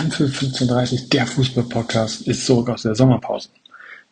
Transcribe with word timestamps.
Anpfiff 0.00 0.40
15.30 0.40 1.10
der 1.10 1.26
Fußball-Podcast 1.26 2.26
ist 2.26 2.46
zurück 2.46 2.70
aus 2.70 2.84
der 2.84 2.94
Sommerpause. 2.94 3.50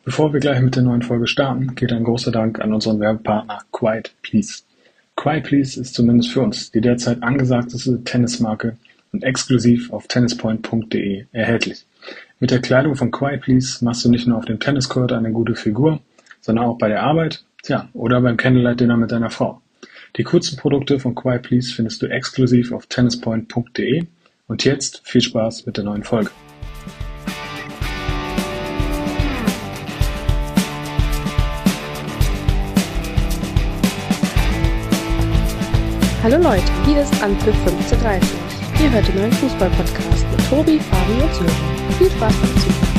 Bevor 0.05 0.35
wir 0.35 0.41
gleich 0.41 0.61
mit 0.61 0.77
der 0.77 0.83
neuen 0.83 1.01
Folge 1.01 1.27
starten, 1.27 1.75
geht 1.77 1.93
ein 1.93 2.05
großer 2.05 2.31
Dank 2.31 2.61
an 2.61 2.75
unseren 2.75 3.01
Werbepartner 3.01 3.61
Quiet 3.73 4.13
Please. 4.21 4.65
Quiet 5.17 5.45
Please 5.45 5.81
ist 5.81 5.95
zumindest 5.95 6.31
für 6.31 6.43
uns 6.43 6.71
die 6.71 6.83
derzeit 6.83 7.23
angesagteste 7.23 8.05
Tennismarke 8.05 8.77
und 9.15 9.25
exklusiv 9.25 9.91
auf 9.91 10.07
tennispoint.de 10.09 11.25
erhältlich. 11.33 11.87
Mit 12.39 12.51
der 12.51 12.61
Kleidung 12.61 12.95
von 12.95 13.11
Quiet 13.11 13.41
Please 13.41 13.83
machst 13.83 14.05
du 14.05 14.11
nicht 14.11 14.27
nur 14.27 14.37
auf 14.37 14.45
dem 14.45 14.61
Tenniscourt 14.61 15.13
eine 15.13 15.33
gute 15.33 15.55
Figur, 15.55 16.01
sondern 16.43 16.67
auch 16.67 16.77
bei 16.77 16.89
der 16.89 17.03
Arbeit, 17.03 17.45
tja, 17.63 17.89
oder 17.95 18.21
beim 18.21 18.37
Candlelight 18.37 18.81
Dinner 18.81 18.99
mit 18.99 19.11
deiner 19.11 19.31
Frau. 19.31 19.63
Die 20.19 20.25
kurzen 20.25 20.59
Produkte 20.59 21.01
von 21.01 21.15
Quiet 21.15 21.45
Please 21.45 21.73
findest 21.73 22.03
du 22.03 22.09
exklusiv 22.09 22.73
auf 22.73 22.85
tennispoint.de 22.89 24.07
und 24.49 24.65
jetzt 24.65 25.03
viel 25.05 25.21
Spaß 25.21 25.67
mit 25.67 25.77
der 25.77 25.85
neuen 25.85 26.03
Folge. 26.03 26.31
Hallo 36.23 36.37
Leute, 36.43 36.65
hier 36.85 37.03
ist 37.03 37.23
Anpfiff 37.23 37.55
1530. 37.67 38.29
Ihr 38.83 38.91
hört 38.91 39.07
den 39.09 39.17
neuen 39.17 39.33
Fußball-Podcast 39.33 40.27
mit 40.31 40.49
Tobi, 40.49 40.81
Fabi 40.81 41.23
und 41.23 41.35
Sören. 41.35 41.51
Viel 41.97 42.11
Spaß 42.11 42.35
beim 42.35 42.57
Zuhören. 42.57 42.98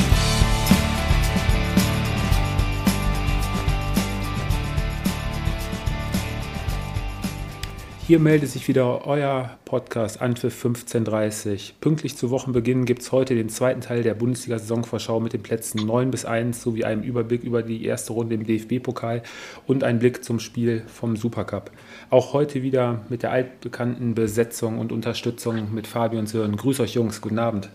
Hier 8.10 8.18
meldet 8.18 8.50
sich 8.50 8.66
wieder 8.66 9.06
euer 9.06 9.56
Podcast 9.64 10.20
Anpfiff 10.20 10.56
1530. 10.56 11.76
Pünktlich 11.80 12.16
zu 12.16 12.30
Wochenbeginn 12.30 12.84
gibt 12.84 13.02
es 13.02 13.12
heute 13.12 13.36
den 13.36 13.48
zweiten 13.48 13.82
Teil 13.82 14.02
der 14.02 14.14
Bundesliga-Saisonvorschau 14.14 15.20
mit 15.20 15.32
den 15.32 15.44
Plätzen 15.44 15.86
9 15.86 16.10
bis 16.10 16.24
1 16.24 16.60
sowie 16.60 16.82
einem 16.82 17.04
Überblick 17.04 17.44
über 17.44 17.62
die 17.62 17.84
erste 17.84 18.12
Runde 18.12 18.34
im 18.34 18.44
DFB-Pokal 18.44 19.22
und 19.68 19.84
einen 19.84 20.00
Blick 20.00 20.24
zum 20.24 20.40
Spiel 20.40 20.82
vom 20.88 21.14
Supercup. 21.14 21.70
Auch 22.10 22.32
heute 22.32 22.64
wieder 22.64 23.02
mit 23.10 23.22
der 23.22 23.30
altbekannten 23.30 24.16
Besetzung 24.16 24.80
und 24.80 24.90
Unterstützung 24.90 25.72
mit 25.72 25.86
Fabi 25.86 26.18
und 26.18 26.28
Sören. 26.28 26.56
Grüß 26.56 26.80
euch 26.80 26.94
Jungs, 26.94 27.20
guten 27.20 27.38
Abend. 27.38 27.70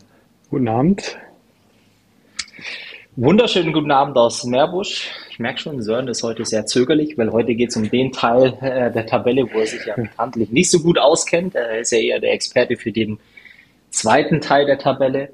Guten 0.50 0.68
Abend. 0.68 1.18
Wunderschönen 3.18 3.72
guten 3.72 3.92
Abend 3.92 4.18
aus 4.18 4.44
Meerbusch. 4.44 5.10
Ich 5.30 5.40
merke 5.40 5.58
schon, 5.62 5.82
Sören 5.82 6.10
ist 6.10 6.22
heute 6.22 6.44
sehr 6.44 6.66
zögerlich, 6.66 7.18
weil 7.18 7.32
heute 7.32 7.56
geht 7.56 7.70
es 7.70 7.78
um 7.78 7.90
den 7.90 8.12
Teil 8.12 8.58
äh, 8.60 8.92
der 8.92 9.06
Tabelle, 9.06 9.48
wo 9.54 9.60
er 9.60 9.68
sich 9.68 9.86
ja 9.86 9.96
bekanntlich 9.96 10.50
nicht 10.52 10.70
so 10.70 10.82
gut 10.82 11.00
auskennt. 11.00 11.56
Er 11.56 11.80
ist 11.80 11.94
ja 11.94 12.00
eher 12.00 12.20
der 12.20 12.34
Experte 12.34 12.76
für 12.76 12.92
den 12.92 13.18
zweiten 13.90 14.42
Teil 14.42 14.66
der 14.66 14.80
Tabelle. 14.80 15.30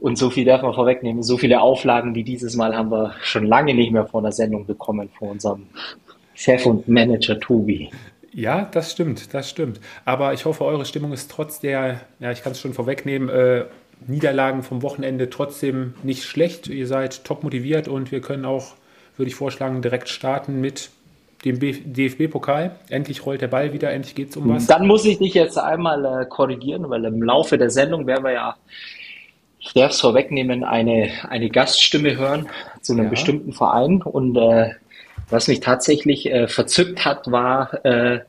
Und 0.00 0.18
so 0.18 0.30
viel 0.30 0.44
darf 0.44 0.62
man 0.62 0.74
vorwegnehmen. 0.74 1.22
So 1.22 1.38
viele 1.38 1.60
Auflagen 1.60 2.16
wie 2.16 2.24
dieses 2.24 2.56
Mal 2.56 2.76
haben 2.76 2.90
wir 2.90 3.14
schon 3.22 3.46
lange 3.46 3.72
nicht 3.72 3.92
mehr 3.92 4.06
vor 4.06 4.20
der 4.20 4.32
Sendung 4.32 4.66
bekommen 4.66 5.08
von 5.16 5.28
unserem 5.28 5.68
Chef 6.34 6.66
und 6.66 6.88
Manager 6.88 7.38
Tobi. 7.38 7.88
Ja, 8.32 8.68
das 8.72 8.90
stimmt, 8.90 9.32
das 9.32 9.48
stimmt. 9.48 9.80
Aber 10.04 10.34
ich 10.34 10.44
hoffe, 10.44 10.64
eure 10.64 10.84
Stimmung 10.84 11.12
ist 11.12 11.30
trotz 11.30 11.60
der, 11.60 12.00
ja, 12.18 12.32
ich 12.32 12.42
kann 12.42 12.50
es 12.50 12.60
schon 12.60 12.74
vorwegnehmen, 12.74 13.28
äh, 13.28 13.64
Niederlagen 14.06 14.62
vom 14.62 14.82
Wochenende 14.82 15.30
trotzdem 15.30 15.94
nicht 16.02 16.24
schlecht. 16.24 16.68
Ihr 16.68 16.86
seid 16.86 17.24
top 17.24 17.42
motiviert 17.42 17.88
und 17.88 18.12
wir 18.12 18.20
können 18.20 18.44
auch, 18.44 18.74
würde 19.16 19.28
ich 19.28 19.34
vorschlagen, 19.34 19.82
direkt 19.82 20.08
starten 20.08 20.60
mit 20.60 20.90
dem 21.44 21.60
DFB-Pokal. 21.60 22.76
Endlich 22.88 23.24
rollt 23.24 23.40
der 23.40 23.48
Ball 23.48 23.72
wieder, 23.72 23.90
endlich 23.90 24.14
geht 24.14 24.30
es 24.30 24.36
um 24.36 24.48
was. 24.48 24.66
Dann 24.66 24.86
muss 24.86 25.04
ich 25.04 25.18
dich 25.18 25.34
jetzt 25.34 25.58
einmal 25.58 26.04
äh, 26.04 26.26
korrigieren, 26.26 26.88
weil 26.88 27.04
im 27.04 27.22
Laufe 27.22 27.58
der 27.58 27.70
Sendung 27.70 28.06
werden 28.06 28.24
wir 28.24 28.32
ja, 28.32 28.56
ich 29.58 29.72
darf 29.72 29.92
es 29.92 30.00
vorwegnehmen, 30.00 30.64
eine, 30.64 31.10
eine 31.28 31.50
Gaststimme 31.50 32.16
hören 32.16 32.48
zu 32.80 32.92
einem 32.92 33.04
ja. 33.04 33.10
bestimmten 33.10 33.52
Verein. 33.52 34.02
Und 34.02 34.36
äh, 34.36 34.70
was 35.30 35.48
mich 35.48 35.60
tatsächlich 35.60 36.30
äh, 36.30 36.48
verzückt 36.48 37.04
hat, 37.04 37.30
war 37.30 37.84
äh, 37.84 38.20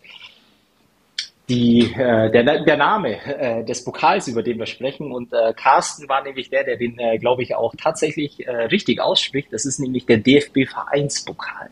die, 1.50 1.94
äh, 1.94 2.30
der, 2.30 2.64
der 2.64 2.78
Name 2.78 3.24
äh, 3.26 3.64
des 3.64 3.84
Pokals, 3.84 4.28
über 4.28 4.44
den 4.44 4.60
wir 4.60 4.66
sprechen. 4.66 5.12
Und 5.14 5.32
äh, 5.32 5.54
Carsten 5.54 6.10
war 6.10 6.24
nämlich 6.24 6.50
der, 6.50 6.66
der 6.66 6.78
den, 6.78 7.00
äh, 7.00 7.18
glaube 7.18 7.44
ich, 7.44 7.56
auch 7.56 7.74
tatsächlich 7.76 8.46
äh, 8.46 8.52
richtig 8.52 9.00
ausspricht. 9.00 9.54
Das 9.54 9.66
ist 9.66 9.80
nämlich 9.80 10.06
der 10.06 10.18
DFB-Vereinspokal. 10.18 11.70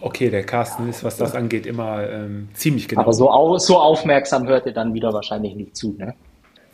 Okay, 0.00 0.30
der 0.30 0.44
Carsten 0.44 0.88
ist, 0.88 1.02
was 1.02 1.16
das 1.16 1.34
angeht, 1.34 1.66
immer 1.66 2.08
ähm, 2.08 2.48
ziemlich 2.54 2.86
genau. 2.86 3.00
Aber 3.00 3.12
so, 3.12 3.30
au 3.30 3.58
so 3.58 3.78
aufmerksam 3.78 4.46
hört 4.46 4.66
er 4.66 4.72
dann 4.72 4.94
wieder 4.94 5.12
wahrscheinlich 5.12 5.56
nicht 5.56 5.76
zu. 5.76 5.96
Ne? 5.98 6.14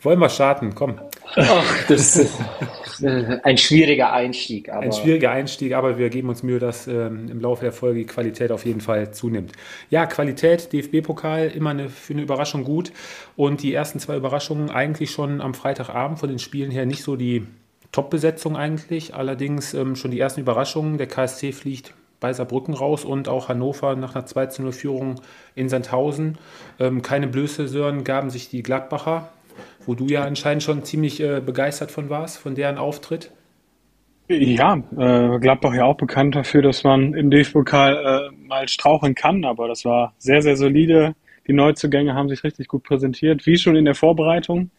Wollen 0.05 0.19
wir 0.19 0.29
starten? 0.29 0.75
Komm. 0.75 0.99
Ach, 1.35 1.87
das 1.87 2.15
ist 2.15 2.39
ein 3.03 3.57
schwieriger 3.57 4.13
Einstieg. 4.13 4.69
ein 4.69 4.93
schwieriger 4.93 5.31
Einstieg, 5.31 5.73
aber 5.73 5.97
wir 5.97 6.09
geben 6.09 6.29
uns 6.29 6.43
Mühe, 6.43 6.59
dass 6.59 6.85
ähm, 6.87 7.27
im 7.27 7.41
Laufe 7.41 7.63
der 7.63 7.73
Folge 7.73 8.01
die 8.01 8.05
Qualität 8.05 8.51
auf 8.51 8.65
jeden 8.67 8.81
Fall 8.81 9.11
zunimmt. 9.11 9.53
Ja, 9.89 10.05
Qualität, 10.05 10.71
DFB-Pokal, 10.71 11.47
immer 11.47 11.71
eine, 11.71 11.89
für 11.89 12.13
eine 12.13 12.21
Überraschung 12.21 12.63
gut. 12.63 12.91
Und 13.35 13.63
die 13.63 13.73
ersten 13.73 13.99
zwei 13.99 14.15
Überraschungen 14.15 14.69
eigentlich 14.69 15.09
schon 15.09 15.41
am 15.41 15.55
Freitagabend 15.55 16.19
von 16.19 16.29
den 16.29 16.39
Spielen 16.39 16.69
her 16.69 16.85
nicht 16.85 17.01
so 17.01 17.15
die 17.15 17.47
Top-Besetzung 17.91 18.55
eigentlich. 18.55 19.15
Allerdings 19.15 19.73
ähm, 19.73 19.95
schon 19.95 20.11
die 20.11 20.19
ersten 20.19 20.41
Überraschungen. 20.41 20.99
Der 20.99 21.07
KSC 21.07 21.51
fliegt 21.51 21.95
bei 22.19 22.31
Saarbrücken 22.31 22.75
raus 22.75 23.05
und 23.05 23.27
auch 23.27 23.49
Hannover 23.49 23.95
nach 23.95 24.13
einer 24.13 24.27
2-0-Führung 24.27 25.15
in 25.55 25.67
Sandhausen. 25.67 26.37
Ähm, 26.79 27.01
keine 27.01 27.27
Blöße, 27.27 27.67
Sören, 27.67 28.03
gaben 28.03 28.29
sich 28.29 28.49
die 28.49 28.61
Gladbacher 28.61 29.29
wo 29.85 29.95
du 29.95 30.07
ja 30.07 30.23
anscheinend 30.23 30.63
schon 30.63 30.83
ziemlich 30.83 31.21
äh, 31.21 31.41
begeistert 31.41 31.91
von 31.91 32.09
warst, 32.09 32.37
von 32.37 32.55
deren 32.55 32.77
Auftritt. 32.77 33.31
Ja, 34.27 34.77
äh, 34.97 35.39
Gladbach 35.39 35.75
ja 35.75 35.85
auch 35.85 35.97
bekannt 35.97 36.35
dafür, 36.35 36.63
dass 36.63 36.83
man 36.83 37.13
im 37.13 37.29
DFB-Pokal 37.29 38.31
äh, 38.31 38.47
mal 38.47 38.67
straucheln 38.67 39.13
kann, 39.13 39.45
aber 39.45 39.67
das 39.67 39.85
war 39.85 40.13
sehr, 40.17 40.41
sehr 40.41 40.55
solide. 40.55 41.15
Die 41.47 41.53
Neuzugänge 41.53 42.15
haben 42.15 42.29
sich 42.29 42.43
richtig 42.43 42.67
gut 42.67 42.83
präsentiert, 42.83 43.45
wie 43.45 43.57
schon 43.57 43.75
in 43.75 43.85
der 43.85 43.93
Vorbereitung. 43.93 44.71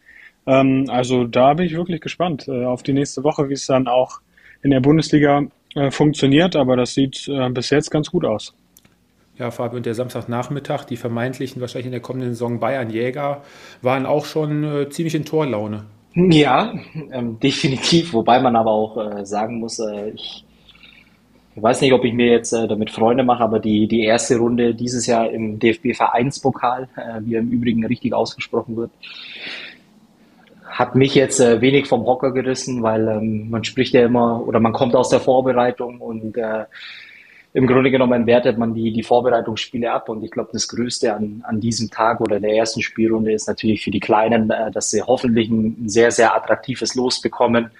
Ähm, 0.45 0.85
also 0.89 1.23
da 1.23 1.53
bin 1.53 1.65
ich 1.65 1.75
wirklich 1.75 2.01
gespannt 2.01 2.47
äh, 2.49 2.65
auf 2.65 2.83
die 2.83 2.91
nächste 2.91 3.23
Woche, 3.23 3.47
wie 3.47 3.53
es 3.53 3.65
dann 3.67 3.87
auch 3.87 4.19
in 4.63 4.71
der 4.71 4.81
Bundesliga 4.81 5.43
äh, 5.75 5.91
funktioniert, 5.91 6.57
aber 6.57 6.75
das 6.75 6.93
sieht 6.93 7.27
äh, 7.29 7.49
bis 7.49 7.69
jetzt 7.69 7.89
ganz 7.89 8.11
gut 8.11 8.25
aus. 8.25 8.53
Ja, 9.39 9.51
Fabio, 9.51 9.77
und 9.77 9.85
der 9.85 9.93
Samstagnachmittag, 9.93 10.85
die 10.85 10.97
vermeintlichen, 10.97 11.61
wahrscheinlich 11.61 11.85
in 11.85 11.91
der 11.91 12.01
kommenden 12.01 12.31
Saison 12.31 12.59
Bayern-Jäger, 12.59 13.43
waren 13.83 14.07
auch 14.07 14.25
schon 14.25 14.63
äh, 14.63 14.89
ziemlich 14.89 15.13
in 15.13 15.25
Torlaune. 15.25 15.85
Ja, 16.15 16.73
ähm, 17.11 17.39
definitiv. 17.43 18.13
Wobei 18.13 18.39
man 18.39 18.55
aber 18.55 18.71
auch 18.71 18.97
äh, 18.97 19.25
sagen 19.25 19.59
muss, 19.59 19.77
äh, 19.77 20.09
ich, 20.09 20.43
ich 21.55 21.61
weiß 21.61 21.81
nicht, 21.81 21.93
ob 21.93 22.03
ich 22.03 22.13
mir 22.13 22.31
jetzt 22.31 22.51
äh, 22.51 22.67
damit 22.67 22.89
Freunde 22.89 23.23
mache, 23.23 23.43
aber 23.43 23.59
die, 23.59 23.87
die 23.87 24.03
erste 24.03 24.37
Runde 24.37 24.73
dieses 24.73 25.05
Jahr 25.05 25.29
im 25.29 25.59
DFB-Vereinspokal, 25.59 26.89
äh, 26.95 27.21
wie 27.21 27.35
er 27.35 27.41
im 27.41 27.51
Übrigen 27.51 27.85
richtig 27.85 28.13
ausgesprochen 28.13 28.75
wird, 28.75 28.89
hat 30.65 30.95
mich 30.95 31.13
jetzt 31.13 31.39
äh, 31.39 31.61
wenig 31.61 31.85
vom 31.85 32.05
Hocker 32.07 32.31
gerissen, 32.31 32.81
weil 32.81 33.07
ähm, 33.07 33.51
man 33.51 33.63
spricht 33.63 33.93
ja 33.93 34.05
immer 34.05 34.47
oder 34.47 34.59
man 34.59 34.73
kommt 34.73 34.95
aus 34.95 35.09
der 35.09 35.19
Vorbereitung 35.19 36.01
und 36.01 36.37
äh, 36.37 36.65
im 37.57 37.65
Grunde 37.65 37.89
genommen 37.89 38.27
wertet 38.27 38.59
man 38.59 38.75
die, 38.75 38.93
die 38.93 39.01
Vorbereitungsspiele 39.01 39.91
ab. 39.91 40.09
Und 40.09 40.23
ich 40.23 40.29
glaube, 40.29 40.51
das 40.53 40.67
Größte 40.67 41.15
an, 41.15 41.43
an 41.43 41.59
diesem 41.59 41.89
Tag 41.89 42.21
oder 42.21 42.39
der 42.39 42.55
ersten 42.55 42.83
Spielrunde 42.83 43.31
ist 43.31 43.47
natürlich 43.47 43.83
für 43.83 43.89
die 43.89 43.99
Kleinen, 43.99 44.51
äh, 44.51 44.69
dass 44.69 44.91
sie 44.91 45.01
hoffentlich 45.01 45.49
ein 45.49 45.89
sehr, 45.89 46.11
sehr 46.11 46.35
attraktives 46.35 46.93
Los 46.93 47.19
bekommen. 47.19 47.71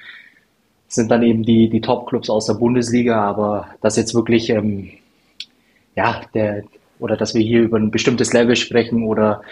Das 0.88 0.96
sind 0.96 1.12
dann 1.12 1.22
eben 1.22 1.44
die, 1.44 1.70
die 1.70 1.80
Top-Clubs 1.80 2.28
aus 2.28 2.48
der 2.48 2.56
Bundesliga, 2.56 3.22
aber 3.22 3.68
dass 3.80 3.98
jetzt 3.98 4.16
wirklich, 4.16 4.50
ähm, 4.50 4.94
ja, 5.96 6.22
der, 6.34 6.64
oder 6.98 7.16
dass 7.16 7.36
wir 7.36 7.44
hier 7.44 7.62
über 7.62 7.78
ein 7.78 7.92
bestimmtes 7.92 8.34
Level 8.34 8.56
sprechen 8.56 9.04
oder 9.04 9.44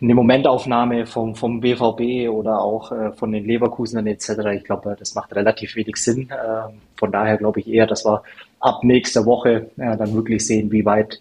eine 0.00 0.14
Momentaufnahme 0.14 1.04
vom, 1.04 1.34
vom 1.34 1.60
BVB 1.60 2.30
oder 2.30 2.62
auch 2.62 2.92
äh, 2.92 3.12
von 3.12 3.30
den 3.32 3.44
Leverkusenern 3.44 4.06
etc. 4.06 4.30
Ich 4.54 4.64
glaube, 4.64 4.96
das 4.98 5.14
macht 5.14 5.34
relativ 5.34 5.76
wenig 5.76 5.96
Sinn. 5.96 6.30
Äh, 6.30 6.72
von 6.96 7.12
daher 7.12 7.36
glaube 7.36 7.60
ich 7.60 7.68
eher, 7.68 7.86
dass 7.86 8.06
wir 8.06 8.22
ab 8.60 8.84
nächster 8.84 9.24
Woche 9.24 9.70
äh, 9.76 9.96
dann 9.96 10.14
wirklich 10.14 10.46
sehen, 10.46 10.70
wie 10.72 10.84
weit 10.84 11.20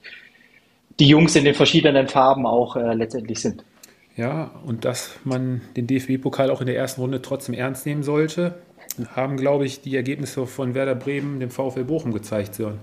die 1.00 1.08
Jungs 1.08 1.36
in 1.36 1.46
den 1.46 1.54
verschiedenen 1.54 2.08
Farben 2.08 2.46
auch 2.46 2.76
äh, 2.76 2.94
letztendlich 2.94 3.40
sind. 3.40 3.64
Ja, 4.16 4.52
und 4.66 4.84
dass 4.84 5.12
man 5.24 5.62
den 5.76 5.86
DFB-Pokal 5.86 6.50
auch 6.50 6.62
in 6.62 6.68
der 6.68 6.76
ersten 6.76 7.02
Runde 7.02 7.22
trotzdem 7.22 7.54
ernst 7.54 7.86
nehmen 7.86 8.02
sollte, 8.02 8.56
haben, 9.16 9.38
glaube 9.38 9.66
ich, 9.66 9.82
die 9.82 9.96
Ergebnisse 9.96 10.48
von 10.48 10.74
Werder 10.74 10.96
Bremen 10.96 11.40
dem 11.40 11.52
VfL 11.52 11.84
Bochum 11.84 12.14
gezeigt, 12.14 12.56
Sören. 12.56 12.80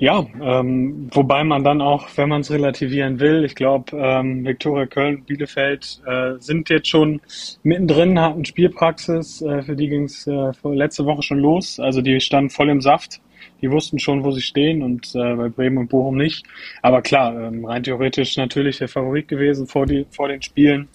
Ja, 0.00 0.26
ähm, 0.40 1.10
wobei 1.12 1.44
man 1.44 1.62
dann 1.62 1.82
auch, 1.82 2.08
wenn 2.16 2.30
man 2.30 2.40
es 2.40 2.50
relativieren 2.50 3.20
will, 3.20 3.44
ich 3.44 3.54
glaube, 3.54 3.94
ähm, 3.98 4.46
Viktoria 4.46 4.86
Köln, 4.86 5.24
Bielefeld 5.24 6.00
äh, 6.06 6.36
sind 6.38 6.70
jetzt 6.70 6.88
schon 6.88 7.20
mittendrin, 7.64 8.18
hatten 8.18 8.46
Spielpraxis, 8.46 9.42
äh, 9.42 9.62
für 9.62 9.76
die 9.76 9.88
ging 9.88 10.04
es 10.04 10.26
äh, 10.26 10.52
letzte 10.64 11.04
Woche 11.04 11.22
schon 11.22 11.40
los. 11.40 11.78
Also 11.78 12.00
die 12.00 12.18
standen 12.18 12.48
voll 12.48 12.70
im 12.70 12.80
Saft. 12.80 13.20
Die 13.60 13.70
wussten 13.70 13.98
schon, 13.98 14.24
wo 14.24 14.30
sie 14.30 14.40
stehen 14.40 14.82
und 14.82 15.14
äh, 15.14 15.34
bei 15.34 15.50
Bremen 15.50 15.76
und 15.76 15.90
Bochum 15.90 16.16
nicht. 16.16 16.46
Aber 16.80 17.02
klar, 17.02 17.38
ähm, 17.38 17.66
rein 17.66 17.82
theoretisch 17.82 18.38
natürlich 18.38 18.78
der 18.78 18.88
Favorit 18.88 19.28
gewesen 19.28 19.66
vor, 19.66 19.84
die, 19.84 20.06
vor 20.10 20.28
den 20.28 20.40
Spielen. 20.40 20.88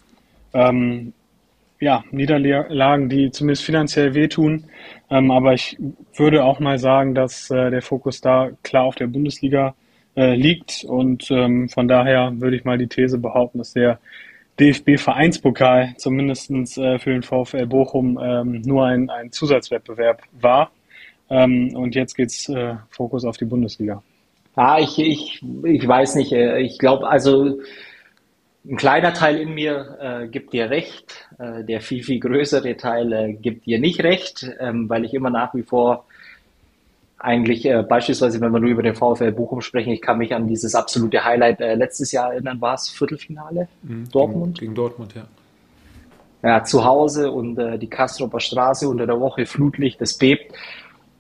ähm, 0.56 1.14
ja, 1.86 2.04
Niederlagen, 2.10 3.10
die 3.10 3.30
zumindest 3.30 3.64
finanziell 3.64 4.16
wehtun. 4.16 4.66
Ähm, 5.12 5.30
aber 5.30 5.54
ich 5.54 5.78
würde 6.16 6.44
auch 6.44 6.60
mal 6.60 6.80
sagen, 6.80 7.14
dass 7.14 7.52
äh, 7.52 7.70
der 7.70 7.84
Fokus 7.84 8.22
da 8.22 8.50
klar 8.64 8.86
auf 8.86 8.96
der 8.96 9.06
Bundesliga 9.06 9.76
äh, 10.16 10.34
liegt. 10.34 10.84
Und 10.84 11.30
ähm, 11.30 11.70
von 11.70 11.88
daher 11.88 12.34
würde 12.42 12.58
ich 12.58 12.66
mal 12.66 12.80
die 12.80 12.88
These 12.88 13.20
behaupten, 13.20 13.60
dass 13.60 13.74
der 13.74 14.00
DFB-Vereinspokal 14.60 15.94
zumindest 15.98 16.50
äh, 16.50 16.98
für 16.98 17.12
den 17.12 17.22
VfL 17.22 17.68
Bochum 17.68 18.20
ähm, 18.20 18.64
nur 18.66 18.88
ein, 18.88 19.12
ein 19.12 19.32
Zusatzwettbewerb 19.32 20.24
war. 20.42 20.72
Ähm, 21.30 21.76
und 21.76 21.94
jetzt 21.94 22.16
geht's 22.16 22.50
äh, 22.50 22.78
Fokus 22.90 23.26
auf 23.26 23.38
die 23.38 23.46
Bundesliga. 23.46 24.02
Ah, 24.56 24.80
ich, 24.80 24.98
ich, 24.98 25.44
ich 25.64 25.88
weiß 25.88 26.16
nicht. 26.16 26.32
Äh, 26.32 26.62
ich 26.62 26.80
glaube, 26.80 27.08
also 27.08 27.60
ein 28.68 28.78
kleiner 28.78 29.14
Teil 29.14 29.38
in 29.38 29.54
mir 29.54 29.98
äh, 30.00 30.28
gibt 30.28 30.54
dir 30.54 30.70
recht. 30.70 31.28
Äh, 31.38 31.64
der 31.64 31.82
viel, 31.82 32.04
viel 32.04 32.20
größere 32.20 32.78
Teil 32.78 33.14
äh, 33.14 33.34
gibt 33.34 33.66
dir 33.66 33.80
nicht 33.80 34.04
recht, 34.04 34.50
ähm, 34.60 34.90
weil 34.90 35.06
ich 35.06 35.14
immer 35.14 35.30
nach 35.30 35.54
wie 35.54 35.64
vor 35.64 36.06
eigentlich 37.18 37.66
äh, 37.66 37.84
beispielsweise, 37.84 38.42
wenn 38.42 38.52
wir 38.52 38.60
nur 38.60 38.70
über 38.70 38.84
den 38.84 38.96
VfL 38.96 39.32
Bochum 39.32 39.62
sprechen, 39.62 39.92
ich 39.92 40.02
kann 40.02 40.18
mich 40.18 40.34
an 40.34 40.48
dieses 40.48 40.76
absolute 40.76 41.24
Highlight 41.24 41.62
äh, 41.62 41.76
letztes 41.76 42.12
Jahr 42.12 42.34
erinnern, 42.34 42.60
war 42.62 42.76
es 42.76 42.90
Viertelfinale? 42.90 43.68
Mhm, 43.84 44.10
Dortmund? 44.12 44.60
Gegen, 44.60 44.74
gegen, 44.74 44.76
Dortmund, 44.76 45.16
ja. 45.16 45.26
Ja, 46.44 46.64
zu 46.64 46.86
Hause 46.86 47.32
und 47.32 47.58
äh, 47.58 47.80
die 47.80 47.90
Kastropper 47.90 48.40
Straße 48.40 48.88
unter 48.88 49.08
der 49.08 49.20
Woche 49.20 49.46
Flutlicht, 49.48 50.00
das 50.00 50.18
bebt. 50.18 50.54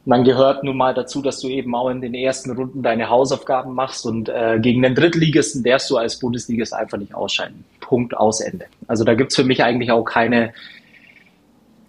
Und 0.05 0.11
dann 0.11 0.23
gehört 0.23 0.63
nun 0.63 0.77
mal 0.77 0.93
dazu, 0.93 1.23
dass 1.23 1.39
du 1.39 1.47
eben 1.47 1.73
auch 1.73 1.89
in 1.89 1.99
den 1.99 2.13
ersten 2.13 2.51
Runden 2.51 2.83
deine 2.83 3.09
Hausaufgaben 3.09 3.73
machst 3.73 4.05
und 4.05 4.29
äh, 4.29 4.59
gegen 4.61 4.83
den 4.83 4.93
Drittligisten 4.93 5.63
darfst 5.63 5.89
du 5.89 5.97
als 5.97 6.19
Bundesligist 6.19 6.75
einfach 6.75 6.99
nicht 6.99 7.15
ausscheiden. 7.15 7.65
Punkt 7.79 8.15
aus 8.15 8.39
Ende. 8.39 8.65
Also 8.87 9.03
da 9.03 9.15
gibt's 9.15 9.35
für 9.35 9.43
mich 9.43 9.63
eigentlich 9.63 9.91
auch 9.91 10.03
keine 10.03 10.53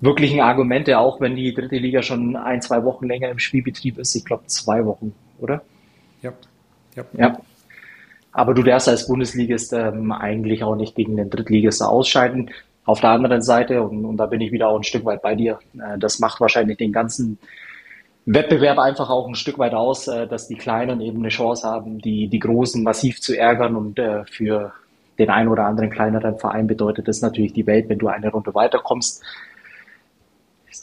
wirklichen 0.00 0.40
Argumente, 0.40 0.98
auch 0.98 1.20
wenn 1.20 1.36
die 1.36 1.52
dritte 1.52 1.76
Liga 1.76 2.02
schon 2.02 2.36
ein, 2.36 2.62
zwei 2.62 2.84
Wochen 2.84 3.06
länger 3.06 3.28
im 3.28 3.38
Spielbetrieb 3.38 3.98
ist. 3.98 4.14
Ich 4.14 4.24
glaube 4.24 4.46
zwei 4.46 4.86
Wochen, 4.86 5.14
oder? 5.38 5.62
Ja. 6.22 6.32
ja. 6.94 7.04
ja. 7.18 7.38
Aber 8.32 8.54
du 8.54 8.62
darfst 8.62 8.88
als 8.88 9.06
Bundesligist 9.08 9.74
ähm, 9.74 10.10
eigentlich 10.12 10.64
auch 10.64 10.76
nicht 10.76 10.94
gegen 10.94 11.16
den 11.16 11.28
Drittligist 11.28 11.82
ausscheiden. 11.82 12.50
Auf 12.86 13.00
der 13.00 13.10
anderen 13.10 13.42
Seite, 13.42 13.82
und, 13.82 14.06
und 14.06 14.16
da 14.16 14.26
bin 14.26 14.40
ich 14.40 14.52
wieder 14.52 14.68
auch 14.68 14.76
ein 14.76 14.84
Stück 14.84 15.04
weit 15.04 15.20
bei 15.20 15.34
dir, 15.34 15.58
äh, 15.74 15.98
das 15.98 16.18
macht 16.18 16.40
wahrscheinlich 16.40 16.78
den 16.78 16.92
ganzen 16.92 17.38
Wettbewerb 18.26 18.78
einfach 18.78 19.08
auch 19.08 19.28
ein 19.28 19.36
Stück 19.36 19.58
weit 19.58 19.72
aus, 19.72 20.08
äh, 20.08 20.26
dass 20.26 20.48
die 20.48 20.56
Kleinen 20.56 21.00
eben 21.00 21.18
eine 21.18 21.28
Chance 21.28 21.66
haben, 21.66 22.00
die, 22.00 22.26
die 22.26 22.40
Großen 22.40 22.82
massiv 22.82 23.20
zu 23.20 23.38
ärgern 23.38 23.76
und 23.76 23.98
äh, 23.98 24.24
für 24.24 24.72
den 25.18 25.30
einen 25.30 25.48
oder 25.48 25.64
anderen 25.64 25.90
kleineren 25.90 26.36
Verein 26.36 26.66
bedeutet 26.66 27.08
das 27.08 27.22
natürlich 27.22 27.52
die 27.52 27.66
Welt, 27.66 27.88
wenn 27.88 27.98
du 27.98 28.08
eine 28.08 28.30
Runde 28.30 28.54
weiterkommst. 28.54 29.22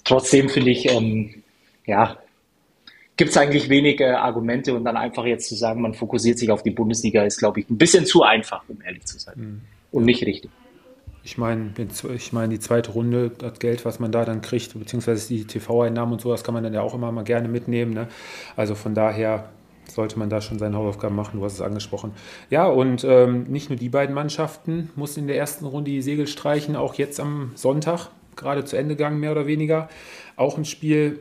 Trotzdem 0.06 0.50
finde 0.50 0.72
ich, 0.72 0.90
ähm, 0.90 1.44
ja, 1.86 2.18
gibt 3.18 3.32
es 3.32 3.38
eigentlich 3.38 3.70
wenige 3.70 4.06
äh, 4.06 4.12
Argumente 4.12 4.74
und 4.74 4.86
dann 4.86 4.98
einfach 4.98 5.26
jetzt 5.26 5.50
zu 5.50 5.56
sagen, 5.56 5.82
man 5.82 5.94
fokussiert 5.94 6.40
sich 6.40 6.50
auf 6.50 6.64
die 6.64 6.72
Bundesliga, 6.72 7.24
ist, 7.24 7.40
glaube 7.40 7.60
ich, 7.60 7.70
ein 7.70 7.78
bisschen 7.78 8.06
zu 8.06 8.24
einfach, 8.24 8.64
um 8.70 8.82
ehrlich 8.82 9.06
zu 9.06 9.20
sein. 9.20 9.36
Mhm. 9.38 9.62
Und 9.92 10.06
nicht 10.06 10.26
richtig. 10.26 10.50
Ich 11.24 11.38
meine, 11.38 11.72
ich 12.16 12.34
meine, 12.34 12.50
die 12.50 12.60
zweite 12.60 12.92
Runde, 12.92 13.30
das 13.30 13.60
Geld, 13.60 13.86
was 13.86 14.00
man 14.00 14.12
da 14.12 14.26
dann 14.26 14.42
kriegt, 14.42 14.78
beziehungsweise 14.78 15.28
die 15.30 15.46
TV-Einnahmen 15.46 16.14
und 16.14 16.22
so, 16.22 16.32
das 16.32 16.44
kann 16.44 16.54
man 16.54 16.64
dann 16.64 16.74
ja 16.74 16.82
auch 16.82 16.94
immer 16.94 17.12
mal 17.12 17.24
gerne 17.24 17.48
mitnehmen. 17.48 17.94
Ne? 17.94 18.10
Also 18.58 18.76
von 18.76 18.94
daher 18.94 19.50
sollte 19.90 20.20
man 20.20 20.30
da 20.30 20.42
schon 20.42 20.60
seine 20.60 20.78
Hausaufgaben 20.78 21.16
machen, 21.16 21.40
du 21.40 21.46
hast 21.46 21.54
es 21.54 21.62
angesprochen. 21.62 22.12
Ja, 22.50 22.68
und 22.68 23.04
ähm, 23.04 23.44
nicht 23.44 23.70
nur 23.70 23.78
die 23.78 23.90
beiden 23.90 24.14
Mannschaften 24.14 24.90
mussten 24.96 25.22
in 25.22 25.28
der 25.28 25.38
ersten 25.38 25.66
Runde 25.66 25.92
die 25.92 26.02
Segel 26.02 26.28
streichen, 26.28 26.76
auch 26.76 26.96
jetzt 26.96 27.20
am 27.20 27.52
Sonntag 27.56 28.10
gerade 28.36 28.66
zu 28.66 28.76
Ende 28.78 28.96
gegangen, 28.96 29.20
mehr 29.20 29.32
oder 29.32 29.48
weniger. 29.48 29.90
Auch 30.36 30.58
ein 30.58 30.66
Spiel, 30.66 31.20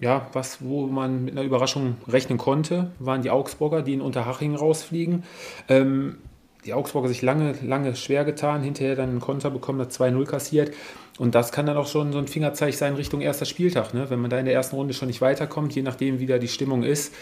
ja, 0.00 0.28
was, 0.32 0.64
wo 0.64 0.86
man 0.86 1.24
mit 1.24 1.36
einer 1.36 1.46
Überraschung 1.46 1.96
rechnen 2.08 2.38
konnte, 2.38 2.90
waren 2.98 3.22
die 3.22 3.30
Augsburger, 3.30 3.82
die 3.82 3.94
in 3.94 4.00
Unterhaching 4.00 4.54
rausfliegen. 4.54 5.24
Ähm, 5.68 6.18
die 6.64 6.74
Augsburger 6.74 7.08
sich 7.08 7.22
lange, 7.22 7.54
lange 7.62 7.96
schwer 7.96 8.24
getan, 8.24 8.62
hinterher 8.62 8.94
dann 8.94 9.10
einen 9.10 9.20
Konter 9.20 9.50
bekommen, 9.50 9.80
hat 9.80 9.90
2-0 9.90 10.24
kassiert. 10.26 10.72
Und 11.18 11.34
das 11.34 11.52
kann 11.52 11.66
dann 11.66 11.76
auch 11.76 11.88
schon 11.88 12.12
so 12.12 12.18
ein 12.18 12.26
Fingerzeichen 12.26 12.78
sein 12.78 12.94
Richtung 12.94 13.20
erster 13.20 13.44
Spieltag. 13.44 13.92
Ne? 13.92 14.08
Wenn 14.08 14.20
man 14.20 14.30
da 14.30 14.38
in 14.38 14.46
der 14.46 14.54
ersten 14.54 14.76
Runde 14.76 14.94
schon 14.94 15.08
nicht 15.08 15.20
weiterkommt, 15.20 15.74
je 15.74 15.82
nachdem, 15.82 16.20
wie 16.20 16.26
da 16.26 16.38
die 16.38 16.48
Stimmung 16.48 16.84
ist, 16.84 17.14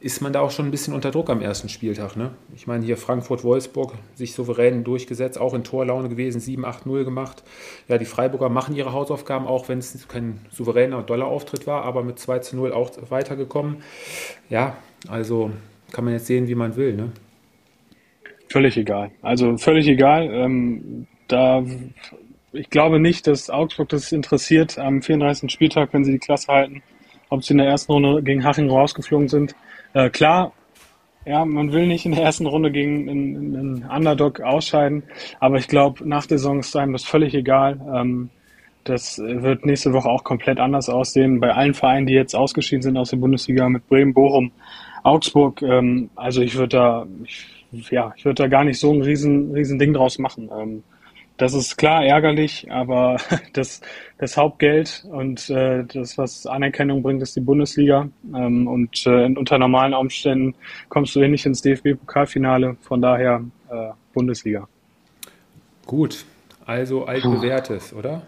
ist 0.00 0.20
man 0.20 0.32
da 0.32 0.40
auch 0.40 0.50
schon 0.50 0.66
ein 0.66 0.70
bisschen 0.70 0.94
unter 0.94 1.10
Druck 1.10 1.30
am 1.30 1.40
ersten 1.40 1.68
Spieltag. 1.68 2.16
Ne? 2.16 2.32
Ich 2.54 2.66
meine, 2.66 2.84
hier 2.84 2.96
Frankfurt-Wolfsburg 2.96 3.94
sich 4.14 4.34
souverän 4.34 4.84
durchgesetzt, 4.84 5.38
auch 5.38 5.54
in 5.54 5.64
Torlaune 5.64 6.08
gewesen, 6.08 6.40
7-8-0 6.40 7.04
gemacht. 7.04 7.42
Ja, 7.88 7.98
die 7.98 8.04
Freiburger 8.04 8.48
machen 8.48 8.76
ihre 8.76 8.92
Hausaufgaben, 8.92 9.46
auch 9.46 9.68
wenn 9.68 9.78
es 9.78 10.06
kein 10.08 10.40
souveräner 10.50 11.02
Dollar-Auftritt 11.02 11.66
war, 11.66 11.84
aber 11.84 12.04
mit 12.04 12.18
2 12.18 12.40
0 12.52 12.72
auch 12.72 12.90
weitergekommen. 13.08 13.78
Ja, 14.50 14.76
also 15.08 15.50
kann 15.90 16.04
man 16.04 16.14
jetzt 16.14 16.26
sehen, 16.26 16.48
wie 16.48 16.54
man 16.54 16.76
will. 16.76 16.94
Ne? 16.94 17.12
Völlig 18.50 18.76
egal. 18.76 19.10
Also 19.22 19.56
völlig 19.56 19.86
egal. 19.88 20.30
Ähm, 20.32 21.06
da 21.28 21.64
ich 22.52 22.70
glaube 22.70 22.98
nicht, 22.98 23.26
dass 23.26 23.50
Augsburg 23.50 23.90
das 23.90 24.10
interessiert 24.10 24.78
am 24.78 25.02
34. 25.02 25.50
Spieltag, 25.50 25.92
wenn 25.92 26.04
sie 26.04 26.12
die 26.12 26.18
Klasse 26.18 26.52
halten, 26.52 26.82
ob 27.28 27.44
sie 27.44 27.52
in 27.52 27.58
der 27.58 27.68
ersten 27.68 27.92
Runde 27.92 28.22
gegen 28.22 28.44
Haching 28.44 28.70
rausgeflogen 28.70 29.28
sind. 29.28 29.54
Äh, 29.92 30.10
klar, 30.10 30.52
ja, 31.26 31.44
man 31.44 31.72
will 31.72 31.86
nicht 31.86 32.06
in 32.06 32.12
der 32.12 32.24
ersten 32.24 32.46
Runde 32.46 32.70
gegen 32.72 33.08
einen, 33.08 33.56
einen 33.56 33.90
Underdog 33.90 34.40
ausscheiden, 34.40 35.02
aber 35.40 35.58
ich 35.58 35.68
glaube, 35.68 36.08
nach 36.08 36.26
der 36.26 36.38
Saison 36.38 36.60
ist 36.60 36.74
einem 36.74 36.94
das 36.94 37.04
völlig 37.04 37.34
egal. 37.34 37.80
Ähm, 37.94 38.30
das 38.84 39.18
wird 39.18 39.66
nächste 39.66 39.92
Woche 39.92 40.08
auch 40.08 40.24
komplett 40.24 40.58
anders 40.58 40.88
aussehen. 40.88 41.40
Bei 41.40 41.52
allen 41.52 41.74
Vereinen, 41.74 42.06
die 42.06 42.14
jetzt 42.14 42.34
ausgeschieden 42.34 42.80
sind 42.80 42.96
aus 42.96 43.10
der 43.10 43.18
Bundesliga 43.18 43.68
mit 43.68 43.86
Bremen, 43.88 44.14
Bochum, 44.14 44.52
Augsburg. 45.02 45.60
Ähm, 45.60 46.08
also 46.16 46.40
ich 46.40 46.56
würde 46.56 46.76
da, 46.76 47.06
ich, 47.24 47.57
ja, 47.72 48.12
ich 48.16 48.24
würde 48.24 48.42
da 48.42 48.48
gar 48.48 48.64
nicht 48.64 48.80
so 48.80 48.92
ein 48.92 49.02
riesen, 49.02 49.52
riesen 49.52 49.78
Ding 49.78 49.92
draus 49.92 50.18
machen. 50.18 50.50
Ähm, 50.56 50.82
das 51.36 51.54
ist 51.54 51.76
klar 51.76 52.04
ärgerlich, 52.04 52.66
aber 52.70 53.16
das, 53.52 53.80
das 54.18 54.36
Hauptgeld 54.36 55.06
und 55.10 55.48
äh, 55.50 55.84
das, 55.84 56.18
was 56.18 56.46
Anerkennung 56.46 57.02
bringt, 57.02 57.22
ist 57.22 57.36
die 57.36 57.40
Bundesliga. 57.40 58.08
Ähm, 58.34 58.66
und 58.66 59.06
äh, 59.06 59.26
unter 59.26 59.58
normalen 59.58 59.94
Umständen 59.94 60.54
kommst 60.88 61.14
du 61.14 61.20
eh 61.20 61.28
nicht 61.28 61.46
ins 61.46 61.62
DFB-Pokalfinale. 61.62 62.76
Von 62.80 63.00
daher 63.00 63.44
äh, 63.70 63.90
Bundesliga. 64.12 64.68
Gut, 65.86 66.26
also 66.66 67.06
altbewährtes, 67.06 67.94
oder? 67.94 68.22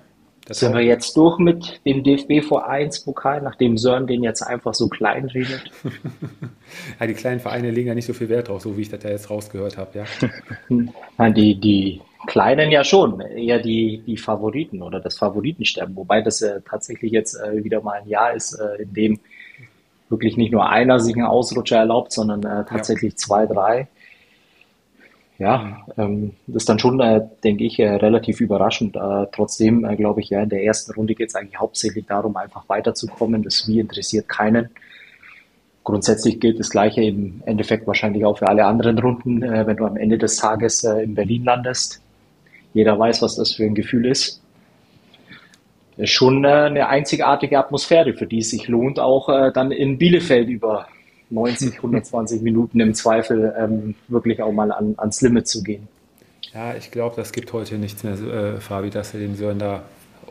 Das 0.50 0.58
Sind 0.58 0.74
wir 0.74 0.80
jetzt 0.80 1.16
durch 1.16 1.38
mit 1.38 1.80
dem 1.86 2.02
DFB 2.02 2.44
vor 2.44 2.68
1 2.68 3.04
Pokal, 3.04 3.40
nachdem 3.40 3.78
Sören 3.78 4.08
den 4.08 4.24
jetzt 4.24 4.42
einfach 4.42 4.74
so 4.74 4.88
klein 4.88 5.26
redet? 5.26 5.70
ja, 7.00 7.06
die 7.06 7.14
kleinen 7.14 7.38
Vereine 7.38 7.70
legen 7.70 7.86
ja 7.86 7.94
nicht 7.94 8.06
so 8.06 8.12
viel 8.12 8.28
Wert 8.28 8.48
drauf, 8.48 8.60
so 8.60 8.76
wie 8.76 8.80
ich 8.80 8.88
das 8.88 9.00
ja 9.04 9.10
jetzt 9.10 9.30
rausgehört 9.30 9.78
habe, 9.78 10.00
ja. 10.00 10.04
Nein, 11.18 11.34
die, 11.34 11.54
die 11.54 12.00
Kleinen 12.26 12.72
ja 12.72 12.82
schon, 12.82 13.20
eher 13.20 13.60
die, 13.60 14.02
die 14.04 14.16
Favoriten 14.16 14.82
oder 14.82 14.98
das 14.98 15.16
Favoritensterben, 15.18 15.94
wobei 15.94 16.20
das 16.20 16.42
äh, 16.42 16.60
tatsächlich 16.68 17.12
jetzt 17.12 17.36
äh, 17.36 17.62
wieder 17.62 17.80
mal 17.80 18.00
ein 18.00 18.08
Jahr 18.08 18.34
ist, 18.34 18.54
äh, 18.54 18.82
in 18.82 18.92
dem 18.92 19.20
wirklich 20.08 20.36
nicht 20.36 20.50
nur 20.50 20.68
einer 20.68 20.98
sich 20.98 21.14
einen 21.14 21.26
Ausrutscher 21.26 21.76
erlaubt, 21.76 22.10
sondern 22.10 22.42
äh, 22.42 22.64
tatsächlich 22.64 23.12
ja. 23.12 23.16
zwei, 23.16 23.46
drei. 23.46 23.86
Ja, 25.40 25.86
ähm, 25.96 26.34
das 26.46 26.64
ist 26.64 26.68
dann 26.68 26.78
schon, 26.78 27.00
äh, 27.00 27.22
denke 27.42 27.64
ich, 27.64 27.78
äh, 27.78 27.88
relativ 27.88 28.42
überraschend. 28.42 28.94
Äh, 28.94 29.26
trotzdem 29.32 29.86
äh, 29.86 29.96
glaube 29.96 30.20
ich, 30.20 30.28
ja, 30.28 30.42
in 30.42 30.50
der 30.50 30.62
ersten 30.62 30.92
Runde 30.92 31.14
geht 31.14 31.30
es 31.30 31.34
eigentlich 31.34 31.58
hauptsächlich 31.58 32.04
darum, 32.04 32.36
einfach 32.36 32.68
weiterzukommen. 32.68 33.42
Das 33.42 33.66
Wie 33.66 33.80
interessiert 33.80 34.28
keinen. 34.28 34.68
Grundsätzlich 35.82 36.40
gilt 36.40 36.60
das 36.60 36.68
Gleiche 36.68 37.02
im 37.02 37.42
Endeffekt 37.46 37.86
wahrscheinlich 37.86 38.26
auch 38.26 38.36
für 38.36 38.48
alle 38.48 38.66
anderen 38.66 38.98
Runden, 38.98 39.42
äh, 39.42 39.66
wenn 39.66 39.78
du 39.78 39.86
am 39.86 39.96
Ende 39.96 40.18
des 40.18 40.36
Tages 40.36 40.84
äh, 40.84 41.02
in 41.04 41.14
Berlin 41.14 41.44
landest 41.44 42.02
jeder 42.72 42.96
weiß, 42.96 43.20
was 43.22 43.34
das 43.34 43.54
für 43.54 43.64
ein 43.64 43.74
Gefühl 43.74 44.06
ist. 44.06 44.40
Ist 45.96 46.12
schon 46.12 46.46
eine 46.46 46.88
einzigartige 46.88 47.58
Atmosphäre, 47.58 48.12
für 48.14 48.26
die 48.26 48.38
es 48.38 48.50
sich 48.50 48.68
lohnt, 48.68 49.00
auch 49.00 49.50
dann 49.52 49.72
in 49.72 49.98
Bielefeld 49.98 50.48
über 50.48 50.86
90, 51.30 51.76
120 51.76 52.42
Minuten 52.42 52.80
im 52.80 52.94
Zweifel 52.94 53.54
ähm, 53.58 53.94
wirklich 54.08 54.42
auch 54.42 54.52
mal 54.52 54.72
an, 54.72 54.94
ans 54.96 55.20
Limit 55.22 55.48
zu 55.48 55.62
gehen. 55.62 55.88
Ja, 56.52 56.74
ich 56.74 56.90
glaube, 56.90 57.16
das 57.16 57.32
gibt 57.32 57.52
heute 57.52 57.76
nichts 57.78 58.02
mehr, 58.02 58.14
äh, 58.14 58.60
Fabi, 58.60 58.90
dass 58.90 59.12
du 59.12 59.18
den 59.18 59.36
Sören 59.36 59.58
da 59.58 59.82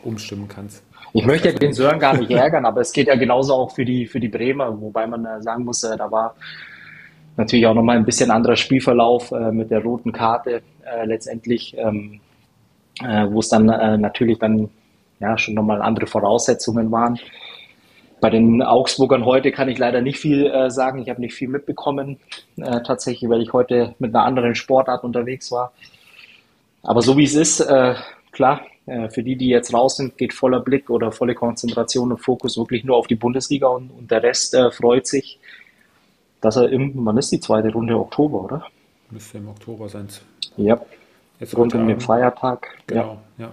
umstimmen 0.04 0.48
kannst. 0.48 0.84
Ich 1.14 1.26
möchte 1.26 1.54
den 1.54 1.74
Sören 1.74 2.00
gar 2.00 2.16
nicht 2.18 2.30
ärgern, 2.30 2.66
aber 2.66 2.82
es 2.82 2.92
geht 2.92 3.08
ja 3.08 3.16
genauso 3.16 3.54
auch 3.54 3.72
für 3.74 3.86
die, 3.86 4.06
für 4.06 4.20
die 4.20 4.28
Bremer, 4.28 4.80
wobei 4.80 5.08
man 5.08 5.26
äh, 5.26 5.42
sagen 5.42 5.64
muss, 5.64 5.84
äh, 5.84 5.98
da 5.98 6.12
war 6.12 6.36
natürlich 7.38 7.66
auch 7.66 7.74
nochmal 7.74 7.98
ein 7.98 8.06
bisschen 8.06 8.32
anderer 8.32 8.58
Spielverlauf 8.58 9.32
äh, 9.32 9.52
mit 9.52 9.72
der 9.72 9.82
roten 9.82 10.12
Karte 10.12 10.62
äh, 10.84 11.06
letztendlich. 11.06 11.76
Ähm, 11.78 12.20
äh, 13.02 13.28
wo 13.30 13.40
es 13.40 13.48
dann 13.48 13.66
natürlich 13.66 14.40
dann 14.40 14.70
ja 15.20 15.38
schon 15.38 15.54
nochmal 15.54 15.82
andere 15.82 16.06
Voraussetzungen 16.06 16.92
waren. 16.92 17.18
Bei 18.22 18.30
den 18.30 18.62
Augsburgern 18.62 19.26
heute 19.26 19.52
kann 19.52 19.70
ich 19.70 19.78
leider 19.78 20.02
nicht 20.02 20.20
viel 20.20 20.48
äh, 20.48 20.70
sagen. 20.70 21.02
Ich 21.02 21.10
habe 21.10 21.22
nicht 21.22 21.34
viel 21.34 21.48
mitbekommen, 21.48 22.20
äh, 22.58 22.82
tatsächlich, 22.82 23.30
weil 23.30 23.42
ich 23.42 23.54
heute 23.54 23.96
mit 24.00 24.14
einer 24.14 24.26
anderen 24.26 24.56
Sportart 24.56 25.04
unterwegs 25.04 25.52
war. 25.52 25.72
Aber 26.84 27.02
so 27.02 27.18
wie 27.18 27.24
es 27.24 27.36
ist, 27.36 27.62
äh, 27.62 27.96
klar, 28.32 28.62
äh, 28.86 29.10
für 29.10 29.24
die, 29.24 29.36
die 29.36 29.48
jetzt 29.48 29.74
raus 29.74 29.98
sind, 29.98 30.18
geht 30.18 30.34
voller 30.34 30.60
Blick 30.60 30.90
oder 30.90 31.12
volle 31.12 31.36
Konzentration 31.36 32.12
und 32.12 32.18
Fokus 32.18 32.58
wirklich 32.58 32.84
nur 32.84 32.98
auf 32.98 33.08
die 33.08 33.16
Bundesliga 33.16 33.68
und, 33.68 33.90
und 33.92 34.12
der 34.12 34.24
Rest 34.24 34.54
äh, 34.54 34.72
freut 34.72 35.08
sich, 35.08 35.40
dass 36.42 36.56
er 36.56 36.70
im, 36.70 36.94
wann 36.96 37.18
ist 37.18 37.32
die 37.32 37.40
zweite 37.40 37.72
Runde? 37.72 37.98
Oktober, 37.98 38.44
oder? 38.44 38.66
Müsste 39.12 39.38
im 39.38 39.50
Oktober 39.50 39.90
sein. 39.90 40.08
Ja. 40.58 40.80
Jetzt 41.40 41.56
Rund 41.56 41.74
um 41.74 41.88
den. 41.88 42.00
Feiertag. 42.00 42.68
Genau, 42.88 43.20
ja. 43.38 43.52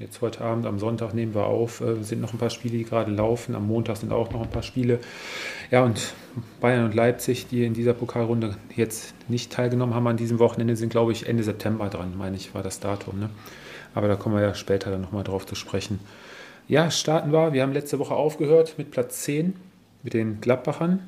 Jetzt 0.00 0.22
heute 0.22 0.40
Abend, 0.40 0.64
am 0.64 0.78
Sonntag 0.78 1.12
nehmen 1.12 1.34
wir 1.34 1.44
auf, 1.44 1.82
äh, 1.82 2.02
sind 2.02 2.22
noch 2.22 2.32
ein 2.32 2.38
paar 2.38 2.48
Spiele, 2.48 2.78
die 2.78 2.84
gerade 2.84 3.12
laufen. 3.12 3.54
Am 3.54 3.66
Montag 3.66 3.98
sind 3.98 4.12
auch 4.12 4.30
noch 4.30 4.40
ein 4.40 4.48
paar 4.48 4.62
Spiele. 4.62 4.98
Ja, 5.70 5.84
und 5.84 6.14
Bayern 6.58 6.86
und 6.86 6.94
Leipzig, 6.94 7.48
die 7.48 7.66
in 7.66 7.74
dieser 7.74 7.92
Pokalrunde 7.92 8.56
jetzt 8.74 9.12
nicht 9.28 9.52
teilgenommen 9.52 9.94
haben 9.94 10.06
an 10.06 10.16
diesem 10.16 10.38
Wochenende, 10.38 10.74
sind, 10.74 10.88
glaube 10.88 11.12
ich, 11.12 11.28
Ende 11.28 11.42
September 11.42 11.90
dran, 11.90 12.16
meine 12.16 12.36
ich, 12.36 12.54
war 12.54 12.62
das 12.62 12.80
Datum. 12.80 13.20
Ne? 13.20 13.28
Aber 13.94 14.08
da 14.08 14.16
kommen 14.16 14.36
wir 14.36 14.42
ja 14.42 14.54
später 14.54 14.90
dann 14.90 15.02
nochmal 15.02 15.22
drauf 15.22 15.44
zu 15.44 15.54
sprechen. 15.54 16.00
Ja, 16.66 16.90
starten 16.90 17.30
wir. 17.30 17.52
Wir 17.52 17.60
haben 17.60 17.74
letzte 17.74 17.98
Woche 17.98 18.14
aufgehört 18.14 18.76
mit 18.78 18.90
Platz 18.90 19.20
10, 19.24 19.52
mit 20.02 20.14
den 20.14 20.40
Gladbachern. 20.40 21.00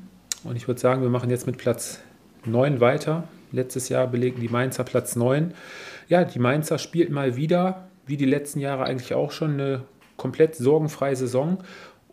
Und 0.43 0.55
ich 0.55 0.67
würde 0.67 0.79
sagen, 0.79 1.01
wir 1.01 1.09
machen 1.09 1.31
jetzt 1.31 1.47
mit 1.47 1.57
Platz 1.57 1.99
9 2.45 2.79
weiter. 2.79 3.27
Letztes 3.51 3.89
Jahr 3.89 4.05
belegen 4.05 4.39
die 4.39 4.49
Mainzer 4.49 4.83
Platz 4.83 5.15
9. 5.15 5.55
Ja, 6.09 6.23
die 6.25 6.37
Mainzer 6.37 6.77
spielten 6.77 7.13
mal 7.13 7.35
wieder, 7.35 7.87
wie 8.05 8.17
die 8.17 8.25
letzten 8.25 8.59
Jahre 8.59 8.85
eigentlich 8.85 9.13
auch 9.13 9.31
schon, 9.31 9.53
eine 9.53 9.83
komplett 10.17 10.55
sorgenfreie 10.55 11.15
Saison. 11.15 11.63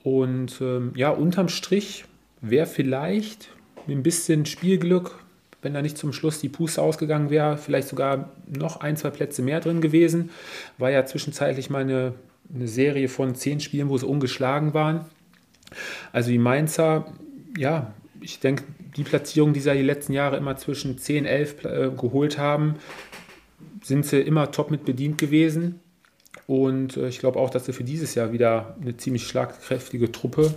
Und 0.02 0.60
ähm, 0.60 0.92
ja, 0.94 1.10
unterm 1.10 1.48
Strich 1.48 2.04
wäre 2.40 2.66
vielleicht 2.66 3.50
mit 3.86 3.96
ein 3.96 4.02
bisschen 4.02 4.46
Spielglück, 4.46 5.18
wenn 5.62 5.74
da 5.74 5.82
nicht 5.82 5.98
zum 5.98 6.12
Schluss 6.12 6.40
die 6.40 6.48
Puste 6.48 6.80
ausgegangen 6.80 7.30
wäre, 7.30 7.58
vielleicht 7.58 7.88
sogar 7.88 8.30
noch 8.46 8.80
ein, 8.80 8.96
zwei 8.96 9.10
Plätze 9.10 9.42
mehr 9.42 9.60
drin 9.60 9.80
gewesen. 9.80 10.30
War 10.78 10.90
ja 10.90 11.04
zwischenzeitlich 11.04 11.68
mal 11.68 11.82
eine, 11.82 12.14
eine 12.54 12.68
Serie 12.68 13.08
von 13.08 13.34
zehn 13.34 13.60
Spielen, 13.60 13.90
wo 13.90 13.98
sie 13.98 14.06
ungeschlagen 14.06 14.72
waren. 14.72 15.04
Also 16.12 16.30
die 16.30 16.38
Mainzer, 16.38 17.12
ja, 17.58 17.92
ich 18.20 18.40
denke, 18.40 18.64
die 18.96 19.04
Platzierung, 19.04 19.52
die 19.52 19.60
sie 19.60 19.72
die 19.72 19.82
letzten 19.82 20.12
Jahre 20.12 20.36
immer 20.36 20.56
zwischen 20.56 20.98
10, 20.98 21.26
11 21.26 21.64
äh, 21.64 21.90
geholt 21.96 22.38
haben, 22.38 22.76
sind 23.90 24.06
sie 24.06 24.20
immer 24.20 24.52
top 24.52 24.70
mit 24.70 24.84
bedient 24.84 25.18
gewesen. 25.18 25.80
Und 26.46 26.96
äh, 26.96 27.08
ich 27.08 27.18
glaube 27.18 27.40
auch, 27.40 27.50
dass 27.50 27.66
sie 27.66 27.72
für 27.72 27.82
dieses 27.82 28.14
Jahr 28.14 28.32
wieder 28.32 28.76
eine 28.80 28.96
ziemlich 28.96 29.26
schlagkräftige 29.26 30.12
Truppe 30.12 30.54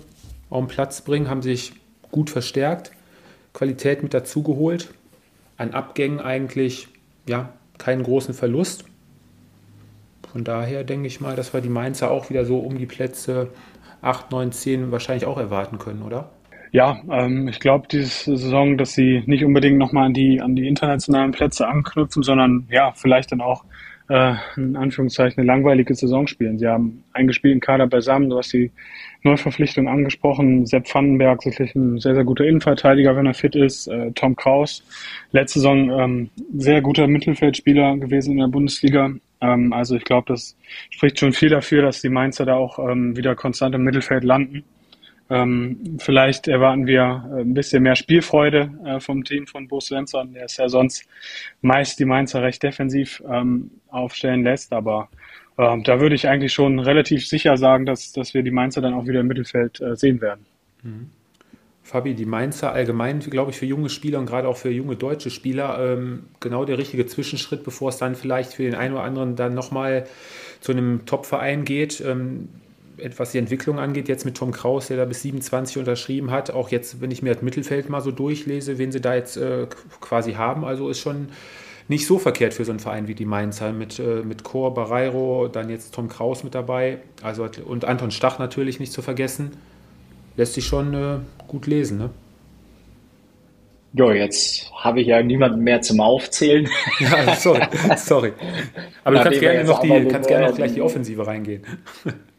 auf 0.51 0.63
den 0.63 0.67
Platz 0.67 1.01
bringen, 1.01 1.29
haben 1.29 1.41
sich 1.41 1.73
gut 2.11 2.29
verstärkt, 2.29 2.91
Qualität 3.51 4.03
mit 4.03 4.13
dazu 4.13 4.43
geholt. 4.43 4.93
An 5.57 5.71
Abgängen 5.71 6.19
eigentlich 6.19 6.87
ja 7.27 7.51
keinen 7.79 8.03
großen 8.03 8.35
Verlust. 8.35 8.85
Von 10.31 10.43
daher 10.43 10.83
denke 10.83 11.07
ich 11.07 11.19
mal, 11.19 11.35
dass 11.35 11.53
wir 11.53 11.61
die 11.61 11.69
Mainzer 11.69 12.11
auch 12.11 12.29
wieder 12.29 12.45
so 12.45 12.59
um 12.59 12.77
die 12.77 12.85
Plätze 12.85 13.49
8, 14.03 14.31
9, 14.31 14.51
10 14.51 14.91
wahrscheinlich 14.91 15.25
auch 15.25 15.37
erwarten 15.37 15.79
können, 15.79 16.03
oder? 16.03 16.29
Ja, 16.73 16.99
ähm, 17.11 17.47
ich 17.47 17.59
glaube, 17.59 17.87
diese 17.87 18.35
Saison, 18.35 18.79
dass 18.79 18.93
sie 18.93 19.21
nicht 19.27 19.45
unbedingt 19.45 19.77
nochmal 19.77 20.07
an 20.07 20.15
die, 20.15 20.41
an 20.41 20.55
die 20.55 20.67
internationalen 20.67 21.31
Plätze 21.31 21.67
anknüpfen, 21.67 22.23
sondern 22.23 22.67
ja, 22.71 22.91
vielleicht 22.95 23.31
dann 23.31 23.41
auch 23.41 23.63
äh, 24.09 24.33
in 24.57 24.75
Anführungszeichen 24.75 25.37
eine 25.37 25.45
langweilige 25.45 25.93
Saison 25.93 26.25
spielen. 26.25 26.57
Sie 26.57 26.67
haben 26.67 27.03
einen 27.13 27.27
gespielten 27.27 27.59
Kader 27.59 27.85
beisammen, 27.85 28.31
du 28.31 28.39
hast 28.39 28.53
die 28.53 28.71
Neuverpflichtung 29.21 29.87
angesprochen. 29.87 30.65
Sepp 30.65 30.91
Vandenberg, 30.91 31.43
sicherlich 31.43 31.75
ein 31.75 31.99
sehr, 31.99 32.15
sehr 32.15 32.23
guter 32.23 32.45
Innenverteidiger, 32.45 33.15
wenn 33.15 33.27
er 33.27 33.35
fit 33.35 33.55
ist. 33.55 33.87
Äh, 33.87 34.11
Tom 34.13 34.35
Kraus, 34.35 34.83
letzte 35.31 35.59
Saison 35.59 35.91
ähm, 35.91 36.29
sehr 36.57 36.81
guter 36.81 37.05
Mittelfeldspieler 37.05 37.97
gewesen 37.97 38.31
in 38.31 38.39
der 38.39 38.47
Bundesliga. 38.47 39.11
Ähm, 39.41 39.73
also 39.73 39.95
ich 39.95 40.05
glaube, 40.05 40.25
das 40.33 40.57
spricht 40.89 41.19
schon 41.19 41.33
viel 41.33 41.49
dafür, 41.49 41.83
dass 41.83 42.01
die 42.01 42.09
Mainzer 42.09 42.45
da 42.47 42.55
auch 42.55 42.79
ähm, 42.79 43.15
wieder 43.15 43.35
konstant 43.35 43.75
im 43.75 43.83
Mittelfeld 43.83 44.23
landen. 44.23 44.63
Ähm, 45.33 45.97
vielleicht 45.97 46.47
erwarten 46.47 46.85
wir 46.85 47.27
äh, 47.31 47.41
ein 47.41 47.55
bisschen 47.55 47.81
mehr 47.81 47.95
Spielfreude 47.95 48.69
äh, 48.85 48.99
vom 48.99 49.23
Team 49.23 49.47
von 49.47 49.67
Bo 49.67 49.79
Svensson, 49.79 50.31
der 50.31 50.45
es 50.45 50.57
ja 50.57 50.69
sonst 50.69 51.07
meist 51.61 51.99
die 51.99 52.05
Mainzer 52.05 52.43
recht 52.43 52.61
defensiv 52.61 53.23
ähm, 53.27 53.71
aufstellen 53.89 54.43
lässt. 54.43 54.71
Aber 54.73 55.09
ähm, 55.57 55.83
da 55.83 55.99
würde 55.99 56.13
ich 56.13 56.27
eigentlich 56.27 56.53
schon 56.53 56.77
relativ 56.77 57.27
sicher 57.27 57.57
sagen, 57.57 57.87
dass, 57.87 58.11
dass 58.11 58.35
wir 58.35 58.43
die 58.43 58.51
Mainzer 58.51 58.81
dann 58.81 58.93
auch 58.93 59.07
wieder 59.07 59.21
im 59.21 59.27
Mittelfeld 59.27 59.81
äh, 59.81 59.95
sehen 59.95 60.21
werden. 60.21 60.45
Mhm. 60.83 61.09
Fabi, 61.81 62.13
die 62.13 62.25
Mainzer 62.25 62.71
allgemein, 62.71 63.19
glaube 63.19 63.51
ich, 63.51 63.57
für 63.57 63.65
junge 63.65 63.89
Spieler 63.89 64.19
und 64.19 64.27
gerade 64.27 64.47
auch 64.47 64.55
für 64.55 64.69
junge 64.69 64.95
deutsche 64.95 65.31
Spieler 65.31 65.79
ähm, 65.79 66.25
genau 66.39 66.63
der 66.63 66.77
richtige 66.77 67.07
Zwischenschritt, 67.07 67.63
bevor 67.63 67.89
es 67.89 67.97
dann 67.97 68.13
vielleicht 68.13 68.53
für 68.53 68.63
den 68.63 68.75
einen 68.75 68.93
oder 68.93 69.03
anderen 69.03 69.35
dann 69.35 69.55
nochmal 69.55 70.05
zu 70.61 70.71
einem 70.71 71.05
Top-Verein 71.07 71.65
geht. 71.65 72.01
Ähm, 72.01 72.49
was 73.17 73.31
die 73.31 73.37
Entwicklung 73.37 73.79
angeht, 73.79 74.07
jetzt 74.07 74.25
mit 74.25 74.35
Tom 74.35 74.51
Kraus, 74.51 74.87
der 74.87 74.97
da 74.97 75.05
bis 75.05 75.21
27 75.21 75.77
unterschrieben 75.77 76.31
hat, 76.31 76.51
auch 76.51 76.69
jetzt, 76.69 77.01
wenn 77.01 77.11
ich 77.11 77.21
mir 77.21 77.33
das 77.33 77.41
Mittelfeld 77.41 77.89
mal 77.89 78.01
so 78.01 78.11
durchlese, 78.11 78.77
wen 78.77 78.91
sie 78.91 79.01
da 79.01 79.15
jetzt 79.15 79.37
äh, 79.37 79.67
quasi 80.01 80.33
haben, 80.33 80.65
also 80.65 80.89
ist 80.89 80.99
schon 80.99 81.29
nicht 81.87 82.07
so 82.07 82.17
verkehrt 82.17 82.53
für 82.53 82.65
so 82.65 82.71
einen 82.71 82.79
Verein 82.79 83.07
wie 83.07 83.15
die 83.15 83.25
Mainzer 83.25 83.73
mit, 83.73 83.99
äh, 83.99 84.21
mit 84.23 84.43
Chor, 84.43 84.73
Barreiro, 84.73 85.47
dann 85.47 85.69
jetzt 85.69 85.93
Tom 85.93 86.07
Kraus 86.07 86.43
mit 86.43 86.55
dabei, 86.55 86.99
also 87.21 87.47
und 87.65 87.85
Anton 87.85 88.11
Stach 88.11 88.39
natürlich 88.39 88.79
nicht 88.79 88.91
zu 88.91 89.01
vergessen. 89.01 89.51
Lässt 90.35 90.53
sich 90.53 90.65
schon 90.65 90.93
äh, 90.93 91.17
gut 91.47 91.67
lesen, 91.67 91.97
ne? 91.97 92.09
Jo, 93.95 94.11
jetzt 94.11 94.71
habe 94.75 95.01
ich 95.01 95.07
ja 95.07 95.21
niemanden 95.21 95.63
mehr 95.63 95.81
zum 95.81 95.99
Aufzählen. 96.01 96.67
Ja, 96.99 97.35
sorry, 97.35 97.61
sorry. 97.95 98.33
Aber 99.03 99.17
du 99.17 99.23
kannst 99.23 99.39
gerne 99.39 99.63
noch, 99.65 99.79
die, 99.81 100.07
kannst 100.07 100.27
gerne 100.27 100.47
noch 100.47 100.55
gleich 100.55 100.73
die 100.73 100.81
Offensive 100.81 101.27
reingehen. 101.27 101.63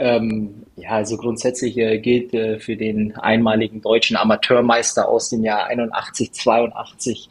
Ähm, 0.00 0.64
ja, 0.76 0.92
also 0.92 1.18
grundsätzlich 1.18 1.76
äh, 1.76 1.98
gilt 1.98 2.32
äh, 2.32 2.58
für 2.58 2.74
den 2.74 3.14
einmaligen 3.16 3.82
deutschen 3.82 4.16
Amateurmeister 4.16 5.06
aus 5.06 5.28
dem 5.28 5.44
Jahr 5.44 5.66
81, 5.66 6.32
82 6.32 7.28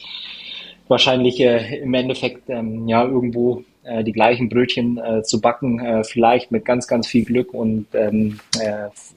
wahrscheinlich 0.87 1.39
äh, 1.39 1.79
im 1.79 1.93
Endeffekt 1.95 2.47
ähm, 2.49 2.87
ja 2.87 3.03
irgendwo 3.03 3.63
äh, 3.83 4.03
die 4.03 4.13
gleichen 4.13 4.49
Brötchen 4.49 4.99
äh, 4.99 5.23
zu 5.23 5.41
backen, 5.41 5.79
äh, 5.79 6.03
vielleicht 6.03 6.51
mit 6.51 6.63
ganz, 6.63 6.87
ganz 6.87 7.07
viel 7.07 7.25
Glück 7.25 7.55
und 7.55 7.87
ähm, 7.93 8.39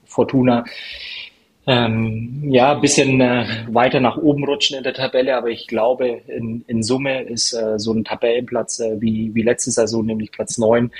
Fortuna. 0.06 0.64
Ähm, 1.66 2.42
ja, 2.49 2.73
ein 2.73 2.80
bisschen 2.80 3.21
äh, 3.21 3.47
weiter 3.68 4.00
nach 4.00 4.16
oben 4.16 4.44
rutschen 4.44 4.78
in 4.78 4.82
der 4.82 4.94
Tabelle, 4.94 5.37
aber 5.37 5.49
ich 5.49 5.68
glaube, 5.68 6.23
in, 6.26 6.64
in 6.66 6.82
Summe 6.82 7.23
ist 7.23 7.52
äh, 7.52 7.78
so 7.78 7.92
ein 7.92 8.04
Tabellenplatz 8.04 8.80
äh, 8.80 9.00
wie, 9.00 9.32
wie 9.35 9.42
letzte 9.42 9.71
Saison, 9.71 10.04
nämlich 10.04 10.32
Platz 10.32 10.59
neun 10.59 10.90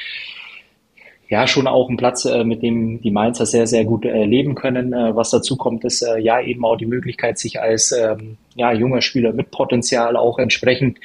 ja 1.33 1.47
schon 1.47 1.67
auch 1.67 1.89
ein 1.89 1.97
Platz, 1.97 2.27
äh, 2.27 2.45
mit 2.45 2.63
dem 2.63 3.01
die 3.01 3.11
Mainzer 3.11 3.47
sehr, 3.47 3.67
sehr 3.67 3.85
gut 3.87 4.05
äh, 4.05 4.25
leben 4.27 4.55
können. 4.55 4.93
Äh, 4.93 5.17
was 5.17 5.31
dazu 5.31 5.57
kommt, 5.57 5.83
ist 5.83 6.03
äh, 6.03 6.19
ja 6.19 6.43
eben 6.43 6.63
auch 6.63 6.77
die 6.77 6.85
Möglichkeit, 6.87 7.39
sich 7.39 7.59
als 7.59 7.91
ähm, 7.91 8.37
ja, 8.55 8.71
junger 8.73 9.01
Spieler 9.01 9.33
mit 9.33 9.51
Potenzial 9.51 10.17
auch 10.17 10.39
entsprechend 10.39 10.99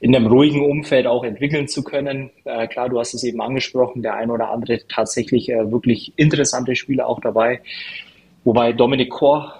in 0.00 0.16
einem 0.16 0.26
ruhigen 0.26 0.64
Umfeld 0.68 1.06
auch 1.06 1.22
entwickeln 1.22 1.68
zu 1.68 1.84
können. 1.84 2.30
Äh, 2.44 2.66
klar, 2.66 2.88
du 2.88 2.98
hast 2.98 3.14
es 3.14 3.22
eben 3.22 3.40
angesprochen, 3.40 4.02
der 4.02 4.14
ein 4.14 4.30
oder 4.32 4.50
andere 4.50 4.80
tatsächlich 4.88 5.48
äh, 5.48 5.70
wirklich 5.70 6.12
interessante 6.16 6.74
Spieler 6.74 7.06
auch 7.06 7.20
dabei. 7.20 7.60
Wobei 8.42 8.72
Dominik 8.72 9.10
Kor 9.10 9.54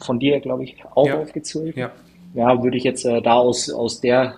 von 0.00 0.18
dir, 0.18 0.40
glaube 0.40 0.64
ich, 0.64 0.76
auch 0.94 1.06
Ja. 1.06 1.18
aufgezählt. 1.18 1.76
Ja. 1.76 1.90
Ja, 2.32 2.62
würde 2.62 2.78
ich 2.78 2.84
jetzt 2.84 3.04
da 3.04 3.34
aus, 3.34 3.68
aus 3.70 4.00
der 4.00 4.36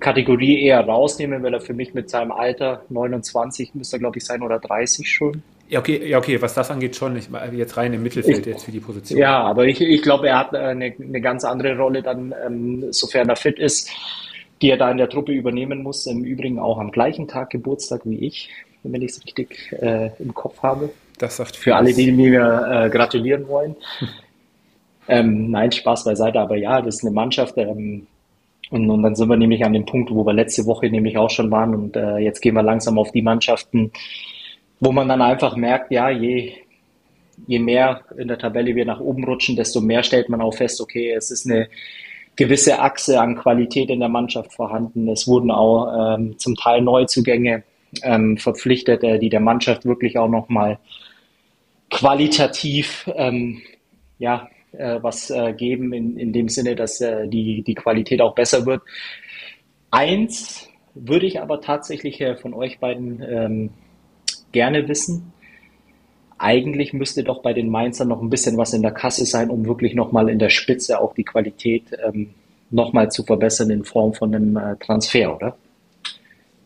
Kategorie 0.00 0.62
eher 0.62 0.80
rausnehmen, 0.80 1.42
weil 1.42 1.54
er 1.54 1.60
für 1.60 1.74
mich 1.74 1.94
mit 1.94 2.10
seinem 2.10 2.32
Alter 2.32 2.82
29 2.88 3.74
müsste 3.74 3.96
er, 3.96 4.00
glaube 4.00 4.18
ich, 4.18 4.24
sein 4.24 4.42
oder 4.42 4.58
30 4.58 5.10
schon. 5.10 5.42
Ja, 5.68 5.80
okay, 5.80 6.08
ja, 6.08 6.16
okay, 6.18 6.40
was 6.40 6.54
das 6.54 6.70
angeht, 6.70 6.96
schon. 6.96 7.16
Ich 7.16 7.28
meine 7.28 7.54
jetzt 7.56 7.76
rein 7.76 7.92
im 7.92 8.02
Mittelfeld 8.02 8.46
jetzt 8.46 8.64
für 8.64 8.72
die 8.72 8.80
Position. 8.80 9.18
Ja, 9.18 9.42
aber 9.42 9.66
ich, 9.66 9.80
ich 9.80 10.02
glaube, 10.02 10.28
er 10.28 10.38
hat 10.38 10.54
äh, 10.54 10.58
eine, 10.58 10.94
eine 10.98 11.20
ganz 11.20 11.44
andere 11.44 11.76
Rolle 11.76 12.02
dann, 12.02 12.34
ähm, 12.46 12.86
sofern 12.90 13.28
er 13.28 13.36
fit 13.36 13.58
ist, 13.58 13.90
die 14.62 14.70
er 14.70 14.78
da 14.78 14.90
in 14.90 14.96
der 14.96 15.10
Truppe 15.10 15.32
übernehmen 15.32 15.82
muss. 15.82 16.06
Im 16.06 16.24
Übrigen 16.24 16.58
auch 16.58 16.78
am 16.78 16.90
gleichen 16.90 17.28
Tag 17.28 17.50
Geburtstag 17.50 18.00
wie 18.04 18.26
ich, 18.26 18.48
wenn 18.82 19.02
ich 19.02 19.12
es 19.12 19.24
richtig 19.24 19.72
äh, 19.78 20.10
im 20.18 20.32
Kopf 20.32 20.62
habe. 20.62 20.90
Das 21.18 21.36
sagt 21.36 21.56
Für 21.56 21.76
alle, 21.76 21.92
vieles. 21.92 21.96
die 21.96 22.12
mir 22.12 22.84
äh, 22.86 22.90
gratulieren 22.90 23.46
wollen. 23.48 23.76
Ähm, 25.08 25.50
nein, 25.50 25.72
Spaß 25.72 26.04
beiseite, 26.04 26.38
aber 26.38 26.56
ja, 26.56 26.80
das 26.82 26.96
ist 26.96 27.04
eine 27.04 27.12
Mannschaft. 27.12 27.54
Ähm, 27.56 28.06
und, 28.70 28.90
und 28.90 29.02
dann 29.02 29.14
sind 29.14 29.28
wir 29.28 29.36
nämlich 29.36 29.64
an 29.64 29.72
dem 29.72 29.86
Punkt, 29.86 30.10
wo 30.10 30.24
wir 30.24 30.32
letzte 30.32 30.66
Woche 30.66 30.90
nämlich 30.90 31.16
auch 31.16 31.30
schon 31.30 31.50
waren. 31.50 31.74
Und 31.74 31.96
äh, 31.96 32.18
jetzt 32.18 32.40
gehen 32.40 32.54
wir 32.54 32.62
langsam 32.62 32.98
auf 32.98 33.12
die 33.12 33.22
Mannschaften, 33.22 33.92
wo 34.80 34.92
man 34.92 35.08
dann 35.08 35.22
einfach 35.22 35.56
merkt, 35.56 35.90
ja, 35.90 36.10
je, 36.10 36.52
je 37.46 37.58
mehr 37.58 38.02
in 38.16 38.28
der 38.28 38.38
Tabelle 38.38 38.74
wir 38.74 38.84
nach 38.84 39.00
oben 39.00 39.24
rutschen, 39.24 39.56
desto 39.56 39.80
mehr 39.80 40.02
stellt 40.02 40.28
man 40.28 40.40
auch 40.40 40.54
fest, 40.54 40.80
okay, 40.80 41.12
es 41.12 41.30
ist 41.30 41.46
eine 41.46 41.68
gewisse 42.36 42.78
Achse 42.78 43.20
an 43.20 43.36
Qualität 43.36 43.90
in 43.90 44.00
der 44.00 44.08
Mannschaft 44.08 44.52
vorhanden. 44.52 45.08
Es 45.08 45.26
wurden 45.26 45.50
auch 45.50 46.16
ähm, 46.16 46.38
zum 46.38 46.54
Teil 46.54 46.82
Neuzugänge 46.82 47.64
ähm, 48.02 48.36
verpflichtet, 48.36 49.02
äh, 49.02 49.18
die 49.18 49.30
der 49.30 49.40
Mannschaft 49.40 49.86
wirklich 49.86 50.18
auch 50.18 50.28
nochmal 50.28 50.78
qualitativ 51.90 53.10
ähm, 53.16 53.62
ja, 54.18 54.48
äh, 54.72 54.98
was 55.02 55.30
äh, 55.30 55.52
geben, 55.52 55.92
in, 55.92 56.18
in 56.18 56.32
dem 56.32 56.48
Sinne, 56.48 56.76
dass 56.76 57.00
äh, 57.00 57.28
die, 57.28 57.62
die 57.62 57.74
Qualität 57.74 58.20
auch 58.20 58.34
besser 58.34 58.66
wird. 58.66 58.82
Eins 59.90 60.68
würde 60.94 61.26
ich 61.26 61.40
aber 61.40 61.60
tatsächlich 61.60 62.20
äh, 62.20 62.36
von 62.36 62.54
euch 62.54 62.78
beiden 62.78 63.22
ähm, 63.22 63.70
gerne 64.52 64.88
wissen. 64.88 65.32
Eigentlich 66.38 66.92
müsste 66.92 67.24
doch 67.24 67.42
bei 67.42 67.52
den 67.52 67.68
Mainzern 67.70 68.08
noch 68.08 68.22
ein 68.22 68.30
bisschen 68.30 68.56
was 68.56 68.72
in 68.72 68.82
der 68.82 68.92
Kasse 68.92 69.24
sein, 69.24 69.50
um 69.50 69.66
wirklich 69.66 69.94
nochmal 69.94 70.28
in 70.28 70.38
der 70.38 70.50
Spitze 70.50 71.00
auch 71.00 71.14
die 71.14 71.24
Qualität 71.24 71.84
ähm, 72.04 72.30
nochmal 72.70 73.10
zu 73.10 73.24
verbessern 73.24 73.70
in 73.70 73.84
Form 73.84 74.12
von 74.14 74.34
einem 74.34 74.56
äh, 74.56 74.76
Transfer, 74.76 75.34
oder? 75.34 75.56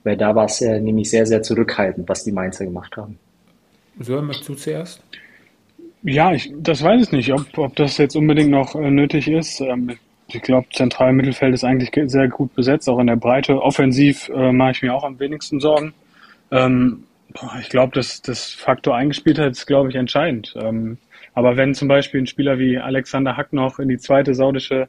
Weil 0.05 0.17
da 0.17 0.35
war 0.35 0.47
es 0.47 0.61
äh, 0.61 0.81
nämlich 0.81 1.09
sehr, 1.11 1.27
sehr 1.27 1.43
zurückhaltend, 1.43 2.09
was 2.09 2.25
die 2.25 2.33
Mainzer 2.33 2.65
gemacht 2.65 2.97
haben. 2.97 3.19
So, 4.01 4.21
möchtest 4.21 4.49
du 4.49 4.55
zuerst? 4.55 5.03
Ja, 6.03 6.33
ich, 6.33 6.53
das 6.59 6.83
weiß 6.83 7.03
ich 7.03 7.13
nicht, 7.13 7.33
ob, 7.33 7.57
ob 7.59 7.77
das 7.77 7.97
jetzt 7.99 8.17
unbedingt 8.17 8.51
noch 8.51 8.75
äh, 8.75 8.91
nötig 8.91 9.29
ist. 9.29 9.61
Ähm, 9.61 9.99
ich 10.29 10.43
glaube, 10.43 10.67
zentral 10.73 11.13
Mittelfeld 11.13 11.55
ist 11.55 11.65
eigentlich 11.65 11.91
sehr 12.11 12.29
gut 12.29 12.55
besetzt, 12.55 12.89
auch 12.89 12.99
in 12.99 13.07
der 13.07 13.17
Breite. 13.17 13.61
Offensiv 13.61 14.29
äh, 14.31 14.53
mache 14.53 14.73
ich 14.73 14.83
mir 14.83 14.95
auch 14.95 15.05
am 15.05 15.21
wenigsten 15.21 15.61
Sorgen. 15.61 15.95
Ähm, 16.51 17.05
ich 17.61 17.69
glaube, 17.69 17.95
dass 17.95 18.23
das 18.23 18.51
Faktor 18.51 18.97
Eingespieltheit 18.97 19.53
ist, 19.53 19.67
glaube 19.67 19.91
ich, 19.91 19.95
entscheidend. 19.95 20.55
Ähm, 20.61 20.99
aber 21.35 21.57
wenn 21.57 21.75
zum 21.75 21.89
Beispiel 21.89 22.21
ein 22.21 22.27
Spieler 22.27 22.59
wie 22.59 22.79
Alexander 22.79 23.37
Hack 23.37 23.53
noch 23.53 23.79
in 23.79 23.89
die 23.89 23.99
zweite 23.99 24.35
saudische 24.35 24.89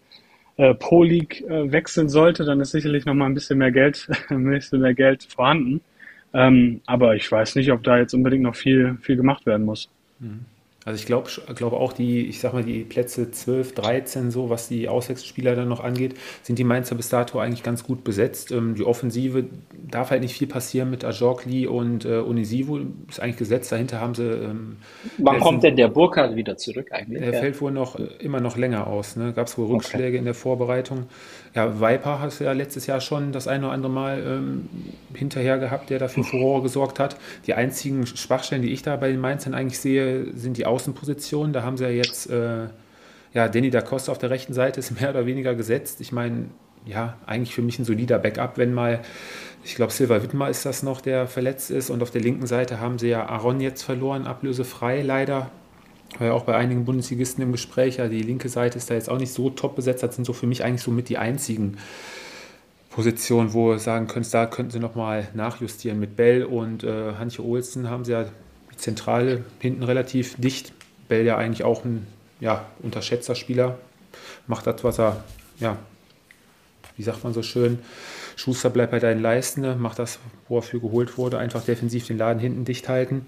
äh, 0.58 0.74
Pro 0.74 1.04
League 1.04 1.42
äh, 1.42 1.72
wechseln 1.72 2.10
sollte, 2.10 2.44
dann 2.44 2.60
ist 2.60 2.72
sicherlich 2.72 3.06
noch 3.06 3.14
mal 3.14 3.26
ein 3.26 3.34
bisschen 3.34 3.60
mehr 3.60 3.72
Geld, 3.72 4.08
ein 4.30 4.44
bisschen 4.46 4.82
mehr 4.82 4.94
Geld 4.94 5.24
vorhanden. 5.24 5.82
Ähm, 6.34 6.82
aber 6.86 7.16
ich 7.16 7.32
weiß 7.32 7.56
nicht, 7.56 7.72
ob 7.72 7.84
da 7.84 7.98
jetzt 7.98 8.14
unbedingt 8.14 8.44
noch 8.44 8.56
viel, 8.56 8.98
viel 9.02 9.16
gemacht 9.16 9.46
werden 9.46 9.66
muss. 9.66 9.90
Mhm. 10.20 10.46
Also 10.86 11.00
ich 11.00 11.06
glaube 11.06 11.30
glaube 11.56 11.78
auch 11.78 11.94
die, 11.94 12.28
ich 12.28 12.40
sag 12.40 12.54
mal, 12.54 12.64
die 12.64 12.84
Plätze 12.84 13.32
12, 13.32 13.74
13, 13.76 14.32
so 14.32 14.50
was 14.50 14.68
die 14.68 14.90
Auswechselspieler 14.90 15.56
dann 15.56 15.70
noch 15.70 15.82
angeht, 15.82 16.16
sind 16.42 16.60
die 16.60 16.64
Mainzer 16.64 16.96
bis 16.96 17.10
dato 17.10 17.40
eigentlich 17.40 17.64
ganz 17.64 17.84
gut 17.84 18.04
besetzt. 18.04 18.52
Ähm, 18.52 18.76
die 18.76 18.84
Offensive 18.84 19.46
darf 19.90 20.12
halt 20.12 20.22
nicht 20.22 20.38
viel 20.38 20.48
passieren 20.48 20.90
mit 20.90 21.06
Ajorkli 21.06 21.68
und 21.68 22.06
äh, 22.06 22.18
Unisivo, 22.18 22.80
ist 23.08 23.20
eigentlich 23.22 23.38
gesetzt. 23.38 23.72
Dahinter 23.72 24.02
haben 24.02 24.16
sie. 24.16 24.24
Ähm, 24.24 24.78
Wann 25.20 25.40
kommt 25.40 25.64
denn 25.64 25.78
der 25.78 25.88
Burkhardt 25.88 26.36
wieder 26.36 26.58
zurück 26.58 26.92
eigentlich? 26.92 27.22
Der 27.22 27.34
ja. 27.34 27.40
fällt 27.40 27.62
wohl 27.62 27.72
noch 27.72 27.98
äh, 27.98 28.04
immer 28.20 28.42
noch 28.42 28.58
länger 28.58 28.88
aus. 28.88 29.16
Ne? 29.16 29.34
Gab 29.34 29.48
es 29.48 29.58
wohl 29.58 29.68
Rückschläge 29.68 30.08
okay. 30.10 30.18
in 30.18 30.26
der 30.26 30.34
Vorbereitung. 30.34 31.06
Ja, 31.56 31.80
Viper 31.80 32.20
hast 32.20 32.40
du 32.40 32.46
ja 32.46 32.52
letztes 32.52 32.88
Jahr 32.88 33.00
schon 33.00 33.32
das 33.32 33.48
eine 33.48 33.66
oder 33.66 33.74
andere 33.74 33.92
Mal 33.92 34.24
ähm, 34.26 34.70
hinterher 35.14 35.60
gehabt, 35.60 35.92
der 35.92 36.00
dafür 36.00 36.24
Furore 36.24 36.64
gesorgt 36.64 37.00
hat. 37.00 37.18
Die 37.46 37.54
einzigen 37.54 38.08
Schwachstellen, 38.08 38.64
die 38.64 38.72
ich 38.72 38.82
da 38.82 38.96
bei 38.96 39.10
den 39.10 39.20
Mainzern 39.20 39.54
eigentlich 39.54 39.80
sehe, 39.80 40.34
sind 40.34 40.58
die 40.58 40.66
Außenpositionen. 40.66 41.54
Da 41.54 41.62
haben 41.62 41.78
sie 41.78 41.84
ja 41.84 41.92
jetzt, 41.92 42.28
äh, 42.30 42.68
ja, 43.34 43.48
Danny 43.48 43.70
da 43.70 43.82
Costa 43.82 44.12
auf 44.12 44.18
der 44.18 44.32
rechten 44.32 44.54
Seite 44.54 44.80
ist 44.80 44.92
mehr 45.00 45.12
oder 45.12 45.28
weniger 45.28 45.54
gesetzt. 45.54 46.02
Ich 46.02 46.12
meine, 46.12 46.46
ja, 46.86 47.18
eigentlich 47.28 47.54
für 47.54 47.62
mich 47.62 47.78
ein 47.78 47.86
solider 47.86 48.18
Backup, 48.18 48.58
wenn 48.58 48.74
mal, 48.74 49.02
ich 49.64 49.76
glaube, 49.76 49.94
Silva 49.94 50.24
Wittmer 50.24 50.50
ist 50.50 50.66
das 50.66 50.82
noch, 50.82 51.02
der 51.02 51.28
verletzt 51.28 51.70
ist. 51.70 51.92
Und 51.92 52.02
auf 52.02 52.10
der 52.10 52.22
linken 52.22 52.48
Seite 52.48 52.80
haben 52.80 52.98
sie 52.98 53.10
ja 53.10 53.28
Aaron 53.28 53.62
jetzt 53.62 53.84
verloren, 53.84 54.26
ablösefrei 54.26 55.04
leider 55.04 55.52
war 56.20 56.28
ja 56.28 56.34
auch 56.34 56.44
bei 56.44 56.56
einigen 56.56 56.86
Bundesligisten 56.86 57.44
im 57.44 57.52
Gespräch, 57.52 57.98
ja, 57.98 58.08
die 58.08 58.22
linke 58.22 58.50
Seite 58.50 58.78
ist 58.78 58.90
da 58.90 58.94
jetzt 58.94 59.10
auch 59.10 59.18
nicht 59.18 59.34
so 59.34 59.50
top 59.50 59.76
besetzt. 59.76 60.04
Das 60.04 60.16
sind 60.16 60.26
so 60.26 60.34
für 60.34 60.48
mich 60.48 60.64
eigentlich 60.64 60.82
so 60.82 60.92
mit 60.92 61.10
die 61.10 61.18
einzigen 61.18 61.78
Positionen, 62.90 63.54
wo 63.54 63.78
sagen 63.78 64.08
könntest, 64.08 64.34
da 64.34 64.46
könnten 64.46 64.72
sie 64.72 64.80
nochmal 64.80 65.28
nachjustieren. 65.34 66.00
Mit 66.00 66.16
Bell 66.16 66.44
und 66.44 66.84
äh, 66.84 67.14
Hantje 67.18 67.44
Olsen 67.44 67.90
haben 67.90 68.06
sie 68.06 68.12
ja 68.12 68.26
die 68.72 68.78
Zentrale 68.78 69.44
hinten 69.60 69.84
relativ 69.84 70.36
dicht. 70.38 70.74
Bell 71.08 71.26
ja 71.26 71.38
eigentlich 71.38 71.64
auch 71.64 71.86
ein 71.86 72.06
ja, 72.40 72.66
unterschätzter 72.82 73.36
Spieler. 73.36 73.80
Macht 74.48 74.68
das, 74.68 74.84
was 74.84 75.00
er, 75.00 75.24
ja, 75.60 75.78
wie 76.96 77.04
sagt 77.04 77.24
man 77.24 77.34
so 77.34 77.42
schön, 77.42 77.80
Schuster 78.36 78.70
bleibt 78.70 78.92
bei 78.92 79.00
deinen 79.00 79.22
Leisten, 79.22 79.82
macht 79.82 80.00
das, 80.00 80.20
wo 80.48 80.58
er 80.58 80.62
für 80.62 80.80
geholt 80.80 81.18
wurde, 81.18 81.40
einfach 81.40 81.64
defensiv 81.64 82.08
den 82.08 82.18
Laden 82.18 82.40
hinten 82.40 82.66
dicht 82.66 82.90
halten 82.90 83.26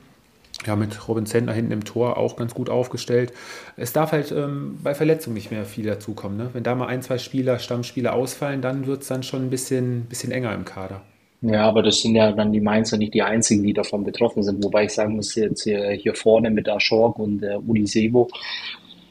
ja, 0.68 0.76
mit 0.76 1.08
Robin 1.08 1.26
Zentner 1.26 1.54
hinten 1.54 1.72
im 1.72 1.84
Tor 1.84 2.18
auch 2.18 2.36
ganz 2.36 2.54
gut 2.54 2.70
aufgestellt. 2.70 3.34
Es 3.78 3.94
darf 3.94 4.12
halt 4.12 4.32
ähm, 4.32 4.80
bei 4.84 4.94
Verletzungen 4.94 5.36
nicht 5.36 5.52
mehr 5.52 5.66
viel 5.66 5.86
dazukommen. 5.86 6.38
Ne? 6.38 6.50
Wenn 6.54 6.64
da 6.64 6.76
mal 6.76 6.88
ein, 6.88 7.02
zwei 7.02 7.18
Spieler, 7.18 7.60
Stammspieler 7.60 8.14
ausfallen, 8.14 8.62
dann 8.62 8.88
wird 8.88 9.02
es 9.02 9.08
dann 9.08 9.24
schon 9.24 9.44
ein 9.44 9.50
bisschen, 9.50 10.06
bisschen 10.06 10.32
enger 10.32 10.54
im 10.54 10.66
Kader. 10.66 11.02
Ja, 11.42 11.68
aber 11.68 11.84
das 11.84 12.02
sind 12.02 12.16
ja 12.16 12.32
dann 12.32 12.52
die 12.52 12.62
Mainzer 12.62 12.98
nicht 12.98 13.14
die 13.14 13.22
einzigen, 13.22 13.64
die 13.64 13.74
davon 13.74 14.04
betroffen 14.04 14.42
sind. 14.42 14.64
Wobei 14.64 14.86
ich 14.86 14.92
sagen 14.92 15.16
muss, 15.16 15.36
jetzt 15.36 15.64
hier, 15.64 15.92
hier 15.92 16.16
vorne 16.16 16.50
mit 16.50 16.68
Aschork 16.68 17.20
und 17.20 17.44
äh, 17.44 17.58
Uli 17.68 17.86
Sebo, 17.86 18.30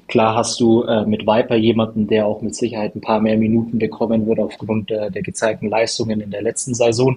klar 0.08 0.34
hast 0.34 0.58
du 0.58 0.82
äh, 0.82 1.06
mit 1.06 1.22
Viper 1.22 1.54
jemanden, 1.54 2.08
der 2.08 2.26
auch 2.26 2.42
mit 2.42 2.56
Sicherheit 2.56 2.96
ein 2.96 3.00
paar 3.00 3.20
mehr 3.20 3.36
Minuten 3.36 3.78
bekommen 3.78 4.26
wird 4.26 4.40
aufgrund 4.40 4.90
äh, 4.90 5.10
der 5.10 5.22
gezeigten 5.22 5.68
Leistungen 5.68 6.20
in 6.20 6.30
der 6.30 6.42
letzten 6.42 6.74
Saison. 6.74 7.16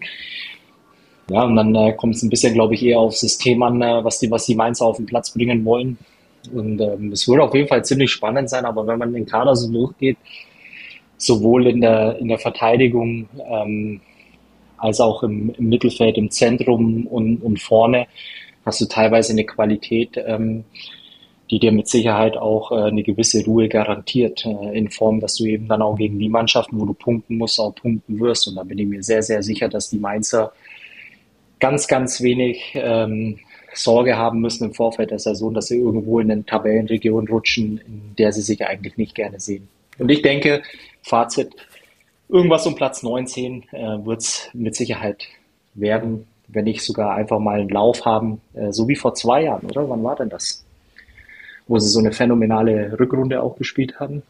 Ja, 1.30 1.44
und 1.44 1.56
dann 1.56 1.76
äh, 1.76 1.94
kommt 1.94 2.16
es 2.16 2.24
ein 2.24 2.30
bisschen, 2.30 2.54
glaube 2.54 2.76
ich, 2.76 2.84
eher 2.84 3.00
aufs 3.00 3.20
System 3.20 3.62
an, 3.64 3.82
äh, 3.82 4.04
was 4.04 4.20
die, 4.20 4.32
was 4.32 4.46
die 4.46 4.56
Mainzer 4.56 4.86
auf 4.86 4.98
den 4.98 5.06
Platz 5.06 5.32
bringen 5.32 5.66
wollen. 5.66 5.98
Und 6.54 6.80
ähm, 6.80 7.12
es 7.12 7.28
wird 7.28 7.42
auf 7.42 7.54
jeden 7.54 7.68
Fall 7.68 7.84
ziemlich 7.84 8.12
spannend 8.12 8.50
sein, 8.50 8.66
aber 8.66 8.88
wenn 8.88 9.00
man 9.00 9.14
den 9.14 9.26
Kader 9.26 9.56
so 9.56 9.72
durchgeht, 9.72 10.18
sowohl 11.18 11.68
in 11.68 11.82
der, 11.82 12.18
in 12.20 12.30
der 12.30 12.40
Verteidigung 12.40 13.28
ähm, 13.50 14.00
als 14.78 15.02
auch 15.02 15.24
im, 15.24 15.54
im 15.58 15.70
Mittelfeld, 15.70 16.18
im 16.18 16.30
Zentrum 16.30 17.08
und, 17.08 17.38
und 17.38 17.60
vorne, 17.60 18.08
hast 18.66 18.80
du 18.82 18.86
teilweise 18.86 19.34
eine 19.34 19.46
Qualität, 19.46 20.12
ähm, 20.26 20.64
die 21.50 21.60
dir 21.60 21.72
mit 21.72 21.88
Sicherheit 21.88 22.38
auch 22.38 22.72
äh, 22.72 22.84
eine 22.84 23.04
gewisse 23.04 23.44
Ruhe 23.46 23.68
garantiert, 23.68 24.46
äh, 24.46 24.78
in 24.78 24.90
Form, 24.90 25.20
dass 25.20 25.36
du 25.36 25.46
eben 25.46 25.68
dann 25.68 25.82
auch 25.82 25.96
gegen 25.96 26.20
die 26.20 26.30
Mannschaften, 26.30 26.80
wo 26.80 26.86
du 26.86 26.94
punkten 26.94 27.38
musst, 27.38 27.60
auch 27.60 27.74
punkten 27.74 28.20
wirst. 28.20 28.48
Und 28.48 28.56
da 28.56 28.64
bin 28.64 28.78
ich 28.78 28.88
mir 28.88 29.02
sehr, 29.02 29.24
sehr 29.24 29.42
sicher, 29.42 29.68
dass 29.70 29.90
die 29.90 30.00
Mainzer 30.00 30.52
ganz, 31.60 31.88
ganz 31.88 32.22
wenig 32.22 32.74
ähm, 32.76 33.40
Sorge 33.74 34.18
haben 34.18 34.42
müssen 34.42 34.66
im 34.66 34.74
Vorfeld 34.74 35.12
der 35.12 35.20
Saison, 35.20 35.54
dass 35.54 35.68
sie 35.68 35.78
irgendwo 35.78 36.20
in 36.20 36.32
eine 36.32 36.46
Tabellenregion 36.46 37.28
rutschen, 37.28 37.80
in 37.86 38.16
der 38.18 38.32
sie 38.32 38.42
sich 38.42 38.66
eigentlich 38.66 38.98
nicht 38.98 39.16
gerne 39.16 39.40
sehen. 39.40 39.68
Und 40.00 40.10
ich 40.10 40.22
denke, 40.22 40.62
Fazit, 41.04 41.56
irgendwas 42.30 42.66
um 42.66 42.76
Platz 42.76 43.04
19 43.04 43.64
äh, 43.72 44.06
wird 44.06 44.22
es 44.22 44.50
mit 44.54 44.76
Sicherheit 44.76 45.28
werden, 45.74 46.28
wenn 46.48 46.66
nicht 46.66 46.82
sogar 46.82 47.16
einfach 47.16 47.40
mal 47.40 47.60
einen 47.60 47.70
Lauf 47.70 48.06
haben, 48.06 48.42
äh, 48.54 48.72
so 48.72 48.88
wie 48.88 48.96
vor 48.96 49.14
zwei 49.14 49.44
Jahren, 49.44 49.70
oder? 49.70 49.90
Wann 49.90 50.04
war 50.04 50.16
denn 50.16 50.30
das? 50.30 50.64
Wo 51.68 51.78
sie 51.80 51.90
so 51.90 52.00
eine 52.00 52.12
phänomenale 52.12 52.98
Rückrunde 53.00 53.42
auch 53.42 53.58
gespielt 53.58 54.00
haben. 54.00 54.24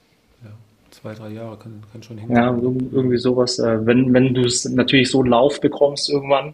Ja, 0.44 0.50
zwei, 0.92 1.13
drei 1.13 1.30
Jahre 1.30 1.58
kann, 1.58 1.84
kann 1.92 2.02
schon 2.02 2.18
hin. 2.18 2.32
Ja, 2.32 2.48
irgendwie 2.50 3.18
sowas. 3.18 3.60
Äh, 3.60 3.86
wenn 3.86 4.13
wenn 4.13 4.34
du 4.34 4.42
es 4.42 4.66
natürlich 4.66 5.12
so 5.12 5.20
einen 5.20 5.30
Lauf 5.30 5.62
bekommst 5.62 6.10
irgendwann, 6.10 6.54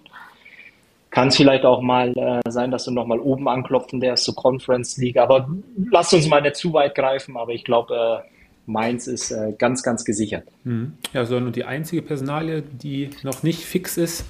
kann 1.13 1.27
es 1.27 1.37
vielleicht 1.37 1.63
auch 1.63 1.81
mal 1.81 2.11
äh, 2.17 2.49
sein, 2.49 2.71
dass 2.71 2.85
du 2.85 2.91
nochmal 2.91 3.19
oben 3.19 3.47
anklopfen 3.47 3.99
darfst 3.99 4.25
zur 4.25 4.33
Conference 4.33 4.97
League. 4.97 5.17
Aber 5.17 5.47
lass 5.91 6.11
uns 6.11 6.27
mal 6.27 6.41
nicht 6.41 6.55
zu 6.55 6.73
weit 6.73 6.95
greifen. 6.95 7.37
Aber 7.37 7.51
ich 7.51 7.63
glaube, 7.63 8.23
äh, 8.25 8.29
Mainz 8.65 9.05
ist 9.05 9.29
äh, 9.29 9.53
ganz, 9.55 9.83
ganz 9.83 10.05
gesichert. 10.05 10.47
Mhm. 10.63 10.93
Ja, 11.13 11.23
so, 11.25 11.37
und 11.37 11.55
die 11.55 11.65
einzige 11.65 12.01
Personalie, 12.01 12.63
die 12.63 13.11
noch 13.21 13.43
nicht 13.43 13.59
fix 13.59 13.95
ist, 13.97 14.25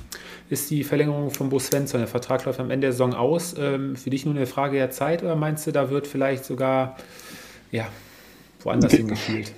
ist 0.50 0.70
die 0.72 0.84
Verlängerung 0.84 1.30
von 1.30 1.50
Bo 1.50 1.58
Svensson. 1.58 2.02
Der 2.02 2.08
Vertrag 2.08 2.44
läuft 2.44 2.60
am 2.60 2.70
Ende 2.70 2.88
der 2.88 2.92
Saison 2.92 3.14
aus. 3.14 3.56
Ähm, 3.58 3.96
für 3.96 4.10
dich 4.10 4.26
nur 4.26 4.36
eine 4.36 4.46
Frage 4.46 4.76
der 4.76 4.90
Zeit 4.90 5.24
oder 5.24 5.38
meinst 5.38 5.66
du, 5.66 5.72
da 5.72 5.90
wird 5.90 6.06
vielleicht 6.06 6.44
sogar 6.44 6.98
ja, 7.72 7.88
woanders 8.62 8.92
hingespielt? 8.92 9.54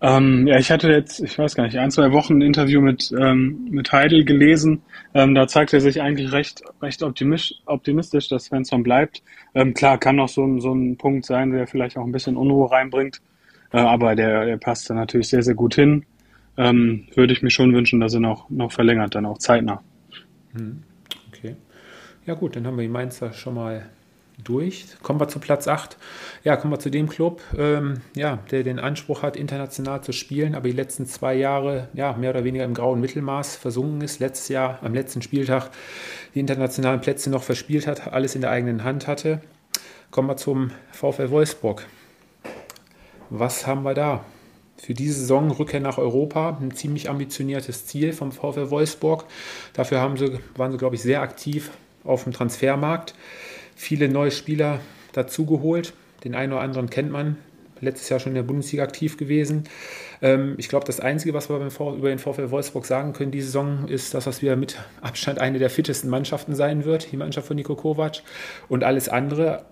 Ähm, 0.00 0.46
ja, 0.46 0.56
ich 0.58 0.70
hatte 0.70 0.88
jetzt, 0.88 1.20
ich 1.20 1.36
weiß 1.36 1.56
gar 1.56 1.64
nicht, 1.64 1.76
ein, 1.76 1.90
zwei 1.90 2.12
Wochen 2.12 2.34
ein 2.34 2.42
Interview 2.42 2.80
mit, 2.80 3.12
ähm, 3.20 3.66
mit 3.70 3.90
Heidel 3.90 4.24
gelesen. 4.24 4.82
Ähm, 5.14 5.34
da 5.34 5.48
zeigt 5.48 5.72
er 5.72 5.80
sich 5.80 6.02
eigentlich 6.02 6.32
recht, 6.32 6.62
recht 6.82 7.02
optimistisch, 7.02 8.28
dass 8.28 8.44
Svensson 8.44 8.82
bleibt. 8.82 9.22
Ähm, 9.54 9.74
klar, 9.74 9.98
kann 9.98 10.16
noch 10.16 10.28
so, 10.28 10.60
so 10.60 10.74
ein 10.74 10.96
Punkt 10.96 11.24
sein, 11.24 11.50
der 11.52 11.66
vielleicht 11.66 11.96
auch 11.96 12.04
ein 12.04 12.12
bisschen 12.12 12.36
Unruhe 12.36 12.70
reinbringt. 12.70 13.20
Äh, 13.72 13.78
aber 13.78 14.14
der, 14.14 14.44
der 14.44 14.56
passt 14.58 14.90
da 14.90 14.94
natürlich 14.94 15.28
sehr, 15.28 15.42
sehr 15.42 15.54
gut 15.54 15.74
hin. 15.74 16.04
Ähm, 16.56 17.06
würde 17.14 17.32
ich 17.32 17.42
mir 17.42 17.50
schon 17.50 17.72
wünschen, 17.72 18.00
dass 18.00 18.14
er 18.14 18.20
noch, 18.20 18.50
noch 18.50 18.72
verlängert, 18.72 19.14
dann 19.14 19.26
auch 19.26 19.38
zeitnah. 19.38 19.82
Hm, 20.52 20.82
okay. 21.28 21.56
Ja 22.26 22.34
gut, 22.34 22.56
dann 22.56 22.66
haben 22.66 22.76
wir 22.76 22.82
die 22.82 22.88
Mainzer 22.88 23.32
schon 23.32 23.54
mal 23.54 23.88
durch. 24.42 24.86
Kommen 25.02 25.20
wir 25.20 25.28
zu 25.28 25.38
Platz 25.40 25.68
8. 25.68 25.96
Ja, 26.44 26.56
kommen 26.56 26.72
wir 26.72 26.78
zu 26.78 26.90
dem 26.90 27.08
Club, 27.08 27.42
ähm, 27.56 28.00
ja, 28.14 28.38
der 28.50 28.62
den 28.62 28.78
Anspruch 28.78 29.22
hat, 29.22 29.36
international 29.36 30.02
zu 30.02 30.12
spielen, 30.12 30.54
aber 30.54 30.68
die 30.68 30.74
letzten 30.74 31.06
zwei 31.06 31.34
Jahre 31.34 31.88
ja, 31.92 32.12
mehr 32.14 32.30
oder 32.30 32.44
weniger 32.44 32.64
im 32.64 32.74
grauen 32.74 33.00
Mittelmaß 33.00 33.56
versunken 33.56 34.00
ist. 34.00 34.20
Letztes 34.20 34.48
Jahr 34.48 34.78
am 34.82 34.94
letzten 34.94 35.22
Spieltag 35.22 35.70
die 36.34 36.40
internationalen 36.40 37.00
Plätze 37.00 37.30
noch 37.30 37.42
verspielt 37.42 37.86
hat, 37.86 38.12
alles 38.12 38.34
in 38.34 38.40
der 38.40 38.50
eigenen 38.50 38.84
Hand 38.84 39.06
hatte. 39.06 39.40
Kommen 40.10 40.28
wir 40.28 40.36
zum 40.36 40.70
VfL 40.92 41.30
Wolfsburg. 41.30 41.86
Was 43.30 43.66
haben 43.66 43.82
wir 43.82 43.94
da? 43.94 44.24
Für 44.78 44.94
diese 44.94 45.18
Saison 45.18 45.50
Rückkehr 45.50 45.80
nach 45.80 45.98
Europa, 45.98 46.56
ein 46.60 46.70
ziemlich 46.70 47.10
ambitioniertes 47.10 47.86
Ziel 47.86 48.12
vom 48.12 48.30
VfL 48.30 48.70
Wolfsburg. 48.70 49.24
Dafür 49.72 50.00
haben 50.00 50.16
sie, 50.16 50.38
waren 50.56 50.70
sie, 50.70 50.78
glaube 50.78 50.94
ich, 50.94 51.02
sehr 51.02 51.20
aktiv 51.20 51.72
auf 52.04 52.22
dem 52.24 52.32
Transfermarkt 52.32 53.14
viele 53.78 54.08
neue 54.08 54.32
Spieler 54.32 54.80
dazugeholt. 55.12 55.94
Den 56.24 56.34
einen 56.34 56.52
oder 56.52 56.62
anderen 56.62 56.90
kennt 56.90 57.10
man. 57.10 57.36
letztes 57.80 58.08
Jahr 58.08 58.18
schon 58.18 58.32
in 58.32 58.34
der 58.34 58.42
Bundesliga 58.42 58.82
aktiv 58.82 59.16
gewesen. 59.16 59.62
Ähm, 60.20 60.56
ich 60.58 60.68
glaube, 60.68 60.84
das 60.84 60.98
Einzige, 60.98 61.32
was 61.32 61.48
wir 61.48 61.58
über 61.58 62.08
den 62.08 62.18
VfL 62.18 62.50
Wolfsburg 62.50 62.84
sagen 62.84 63.12
können, 63.12 63.30
diese 63.30 63.46
Saison, 63.46 63.86
ist, 63.86 64.14
dass 64.14 64.24
das 64.24 64.42
wieder 64.42 64.56
mit 64.56 64.76
Abstand 65.00 65.40
eine 65.40 65.60
der 65.60 65.70
fittesten 65.70 66.10
Mannschaften 66.10 66.56
sein 66.56 66.84
wird, 66.84 67.12
die 67.12 67.16
Mannschaft 67.16 67.46
von 67.46 67.54
Nico 67.54 67.76
Kovac. 67.76 68.22
Und 68.68 68.82
alles 68.82 69.08
andere 69.08 69.64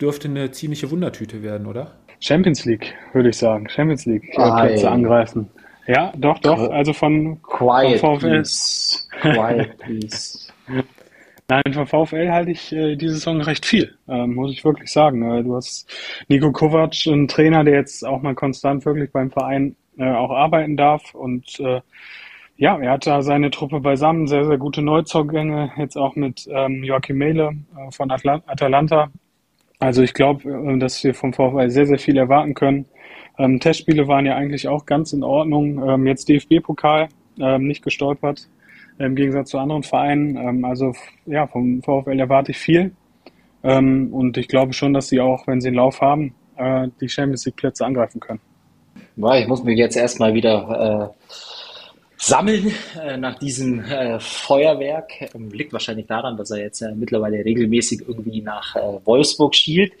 dürfte 0.00 0.28
eine 0.28 0.50
ziemliche 0.50 0.90
Wundertüte 0.90 1.42
werden, 1.42 1.66
oder? 1.66 1.92
Champions 2.20 2.64
League, 2.64 2.94
würde 3.12 3.28
ich 3.28 3.36
sagen. 3.36 3.68
Champions 3.68 4.06
League 4.06 4.30
Plätze 4.32 4.90
angreifen. 4.90 5.50
Ja, 5.86 6.10
doch, 6.16 6.38
doch. 6.38 6.70
Also 6.70 6.94
von, 6.94 7.42
Quiet, 7.42 8.00
von 8.00 8.18
VfL. 8.18 8.28
Please. 8.28 8.98
Quiet, 9.20 9.78
please. 9.78 10.38
Nein, 11.48 11.74
von 11.74 11.86
VfL 11.86 12.30
halte 12.30 12.50
ich 12.50 12.72
äh, 12.72 12.96
diese 12.96 13.14
Saison 13.14 13.40
recht 13.40 13.66
viel, 13.66 13.96
ähm, 14.08 14.34
muss 14.34 14.52
ich 14.52 14.64
wirklich 14.64 14.90
sagen. 14.90 15.22
Äh, 15.22 15.42
du 15.42 15.56
hast 15.56 15.90
Nico 16.28 16.52
Kovac, 16.52 16.94
einen 17.06 17.28
Trainer, 17.28 17.64
der 17.64 17.74
jetzt 17.74 18.06
auch 18.06 18.22
mal 18.22 18.34
konstant 18.34 18.86
wirklich 18.86 19.10
beim 19.12 19.30
Verein 19.30 19.76
äh, 19.98 20.10
auch 20.10 20.30
arbeiten 20.30 20.76
darf. 20.76 21.14
Und 21.14 21.60
äh, 21.60 21.80
ja, 22.56 22.78
er 22.78 22.92
hat 22.92 23.06
da 23.06 23.22
seine 23.22 23.50
Truppe 23.50 23.80
beisammen, 23.80 24.28
sehr, 24.28 24.44
sehr 24.44 24.56
gute 24.56 24.82
Neuzugänge, 24.82 25.72
jetzt 25.76 25.96
auch 25.96 26.14
mit 26.16 26.48
ähm, 26.50 26.84
Joachim 26.84 27.18
Mehle 27.18 27.56
äh, 27.76 27.90
von 27.90 28.10
Atla 28.10 28.42
Atalanta. 28.46 29.10
Also 29.78 30.02
ich 30.02 30.14
glaube, 30.14 30.48
äh, 30.48 30.78
dass 30.78 31.02
wir 31.02 31.14
vom 31.14 31.32
VfL 31.32 31.70
sehr, 31.70 31.86
sehr 31.86 31.98
viel 31.98 32.16
erwarten 32.16 32.54
können. 32.54 32.86
Ähm, 33.36 33.58
Testspiele 33.60 34.06
waren 34.08 34.26
ja 34.26 34.36
eigentlich 34.36 34.68
auch 34.68 34.86
ganz 34.86 35.12
in 35.12 35.24
Ordnung. 35.24 35.82
Ähm, 35.86 36.06
jetzt 36.06 36.28
DFB-Pokal, 36.28 37.08
ähm, 37.40 37.66
nicht 37.66 37.82
gestolpert 37.82 38.48
im 38.98 39.14
Gegensatz 39.14 39.50
zu 39.50 39.58
anderen 39.58 39.82
Vereinen. 39.82 40.36
Ähm, 40.36 40.64
also 40.64 40.92
ja, 41.26 41.46
vom 41.46 41.82
VfL 41.82 42.18
erwarte 42.18 42.52
ich 42.52 42.58
viel. 42.58 42.92
Ähm, 43.62 44.12
und 44.12 44.36
ich 44.36 44.48
glaube 44.48 44.72
schon, 44.72 44.92
dass 44.92 45.08
sie 45.08 45.20
auch, 45.20 45.46
wenn 45.46 45.60
sie 45.60 45.68
einen 45.68 45.76
Lauf 45.76 46.00
haben, 46.00 46.34
äh, 46.56 46.88
die 47.00 47.08
Champions 47.08 47.44
League 47.46 47.56
Plätze 47.56 47.84
angreifen 47.84 48.20
können. 48.20 48.40
Ja, 49.16 49.36
ich 49.36 49.46
muss 49.46 49.62
mich 49.62 49.78
jetzt 49.78 49.96
erstmal 49.96 50.34
wieder 50.34 51.12
äh, 51.28 51.32
sammeln 52.22 52.72
äh, 53.02 53.16
nach 53.16 53.36
diesem 53.38 53.80
äh, 53.84 54.20
Feuerwerk. 54.20 55.34
Ähm, 55.34 55.50
liegt 55.50 55.72
wahrscheinlich 55.72 56.06
daran, 56.06 56.36
dass 56.36 56.52
er 56.52 56.58
jetzt 56.58 56.80
äh, 56.80 56.92
mittlerweile 56.94 57.44
regelmäßig 57.44 58.02
irgendwie 58.06 58.40
nach 58.40 58.76
äh, 58.76 58.80
Wolfsburg 59.04 59.56
schielt. 59.56 59.92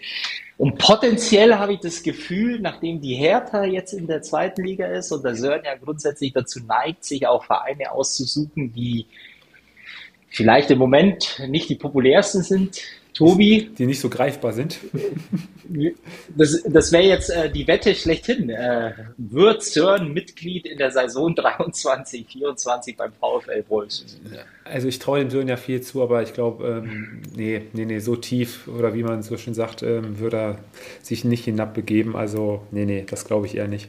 Und 0.56 0.78
potenziell 0.78 1.56
habe 1.56 1.74
ich 1.74 1.80
das 1.80 2.04
Gefühl, 2.04 2.60
nachdem 2.60 3.00
die 3.00 3.16
Hertha 3.16 3.64
jetzt 3.64 3.92
in 3.92 4.06
der 4.06 4.22
zweiten 4.22 4.62
Liga 4.62 4.86
ist 4.86 5.10
und 5.10 5.24
der 5.24 5.34
Sören 5.34 5.62
ja 5.64 5.74
grundsätzlich 5.74 6.32
dazu 6.32 6.60
neigt, 6.60 7.04
sich 7.04 7.26
auch 7.26 7.44
Vereine 7.44 7.90
auszusuchen, 7.90 8.72
die 8.72 9.06
vielleicht 10.28 10.70
im 10.70 10.78
Moment 10.78 11.42
nicht 11.48 11.68
die 11.68 11.74
populärsten 11.74 12.44
sind, 12.44 12.82
Tobi. 13.14 13.70
Die 13.76 13.86
nicht 13.86 14.00
so 14.00 14.08
greifbar 14.08 14.52
sind. 14.52 14.78
Das, 16.34 16.62
das 16.66 16.92
wäre 16.92 17.04
jetzt 17.04 17.30
äh, 17.30 17.50
die 17.50 17.66
Wette 17.66 17.94
schlechthin. 17.94 18.48
Äh, 18.50 18.92
wird 19.16 19.62
CERN 19.62 20.12
Mitglied 20.12 20.66
in 20.66 20.78
der 20.78 20.90
Saison 20.90 21.34
23, 21.34 22.26
24 22.26 22.96
beim 22.96 23.12
VfL 23.12 23.64
Wolfsburg? 23.68 24.44
Also 24.64 24.88
ich 24.88 24.98
traue 24.98 25.20
dem 25.20 25.30
Sören 25.30 25.48
ja 25.48 25.56
viel 25.56 25.80
zu, 25.80 26.02
aber 26.02 26.22
ich 26.22 26.32
glaube, 26.32 26.82
ähm, 26.84 27.22
nee, 27.36 27.62
nee, 27.72 27.84
nee, 27.84 27.98
so 27.98 28.16
tief 28.16 28.68
oder 28.68 28.94
wie 28.94 29.02
man 29.02 29.22
so 29.22 29.36
schön 29.36 29.54
sagt, 29.54 29.82
ähm, 29.82 30.18
würde 30.18 30.36
er 30.36 30.58
sich 31.02 31.24
nicht 31.24 31.44
hinabbegeben. 31.44 32.16
Also 32.16 32.62
nee, 32.70 32.84
nee, 32.84 33.04
das 33.08 33.24
glaube 33.24 33.46
ich 33.46 33.56
eher 33.56 33.68
nicht. 33.68 33.88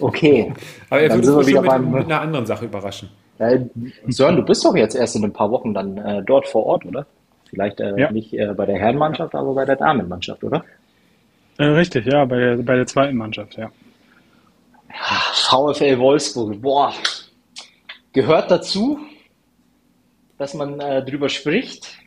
Okay. 0.00 0.52
Aber 0.90 1.00
er 1.00 1.14
würde 1.14 1.34
uns 1.34 1.46
mit, 1.46 1.62
mit 1.62 2.04
einer 2.04 2.20
anderen 2.20 2.46
Sache 2.46 2.64
überraschen. 2.64 3.08
Sören, 3.38 4.36
du 4.36 4.42
bist 4.42 4.64
doch 4.64 4.76
jetzt 4.76 4.94
erst 4.94 5.16
in 5.16 5.24
ein 5.24 5.32
paar 5.32 5.50
Wochen 5.50 5.74
dann 5.74 5.98
äh, 5.98 6.22
dort 6.22 6.46
vor 6.48 6.66
Ort, 6.66 6.86
oder? 6.86 7.06
Vielleicht 7.50 7.80
äh, 7.80 7.98
ja. 7.98 8.10
nicht 8.10 8.32
äh, 8.32 8.52
bei 8.54 8.66
der 8.66 8.78
Herrenmannschaft, 8.78 9.34
aber 9.34 9.54
bei 9.54 9.64
der 9.64 9.76
Damenmannschaft, 9.76 10.44
oder? 10.44 10.64
Äh, 11.58 11.64
richtig, 11.64 12.06
ja, 12.06 12.24
bei 12.24 12.38
der, 12.38 12.56
bei 12.58 12.76
der 12.76 12.86
zweiten 12.86 13.16
Mannschaft, 13.16 13.56
ja. 13.56 13.70
VfL 15.32 15.98
Wolfsburg, 15.98 16.60
boah, 16.60 16.92
gehört 18.12 18.50
dazu, 18.50 19.00
dass 20.38 20.54
man 20.54 20.78
äh, 20.80 21.04
drüber 21.04 21.28
spricht. 21.28 21.98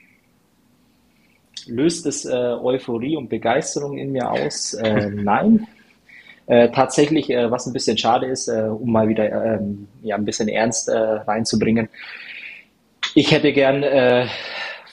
Löst 1.66 2.06
es 2.06 2.24
äh, 2.24 2.34
Euphorie 2.34 3.18
und 3.18 3.28
Begeisterung 3.28 3.98
in 3.98 4.14
mir 4.14 4.32
aus? 4.32 4.78
Nein. 4.82 5.68
Äh, 6.48 6.70
tatsächlich, 6.72 7.30
äh, 7.30 7.52
was 7.52 7.68
ein 7.68 7.74
bisschen 7.74 7.98
schade 7.98 8.26
ist, 8.26 8.48
äh, 8.48 8.62
um 8.62 8.90
mal 8.90 9.10
wieder 9.10 9.56
ähm, 9.56 9.90
ja, 10.02 10.16
ein 10.16 10.24
bisschen 10.24 10.48
Ernst 10.48 10.88
äh, 10.88 10.98
reinzubringen. 10.98 11.90
Ich 13.16 13.32
hätte 13.32 13.52
gern 13.52 13.84
äh, 13.84 14.28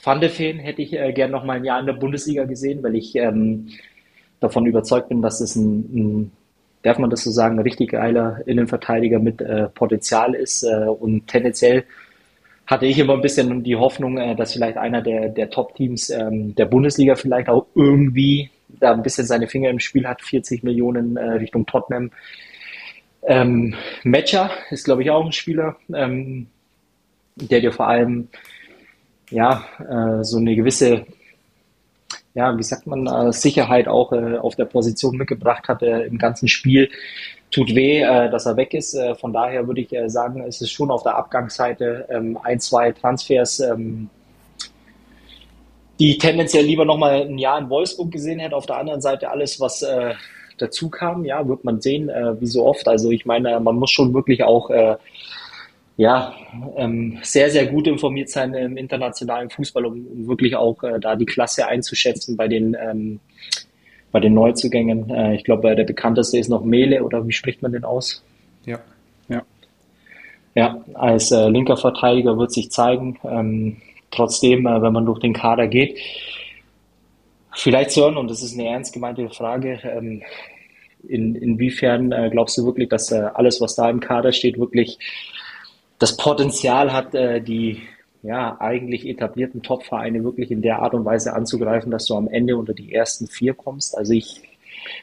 Van 0.03 0.19
de 0.19 0.29
Feen 0.29 0.59
hätte 0.59 0.81
ich 0.81 0.91
äh, 0.91 1.13
gern 1.13 1.31
noch 1.31 1.45
mal 1.45 1.55
ein 1.55 1.63
Jahr 1.63 1.79
in 1.79 1.85
der 1.85 1.93
Bundesliga 1.93 2.43
gesehen, 2.43 2.83
weil 2.83 2.95
ich 2.95 3.15
ähm, 3.15 3.69
davon 4.41 4.65
überzeugt 4.65 5.07
bin, 5.07 5.21
dass 5.21 5.39
es 5.39 5.55
ein, 5.55 5.79
ein, 5.95 6.31
darf 6.81 6.99
man 6.99 7.09
das 7.09 7.23
so 7.23 7.31
sagen, 7.31 7.57
ein 7.57 7.63
richtig 7.63 7.91
geiler 7.91 8.41
Innenverteidiger 8.45 9.19
mit 9.19 9.41
Potenzial 9.73 10.35
ist 10.35 10.63
und 10.63 11.25
tendenziell 11.25 11.85
hatte 12.67 12.85
ich 12.85 12.99
immer 12.99 13.13
ein 13.13 13.21
bisschen 13.21 13.63
die 13.63 13.75
Hoffnung, 13.75 14.17
dass 14.37 14.53
vielleicht 14.53 14.77
einer 14.77 15.01
der, 15.01 15.29
der 15.29 15.49
Top-Teams 15.49 16.11
ähm, 16.11 16.53
der 16.53 16.65
Bundesliga 16.65 17.15
vielleicht 17.15 17.49
auch 17.49 17.65
irgendwie 17.73 18.51
da 18.67 18.93
ein 18.93 19.03
bisschen 19.03 19.25
seine 19.25 19.47
Finger 19.47 19.69
im 19.69 19.79
Spiel 19.79 20.07
hat, 20.07 20.21
40 20.21 20.63
Millionen 20.63 21.17
äh, 21.17 21.31
Richtung 21.33 21.65
Tottenham. 21.65 22.11
Ähm, 23.23 23.75
Matcher 24.03 24.51
ist, 24.69 24.85
glaube 24.85 25.03
ich, 25.03 25.09
auch 25.09 25.25
ein 25.25 25.31
Spieler, 25.31 25.77
ähm, 25.93 26.47
der 27.35 27.61
dir 27.61 27.71
vor 27.71 27.87
allem 27.87 28.29
ja 29.31 29.65
äh, 29.79 30.23
so 30.23 30.37
eine 30.37 30.55
gewisse, 30.55 31.05
ja, 32.35 32.55
wie 32.57 32.63
sagt 32.63 32.85
man, 32.85 33.07
äh, 33.07 33.33
Sicherheit 33.33 33.87
auch 33.87 34.11
äh, 34.13 34.37
auf 34.37 34.55
der 34.55 34.65
Position 34.65 35.17
mitgebracht 35.17 35.67
hat 35.67 35.81
äh, 35.81 36.03
im 36.03 36.17
ganzen 36.17 36.47
Spiel. 36.47 36.89
Tut 37.51 37.73
weh, 37.73 38.01
äh, 38.01 38.29
dass 38.29 38.45
er 38.45 38.57
weg 38.57 38.73
ist. 38.73 38.93
Äh, 38.93 39.15
von 39.15 39.33
daher 39.33 39.65
würde 39.67 39.81
ich 39.81 39.95
sagen, 40.07 40.41
es 40.41 40.61
ist 40.61 40.71
schon 40.71 40.91
auf 40.91 41.03
der 41.03 41.15
Abgangsseite 41.15 42.07
ähm, 42.09 42.37
ein, 42.43 42.59
zwei 42.59 42.91
Transfers 42.91 43.59
ähm, 43.59 44.09
die 45.99 46.17
tendenziell 46.17 46.65
lieber 46.65 46.85
nochmal 46.85 47.21
ein 47.21 47.37
Jahr 47.37 47.59
in 47.59 47.69
Wolfsburg 47.69 48.11
gesehen 48.11 48.39
hätte. 48.39 48.55
Auf 48.55 48.65
der 48.65 48.77
anderen 48.77 49.01
Seite 49.01 49.29
alles, 49.29 49.59
was 49.59 49.81
äh, 49.81 50.13
dazu 50.57 50.89
kam, 50.89 51.25
ja, 51.25 51.47
wird 51.47 51.63
man 51.63 51.81
sehen, 51.81 52.09
äh, 52.09 52.39
wie 52.39 52.47
so 52.47 52.65
oft. 52.65 52.87
Also 52.87 53.11
ich 53.11 53.25
meine, 53.25 53.59
man 53.59 53.75
muss 53.75 53.91
schon 53.91 54.13
wirklich 54.13 54.43
auch 54.43 54.69
äh, 54.69 54.97
ja, 55.97 56.33
ähm, 56.75 57.19
sehr, 57.21 57.49
sehr 57.49 57.67
gut 57.67 57.87
informiert 57.87 58.29
sein 58.29 58.53
im 58.53 58.75
internationalen 58.75 59.49
Fußball, 59.49 59.85
um, 59.85 60.05
um 60.05 60.27
wirklich 60.27 60.55
auch 60.55 60.83
äh, 60.83 60.99
da 60.99 61.15
die 61.15 61.25
Klasse 61.25 61.67
einzuschätzen 61.67 62.35
bei 62.35 62.47
den 62.47 62.75
ähm, 62.79 63.19
bei 64.11 64.19
den 64.19 64.33
Neuzugängen. 64.33 65.09
Äh, 65.09 65.35
ich 65.35 65.43
glaube, 65.43 65.75
der 65.75 65.83
bekannteste 65.83 66.37
ist 66.37 66.49
noch 66.49 66.63
Mele 66.63 67.03
oder 67.03 67.27
wie 67.27 67.33
spricht 67.33 67.61
man 67.61 67.71
den 67.71 67.83
aus? 67.85 68.23
Ja, 68.65 68.79
ja. 69.29 69.43
Ja, 70.53 70.83
als 70.93 71.31
äh, 71.31 71.49
linker 71.49 71.75
Verteidiger 71.75 72.37
wird 72.37 72.51
sich 72.51 72.71
zeigen. 72.71 73.17
Ähm, 73.25 73.77
trotzdem, 74.15 74.65
äh, 74.65 74.81
wenn 74.81 74.93
man 74.93 75.05
durch 75.05 75.19
den 75.19 75.33
Kader 75.33 75.67
geht, 75.67 75.99
vielleicht 77.53 77.91
Sören, 77.91 78.17
und 78.17 78.29
das 78.29 78.43
ist 78.43 78.57
eine 78.57 78.69
ernst 78.69 78.93
gemeinte 78.93 79.29
Frage, 79.29 79.79
ähm, 79.83 80.23
in, 81.07 81.35
inwiefern 81.35 82.11
äh, 82.11 82.29
glaubst 82.31 82.57
du 82.57 82.65
wirklich, 82.65 82.89
dass 82.89 83.11
äh, 83.11 83.29
alles, 83.33 83.61
was 83.61 83.75
da 83.75 83.89
im 83.89 83.99
Kader 83.99 84.31
steht, 84.31 84.59
wirklich 84.59 84.97
das 85.99 86.17
Potenzial 86.17 86.91
hat, 86.91 87.13
die 87.13 87.81
ja, 88.21 88.57
eigentlich 88.59 89.07
etablierten 89.07 89.61
Top-Vereine 89.61 90.25
wirklich 90.25 90.51
in 90.51 90.61
der 90.61 90.79
Art 90.79 90.93
und 90.93 91.05
Weise 91.05 91.33
anzugreifen, 91.33 91.91
dass 91.91 92.07
du 92.07 92.15
am 92.15 92.27
Ende 92.27 92.57
unter 92.57 92.73
die 92.73 92.93
ersten 92.93 93.27
vier 93.27 93.53
kommst? 93.53 93.97
Also 93.97 94.11
ich 94.11 94.41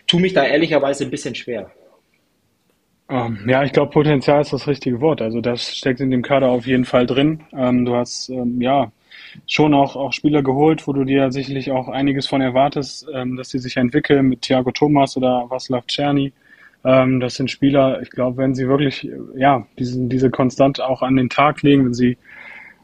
tue 0.06 0.20
mich 0.20 0.34
da 0.34 0.44
ehrlicherweise 0.44 1.04
ein 1.04 1.10
bisschen 1.10 1.34
schwer. 1.34 1.70
Ähm, 3.08 3.38
ja, 3.46 3.62
ich 3.62 3.72
glaube, 3.72 3.90
Potenzial 3.90 4.40
ist 4.40 4.52
das 4.52 4.66
richtige 4.66 5.00
Wort. 5.00 5.22
Also 5.22 5.40
das 5.40 5.76
steckt 5.76 6.00
in 6.00 6.10
dem 6.10 6.22
Kader 6.22 6.48
auf 6.48 6.66
jeden 6.66 6.84
Fall 6.84 7.06
drin. 7.06 7.40
Ähm, 7.52 7.84
du 7.84 7.94
hast 7.94 8.28
ja 8.58 8.90
schon 9.46 9.74
auch, 9.74 9.96
auch 9.96 10.12
Spieler 10.12 10.42
geholt, 10.42 10.86
wo 10.86 10.92
du 10.92 11.04
dir 11.04 11.30
sicherlich 11.32 11.70
auch 11.70 11.88
einiges 11.88 12.26
von 12.26 12.40
erwartest, 12.40 13.06
ähm, 13.12 13.36
dass 13.36 13.50
sie 13.50 13.58
sich 13.58 13.76
entwickeln 13.76 14.28
mit 14.28 14.42
Thiago 14.42 14.70
Thomas 14.70 15.16
oder 15.16 15.46
Vaslav 15.48 15.86
Czerny. 15.86 16.32
Ähm, 16.84 17.20
das 17.20 17.34
sind 17.34 17.50
Spieler, 17.50 18.02
ich 18.02 18.10
glaube, 18.10 18.38
wenn 18.38 18.54
sie 18.54 18.68
wirklich 18.68 19.08
ja, 19.36 19.66
diesen, 19.78 20.08
diese 20.08 20.30
Konstant 20.30 20.80
auch 20.80 21.02
an 21.02 21.16
den 21.16 21.28
Tag 21.28 21.62
legen, 21.62 21.86
wenn 21.86 21.94
sie 21.94 22.16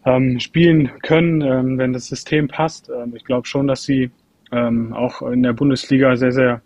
ähm, 0.04 0.40
spielen 0.40 0.90
können, 1.02 1.40
ähm, 1.42 1.78
wenn 1.78 1.92
das 1.92 2.06
System 2.06 2.48
passt, 2.48 2.90
ähm, 2.90 3.14
ich 3.16 3.24
glaube 3.24 3.46
schon, 3.46 3.66
dass 3.66 3.82
sie 3.82 4.10
ähm, 4.52 4.92
auch 4.94 5.22
in 5.22 5.42
der 5.42 5.52
Bundesliga 5.52 6.16
sehr, 6.16 6.32
sehr 6.32 6.62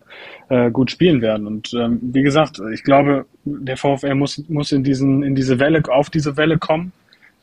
äh, 0.48 0.70
gut 0.70 0.90
spielen 0.90 1.20
werden. 1.20 1.46
Und 1.46 1.72
ähm, 1.74 1.98
wie 2.00 2.22
gesagt, 2.22 2.60
ich 2.72 2.84
glaube, 2.84 3.26
der 3.44 3.76
VfL 3.76 4.14
muss, 4.14 4.42
muss 4.48 4.72
in, 4.72 4.84
diesen, 4.84 5.22
in 5.22 5.34
diese 5.34 5.58
Welle, 5.58 5.82
auf 5.88 6.10
diese 6.10 6.36
Welle 6.36 6.58
kommen. 6.58 6.92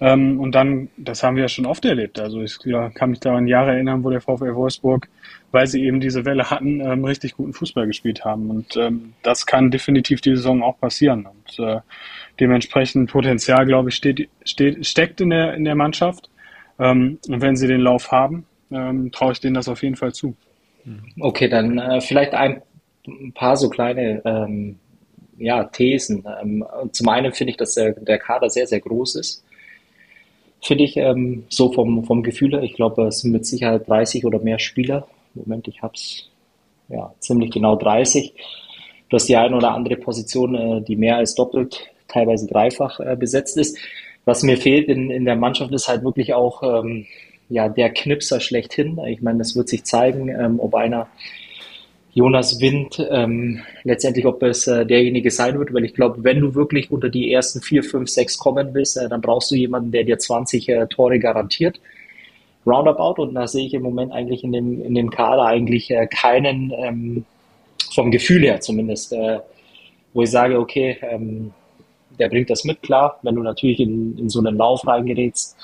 Ähm, 0.01 0.39
und 0.39 0.55
dann, 0.55 0.89
das 0.95 1.23
haben 1.23 1.35
wir 1.35 1.43
ja 1.43 1.49
schon 1.49 1.65
oft 1.65 1.83
erlebt. 1.83 2.19
Also 2.19 2.41
ich 2.41 2.57
ja, 2.63 2.89
kann 2.89 3.09
mich 3.09 3.19
daran 3.19 3.47
Jahre 3.47 3.71
erinnern, 3.71 4.03
wo 4.03 4.09
der 4.09 4.21
VfL 4.21 4.55
Wolfsburg, 4.55 5.09
weil 5.51 5.67
sie 5.67 5.83
eben 5.83 5.99
diese 5.99 6.23
Welle 6.23 6.49
hatten, 6.49 6.79
ähm, 6.79 7.03
richtig 7.03 7.35
guten 7.35 7.53
Fußball 7.53 7.85
gespielt 7.85 8.23
haben. 8.23 8.49
Und 8.49 8.77
ähm, 8.77 9.13
das 9.23 9.45
kann 9.45 9.71
definitiv 9.71 10.21
die 10.21 10.35
Saison 10.35 10.63
auch 10.63 10.79
passieren. 10.79 11.27
Und 11.27 11.59
äh, 11.59 11.81
dementsprechend 12.39 13.11
Potenzial, 13.11 13.65
glaube 13.65 13.89
ich, 13.89 13.95
steht, 13.95 14.29
steht, 14.45 14.85
steckt 14.85 15.19
in 15.19 15.31
der, 15.31 15.53
in 15.55 15.65
der 15.65 15.75
Mannschaft. 15.75 16.29
Ähm, 16.79 17.19
und 17.27 17.41
wenn 17.41 17.57
sie 17.57 17.67
den 17.67 17.81
Lauf 17.81 18.11
haben, 18.11 18.45
ähm, 18.71 19.11
traue 19.11 19.33
ich 19.33 19.41
denen 19.41 19.55
das 19.55 19.67
auf 19.67 19.83
jeden 19.83 19.97
Fall 19.97 20.13
zu. 20.13 20.35
Okay, 21.19 21.49
dann 21.49 21.77
äh, 21.77 21.99
vielleicht 21.99 22.33
ein 22.33 22.61
paar 23.33 23.57
so 23.57 23.69
kleine 23.69 24.21
ähm, 24.23 24.79
ja, 25.37 25.65
Thesen. 25.65 26.23
Zum 26.91 27.09
einen 27.09 27.31
finde 27.33 27.51
ich, 27.51 27.57
dass 27.57 27.73
der, 27.73 27.91
der 27.91 28.17
Kader 28.17 28.49
sehr, 28.49 28.67
sehr 28.67 28.79
groß 28.79 29.15
ist. 29.15 29.43
Finde 30.61 30.83
ich 30.83 30.97
ähm, 30.97 31.45
so 31.49 31.71
vom, 31.71 32.03
vom 32.03 32.23
Gefühl 32.23 32.51
her. 32.51 32.63
Ich 32.63 32.73
glaube, 32.73 33.07
es 33.07 33.21
sind 33.21 33.31
mit 33.31 33.45
Sicherheit 33.45 33.87
30 33.87 34.25
oder 34.25 34.39
mehr 34.39 34.59
Spieler. 34.59 35.07
Moment, 35.33 35.67
ich 35.67 35.81
habe 35.81 35.93
es 35.95 36.29
ja, 36.89 37.13
ziemlich 37.19 37.51
genau 37.51 37.75
30. 37.75 38.33
Du 39.09 39.15
hast 39.15 39.29
die 39.29 39.37
eine 39.37 39.55
oder 39.55 39.73
andere 39.73 39.95
Position, 39.95 40.55
äh, 40.55 40.81
die 40.81 40.95
mehr 40.95 41.17
als 41.17 41.35
doppelt, 41.35 41.89
teilweise 42.07 42.47
dreifach 42.47 42.99
äh, 42.99 43.15
besetzt 43.15 43.57
ist. 43.57 43.77
Was 44.25 44.43
mir 44.43 44.57
fehlt 44.57 44.89
in, 44.89 45.09
in 45.09 45.25
der 45.25 45.35
Mannschaft 45.35 45.71
ist 45.71 45.87
halt 45.87 46.03
wirklich 46.03 46.33
auch 46.33 46.61
ähm, 46.63 47.05
ja, 47.49 47.67
der 47.69 47.91
Knipser 47.91 48.39
schlechthin. 48.39 48.99
Ich 49.07 49.21
meine, 49.21 49.39
das 49.39 49.55
wird 49.55 49.69
sich 49.69 49.83
zeigen, 49.83 50.29
ähm, 50.29 50.59
ob 50.59 50.75
einer 50.75 51.07
Jonas 52.13 52.59
Wind 52.59 53.05
ähm, 53.11 53.61
letztendlich, 53.83 54.25
ob 54.25 54.41
es 54.43 54.67
äh, 54.67 54.85
derjenige 54.85 55.29
sein 55.29 55.57
wird, 55.59 55.73
weil 55.73 55.85
ich 55.85 55.93
glaube, 55.93 56.23
wenn 56.23 56.39
du 56.39 56.55
wirklich 56.55 56.91
unter 56.91 57.09
die 57.09 57.31
ersten 57.31 57.61
vier, 57.61 57.83
fünf, 57.83 58.09
sechs 58.09 58.37
kommen 58.37 58.73
willst, 58.73 58.97
äh, 58.97 59.07
dann 59.07 59.21
brauchst 59.21 59.51
du 59.51 59.55
jemanden, 59.55 59.91
der 59.91 60.03
dir 60.03 60.17
20 60.17 60.69
äh, 60.69 60.87
Tore 60.87 61.19
garantiert. 61.19 61.79
Roundabout 62.65 63.21
und 63.21 63.35
da 63.35 63.47
sehe 63.47 63.65
ich 63.65 63.73
im 63.73 63.83
Moment 63.83 64.11
eigentlich 64.11 64.43
in 64.43 64.51
dem, 64.51 64.83
in 64.83 64.95
dem 64.95 65.09
Kader 65.09 65.45
eigentlich 65.45 65.91
äh, 65.91 66.07
keinen, 66.07 66.71
ähm, 66.75 67.25
vom 67.93 68.11
Gefühl 68.11 68.43
her 68.43 68.59
zumindest, 68.59 69.13
äh, 69.13 69.39
wo 70.13 70.23
ich 70.23 70.31
sage, 70.31 70.59
okay, 70.59 70.97
ähm, 71.01 71.51
der 72.17 72.29
bringt 72.29 72.49
das 72.49 72.63
mit, 72.63 72.81
klar, 72.81 73.19
wenn 73.21 73.35
du 73.35 73.43
natürlich 73.43 73.79
in, 73.79 74.17
in 74.17 74.29
so 74.29 74.39
einen 74.39 74.57
Lauf 74.57 74.85
reingerätst, 74.85 75.55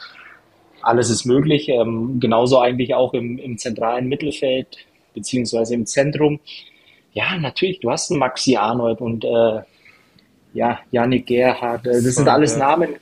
alles 0.81 1.09
ist 1.09 1.25
möglich, 1.25 1.69
ähm, 1.69 2.19
genauso 2.19 2.59
eigentlich 2.59 2.93
auch 2.93 3.13
im, 3.13 3.37
im 3.39 3.57
zentralen 3.57 4.07
Mittelfeld, 4.07 4.77
beziehungsweise 5.15 5.73
im 5.73 5.85
Zentrum. 5.85 6.39
Ja, 7.13 7.37
natürlich, 7.37 7.79
du 7.79 7.89
hast 7.89 8.11
einen 8.11 8.19
Maxi 8.19 8.55
Arnold 8.55 9.01
und 9.01 9.25
äh, 9.25 9.61
ja, 10.53 10.79
Yannick 10.91 11.27
Gerhardt, 11.27 11.87
äh, 11.87 12.01
das 12.01 12.15
sind 12.15 12.27
alles 12.27 12.57
Namen. 12.57 12.95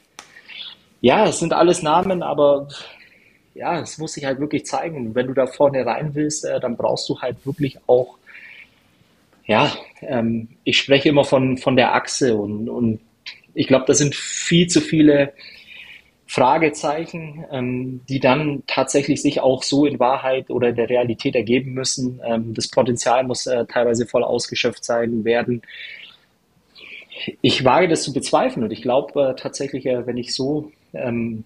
Ja, 1.02 1.28
es 1.28 1.40
sind 1.40 1.52
alles 1.52 1.84
Namen, 1.84 2.24
aber 2.24 2.68
ja, 3.56 3.82
es 3.82 3.98
muss 3.98 4.14
sich 4.14 4.26
halt 4.26 4.40
wirklich 4.40 4.66
zeigen. 4.66 4.98
Und 4.98 5.16
wenn 5.16 5.28
du 5.28 5.34
da 5.34 5.48
vorne 5.48 5.86
rein 5.86 6.16
willst, 6.16 6.46
äh, 6.46 6.60
dann 6.60 6.78
brauchst 6.78 7.10
du 7.10 7.20
halt 7.20 7.46
wirklich 7.46 7.78
auch, 7.88 8.18
ja, 9.46 9.72
ähm, 10.02 10.48
ich 10.64 10.78
spreche 10.78 11.10
immer 11.10 11.26
von, 11.26 11.58
von 11.58 11.76
der 11.76 11.94
Achse 11.94 12.36
und, 12.36 12.70
und 12.70 13.02
ich 13.54 13.68
glaube, 13.68 13.86
da 13.88 13.94
sind 13.94 14.16
viel 14.16 14.68
zu 14.68 14.82
viele 14.82 15.34
Fragezeichen, 16.26 17.46
ähm, 17.52 18.02
die 18.08 18.20
dann 18.20 18.64
tatsächlich 18.66 19.22
sich 19.22 19.42
auch 19.42 19.64
so 19.64 19.86
in 19.86 20.00
Wahrheit 20.00 20.50
oder 20.50 20.72
der 20.72 20.90
Realität 20.90 21.36
ergeben 21.36 21.74
müssen. 21.74 22.22
Ähm, 22.26 22.54
das 22.54 22.70
Potenzial 22.70 23.24
muss 23.24 23.46
äh, 23.46 23.66
teilweise 23.66 24.06
voll 24.06 24.24
ausgeschöpft 24.24 24.84
sein 24.84 25.26
werden. 25.26 25.62
Ich 27.42 27.64
wage 27.64 27.88
das 27.88 28.04
zu 28.04 28.14
bezweifeln 28.14 28.64
und 28.64 28.72
ich 28.72 28.82
glaube 28.82 29.30
äh, 29.30 29.36
tatsächlich, 29.36 29.86
äh, 29.86 30.08
wenn 30.08 30.18
ich 30.18 30.34
so 30.34 30.72
ähm, 30.94 31.44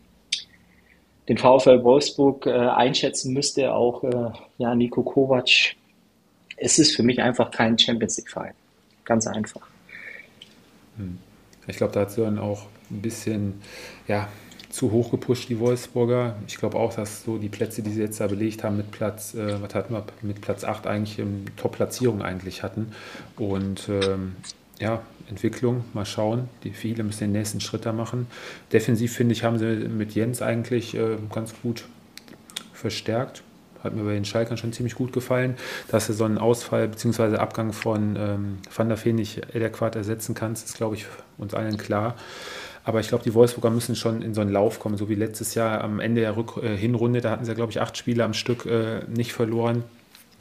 den 1.27 1.37
VfL 1.37 1.83
Wolfsburg 1.83 2.45
äh, 2.45 2.51
einschätzen 2.51 3.33
müsste, 3.33 3.73
auch 3.73 4.03
äh, 4.03 4.31
ja, 4.57 4.75
Nico 4.75 5.03
Kovac, 5.03 5.75
es 6.55 6.79
ist 6.79 6.95
für 6.95 7.03
mich 7.03 7.21
einfach 7.21 7.51
kein 7.51 7.77
Champions 7.77 8.17
League-Verein. 8.17 8.53
Ganz 9.03 9.27
einfach. 9.27 9.67
Hm. 10.97 11.17
Ich 11.67 11.77
glaube, 11.77 11.93
da 11.93 12.01
hat 12.01 12.11
sie 12.11 12.21
dann 12.21 12.39
auch 12.39 12.63
ein 12.89 13.01
bisschen, 13.01 13.61
ja, 14.07 14.29
zu 14.77 14.91
hoch 14.91 15.09
gepusht, 15.09 15.49
die 15.49 15.59
Wolfsburger. 15.59 16.35
Ich 16.47 16.57
glaube 16.57 16.77
auch, 16.77 16.93
dass 16.93 17.23
so 17.23 17.39
die 17.39 17.49
Plätze, 17.49 17.81
die 17.81 17.89
sie 17.89 18.01
jetzt 18.01 18.19
da 18.19 18.27
belegt 18.27 18.63
haben, 18.63 18.77
mit 18.77 18.91
Platz, 18.91 19.33
äh, 19.33 19.59
was 19.59 19.73
hatten 19.73 19.93
wir, 19.93 20.05
mit 20.21 20.39
Platz 20.39 20.63
8 20.63 20.85
eigentlich 20.85 21.17
in 21.17 21.45
Top-Platzierung 21.57 22.21
eigentlich 22.21 22.61
hatten. 22.61 22.91
Und 23.37 23.89
ähm, 23.89 24.35
ja, 24.79 25.01
Entwicklung, 25.29 25.83
mal 25.93 26.05
schauen. 26.05 26.47
Die 26.63 26.69
viele 26.69 27.03
müssen 27.03 27.21
den 27.21 27.31
nächsten 27.31 27.59
Schritt 27.59 27.87
da 27.87 27.91
machen. 27.91 28.27
Defensiv, 28.71 29.13
finde 29.13 29.33
ich, 29.33 29.43
haben 29.43 29.57
sie 29.57 29.65
mit 29.65 30.13
Jens 30.13 30.43
eigentlich 30.43 30.93
äh, 30.93 31.17
ganz 31.33 31.53
gut 31.63 31.85
verstärkt. 32.71 33.41
Hat 33.83 33.95
mir 33.95 34.03
bei 34.03 34.13
den 34.13 34.25
Schalkern 34.25 34.57
schon 34.57 34.73
ziemlich 34.73 34.93
gut 34.93 35.11
gefallen, 35.11 35.55
dass 35.89 36.05
du 36.05 36.13
so 36.13 36.23
einen 36.23 36.37
Ausfall 36.37 36.87
bzw. 36.87 37.37
Abgang 37.37 37.73
von 37.73 38.15
ähm, 38.15 38.57
Van 38.75 38.89
der 38.89 38.97
Feen 38.97 39.15
nicht 39.15 39.55
adäquat 39.55 39.95
ersetzen 39.95 40.35
kannst, 40.35 40.65
ist, 40.67 40.77
glaube 40.77 40.95
ich, 40.95 41.07
uns 41.39 41.55
allen 41.55 41.77
klar. 41.77 42.15
Aber 42.87 43.01
ich 43.01 43.09
glaube, 43.09 43.25
die 43.25 43.33
Wolfsburger 43.33 43.69
müssen 43.69 43.97
schon 43.97 44.21
in 44.21 44.33
so 44.33 44.39
einen 44.39 44.49
Lauf 44.49 44.79
kommen, 44.79 44.95
so 44.95 45.09
wie 45.09 45.15
letztes 45.15 45.55
Jahr 45.55 45.83
am 45.83 45.99
Ende 45.99 46.21
der 46.21 46.37
Rück 46.37 46.55
äh, 46.63 46.77
Hinrunde. 46.77 47.19
Da 47.19 47.31
hatten 47.31 47.43
sie, 47.43 47.53
glaube 47.53 47.69
ich, 47.69 47.81
acht 47.81 47.97
Spiele 47.97 48.23
am 48.23 48.33
Stück 48.33 48.65
äh, 48.65 49.01
nicht 49.13 49.33
verloren. 49.33 49.83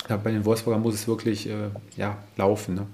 Ja, 0.09 0.16
bei 0.16 0.30
den 0.30 0.44
Wolfsburgern 0.44 0.80
muss 0.80 0.94
es 0.94 1.09
wirklich 1.09 1.48
äh, 1.48 1.70
ja, 1.96 2.18
laufen. 2.37 2.76
Ne? 2.76 2.87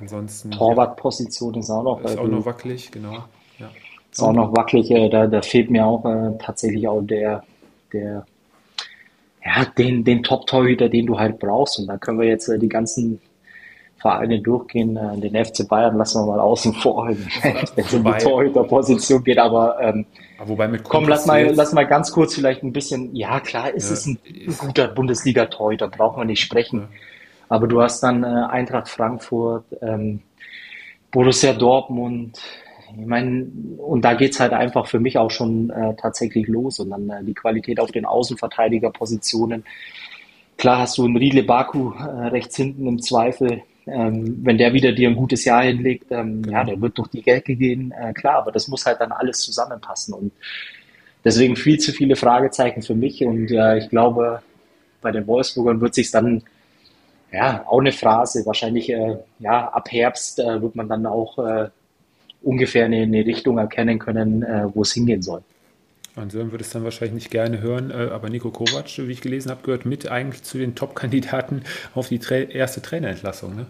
Ansonsten. 0.00 0.50
Torwartposition 0.50 1.56
ist 1.56 1.68
auch 1.68 1.82
noch. 1.82 2.00
Ist 2.00 2.16
auch 2.16 2.26
noch 2.26 2.46
wackelig, 2.46 2.90
genau. 2.90 3.24
Ja. 3.58 3.70
Ist 4.10 4.22
auch 4.22 4.32
noch 4.32 4.56
wackelig. 4.56 4.90
Äh, 4.92 5.10
da, 5.10 5.26
da 5.26 5.42
fehlt 5.42 5.70
mir 5.70 5.84
auch 5.84 6.06
äh, 6.06 6.38
tatsächlich 6.38 6.88
auch 6.88 7.02
der, 7.02 7.44
der 7.92 8.24
ja, 9.44 9.66
den, 9.76 10.04
den 10.04 10.22
Top-Torhüter, 10.22 10.88
den 10.88 11.04
du 11.04 11.18
halt 11.18 11.38
brauchst. 11.38 11.80
Und 11.80 11.88
da 11.88 11.98
können 11.98 12.18
wir 12.18 12.26
jetzt 12.26 12.48
äh, 12.48 12.58
die 12.58 12.70
ganzen 12.70 13.20
Vereine 13.98 14.40
durchgehen. 14.40 14.96
Äh, 14.96 15.18
den 15.18 15.44
FC 15.44 15.68
Bayern 15.68 15.96
lassen 15.96 16.22
wir 16.22 16.26
mal 16.26 16.40
außen 16.40 16.72
vor, 16.74 17.08
wenn 17.42 17.56
es 17.76 17.94
um 17.94 18.04
die 18.04 18.18
Torhüterposition 18.18 19.24
geht. 19.24 19.38
Aber 19.38 19.78
ähm, 19.80 20.06
wobei 20.44 20.68
mit 20.68 20.84
komm, 20.84 21.08
lass 21.08 21.26
mal, 21.26 21.52
lass 21.54 21.72
mal 21.72 21.86
ganz 21.86 22.12
kurz 22.12 22.34
vielleicht 22.34 22.62
ein 22.62 22.72
bisschen. 22.72 23.14
Ja, 23.14 23.40
klar, 23.40 23.72
ist 23.72 23.88
ja, 23.88 23.94
es 23.94 24.06
ein 24.06 24.18
ist 24.24 24.58
guter 24.58 24.88
Bundesliga-Torhüter, 24.88 25.88
braucht 25.88 26.16
man 26.16 26.28
nicht 26.28 26.40
sprechen. 26.40 26.80
Ja. 26.80 26.88
Aber 27.50 27.66
du 27.66 27.82
hast 27.82 28.02
dann 28.02 28.24
äh, 28.24 28.26
Eintracht 28.26 28.88
Frankfurt, 28.88 29.64
ähm, 29.80 30.20
Borussia 31.10 31.52
Dortmund. 31.52 32.40
Ich 32.98 33.06
meine, 33.06 33.46
und 33.78 34.02
da 34.04 34.14
geht's 34.14 34.40
halt 34.40 34.52
einfach 34.52 34.86
für 34.86 35.00
mich 35.00 35.18
auch 35.18 35.30
schon 35.30 35.70
äh, 35.70 35.94
tatsächlich 35.96 36.46
los. 36.46 36.78
Und 36.78 36.90
dann 36.90 37.10
äh, 37.10 37.24
die 37.24 37.34
Qualität 37.34 37.80
auf 37.80 37.90
den 37.90 38.04
Außenverteidigerpositionen. 38.04 39.64
Klar 40.56 40.80
hast 40.80 40.98
du 40.98 41.04
einen 41.04 41.16
Riedle 41.16 41.44
Baku 41.44 41.92
äh, 41.92 42.28
rechts 42.28 42.56
hinten 42.56 42.86
im 42.86 43.00
Zweifel, 43.00 43.62
ähm, 43.88 44.40
wenn 44.42 44.58
der 44.58 44.72
wieder 44.72 44.92
dir 44.92 45.08
ein 45.08 45.16
gutes 45.16 45.44
Jahr 45.44 45.62
hinlegt, 45.64 46.06
ähm, 46.10 46.42
ja, 46.48 46.64
der 46.64 46.80
wird 46.80 46.98
durch 46.98 47.08
die 47.08 47.22
Gelke 47.22 47.56
gehen, 47.56 47.92
äh, 47.92 48.12
klar, 48.12 48.36
aber 48.36 48.52
das 48.52 48.68
muss 48.68 48.86
halt 48.86 49.00
dann 49.00 49.12
alles 49.12 49.40
zusammenpassen. 49.40 50.14
Und 50.14 50.32
deswegen 51.24 51.56
viel 51.56 51.78
zu 51.78 51.92
viele 51.92 52.16
Fragezeichen 52.16 52.82
für 52.82 52.94
mich. 52.94 53.24
Und 53.24 53.50
äh, 53.50 53.78
ich 53.78 53.88
glaube, 53.88 54.42
bei 55.00 55.10
den 55.10 55.26
Wolfsburgern 55.26 55.80
wird 55.80 55.94
sich 55.94 56.10
dann 56.10 56.42
ja 57.32 57.64
auch 57.66 57.80
eine 57.80 57.92
Phrase, 57.92 58.44
wahrscheinlich 58.46 58.90
äh, 58.90 59.16
ja 59.38 59.68
ab 59.68 59.90
Herbst 59.90 60.38
äh, 60.38 60.60
wird 60.62 60.74
man 60.76 60.88
dann 60.88 61.06
auch 61.06 61.38
äh, 61.38 61.68
ungefähr 62.42 62.86
eine, 62.86 63.02
eine, 63.02 63.24
Richtung 63.26 63.58
erkennen 63.58 63.98
können, 63.98 64.42
äh, 64.42 64.66
wo 64.74 64.82
es 64.82 64.92
hingehen 64.92 65.22
soll. 65.22 65.42
Und 66.18 66.32
Sören 66.32 66.50
würde 66.50 66.64
es 66.64 66.70
dann 66.70 66.84
wahrscheinlich 66.84 67.14
nicht 67.14 67.30
gerne 67.30 67.60
hören, 67.60 67.90
äh, 67.90 68.10
aber 68.12 68.28
Nico 68.28 68.50
Kovac, 68.50 68.98
wie 68.98 69.12
ich 69.12 69.20
gelesen 69.20 69.50
habe, 69.50 69.62
gehört 69.62 69.86
mit 69.86 70.10
eigentlich 70.10 70.42
zu 70.42 70.58
den 70.58 70.74
Top-Kandidaten 70.74 71.62
auf 71.94 72.08
die 72.08 72.18
Tra 72.18 72.36
erste 72.36 72.82
Trainerentlassung. 72.82 73.54
Ne? 73.54 73.66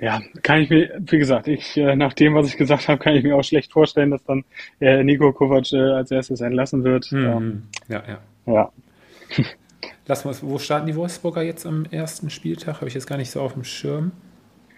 Ja, 0.00 0.20
kann 0.42 0.60
ich 0.60 0.70
mir, 0.70 0.98
wie 0.98 1.18
gesagt, 1.18 1.46
ich, 1.46 1.76
äh, 1.76 1.94
nach 1.94 2.14
dem, 2.14 2.34
was 2.34 2.48
ich 2.48 2.56
gesagt 2.56 2.88
habe, 2.88 2.98
kann 2.98 3.14
ich 3.14 3.22
mir 3.22 3.36
auch 3.36 3.44
schlecht 3.44 3.72
vorstellen, 3.72 4.10
dass 4.10 4.24
dann 4.24 4.44
äh, 4.80 5.04
Nico 5.04 5.32
Kovac 5.32 5.72
als 5.72 6.10
erstes 6.10 6.40
entlassen 6.40 6.84
wird. 6.84 7.12
Mhm. 7.12 7.64
Ja, 7.88 8.02
ja. 8.08 8.18
Ja. 8.46 8.72
Lass 10.06 10.24
mal, 10.24 10.34
wo 10.40 10.58
starten 10.58 10.86
die 10.86 10.96
Wolfsburger 10.96 11.42
jetzt 11.42 11.66
am 11.66 11.84
ersten 11.90 12.30
Spieltag? 12.30 12.76
Habe 12.76 12.88
ich 12.88 12.94
jetzt 12.94 13.06
gar 13.06 13.18
nicht 13.18 13.30
so 13.30 13.40
auf 13.40 13.52
dem 13.52 13.64
Schirm. 13.64 14.12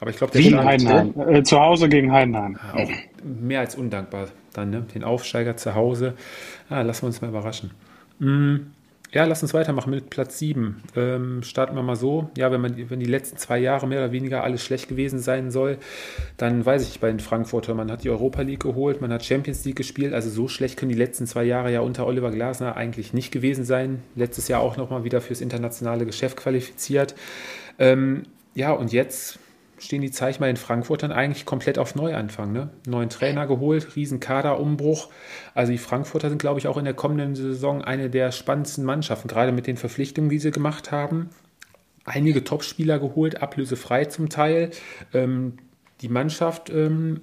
Aber 0.02 0.10
ich 0.10 0.16
glaube, 0.16 0.32
der 0.32 0.42
Gegen 0.42 0.64
Heidenheim. 0.64 1.14
Äh, 1.28 1.44
zu 1.44 1.60
Hause 1.60 1.88
gegen 1.88 2.10
Heidenheim. 2.10 2.58
Auch 2.72 2.90
mehr 3.22 3.60
als 3.60 3.76
undankbar 3.76 4.26
dann, 4.52 4.70
ne? 4.70 4.84
Den 4.92 5.04
Aufsteiger 5.04 5.56
zu 5.56 5.76
Hause. 5.76 6.14
Ah, 6.68 6.82
lassen 6.82 7.02
wir 7.02 7.06
uns 7.06 7.20
mal 7.20 7.28
überraschen. 7.28 7.70
Mhm. 8.18 8.72
Ja, 9.12 9.26
lass 9.26 9.42
uns 9.42 9.54
weitermachen 9.54 9.90
mit 9.90 10.10
Platz 10.10 10.40
7. 10.40 10.82
Ähm, 10.96 11.44
starten 11.44 11.76
wir 11.76 11.84
mal 11.84 11.94
so. 11.94 12.30
Ja, 12.36 12.50
wenn, 12.50 12.60
man, 12.60 12.90
wenn 12.90 12.98
die 12.98 13.06
letzten 13.06 13.36
zwei 13.36 13.60
Jahre 13.60 13.86
mehr 13.86 14.00
oder 14.00 14.10
weniger 14.10 14.42
alles 14.42 14.64
schlecht 14.64 14.88
gewesen 14.88 15.20
sein 15.20 15.52
soll, 15.52 15.78
dann 16.36 16.66
weiß 16.66 16.88
ich 16.88 16.98
bei 16.98 17.06
den 17.06 17.20
Frankfurter, 17.20 17.74
man 17.74 17.88
hat 17.88 18.02
die 18.02 18.10
Europa 18.10 18.42
League 18.42 18.64
geholt, 18.64 19.00
man 19.00 19.12
hat 19.12 19.24
Champions 19.24 19.64
League 19.64 19.76
gespielt. 19.76 20.14
Also 20.14 20.30
so 20.30 20.48
schlecht 20.48 20.80
können 20.80 20.90
die 20.90 20.98
letzten 20.98 21.28
zwei 21.28 21.44
Jahre 21.44 21.72
ja 21.72 21.80
unter 21.80 22.08
Oliver 22.08 22.32
Glasner 22.32 22.76
eigentlich 22.76 23.12
nicht 23.12 23.30
gewesen 23.30 23.64
sein. 23.64 24.02
Letztes 24.16 24.48
Jahr 24.48 24.62
auch 24.62 24.76
nochmal 24.76 25.04
wieder 25.04 25.20
fürs 25.20 25.40
internationale 25.40 26.06
Geschäft 26.06 26.38
qualifiziert. 26.38 27.14
Ähm, 27.78 28.24
ja, 28.54 28.72
und 28.72 28.92
jetzt 28.92 29.38
stehen 29.82 30.02
die 30.02 30.10
Zeichen 30.10 30.40
bei 30.40 30.46
den 30.46 30.56
Frankfurtern 30.56 31.12
eigentlich 31.12 31.44
komplett 31.44 31.78
auf 31.78 31.94
Neuanfang. 31.94 32.52
Ne? 32.52 32.70
Neuen 32.86 33.08
Trainer 33.08 33.46
geholt, 33.46 33.96
riesen 33.96 34.20
Kaderumbruch. 34.20 35.08
Also 35.54 35.72
die 35.72 35.78
Frankfurter 35.78 36.28
sind, 36.28 36.38
glaube 36.38 36.60
ich, 36.60 36.68
auch 36.68 36.76
in 36.76 36.84
der 36.84 36.94
kommenden 36.94 37.34
Saison 37.34 37.82
eine 37.82 38.08
der 38.08 38.32
spannendsten 38.32 38.84
Mannschaften, 38.84 39.28
gerade 39.28 39.52
mit 39.52 39.66
den 39.66 39.76
Verpflichtungen, 39.76 40.30
die 40.30 40.38
sie 40.38 40.52
gemacht 40.52 40.92
haben. 40.92 41.30
Einige 42.04 42.44
Topspieler 42.44 42.98
geholt, 42.98 43.42
ablösefrei 43.42 44.04
zum 44.06 44.28
Teil. 44.28 44.70
Ähm, 45.12 45.54
die 46.00 46.08
Mannschaft, 46.08 46.70
ähm, 46.70 47.20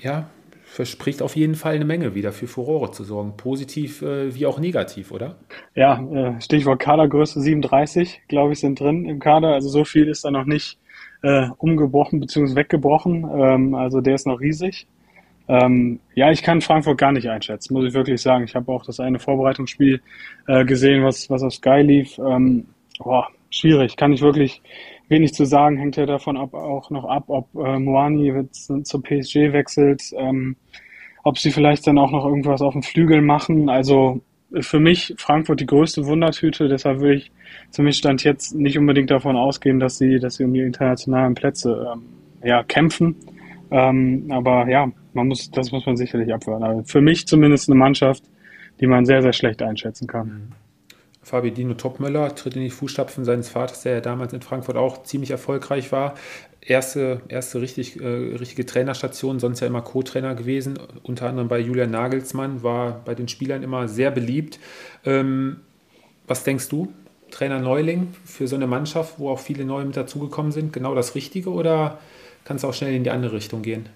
ja, 0.00 0.28
verspricht 0.70 1.20
auf 1.20 1.34
jeden 1.34 1.56
Fall 1.56 1.74
eine 1.74 1.84
Menge 1.84 2.14
wieder 2.14 2.30
für 2.30 2.46
Furore 2.46 2.92
zu 2.92 3.02
sorgen, 3.02 3.36
positiv 3.36 4.02
äh, 4.02 4.32
wie 4.36 4.46
auch 4.46 4.60
negativ, 4.60 5.10
oder? 5.10 5.36
Ja, 5.74 6.00
äh, 6.12 6.40
Stichwort 6.40 6.78
Kadergröße 6.78 7.40
37, 7.40 8.22
glaube 8.28 8.52
ich, 8.52 8.60
sind 8.60 8.78
drin 8.78 9.04
im 9.04 9.18
Kader. 9.18 9.48
Also 9.48 9.68
so 9.68 9.84
viel 9.84 10.06
ist 10.06 10.24
da 10.24 10.30
noch 10.30 10.44
nicht 10.44 10.78
äh, 11.22 11.48
umgebrochen 11.58 12.20
bzw. 12.20 12.54
weggebrochen. 12.54 13.28
Ähm, 13.34 13.74
also 13.74 14.00
der 14.00 14.14
ist 14.14 14.28
noch 14.28 14.38
riesig. 14.38 14.86
Ähm, 15.48 15.98
ja, 16.14 16.30
ich 16.30 16.44
kann 16.44 16.60
Frankfurt 16.60 16.98
gar 16.98 17.10
nicht 17.10 17.28
einschätzen, 17.28 17.74
muss 17.74 17.86
ich 17.86 17.92
wirklich 17.92 18.22
sagen. 18.22 18.44
Ich 18.44 18.54
habe 18.54 18.70
auch 18.70 18.86
das 18.86 19.00
eine 19.00 19.18
Vorbereitungsspiel 19.18 20.00
äh, 20.46 20.64
gesehen, 20.64 21.02
was, 21.02 21.28
was 21.28 21.42
auf 21.42 21.52
Sky 21.52 21.80
lief. 21.82 22.16
Ähm, 22.18 22.66
boah, 23.00 23.26
schwierig, 23.50 23.96
kann 23.96 24.12
ich 24.12 24.22
wirklich 24.22 24.62
wenig 25.08 25.34
zu 25.34 25.44
sagen, 25.44 25.76
hängt 25.76 25.96
ja 25.96 26.06
davon 26.06 26.36
ab, 26.36 26.54
auch 26.54 26.90
noch 26.90 27.04
ab, 27.04 27.24
ob 27.26 27.54
äh, 27.56 27.78
Moani 27.78 28.48
zur 28.50 29.02
PSG 29.02 29.52
wechselt, 29.52 30.02
ähm, 30.16 30.56
ob 31.24 31.38
sie 31.38 31.50
vielleicht 31.50 31.86
dann 31.86 31.98
auch 31.98 32.12
noch 32.12 32.24
irgendwas 32.24 32.62
auf 32.62 32.72
dem 32.72 32.82
Flügel 32.82 33.20
machen. 33.20 33.68
Also 33.68 34.20
für 34.60 34.80
mich 34.80 35.14
Frankfurt 35.18 35.60
die 35.60 35.66
größte 35.66 36.06
Wundertüte, 36.06 36.68
deshalb 36.68 37.00
würde 37.00 37.16
ich 37.16 37.32
zumindest 37.70 37.98
Stand 38.00 38.24
jetzt 38.24 38.54
nicht 38.54 38.78
unbedingt 38.78 39.10
davon 39.10 39.36
ausgehen, 39.36 39.80
dass 39.80 39.98
sie, 39.98 40.18
dass 40.18 40.36
sie 40.36 40.44
um 40.44 40.54
die 40.54 40.60
internationalen 40.60 41.34
Plätze 41.34 41.92
ähm, 41.92 42.02
ja, 42.42 42.62
kämpfen. 42.62 43.16
Ähm, 43.70 44.26
aber 44.30 44.68
ja, 44.68 44.90
man 45.12 45.28
muss, 45.28 45.50
das 45.50 45.70
muss 45.72 45.86
man 45.86 45.96
sicherlich 45.96 46.32
abwarten. 46.32 46.64
Aber 46.64 46.84
für 46.84 47.00
mich 47.00 47.26
zumindest 47.26 47.68
eine 47.68 47.78
Mannschaft, 47.78 48.24
die 48.80 48.86
man 48.86 49.04
sehr, 49.04 49.22
sehr 49.22 49.32
schlecht 49.32 49.62
einschätzen 49.62 50.06
kann. 50.06 50.52
Fabi 51.30 51.52
Dino 51.52 51.74
Topmöller 51.74 52.34
tritt 52.34 52.56
in 52.56 52.62
die 52.62 52.70
Fußstapfen 52.70 53.24
seines 53.24 53.48
Vaters, 53.48 53.82
der 53.82 53.94
ja 53.94 54.00
damals 54.00 54.32
in 54.32 54.42
Frankfurt 54.42 54.76
auch 54.76 55.04
ziemlich 55.04 55.30
erfolgreich 55.30 55.92
war. 55.92 56.14
Erste, 56.60 57.20
erste 57.28 57.60
richtig, 57.60 58.00
äh, 58.00 58.04
richtige 58.04 58.66
Trainerstation, 58.66 59.38
sonst 59.38 59.60
ja 59.60 59.68
immer 59.68 59.80
Co-Trainer 59.80 60.34
gewesen, 60.34 60.80
unter 61.04 61.28
anderem 61.28 61.46
bei 61.46 61.60
Julian 61.60 61.92
Nagelsmann, 61.92 62.64
war 62.64 63.00
bei 63.04 63.14
den 63.14 63.28
Spielern 63.28 63.62
immer 63.62 63.86
sehr 63.86 64.10
beliebt. 64.10 64.58
Ähm, 65.04 65.60
was 66.26 66.42
denkst 66.42 66.68
du? 66.68 66.92
Trainer 67.30 67.60
Neuling 67.60 68.08
für 68.24 68.48
so 68.48 68.56
eine 68.56 68.66
Mannschaft, 68.66 69.20
wo 69.20 69.30
auch 69.30 69.38
viele 69.38 69.64
neue 69.64 69.84
mit 69.84 69.96
dazugekommen 69.96 70.50
sind, 70.50 70.72
genau 70.72 70.96
das 70.96 71.14
Richtige 71.14 71.50
oder 71.50 72.00
kann 72.44 72.56
es 72.56 72.64
auch 72.64 72.74
schnell 72.74 72.92
in 72.92 73.04
die 73.04 73.10
andere 73.10 73.34
Richtung 73.34 73.62
gehen? 73.62 73.88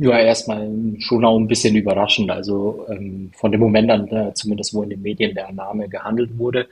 Ja, 0.00 0.16
erstmal 0.16 0.70
schon 1.00 1.24
auch 1.24 1.36
ein 1.36 1.48
bisschen 1.48 1.74
überraschend. 1.74 2.30
Also 2.30 2.86
ähm, 2.88 3.32
von 3.34 3.50
dem 3.50 3.60
Moment 3.60 3.90
an, 3.90 4.06
äh, 4.08 4.32
zumindest 4.32 4.72
wo 4.72 4.84
in 4.84 4.90
den 4.90 5.02
Medien 5.02 5.34
der 5.34 5.50
Name 5.52 5.88
gehandelt 5.88 6.38
wurde, 6.38 6.68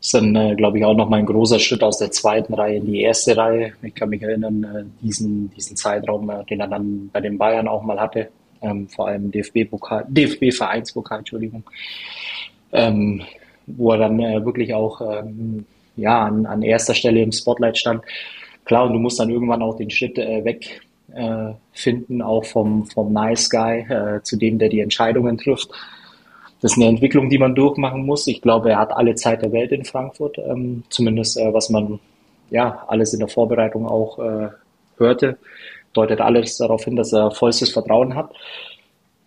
ist 0.00 0.12
dann, 0.12 0.34
äh, 0.34 0.56
glaube 0.56 0.78
ich, 0.78 0.84
auch 0.84 0.96
nochmal 0.96 1.20
ein 1.20 1.26
großer 1.26 1.60
Schritt 1.60 1.84
aus 1.84 1.98
der 1.98 2.10
zweiten 2.10 2.52
Reihe 2.54 2.78
in 2.78 2.86
die 2.86 3.02
erste 3.02 3.36
Reihe. 3.36 3.74
Ich 3.82 3.94
kann 3.94 4.08
mich 4.08 4.22
erinnern, 4.22 4.64
äh, 4.64 5.04
diesen, 5.04 5.52
diesen 5.54 5.76
Zeitraum, 5.76 6.28
äh, 6.30 6.44
den 6.46 6.58
er 6.58 6.66
dann 6.66 7.10
bei 7.12 7.20
den 7.20 7.38
Bayern 7.38 7.68
auch 7.68 7.84
mal 7.84 8.00
hatte, 8.00 8.28
ähm, 8.60 8.88
vor 8.88 9.06
allem 9.06 9.30
DFB-Pokal, 9.30 10.06
DFB-Vereinspokal, 10.08 11.18
Entschuldigung, 11.18 11.62
ähm, 12.72 13.22
wo 13.68 13.92
er 13.92 13.98
dann 13.98 14.18
äh, 14.18 14.44
wirklich 14.44 14.74
auch 14.74 15.00
ähm, 15.00 15.64
ja, 15.94 16.24
an, 16.24 16.46
an 16.46 16.62
erster 16.62 16.94
Stelle 16.94 17.22
im 17.22 17.30
Spotlight 17.30 17.78
stand. 17.78 18.02
Klar, 18.64 18.86
und 18.86 18.94
du 18.94 18.98
musst 18.98 19.20
dann 19.20 19.30
irgendwann 19.30 19.62
auch 19.62 19.76
den 19.76 19.90
Schritt 19.90 20.18
äh, 20.18 20.44
weg 20.44 20.80
äh, 21.14 21.54
finden, 21.72 22.22
auch 22.22 22.44
vom, 22.44 22.86
vom 22.86 23.12
Nice 23.12 23.50
Guy 23.50 23.80
äh, 23.80 24.22
zu 24.22 24.36
dem, 24.36 24.58
der 24.58 24.68
die 24.68 24.80
Entscheidungen 24.80 25.38
trifft. 25.38 25.70
Das 26.60 26.72
ist 26.72 26.78
eine 26.78 26.88
Entwicklung, 26.88 27.28
die 27.28 27.38
man 27.38 27.54
durchmachen 27.54 28.06
muss. 28.06 28.26
Ich 28.28 28.40
glaube, 28.40 28.70
er 28.70 28.78
hat 28.78 28.92
alle 28.92 29.14
Zeit 29.16 29.42
der 29.42 29.52
Welt 29.52 29.72
in 29.72 29.84
Frankfurt, 29.84 30.38
ähm, 30.38 30.84
zumindest 30.90 31.36
äh, 31.36 31.52
was 31.52 31.70
man 31.70 31.98
ja 32.50 32.84
alles 32.86 33.12
in 33.12 33.18
der 33.18 33.28
Vorbereitung 33.28 33.86
auch 33.86 34.18
äh, 34.18 34.48
hörte, 34.96 35.38
deutet 35.92 36.20
alles 36.20 36.56
darauf 36.58 36.84
hin, 36.84 36.96
dass 36.96 37.12
er 37.12 37.30
vollstes 37.32 37.72
Vertrauen 37.72 38.14
hat. 38.14 38.32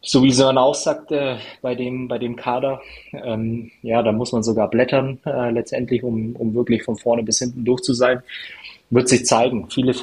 So 0.01 0.21
wie 0.23 0.31
Sören 0.31 0.59
auch 0.59 0.75
sagte, 0.75 1.39
bei 1.63 1.73
dem, 1.73 2.07
bei 2.07 2.19
dem 2.19 2.35
Kader, 2.35 2.79
ähm, 3.11 3.71
ja, 3.81 4.03
da 4.03 4.11
muss 4.11 4.31
man 4.31 4.43
sogar 4.43 4.69
blättern, 4.69 5.19
äh, 5.25 5.49
letztendlich, 5.49 6.03
um, 6.03 6.35
um 6.35 6.53
wirklich 6.53 6.83
von 6.83 6.95
vorne 6.95 7.23
bis 7.23 7.39
hinten 7.39 7.65
durch 7.65 7.81
zu 7.81 7.93
sein. 7.93 8.21
Wird 8.91 9.09
sich 9.09 9.25
zeigen. 9.25 9.67
Viele 9.71 9.95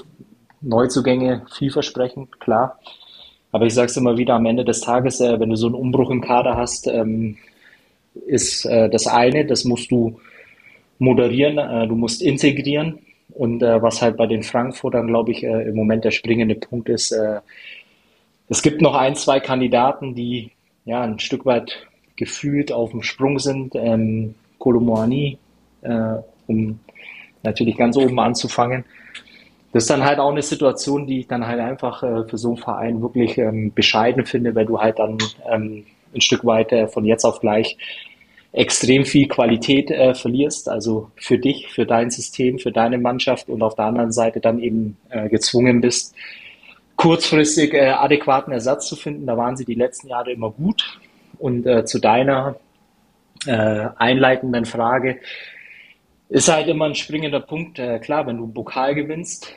Neuzugänge 0.63 1.45
vielversprechend, 1.53 2.41
klar. 2.41 2.79
Aber 3.51 3.67
ich 3.67 3.75
sage 3.75 3.91
es 3.91 3.97
immer 3.97 4.17
wieder, 4.17 4.35
am 4.35 4.47
Ende 4.47 4.65
des 4.65 4.81
Tages, 4.81 5.21
äh, 5.21 5.39
wenn 5.39 5.51
du 5.51 5.57
so 5.57 5.67
einen 5.67 5.75
Umbruch 5.75 6.11
im 6.11 6.23
Kader 6.23 6.57
hast, 6.57 6.87
ähm, 6.87 7.37
ist 8.27 8.65
äh, 8.65 8.89
das 8.89 9.07
eine, 9.07 9.45
das 9.45 9.65
musst 9.65 9.91
du 9.91 10.21
moderieren, 10.99 11.59
äh, 11.59 11.87
du 11.87 11.95
musst 11.95 12.23
integrieren. 12.23 13.01
Und 13.31 13.63
äh, 13.63 13.83
was 13.83 14.03
halt 14.03 14.17
bei 14.17 14.27
den 14.27 14.43
Frankfurtern, 14.43 15.07
glaube 15.07 15.33
ich, 15.33 15.43
äh, 15.43 15.69
im 15.69 15.75
Moment 15.75 16.05
der 16.05 16.11
springende 16.11 16.55
Punkt 16.55 16.89
ist, 16.89 17.13
äh, 17.13 17.41
es 18.49 18.63
gibt 18.63 18.81
noch 18.83 18.95
ein, 18.95 19.15
zwei 19.17 19.41
Kandidaten, 19.41 20.15
die 20.15 20.51
ja 20.85 21.03
ein 21.03 21.19
Stück 21.19 21.47
weit 21.47 21.87
gefühlt 22.17 22.73
auf 22.73 22.91
dem 22.91 23.03
Sprung 23.03 23.39
sind. 23.39 23.75
Ähm, 23.75 24.35
Kolomoani, 24.59 25.39
um 26.47 26.79
natürlich 27.43 27.77
ganz 27.77 27.97
oben 27.97 28.21
anzufangen 28.21 28.85
das 29.73 29.85
ist 29.85 29.91
dann 29.91 30.05
halt 30.05 30.19
auch 30.19 30.31
eine 30.31 30.43
Situation, 30.43 31.07
die 31.07 31.21
ich 31.21 31.29
dann 31.29 31.47
halt 31.47 31.61
einfach 31.61 32.03
äh, 32.03 32.25
für 32.29 32.37
so 32.37 32.49
einen 32.49 32.57
Verein 32.59 33.03
wirklich 33.03 33.39
ähm, 33.39 33.73
bescheiden 33.73 34.27
finde, 34.27 34.55
weil 34.55 34.67
du 34.67 34.79
halt 34.79 34.99
dann 34.99 35.19
ähm, 35.51 35.85
ein 36.15 36.21
Stück 36.21 36.45
weit 36.45 36.73
äh, 36.73 36.89
von 36.89 37.07
jetzt 37.07 37.25
auf 37.25 37.41
gleich 37.41 37.79
extrem 38.53 39.07
viel 39.07 39.29
Qualität 39.29 39.91
äh, 39.91 40.15
verlierst, 40.15 40.69
also 40.69 41.11
für 41.17 41.39
dich, 41.39 41.69
für 41.73 41.87
dein 41.87 42.11
System, 42.11 42.59
für 42.59 42.71
deine 42.71 42.99
Mannschaft 42.99 43.49
und 43.49 43.63
auf 43.63 43.75
der 43.75 43.87
anderen 43.87 44.13
Seite 44.13 44.41
dann 44.41 44.59
eben 44.59 44.99
äh, 45.09 45.31
gezwungen 45.31 45.81
bist, 45.81 46.15
kurzfristig 46.97 47.73
äh, 47.73 47.89
adäquaten 47.93 48.53
Ersatz 48.53 48.89
zu 48.89 48.97
finden. 48.97 49.27
Da 49.27 49.39
waren 49.39 49.57
sie 49.57 49.65
die 49.65 49.75
letzten 49.75 50.09
Jahre 50.09 50.33
immer 50.33 50.51
gut. 50.51 51.01
Und 51.39 51.67
äh, 51.67 51.85
zu 51.85 51.99
deiner 51.99 52.57
einleitenden 53.45 54.67
Frage 54.67 55.19
ist 56.33 56.49
halt 56.49 56.67
immer 56.69 56.87
ein 56.87 56.95
springender 56.95 57.41
Punkt. 57.41 57.79
Äh, 57.79 57.99
klar, 57.99 58.27
wenn 58.27 58.39
du 58.39 58.45
einen 58.45 58.55
Pokal 58.55 58.95
gewinnst, 58.95 59.55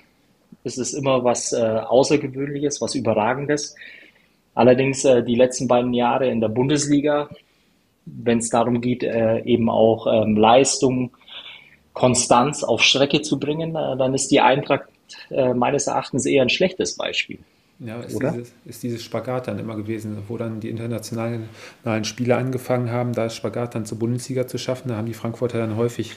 es 0.65 0.77
ist 0.77 0.93
immer 0.93 1.23
was 1.23 1.53
äh, 1.53 1.57
Außergewöhnliches, 1.57 2.81
was 2.81 2.95
Überragendes. 2.95 3.75
Allerdings 4.55 5.05
äh, 5.05 5.23
die 5.23 5.35
letzten 5.35 5.67
beiden 5.67 5.93
Jahre 5.93 6.29
in 6.29 6.41
der 6.41 6.49
Bundesliga, 6.49 7.29
wenn 8.05 8.39
es 8.39 8.49
darum 8.49 8.81
geht, 8.81 9.03
äh, 9.03 9.41
eben 9.43 9.69
auch 9.69 10.07
ähm, 10.07 10.35
Leistung, 10.37 11.11
Konstanz 11.93 12.63
auf 12.63 12.81
Strecke 12.81 13.21
zu 13.21 13.39
bringen, 13.39 13.75
äh, 13.75 13.97
dann 13.97 14.13
ist 14.13 14.31
die 14.31 14.41
Eintracht 14.41 14.89
äh, 15.29 15.53
meines 15.53 15.87
Erachtens 15.87 16.25
eher 16.25 16.41
ein 16.41 16.49
schlechtes 16.49 16.95
Beispiel. 16.95 17.39
Ja, 17.79 17.99
ist? 17.99 18.21
Dieses, 18.21 18.53
ist 18.63 18.83
dieses 18.83 19.03
Spagat 19.03 19.49
dann 19.49 19.59
immer 19.59 19.75
gewesen, 19.75 20.17
wo 20.29 20.37
dann 20.37 20.61
die 20.61 20.69
internationalen 20.69 21.49
Spieler 22.03 22.37
angefangen 22.37 22.89
haben, 22.89 23.11
da 23.11 23.29
Spagat 23.29 23.75
dann 23.75 23.85
zur 23.85 23.99
Bundesliga 23.99 24.47
zu 24.47 24.57
schaffen. 24.57 24.87
Da 24.87 24.95
haben 24.95 25.07
die 25.07 25.13
Frankfurter 25.13 25.57
dann 25.57 25.75
häufig 25.75 26.13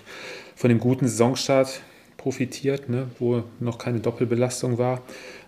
von 0.55 0.69
dem 0.69 0.79
guten 0.79 1.09
Saisonstart 1.09 1.81
profitiert, 2.19 2.89
ne, 2.89 3.07
wo 3.19 3.45
noch 3.61 3.79
keine 3.79 4.01
Doppelbelastung 4.01 4.77
war. 4.77 5.01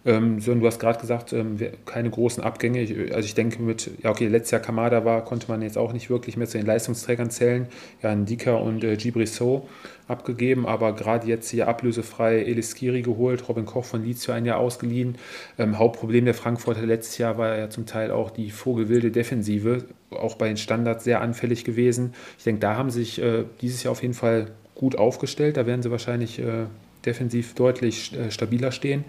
Ähm, 0.06 0.40
so, 0.40 0.54
du 0.54 0.66
hast 0.66 0.78
gerade 0.78 0.98
gesagt, 0.98 1.32
ähm, 1.32 1.58
keine 1.84 2.08
großen 2.08 2.42
Abgänge. 2.42 2.80
Ich, 2.80 3.12
also 3.12 3.26
ich 3.26 3.34
denke 3.34 3.60
mit, 3.60 3.90
ja 4.02 4.10
okay, 4.10 4.28
letztes 4.28 4.52
Jahr 4.52 4.62
Kamada 4.62 5.04
war, 5.04 5.24
konnte 5.24 5.48
man 5.48 5.60
jetzt 5.60 5.76
auch 5.76 5.92
nicht 5.92 6.08
wirklich 6.08 6.36
mehr 6.38 6.46
zu 6.46 6.56
den 6.56 6.66
Leistungsträgern 6.66 7.30
zählen. 7.30 7.66
Ja, 8.02 8.14
Ndika 8.14 8.54
und 8.54 8.82
äh, 8.84 8.96
Gibrisso 8.96 9.68
abgegeben, 10.06 10.64
aber 10.64 10.94
gerade 10.94 11.26
jetzt 11.26 11.50
hier 11.50 11.68
ablösefrei 11.68 12.38
Elis 12.42 12.70
Skiri 12.70 13.02
geholt, 13.02 13.48
Robin 13.48 13.66
Koch 13.66 13.84
von 13.84 14.04
Leeds 14.04 14.24
für 14.24 14.34
ein 14.34 14.46
Jahr 14.46 14.58
ausgeliehen. 14.58 15.16
Ähm, 15.58 15.76
Hauptproblem 15.76 16.24
der 16.24 16.34
Frankfurter 16.34 16.86
letztes 16.86 17.18
Jahr 17.18 17.36
war 17.36 17.58
ja 17.58 17.68
zum 17.68 17.84
Teil 17.84 18.12
auch 18.12 18.30
die 18.30 18.50
vogelwilde 18.50 19.10
Defensive, 19.10 19.84
auch 20.10 20.36
bei 20.36 20.46
den 20.46 20.56
Standards 20.56 21.02
sehr 21.02 21.20
anfällig 21.20 21.64
gewesen. 21.64 22.14
Ich 22.38 22.44
denke, 22.44 22.60
da 22.60 22.76
haben 22.76 22.90
sich 22.90 23.20
äh, 23.20 23.44
dieses 23.60 23.82
Jahr 23.82 23.92
auf 23.92 24.02
jeden 24.02 24.14
Fall 24.14 24.52
gut 24.80 24.96
aufgestellt. 24.96 25.58
Da 25.58 25.66
werden 25.66 25.82
sie 25.82 25.90
wahrscheinlich 25.90 26.38
äh, 26.38 26.64
defensiv 27.04 27.54
deutlich 27.54 28.16
äh, 28.16 28.30
stabiler 28.30 28.72
stehen. 28.72 29.04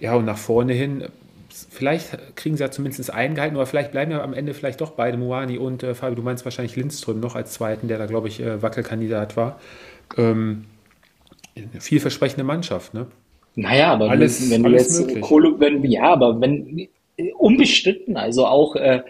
Ja, 0.00 0.14
und 0.14 0.24
nach 0.24 0.38
vorne 0.38 0.72
hin, 0.72 1.04
vielleicht 1.48 2.36
kriegen 2.36 2.56
sie 2.56 2.62
ja 2.62 2.70
zumindest 2.70 3.12
eingehalten, 3.12 3.56
aber 3.56 3.66
vielleicht 3.66 3.92
bleiben 3.92 4.10
ja 4.10 4.22
am 4.22 4.32
Ende 4.32 4.54
vielleicht 4.54 4.80
doch 4.80 4.92
beide, 4.92 5.18
Moani 5.18 5.58
und 5.58 5.82
äh, 5.82 5.94
Fabio, 5.94 6.16
du 6.16 6.22
meinst 6.22 6.44
wahrscheinlich 6.46 6.74
Lindström 6.74 7.20
noch 7.20 7.36
als 7.36 7.52
Zweiten, 7.52 7.86
der 7.86 7.98
da, 7.98 8.06
glaube 8.06 8.28
ich, 8.28 8.40
äh, 8.40 8.62
Wackelkandidat 8.62 9.36
war. 9.36 9.60
Ähm, 10.16 10.64
eine 11.54 11.80
vielversprechende 11.80 12.44
Mannschaft, 12.44 12.94
ne? 12.94 13.06
Naja, 13.56 13.92
aber 13.92 14.10
alles, 14.10 14.50
wenn, 14.50 14.64
wenn 14.64 14.72
du 14.72 14.78
jetzt 14.78 15.20
Kohle, 15.20 15.54
wenn, 15.60 15.84
ja, 15.84 16.04
aber 16.04 16.40
wenn 16.40 16.88
unbestritten, 17.38 18.16
also 18.16 18.46
auch 18.46 18.74
äh, 18.74 19.02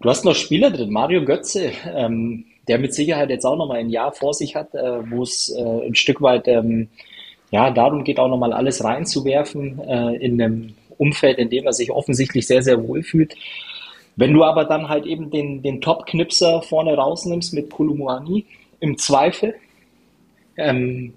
du 0.00 0.08
hast 0.08 0.24
noch 0.24 0.34
Spieler 0.34 0.70
drin, 0.70 0.90
Mario 0.90 1.24
Götze, 1.24 1.72
ähm, 1.94 2.46
der 2.68 2.78
mit 2.78 2.94
Sicherheit 2.94 3.30
jetzt 3.30 3.44
auch 3.44 3.56
nochmal 3.56 3.78
ein 3.78 3.90
Jahr 3.90 4.12
vor 4.12 4.34
sich 4.34 4.54
hat, 4.54 4.74
äh, 4.74 5.10
wo 5.10 5.22
es 5.22 5.50
äh, 5.56 5.86
ein 5.86 5.94
Stück 5.94 6.20
weit 6.20 6.46
ähm, 6.48 6.88
ja 7.50 7.70
darum 7.70 8.04
geht, 8.04 8.18
auch 8.18 8.28
nochmal 8.28 8.52
alles 8.52 8.84
reinzuwerfen 8.84 9.80
äh, 9.80 10.16
in 10.16 10.40
einem 10.40 10.74
Umfeld, 10.98 11.38
in 11.38 11.50
dem 11.50 11.66
er 11.66 11.72
sich 11.72 11.90
offensichtlich 11.90 12.46
sehr, 12.46 12.62
sehr 12.62 12.86
wohl 12.86 13.02
fühlt. 13.02 13.34
Wenn 14.16 14.34
du 14.34 14.44
aber 14.44 14.64
dann 14.64 14.88
halt 14.88 15.06
eben 15.06 15.30
den, 15.30 15.62
den 15.62 15.80
Top-Knipser 15.80 16.62
vorne 16.62 16.94
rausnimmst 16.94 17.54
mit 17.54 17.70
Kulumuani, 17.70 18.44
im 18.80 18.98
Zweifel, 18.98 19.54
ähm, 20.56 21.14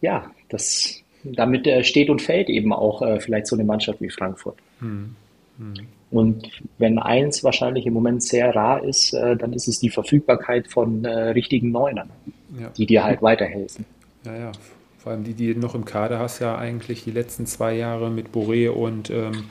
ja, 0.00 0.30
das, 0.48 1.02
damit 1.24 1.66
äh, 1.66 1.82
steht 1.84 2.10
und 2.10 2.22
fällt 2.22 2.48
eben 2.48 2.72
auch 2.72 3.02
äh, 3.02 3.20
vielleicht 3.20 3.46
so 3.46 3.56
eine 3.56 3.64
Mannschaft 3.64 4.00
wie 4.00 4.10
Frankfurt. 4.10 4.56
Hm. 4.80 5.16
Mhm. 5.58 5.74
Und 6.14 6.48
wenn 6.78 7.00
eins 7.00 7.42
wahrscheinlich 7.42 7.86
im 7.86 7.92
Moment 7.92 8.22
sehr 8.22 8.54
rar 8.54 8.84
ist, 8.84 9.14
äh, 9.14 9.36
dann 9.36 9.52
ist 9.52 9.66
es 9.66 9.80
die 9.80 9.90
Verfügbarkeit 9.90 10.68
von 10.68 11.04
äh, 11.04 11.30
richtigen 11.30 11.72
Neunern, 11.72 12.08
ja. 12.56 12.68
die 12.76 12.86
dir 12.86 13.02
halt 13.02 13.20
weiterhelfen. 13.20 13.84
Ja, 14.24 14.36
ja. 14.36 14.52
Vor 14.98 15.10
allem 15.10 15.24
die, 15.24 15.34
die 15.34 15.56
noch 15.56 15.74
im 15.74 15.84
Kader 15.84 16.20
hast, 16.20 16.38
ja 16.38 16.56
eigentlich 16.56 17.02
die 17.02 17.10
letzten 17.10 17.46
zwei 17.46 17.74
Jahre 17.74 18.10
mit 18.10 18.28
Boré 18.28 18.70
und 18.70 19.10
ähm, 19.10 19.46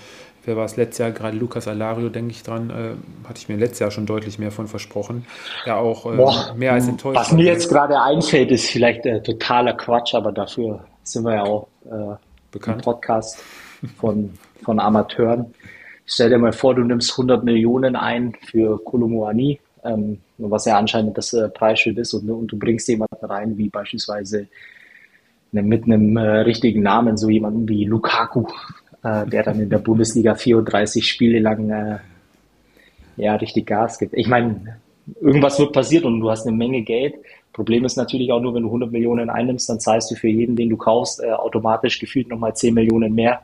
wer 0.45 0.55
war 0.55 0.63
es 0.63 0.77
letztes 0.77 0.99
Jahr, 0.99 1.11
gerade 1.11 1.35
Lukas 1.35 1.67
Alario, 1.67 2.07
denke 2.07 2.31
ich 2.31 2.43
dran, 2.43 2.69
äh, 2.69 3.27
hatte 3.27 3.39
ich 3.39 3.49
mir 3.49 3.57
letztes 3.57 3.79
Jahr 3.79 3.91
schon 3.91 4.05
deutlich 4.05 4.39
mehr 4.39 4.51
von 4.51 4.67
versprochen. 4.67 5.25
Ja, 5.65 5.75
auch 5.75 6.05
äh, 6.11 6.15
Boah, 6.15 6.55
mehr 6.55 6.71
als 6.71 6.87
enttäuscht. 6.87 7.19
Was 7.19 7.33
mir 7.33 7.43
jetzt 7.43 7.67
gerade 7.67 8.01
einfällt, 8.01 8.51
ist 8.51 8.67
vielleicht 8.67 9.05
äh, 9.05 9.21
totaler 9.21 9.73
Quatsch, 9.73 10.15
aber 10.15 10.31
dafür 10.31 10.85
sind 11.03 11.25
wir 11.25 11.35
ja 11.35 11.43
auch 11.43 11.67
äh, 11.85 12.15
Bekannt. 12.51 12.77
im 12.77 12.83
Podcast 12.85 13.37
von, 13.97 14.31
von 14.63 14.79
Amateuren. 14.79 15.53
Stell 16.05 16.29
dir 16.29 16.37
mal 16.37 16.51
vor, 16.51 16.75
du 16.75 16.83
nimmst 16.83 17.11
100 17.11 17.43
Millionen 17.43 17.95
ein 17.95 18.33
für 18.41 18.83
Kolomoani, 18.83 19.59
ähm, 19.83 20.19
was 20.37 20.65
ja 20.65 20.77
anscheinend 20.77 21.17
das 21.17 21.33
äh, 21.33 21.49
Preisschild 21.49 21.97
ist, 21.97 22.13
und, 22.13 22.29
und, 22.29 22.47
du 22.47 22.57
bringst 22.57 22.87
jemanden 22.89 23.25
rein, 23.25 23.57
wie 23.57 23.69
beispielsweise 23.69 24.47
ne, 25.51 25.61
mit 25.61 25.85
einem 25.85 26.17
äh, 26.17 26.41
richtigen 26.41 26.83
Namen, 26.83 27.15
so 27.17 27.29
jemanden 27.29 27.67
wie 27.69 27.85
Lukaku, 27.85 28.45
äh, 29.03 29.25
der 29.27 29.43
dann 29.43 29.61
in 29.61 29.69
der 29.69 29.79
Bundesliga 29.79 30.35
34 30.35 31.07
Spiele 31.07 31.39
lang 31.39 31.69
äh, 31.69 31.99
ja, 33.15 33.35
richtig 33.35 33.67
Gas 33.67 33.97
gibt. 33.97 34.13
Ich 34.15 34.27
meine, 34.27 34.77
irgendwas 35.21 35.59
wird 35.59 35.71
passiert 35.71 36.03
und 36.03 36.19
du 36.19 36.29
hast 36.29 36.45
eine 36.45 36.55
Menge 36.55 36.81
Geld. 36.81 37.15
Problem 37.53 37.85
ist 37.85 37.95
natürlich 37.95 38.31
auch 38.31 38.41
nur, 38.41 38.53
wenn 38.55 38.63
du 38.63 38.69
100 38.69 38.91
Millionen 38.91 39.29
einnimmst, 39.29 39.69
dann 39.69 39.79
zahlst 39.79 40.11
du 40.11 40.15
für 40.15 40.27
jeden, 40.27 40.55
den 40.55 40.69
du 40.69 40.77
kaufst, 40.77 41.23
äh, 41.23 41.31
automatisch 41.31 41.99
gefühlt 41.99 42.27
nochmal 42.27 42.55
10 42.55 42.73
Millionen 42.73 43.13
mehr, 43.13 43.41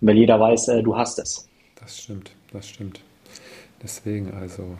weil 0.00 0.16
jeder 0.16 0.38
weiß, 0.38 0.68
äh, 0.68 0.82
du 0.82 0.96
hast 0.96 1.18
es. 1.18 1.49
Das 1.80 1.98
stimmt, 1.98 2.30
das 2.52 2.68
stimmt. 2.68 3.00
Deswegen 3.82 4.32
also, 4.34 4.76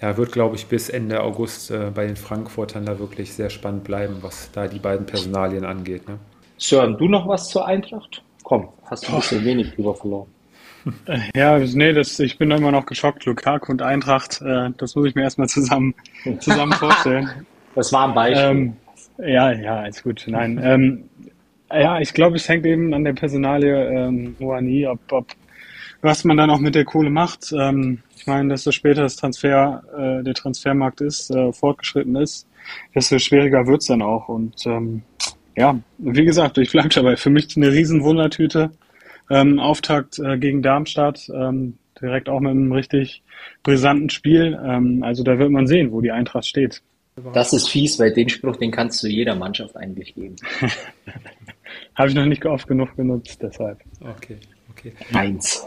ja, 0.00 0.16
wird 0.16 0.32
glaube 0.32 0.56
ich 0.56 0.66
bis 0.66 0.88
Ende 0.88 1.22
August 1.22 1.70
äh, 1.70 1.90
bei 1.94 2.06
den 2.06 2.16
Frankfurtern 2.16 2.86
da 2.86 2.98
wirklich 2.98 3.34
sehr 3.34 3.50
spannend 3.50 3.84
bleiben, 3.84 4.18
was 4.22 4.50
da 4.52 4.66
die 4.66 4.78
beiden 4.78 5.06
Personalien 5.06 5.64
angeht. 5.64 6.08
Ne? 6.08 6.18
Sören, 6.56 6.96
du 6.96 7.08
noch 7.08 7.28
was 7.28 7.48
zur 7.48 7.66
Eintracht? 7.66 8.22
Komm, 8.42 8.68
hast 8.84 9.06
du 9.06 9.12
ein 9.12 9.20
bisschen 9.20 9.44
wenig 9.44 9.74
drüber 9.74 9.94
verloren. 9.94 10.28
Ja, 11.34 11.58
nee, 11.58 11.92
das, 11.92 12.16
ich 12.20 12.38
bin 12.38 12.48
immer 12.52 12.70
noch 12.70 12.86
geschockt. 12.86 13.24
Lukaku 13.24 13.72
und 13.72 13.82
Eintracht, 13.82 14.40
äh, 14.40 14.70
das 14.78 14.94
muss 14.94 15.06
ich 15.06 15.16
mir 15.16 15.22
erstmal 15.22 15.48
zusammen, 15.48 15.96
zusammen 16.38 16.72
vorstellen. 16.74 17.28
Das 17.74 17.92
war 17.92 18.06
ein 18.06 18.14
Beispiel. 18.14 18.44
Ähm, 18.44 18.76
ja, 19.18 19.50
ja, 19.50 19.84
ist 19.84 20.04
gut. 20.04 20.24
Nein. 20.28 20.60
ähm, 20.62 21.04
ja, 21.72 21.98
ich 21.98 22.14
glaube, 22.14 22.36
es 22.36 22.48
hängt 22.48 22.64
eben 22.66 22.94
an 22.94 23.02
der 23.02 23.14
Personalie 23.14 23.74
ähm, 23.74 24.36
Moani, 24.38 24.86
ob, 24.86 25.00
ob 25.10 25.26
was 26.06 26.24
man 26.24 26.36
dann 26.36 26.50
auch 26.50 26.60
mit 26.60 26.74
der 26.76 26.84
Kohle 26.84 27.10
macht. 27.10 27.52
Ähm, 27.52 27.98
ich 28.16 28.26
meine, 28.26 28.48
desto 28.50 28.70
später 28.70 29.02
das 29.02 29.16
Transfer, 29.16 29.82
äh, 29.98 30.22
der 30.22 30.34
Transfermarkt 30.34 31.00
ist, 31.00 31.30
äh, 31.30 31.52
fortgeschritten 31.52 32.14
ist, 32.16 32.46
desto 32.94 33.18
schwieriger 33.18 33.66
wird's 33.66 33.86
dann 33.86 34.02
auch. 34.02 34.28
Und 34.28 34.64
ähm, 34.66 35.02
ja, 35.56 35.78
wie 35.98 36.24
gesagt, 36.24 36.58
ich 36.58 36.70
bleibe 36.70 36.88
dabei. 36.90 37.16
Für 37.16 37.30
mich 37.30 37.56
eine 37.56 37.72
riesen 37.72 38.02
Wundertüte. 38.04 38.70
Ähm, 39.28 39.58
Auftakt 39.58 40.20
äh, 40.20 40.38
gegen 40.38 40.62
Darmstadt, 40.62 41.28
ähm, 41.34 41.76
direkt 42.00 42.28
auch 42.28 42.38
mit 42.38 42.52
einem 42.52 42.70
richtig 42.70 43.24
brisanten 43.64 44.08
Spiel. 44.08 44.56
Ähm, 44.64 45.02
also 45.02 45.24
da 45.24 45.40
wird 45.40 45.50
man 45.50 45.66
sehen, 45.66 45.90
wo 45.90 46.00
die 46.00 46.12
Eintracht 46.12 46.46
steht. 46.46 46.82
Das 47.32 47.52
ist 47.52 47.68
fies, 47.68 47.98
weil 47.98 48.12
den 48.12 48.28
Spruch, 48.28 48.56
den 48.56 48.70
kannst 48.70 49.02
du 49.02 49.08
jeder 49.08 49.34
Mannschaft 49.34 49.76
eigentlich 49.76 50.14
geben. 50.14 50.36
Habe 51.96 52.08
ich 52.08 52.14
noch 52.14 52.26
nicht 52.26 52.44
oft 52.46 52.68
genug 52.68 52.94
genutzt, 52.94 53.38
deshalb. 53.42 53.80
Okay, 54.00 54.36
okay. 54.70 54.92
Eins. 55.12 55.66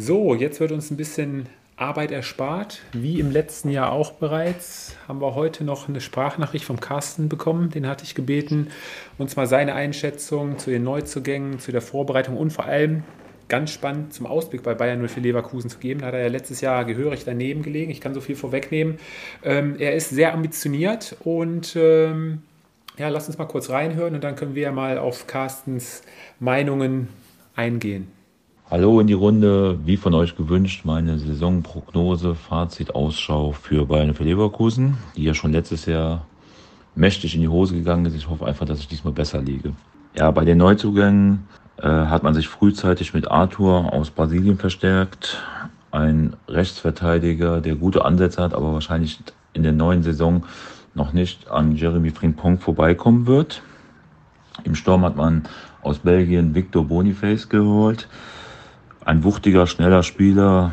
So, 0.00 0.36
jetzt 0.36 0.60
wird 0.60 0.70
uns 0.70 0.92
ein 0.92 0.96
bisschen 0.96 1.48
Arbeit 1.74 2.12
erspart. 2.12 2.82
Wie 2.92 3.18
im 3.18 3.32
letzten 3.32 3.68
Jahr 3.68 3.90
auch 3.90 4.12
bereits, 4.12 4.94
haben 5.08 5.20
wir 5.20 5.34
heute 5.34 5.64
noch 5.64 5.88
eine 5.88 6.00
Sprachnachricht 6.00 6.64
vom 6.64 6.78
Carsten 6.78 7.28
bekommen. 7.28 7.70
Den 7.70 7.88
hatte 7.88 8.04
ich 8.04 8.14
gebeten, 8.14 8.68
uns 9.18 9.34
mal 9.34 9.48
seine 9.48 9.74
Einschätzung 9.74 10.56
zu 10.56 10.70
den 10.70 10.84
Neuzugängen, 10.84 11.58
zu 11.58 11.72
der 11.72 11.80
Vorbereitung 11.80 12.36
und 12.36 12.52
vor 12.52 12.66
allem 12.66 13.02
ganz 13.48 13.72
spannend 13.72 14.14
zum 14.14 14.26
Ausblick 14.26 14.62
bei 14.62 14.72
Bayern 14.72 15.04
04 15.04 15.20
Leverkusen 15.20 15.68
zu 15.68 15.78
geben. 15.78 15.98
Da 15.98 16.06
hat 16.06 16.14
er 16.14 16.20
ja 16.20 16.28
letztes 16.28 16.60
Jahr 16.60 16.84
gehörig 16.84 17.24
daneben 17.24 17.62
gelegen. 17.62 17.90
Ich 17.90 18.00
kann 18.00 18.14
so 18.14 18.20
viel 18.20 18.36
vorwegnehmen. 18.36 18.98
Ähm, 19.42 19.74
er 19.80 19.96
ist 19.96 20.10
sehr 20.10 20.32
ambitioniert 20.32 21.16
und 21.24 21.74
ähm, 21.74 22.42
ja, 22.98 23.08
lass 23.08 23.26
uns 23.26 23.36
mal 23.36 23.46
kurz 23.46 23.68
reinhören 23.68 24.14
und 24.14 24.22
dann 24.22 24.36
können 24.36 24.54
wir 24.54 24.62
ja 24.62 24.72
mal 24.72 24.96
auf 24.96 25.26
Carstens 25.26 26.02
Meinungen 26.38 27.08
eingehen. 27.56 28.12
Hallo 28.70 29.00
in 29.00 29.06
die 29.06 29.14
Runde, 29.14 29.78
wie 29.86 29.96
von 29.96 30.12
euch 30.12 30.36
gewünscht, 30.36 30.84
meine 30.84 31.18
Saisonprognose, 31.18 32.34
Fazit, 32.34 32.94
Ausschau 32.94 33.52
für 33.52 33.86
Bayern 33.86 34.12
für 34.12 34.24
Leverkusen, 34.24 34.98
die 35.16 35.24
ja 35.24 35.32
schon 35.32 35.52
letztes 35.52 35.86
Jahr 35.86 36.26
mächtig 36.94 37.34
in 37.34 37.40
die 37.40 37.48
Hose 37.48 37.74
gegangen 37.74 38.04
ist. 38.04 38.14
Ich 38.14 38.28
hoffe 38.28 38.44
einfach, 38.44 38.66
dass 38.66 38.80
ich 38.80 38.86
diesmal 38.86 39.14
besser 39.14 39.40
liege. 39.40 39.72
Ja, 40.14 40.30
bei 40.32 40.44
den 40.44 40.58
Neuzugängen 40.58 41.48
äh, 41.78 41.88
hat 41.88 42.22
man 42.22 42.34
sich 42.34 42.46
frühzeitig 42.46 43.14
mit 43.14 43.30
Arthur 43.30 43.90
aus 43.90 44.10
Brasilien 44.10 44.58
verstärkt. 44.58 45.42
Ein 45.90 46.36
Rechtsverteidiger, 46.46 47.62
der 47.62 47.74
gute 47.74 48.04
Ansätze 48.04 48.42
hat, 48.42 48.52
aber 48.52 48.74
wahrscheinlich 48.74 49.18
in 49.54 49.62
der 49.62 49.72
neuen 49.72 50.02
Saison 50.02 50.44
noch 50.92 51.14
nicht 51.14 51.50
an 51.50 51.74
Jeremy 51.74 52.10
Frimpong 52.10 52.58
vorbeikommen 52.58 53.26
wird. 53.26 53.62
Im 54.64 54.74
Sturm 54.74 55.06
hat 55.06 55.16
man 55.16 55.44
aus 55.80 56.00
Belgien 56.00 56.54
Victor 56.54 56.84
Boniface 56.84 57.48
geholt 57.48 58.08
ein 59.08 59.24
wuchtiger, 59.24 59.66
schneller 59.66 60.02
Spieler, 60.02 60.72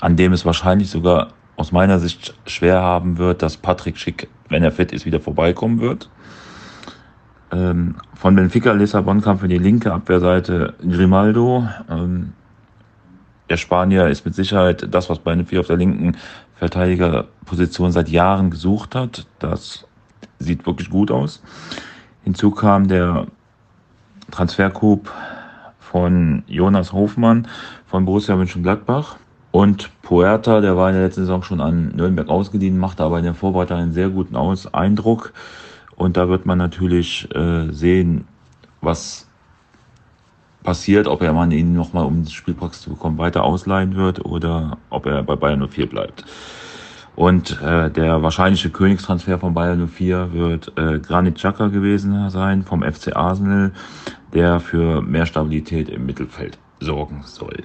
an 0.00 0.14
dem 0.14 0.32
es 0.32 0.46
wahrscheinlich 0.46 0.88
sogar 0.88 1.32
aus 1.56 1.72
meiner 1.72 1.98
Sicht 1.98 2.34
schwer 2.46 2.80
haben 2.80 3.18
wird, 3.18 3.42
dass 3.42 3.56
Patrick 3.56 3.98
Schick, 3.98 4.28
wenn 4.48 4.62
er 4.62 4.70
fit 4.70 4.92
ist, 4.92 5.04
wieder 5.04 5.18
vorbeikommen 5.18 5.80
wird. 5.80 6.08
Ähm, 7.50 7.96
von 8.14 8.36
Benfica 8.36 8.70
Lissabon 8.70 9.20
kam 9.20 9.40
für 9.40 9.48
die 9.48 9.58
linke 9.58 9.92
Abwehrseite 9.92 10.74
Grimaldo. 10.80 11.68
Ähm, 11.90 12.34
der 13.50 13.56
Spanier 13.56 14.06
ist 14.06 14.24
mit 14.24 14.36
Sicherheit 14.36 14.86
das, 14.88 15.10
was 15.10 15.18
Benfica 15.18 15.58
auf 15.58 15.66
der 15.66 15.76
linken 15.76 16.16
Verteidigerposition 16.54 17.90
seit 17.90 18.08
Jahren 18.08 18.50
gesucht 18.50 18.94
hat. 18.94 19.26
Das 19.40 19.88
sieht 20.38 20.66
wirklich 20.66 20.88
gut 20.88 21.10
aus. 21.10 21.42
Hinzu 22.22 22.52
kam 22.52 22.86
der 22.86 23.26
Transfercoup 24.30 25.10
von 25.90 26.42
Jonas 26.46 26.92
Hofmann 26.92 27.48
von 27.86 28.04
Borussia 28.04 28.36
Mönchengladbach. 28.36 29.16
Und 29.50 29.90
Puerta, 30.02 30.60
der 30.60 30.76
war 30.76 30.90
in 30.90 30.96
der 30.96 31.04
letzten 31.04 31.22
Saison 31.22 31.42
schon 31.42 31.60
an 31.60 31.88
Nürnberg 31.96 32.28
ausgeliehen, 32.28 32.78
machte 32.78 33.02
aber 33.02 33.18
in 33.18 33.24
der 33.24 33.34
Vorbereitung 33.34 33.78
einen 33.78 33.92
sehr 33.92 34.10
guten 34.10 34.36
Aus 34.36 34.72
Eindruck. 34.72 35.32
Und 35.96 36.16
da 36.16 36.28
wird 36.28 36.44
man 36.44 36.58
natürlich 36.58 37.28
äh, 37.34 37.72
sehen, 37.72 38.26
was 38.82 39.26
passiert, 40.62 41.08
ob 41.08 41.22
er 41.22 41.32
man 41.32 41.50
ihn 41.50 41.72
nochmal, 41.72 42.04
um 42.04 42.24
die 42.24 42.30
Spielpraxis 42.30 42.82
zu 42.82 42.90
bekommen, 42.90 43.16
weiter 43.16 43.42
ausleihen 43.42 43.96
wird 43.96 44.24
oder 44.24 44.76
ob 44.90 45.06
er 45.06 45.22
bei 45.22 45.34
Bayern 45.34 45.66
04 45.66 45.88
bleibt. 45.88 46.24
Und 47.16 47.60
äh, 47.62 47.90
der 47.90 48.22
wahrscheinliche 48.22 48.70
Königstransfer 48.70 49.38
von 49.38 49.54
Bayern 49.54 49.88
04 49.88 50.32
wird 50.32 50.72
äh, 50.76 51.00
Granit 51.00 51.36
Xhaka 51.36 51.66
gewesen 51.66 52.30
sein 52.30 52.62
vom 52.62 52.82
FC 52.82 53.16
Arsenal, 53.16 53.72
der 54.32 54.60
für 54.60 55.02
mehr 55.02 55.26
Stabilität 55.26 55.88
im 55.88 56.06
Mittelfeld 56.06 56.58
sorgen 56.80 57.22
soll. 57.24 57.64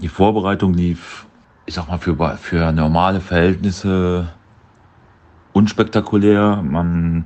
Die 0.00 0.08
Vorbereitung 0.08 0.74
lief, 0.74 1.26
ich 1.66 1.74
sag 1.74 1.88
mal, 1.88 1.98
für, 1.98 2.16
für 2.36 2.72
normale 2.72 3.20
Verhältnisse 3.20 4.28
unspektakulär. 5.52 6.62
Man, 6.62 7.24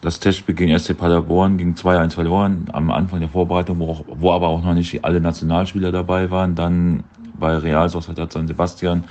das 0.00 0.20
Testspiel 0.20 0.54
gegen 0.54 0.78
SC 0.78 0.96
Paderborn 0.96 1.58
ging 1.58 1.74
2-1 1.74 2.14
verloren 2.14 2.68
am 2.72 2.90
Anfang 2.90 3.20
der 3.20 3.28
Vorbereitung, 3.28 3.78
wo, 3.78 4.04
wo 4.08 4.32
aber 4.32 4.48
auch 4.48 4.62
noch 4.62 4.74
nicht 4.74 5.04
alle 5.04 5.20
Nationalspieler 5.20 5.92
dabei 5.92 6.30
waren. 6.30 6.54
Dann 6.54 7.04
bei 7.38 7.56
Real 7.56 7.88
Sociedad 7.88 8.32
San 8.32 8.48
Sebastian 8.48 9.04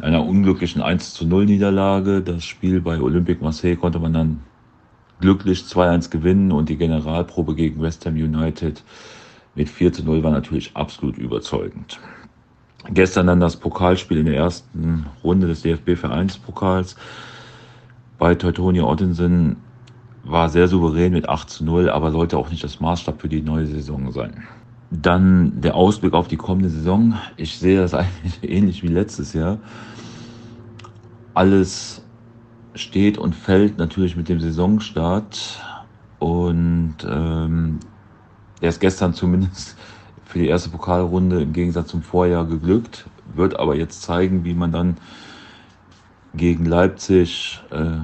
einer 0.00 0.24
unglücklichen 0.24 0.82
1 0.82 1.14
zu 1.14 1.26
0 1.26 1.46
Niederlage. 1.46 2.20
Das 2.20 2.44
Spiel 2.44 2.80
bei 2.80 3.00
Olympique 3.00 3.42
Marseille 3.42 3.76
konnte 3.76 3.98
man 3.98 4.12
dann 4.12 4.40
glücklich 5.20 5.60
2-1 5.60 6.10
gewinnen 6.10 6.52
und 6.52 6.68
die 6.68 6.76
Generalprobe 6.76 7.54
gegen 7.54 7.80
West 7.80 8.06
Ham 8.06 8.14
United 8.14 8.82
mit 9.54 9.68
4 9.68 9.92
zu 9.92 10.04
0 10.04 10.22
war 10.22 10.30
natürlich 10.30 10.76
absolut 10.76 11.18
überzeugend. 11.18 11.98
Gestern 12.90 13.26
dann 13.26 13.40
das 13.40 13.56
Pokalspiel 13.56 14.18
in 14.18 14.26
der 14.26 14.36
ersten 14.36 15.06
Runde 15.24 15.48
des 15.48 15.62
DFB-Vereinspokals 15.62 16.96
bei 18.18 18.34
Teutonia 18.34 18.84
Ottensen 18.84 19.56
war 20.24 20.48
sehr 20.48 20.68
souverän 20.68 21.12
mit 21.12 21.28
8 21.28 21.48
zu 21.48 21.64
0, 21.64 21.90
aber 21.90 22.10
sollte 22.10 22.36
auch 22.36 22.50
nicht 22.50 22.62
das 22.62 22.80
Maßstab 22.80 23.20
für 23.20 23.28
die 23.28 23.42
neue 23.42 23.66
Saison 23.66 24.12
sein. 24.12 24.44
Dann 24.90 25.60
der 25.60 25.74
Ausblick 25.74 26.14
auf 26.14 26.28
die 26.28 26.36
kommende 26.36 26.68
Saison. 26.68 27.14
Ich 27.36 27.58
sehe 27.58 27.80
das 27.80 27.94
eigentlich 27.94 28.42
ähnlich 28.42 28.82
wie 28.82 28.88
letztes 28.88 29.32
Jahr. 29.32 29.58
Alles 31.34 32.02
steht 32.78 33.18
und 33.18 33.34
fällt 33.34 33.78
natürlich 33.78 34.16
mit 34.16 34.28
dem 34.28 34.40
Saisonstart. 34.40 35.62
Und 36.18 36.96
ähm, 37.08 37.80
der 38.60 38.68
ist 38.70 38.80
gestern 38.80 39.14
zumindest 39.14 39.76
für 40.24 40.38
die 40.38 40.48
erste 40.48 40.70
Pokalrunde 40.70 41.42
im 41.42 41.52
Gegensatz 41.52 41.88
zum 41.88 42.02
Vorjahr 42.02 42.44
geglückt, 42.44 43.06
wird 43.34 43.58
aber 43.58 43.76
jetzt 43.76 44.02
zeigen, 44.02 44.44
wie 44.44 44.54
man 44.54 44.72
dann 44.72 44.96
gegen 46.34 46.66
Leipzig 46.66 47.60
äh, 47.70 47.98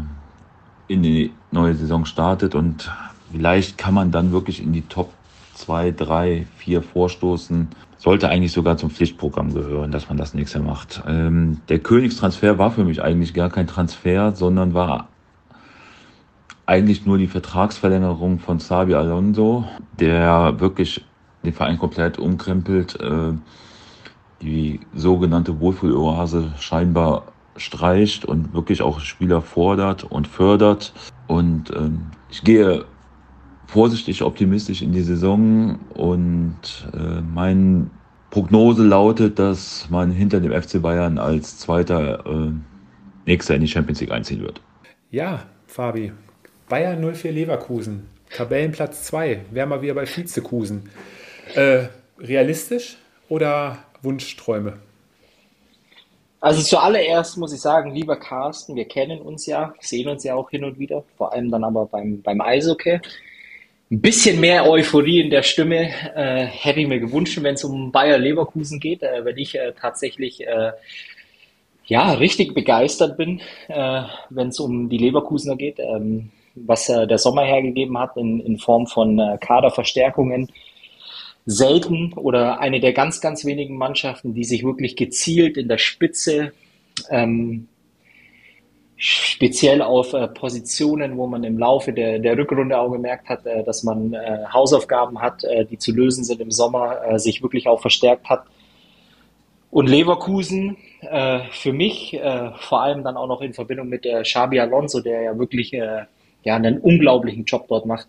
in 0.88 1.02
die 1.02 1.32
neue 1.50 1.74
Saison 1.74 2.04
startet 2.06 2.54
und 2.54 2.90
vielleicht 3.30 3.76
kann 3.78 3.94
man 3.94 4.10
dann 4.10 4.32
wirklich 4.32 4.62
in 4.62 4.72
die 4.72 4.82
Top 4.82 5.12
2, 5.54 5.92
3, 5.92 6.46
4 6.56 6.82
vorstoßen. 6.82 7.68
Sollte 8.04 8.28
eigentlich 8.28 8.52
sogar 8.52 8.76
zum 8.76 8.90
Pflichtprogramm 8.90 9.54
gehören, 9.54 9.90
dass 9.90 10.10
man 10.10 10.18
das 10.18 10.34
nächste 10.34 10.60
macht. 10.60 11.02
Ähm, 11.08 11.62
der 11.70 11.78
Königstransfer 11.78 12.58
war 12.58 12.70
für 12.70 12.84
mich 12.84 13.02
eigentlich 13.02 13.32
gar 13.32 13.48
kein 13.48 13.66
Transfer, 13.66 14.32
sondern 14.32 14.74
war 14.74 15.08
eigentlich 16.66 17.06
nur 17.06 17.16
die 17.16 17.28
Vertragsverlängerung 17.28 18.40
von 18.40 18.58
Sabi 18.58 18.92
Alonso, 18.92 19.64
der 19.98 20.60
wirklich 20.60 21.02
den 21.46 21.54
Verein 21.54 21.78
komplett 21.78 22.18
umkrempelt, 22.18 23.00
äh, 23.00 23.32
die 24.42 24.80
sogenannte 24.94 25.58
Wohlfühloase 25.58 26.52
scheinbar 26.58 27.32
streicht 27.56 28.26
und 28.26 28.52
wirklich 28.52 28.82
auch 28.82 29.00
Spieler 29.00 29.40
fordert 29.40 30.04
und 30.04 30.28
fördert. 30.28 30.92
Und 31.26 31.70
ähm, 31.74 32.08
ich 32.28 32.44
gehe 32.44 32.84
vorsichtig 33.74 34.22
optimistisch 34.22 34.82
in 34.82 34.92
die 34.92 35.02
Saison 35.02 35.80
und 35.94 36.54
äh, 36.92 37.20
meine 37.20 37.90
Prognose 38.30 38.84
lautet, 38.84 39.40
dass 39.40 39.90
man 39.90 40.12
hinter 40.12 40.38
dem 40.38 40.52
FC 40.52 40.80
Bayern 40.80 41.18
als 41.18 41.58
Zweiter 41.58 42.24
äh, 42.24 42.52
nächster 43.26 43.56
in 43.56 43.62
die 43.62 43.66
Champions 43.66 44.00
League 44.00 44.12
einziehen 44.12 44.42
wird. 44.42 44.60
Ja, 45.10 45.42
Fabi. 45.66 46.12
Bayern 46.68 47.00
04 47.14 47.32
Leverkusen. 47.32 48.06
Tabellenplatz 48.30 49.06
2. 49.06 49.46
Wären 49.50 49.70
wir 49.70 49.82
wieder 49.82 49.94
bei 49.94 50.06
Vizekusen. 50.06 50.88
Äh, 51.56 51.86
realistisch 52.20 52.96
oder 53.28 53.78
Wunschträume? 54.02 54.74
Also 56.38 56.62
zuallererst 56.62 57.38
muss 57.38 57.52
ich 57.52 57.60
sagen, 57.60 57.92
lieber 57.92 58.14
Carsten, 58.14 58.76
wir 58.76 58.84
kennen 58.84 59.20
uns 59.20 59.46
ja, 59.46 59.74
sehen 59.80 60.08
uns 60.08 60.22
ja 60.22 60.36
auch 60.36 60.50
hin 60.50 60.62
und 60.62 60.78
wieder, 60.78 61.02
vor 61.16 61.32
allem 61.32 61.50
dann 61.50 61.64
aber 61.64 61.86
beim, 61.86 62.22
beim 62.22 62.40
Eishockey. 62.40 63.00
Ein 63.94 64.00
bisschen 64.00 64.40
mehr 64.40 64.68
Euphorie 64.68 65.20
in 65.20 65.30
der 65.30 65.44
Stimme 65.44 65.88
äh, 66.16 66.46
hätte 66.46 66.80
ich 66.80 66.88
mir 66.88 66.98
gewünscht, 66.98 67.38
wenn 67.40 67.54
es 67.54 67.62
um 67.62 67.92
Bayer 67.92 68.18
Leverkusen 68.18 68.80
geht, 68.80 69.04
äh, 69.04 69.24
wenn 69.24 69.38
ich 69.38 69.54
äh, 69.54 69.72
tatsächlich 69.80 70.44
äh, 70.44 70.72
ja 71.86 72.14
richtig 72.14 72.54
begeistert 72.54 73.16
bin, 73.16 73.40
äh, 73.68 74.02
wenn 74.30 74.48
es 74.48 74.58
um 74.58 74.88
die 74.88 74.98
Leverkusener 74.98 75.54
geht, 75.54 75.78
ähm, 75.78 76.32
was 76.56 76.88
äh, 76.88 77.06
der 77.06 77.18
Sommer 77.18 77.44
hergegeben 77.44 77.96
hat 77.96 78.16
in, 78.16 78.40
in 78.40 78.58
Form 78.58 78.88
von 78.88 79.16
äh, 79.20 79.38
Kaderverstärkungen. 79.40 80.50
Selten 81.46 82.14
oder 82.14 82.58
eine 82.58 82.80
der 82.80 82.94
ganz, 82.94 83.20
ganz 83.20 83.44
wenigen 83.44 83.76
Mannschaften, 83.76 84.34
die 84.34 84.44
sich 84.44 84.64
wirklich 84.64 84.96
gezielt 84.96 85.56
in 85.56 85.68
der 85.68 85.78
Spitze 85.78 86.52
ähm, 87.10 87.68
speziell 89.06 89.82
auf 89.82 90.14
äh, 90.14 90.28
Positionen, 90.28 91.18
wo 91.18 91.26
man 91.26 91.44
im 91.44 91.58
Laufe 91.58 91.92
der, 91.92 92.18
der 92.20 92.38
Rückrunde 92.38 92.78
auch 92.78 92.90
gemerkt 92.90 93.28
hat, 93.28 93.44
äh, 93.44 93.62
dass 93.62 93.82
man 93.82 94.14
äh, 94.14 94.44
Hausaufgaben 94.50 95.20
hat, 95.20 95.44
äh, 95.44 95.66
die 95.66 95.76
zu 95.76 95.92
lösen 95.92 96.24
sind 96.24 96.40
im 96.40 96.50
Sommer, 96.50 97.04
äh, 97.06 97.18
sich 97.18 97.42
wirklich 97.42 97.68
auch 97.68 97.82
verstärkt 97.82 98.30
hat. 98.30 98.44
Und 99.70 99.90
Leverkusen 99.90 100.78
äh, 101.02 101.40
für 101.50 101.72
mich, 101.72 102.18
vor 102.60 102.82
allem 102.82 103.02
dann 103.02 103.16
auch 103.16 103.26
noch 103.26 103.42
in 103.42 103.52
Verbindung 103.52 103.88
mit 103.88 104.04
der 104.04 104.22
Xabi 104.22 104.60
Alonso, 104.60 105.00
der 105.00 105.22
ja 105.22 105.36
wirklich 105.38 105.72
ja, 105.72 106.06
einen 106.44 106.78
unglaublichen 106.78 107.44
Job 107.44 107.66
dort 107.66 107.84
macht, 107.84 108.06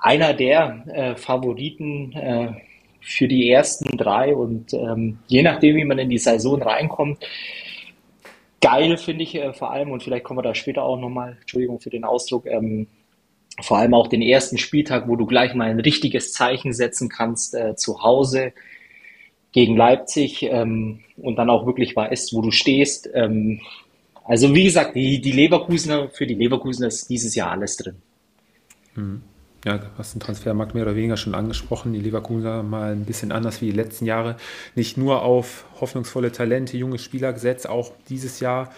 einer 0.00 0.32
der 0.32 0.84
äh, 0.86 1.16
Favoriten 1.16 2.12
äh, 2.12 2.52
für 3.00 3.26
die 3.26 3.50
ersten 3.50 3.96
drei 3.96 4.34
und 4.34 4.72
ähm, 4.74 5.18
je 5.26 5.42
nachdem, 5.42 5.74
wie 5.76 5.84
man 5.84 5.98
in 5.98 6.08
die 6.08 6.18
Saison 6.18 6.62
reinkommt, 6.62 7.18
geil 8.60 8.96
finde 8.96 9.24
ich 9.24 9.34
äh, 9.34 9.52
vor 9.52 9.70
allem 9.70 9.90
und 9.90 10.02
vielleicht 10.02 10.24
kommen 10.24 10.38
wir 10.38 10.42
da 10.42 10.54
später 10.54 10.82
auch 10.82 10.98
nochmal, 10.98 11.36
Entschuldigung 11.40 11.80
für 11.80 11.90
den 11.90 12.04
Ausdruck, 12.04 12.46
ähm, 12.46 12.88
vor 13.60 13.78
allem 13.78 13.94
auch 13.94 14.06
den 14.06 14.22
ersten 14.22 14.58
Spieltag, 14.58 15.08
wo 15.08 15.16
du 15.16 15.26
gleich 15.26 15.54
mal 15.54 15.68
ein 15.68 15.80
richtiges 15.80 16.32
Zeichen 16.32 16.72
setzen 16.72 17.08
kannst 17.08 17.54
äh, 17.54 17.74
zu 17.76 18.02
Hause 18.02 18.52
gegen 19.52 19.76
Leipzig 19.76 20.42
ähm, 20.44 21.00
und 21.16 21.36
dann 21.36 21.50
auch 21.50 21.66
wirklich 21.66 21.96
weißt, 21.96 22.34
wo 22.34 22.42
du 22.42 22.50
stehst. 22.50 23.08
Ähm, 23.14 23.60
also 24.24 24.54
wie 24.54 24.64
gesagt, 24.64 24.94
die, 24.94 25.20
die 25.20 25.32
Leverkusener, 25.32 26.10
für 26.10 26.26
die 26.26 26.34
Leverkusener 26.34 26.88
ist 26.88 27.08
dieses 27.08 27.34
Jahr 27.34 27.50
alles 27.50 27.76
drin. 27.76 27.96
Mhm 28.94 29.22
ja, 29.64 29.80
hast 29.96 30.14
den 30.14 30.20
Transfermarkt 30.20 30.74
mehr 30.74 30.84
oder 30.84 30.94
weniger 30.94 31.16
schon 31.16 31.34
angesprochen. 31.34 31.92
Die 31.92 32.00
Leverkusener 32.00 32.62
mal 32.62 32.92
ein 32.92 33.04
bisschen 33.04 33.32
anders 33.32 33.60
wie 33.60 33.66
die 33.66 33.76
letzten 33.76 34.06
Jahre. 34.06 34.36
Nicht 34.74 34.96
nur 34.96 35.22
auf 35.22 35.64
hoffnungsvolle 35.80 36.32
Talente, 36.32 36.76
junge 36.76 36.98
Spieler 36.98 37.32
gesetzt, 37.32 37.68
auch 37.68 37.92
dieses 38.08 38.40
Jahr 38.40 38.70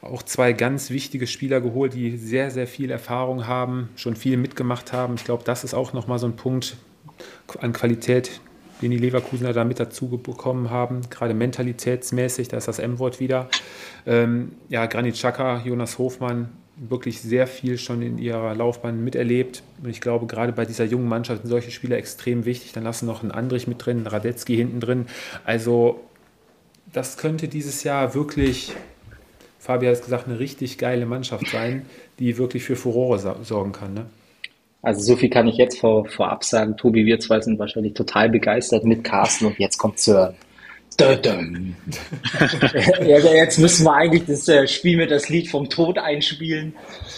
auch 0.00 0.22
zwei 0.22 0.52
ganz 0.52 0.90
wichtige 0.90 1.26
Spieler 1.28 1.60
geholt, 1.60 1.94
die 1.94 2.16
sehr, 2.16 2.50
sehr 2.50 2.66
viel 2.66 2.90
Erfahrung 2.90 3.46
haben, 3.46 3.90
schon 3.94 4.16
viel 4.16 4.36
mitgemacht 4.36 4.92
haben. 4.92 5.14
Ich 5.14 5.24
glaube, 5.24 5.44
das 5.44 5.62
ist 5.62 5.74
auch 5.74 5.92
nochmal 5.92 6.18
so 6.18 6.26
ein 6.26 6.34
Punkt 6.34 6.76
an 7.60 7.72
Qualität, 7.72 8.40
den 8.80 8.90
die 8.90 8.98
Leverkusener 8.98 9.52
da 9.52 9.62
mit 9.62 9.78
dazu 9.78 10.08
bekommen 10.08 10.70
haben, 10.70 11.02
gerade 11.08 11.34
mentalitätsmäßig, 11.34 12.48
da 12.48 12.56
ist 12.56 12.66
das 12.66 12.80
M-Wort 12.80 13.20
wieder. 13.20 13.48
Ähm, 14.04 14.52
ja, 14.68 14.86
Granit 14.86 15.14
Xhaka, 15.14 15.62
Jonas 15.64 15.98
Hofmann, 15.98 16.48
wirklich 16.76 17.20
sehr 17.20 17.46
viel 17.46 17.78
schon 17.78 18.02
in 18.02 18.18
ihrer 18.18 18.54
Laufbahn 18.54 19.02
miterlebt. 19.04 19.62
Und 19.82 19.90
ich 19.90 20.00
glaube, 20.00 20.26
gerade 20.26 20.52
bei 20.52 20.64
dieser 20.64 20.84
jungen 20.84 21.08
Mannschaft 21.08 21.42
sind 21.42 21.50
solche 21.50 21.70
Spieler 21.70 21.96
extrem 21.96 22.44
wichtig. 22.44 22.72
Dann 22.72 22.84
lassen 22.84 23.06
noch 23.06 23.22
einen 23.22 23.30
Andrich 23.30 23.66
mit 23.66 23.84
drin, 23.84 23.98
einen 23.98 24.06
Radetzky 24.06 24.56
hinten 24.56 24.80
drin. 24.80 25.06
Also, 25.44 26.00
das 26.92 27.16
könnte 27.16 27.48
dieses 27.48 27.84
Jahr 27.84 28.14
wirklich, 28.14 28.72
Fabian 29.58 29.92
hat 29.92 29.98
es 29.98 30.04
gesagt, 30.04 30.28
eine 30.28 30.38
richtig 30.38 30.78
geile 30.78 31.06
Mannschaft 31.06 31.46
sein, 31.48 31.86
die 32.18 32.38
wirklich 32.38 32.64
für 32.64 32.76
Furore 32.76 33.18
sorgen 33.42 33.72
kann. 33.72 33.94
Ne? 33.94 34.06
Also 34.82 35.00
so 35.00 35.16
viel 35.16 35.30
kann 35.30 35.46
ich 35.46 35.56
jetzt 35.56 35.78
vor, 35.78 36.06
vorab 36.06 36.44
sagen. 36.44 36.76
Tobi, 36.76 37.06
wir 37.06 37.20
zwei 37.20 37.40
sind 37.40 37.58
wahrscheinlich 37.58 37.94
total 37.94 38.28
begeistert 38.28 38.84
mit 38.84 39.04
Carsten 39.04 39.46
und 39.46 39.58
jetzt 39.58 39.78
kommt 39.78 39.98
Sören. 40.00 40.34
jetzt 43.34 43.58
müssen 43.58 43.84
wir 43.84 43.94
eigentlich 43.94 44.24
das 44.26 44.48
äh, 44.48 44.66
Spiel 44.66 44.96
mit 44.96 45.10
das 45.10 45.28
Lied 45.28 45.48
vom 45.48 45.68
Tod 45.68 45.98
einspielen. 45.98 46.74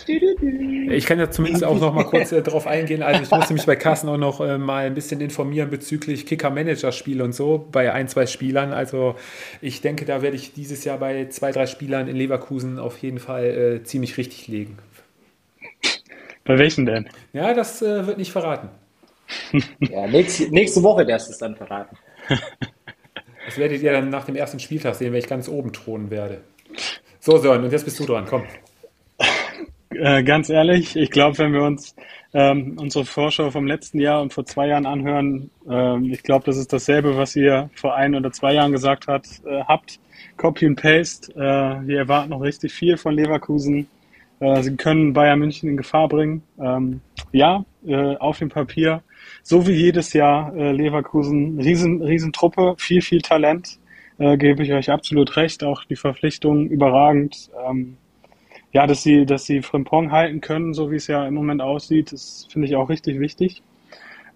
Ich 0.07 1.07
kann 1.07 1.19
ja 1.19 1.31
zumindest 1.31 1.65
auch 1.65 1.79
noch 1.79 1.95
mal 1.95 2.05
kurz 2.05 2.33
äh, 2.33 2.43
darauf 2.43 2.67
eingehen. 2.67 3.03
Also 3.03 3.23
ich 3.23 3.31
musste 3.31 3.55
mich 3.55 3.67
bei 3.67 3.77
Carsten 3.77 4.09
auch 4.09 4.17
noch 4.17 4.41
äh, 4.41 4.59
mal 4.59 4.87
ein 4.87 4.95
bisschen 4.95 5.21
informieren 5.21 5.71
bezüglich 5.71 6.27
Kicker-Manager-Spiel 6.27 7.23
und 7.23 7.35
so 7.35 7.69
bei 7.73 7.93
ein, 7.93 8.09
zwei 8.09 8.27
Spielern. 8.27 8.73
Also 8.73 9.17
ich 9.61 9.81
denke, 9.81 10.05
da 10.05 10.23
werde 10.23 10.37
ich 10.37 10.53
dieses 10.53 10.85
Jahr 10.85 10.99
bei 10.99 11.29
zwei, 11.29 11.53
drei 11.53 11.67
Spielern 11.67 12.09
in 12.09 12.17
Leverkusen 12.17 12.79
auf 12.79 12.99
jeden 12.99 13.19
Fall 13.19 13.45
äh, 13.45 13.85
ziemlich 13.85 14.19
richtig 14.19 14.49
legen. 14.49 14.79
Bei 16.45 16.59
welchen 16.59 16.87
denn? 16.87 17.09
Ja, 17.33 17.55
das 17.55 17.81
äh, 17.81 18.07
wird 18.07 18.19
nicht 18.19 18.33
verraten. 18.33 18.69
Ja, 19.81 20.07
nächste, 20.07 20.51
nächste 20.51 20.83
Woche 20.83 21.07
darfst 21.07 21.29
du 21.29 21.33
es 21.33 21.39
dann 21.39 21.57
verraten. 21.57 21.97
Das 23.45 23.59
werdet 23.59 23.83
ihr 23.83 23.93
dann 23.93 24.11
nach 24.11 24.25
dem 24.25 24.37
ersten 24.37 24.59
Spieltag 24.59 24.95
sehen, 24.95 25.13
wenn 25.13 25.19
ich 25.19 25.29
ganz 25.29 25.49
oben 25.49 25.73
thronen 25.73 26.11
werde. 26.11 26.41
So, 27.21 27.39
Sören, 27.39 27.65
und 27.65 27.73
jetzt 27.73 27.85
bist 27.85 27.99
du 27.99 28.07
dran, 28.07 28.27
komm. 28.29 28.43
Äh, 29.91 30.25
ganz 30.25 30.49
ehrlich, 30.49 30.97
ich 30.97 31.11
glaube, 31.11 31.39
wenn 31.39 31.53
wir 31.53 31.63
uns 31.63 31.95
ähm, 32.33 32.77
unsere 32.81 33.05
Vorschau 33.05 33.51
vom 33.51 33.67
letzten 33.67 34.01
Jahr 34.01 34.23
und 34.23 34.33
vor 34.33 34.45
zwei 34.45 34.67
Jahren 34.67 34.87
anhören, 34.87 35.51
ähm, 35.71 36.11
ich 36.13 36.23
glaube, 36.23 36.45
das 36.47 36.57
ist 36.57 36.73
dasselbe, 36.73 37.17
was 37.17 37.37
ihr 37.37 37.71
vor 37.75 37.95
ein 37.95 38.15
oder 38.15 38.33
zwei 38.33 38.55
Jahren 38.55 38.73
gesagt 38.73 39.07
hat, 39.07 39.27
äh, 39.47 39.63
habt. 39.65 40.01
Copy 40.37 40.67
and 40.67 40.81
Paste. 40.81 41.33
Äh, 41.35 41.87
wir 41.87 41.99
erwarten 41.99 42.31
noch 42.31 42.41
richtig 42.41 42.73
viel 42.73 42.97
von 42.97 43.15
Leverkusen. 43.15 43.87
Äh, 44.41 44.63
sie 44.63 44.77
können 44.77 45.13
Bayern 45.13 45.39
München 45.39 45.69
in 45.69 45.77
Gefahr 45.77 46.09
bringen. 46.09 46.43
Ähm, 46.61 47.01
ja, 47.31 47.65
äh, 47.87 48.17
auf 48.17 48.39
dem 48.39 48.49
Papier 48.49 49.03
so 49.45 49.67
wie 49.67 49.73
jedes 49.73 50.15
Jahr 50.15 50.57
äh, 50.57 50.73
Leverkusen, 50.73 51.61
riesen, 51.61 52.03
riesen 52.03 52.33
viel, 52.79 53.03
viel 53.03 53.21
Talent, 53.21 53.79
äh, 54.19 54.39
gebe 54.39 54.63
ich 54.63 54.73
euch 54.73 54.91
absolut 54.91 55.37
recht. 55.37 55.63
Auch 55.63 55.85
die 55.85 55.97
Verpflichtung 55.97 56.67
überragend. 56.67 57.51
Ähm, 57.69 57.99
ja, 58.73 58.87
dass 58.87 59.03
sie, 59.03 59.27
dass 59.27 59.45
sie 59.45 59.61
Frimpong 59.61 60.11
halten 60.11 60.41
können, 60.41 60.73
so 60.73 60.91
wie 60.91 60.97
es 60.97 61.07
ja 61.07 61.27
im 61.27 61.35
Moment 61.35 61.61
aussieht, 61.61 62.11
das 62.11 62.49
finde 62.51 62.67
ich 62.67 62.75
auch 62.75 62.89
richtig 62.89 63.21
wichtig. 63.21 63.63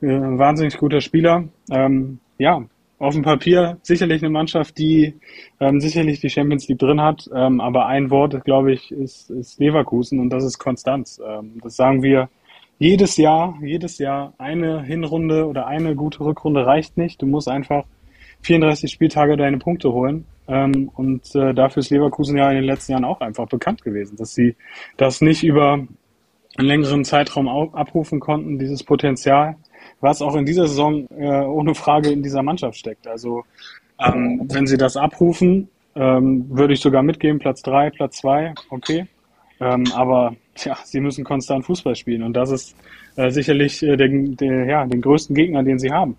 Äh, 0.02 0.08
wahnsinnig 0.08 0.76
guter 0.76 1.00
Spieler. 1.00 1.48
Ähm, 1.70 2.20
ja, 2.36 2.62
auf 2.98 3.14
dem 3.14 3.22
Papier 3.22 3.78
sicherlich 3.82 4.22
eine 4.22 4.30
Mannschaft, 4.30 4.76
die 4.76 5.14
ähm, 5.58 5.80
sicherlich 5.80 6.20
die 6.20 6.28
Champions 6.28 6.68
League 6.68 6.80
drin 6.80 7.00
hat, 7.00 7.30
ähm, 7.34 7.60
aber 7.60 7.86
ein 7.86 8.10
Wort, 8.10 8.44
glaube 8.44 8.72
ich, 8.74 8.92
ist, 8.92 9.30
ist 9.30 9.58
Leverkusen 9.58 10.20
und 10.20 10.28
das 10.30 10.44
ist 10.44 10.58
Konstanz. 10.58 11.18
Ähm, 11.26 11.54
das 11.62 11.76
sagen 11.76 12.02
wir 12.02 12.28
jedes 12.78 13.16
Jahr, 13.16 13.58
jedes 13.60 13.98
Jahr 13.98 14.34
eine 14.38 14.82
Hinrunde 14.82 15.46
oder 15.46 15.66
eine 15.66 15.94
gute 15.96 16.20
Rückrunde 16.20 16.64
reicht 16.64 16.96
nicht. 16.96 17.20
Du 17.20 17.26
musst 17.26 17.48
einfach 17.48 17.84
34 18.42 18.90
Spieltage 18.90 19.36
deine 19.36 19.58
Punkte 19.58 19.92
holen. 19.92 20.26
Ähm, 20.46 20.90
und 20.94 21.34
äh, 21.34 21.52
dafür 21.52 21.80
ist 21.80 21.90
Leverkusen 21.90 22.38
ja 22.38 22.48
in 22.50 22.56
den 22.56 22.64
letzten 22.64 22.92
Jahren 22.92 23.04
auch 23.04 23.20
einfach 23.20 23.48
bekannt 23.48 23.82
gewesen, 23.82 24.16
dass 24.16 24.34
sie 24.34 24.56
das 24.96 25.20
nicht 25.20 25.44
über 25.44 25.74
einen 26.56 26.68
längeren 26.68 27.04
Zeitraum 27.04 27.48
abrufen 27.48 28.20
konnten, 28.20 28.58
dieses 28.58 28.82
Potenzial. 28.82 29.56
was 30.00 30.22
auch 30.22 30.36
in 30.36 30.46
dieser 30.46 30.66
Saison 30.68 31.06
äh, 31.10 31.44
ohne 31.44 31.74
Frage 31.74 32.10
in 32.10 32.22
dieser 32.22 32.42
Mannschaft 32.42 32.78
steckt. 32.78 33.06
Also 33.06 33.44
ähm, 33.98 34.46
wenn 34.50 34.66
sie 34.66 34.76
das 34.76 34.96
abrufen, 34.96 35.68
ähm, 35.94 36.46
würde 36.48 36.74
ich 36.74 36.80
sogar 36.80 37.02
mitgeben, 37.02 37.38
Platz 37.38 37.62
drei, 37.62 37.90
Platz 37.90 38.18
zwei, 38.18 38.54
okay. 38.70 39.06
Ähm, 39.60 39.84
aber 39.94 40.36
ja, 40.56 40.76
sie 40.84 41.00
müssen 41.00 41.24
konstant 41.24 41.64
Fußball 41.64 41.96
spielen 41.96 42.22
und 42.22 42.34
das 42.34 42.50
ist 42.50 42.76
äh, 43.16 43.30
sicherlich 43.30 43.82
äh, 43.82 43.96
den, 43.96 44.36
den, 44.36 44.68
ja, 44.68 44.86
den 44.86 45.00
größten 45.00 45.34
Gegner, 45.34 45.62
den 45.62 45.78
sie 45.78 45.92
haben. 45.92 46.16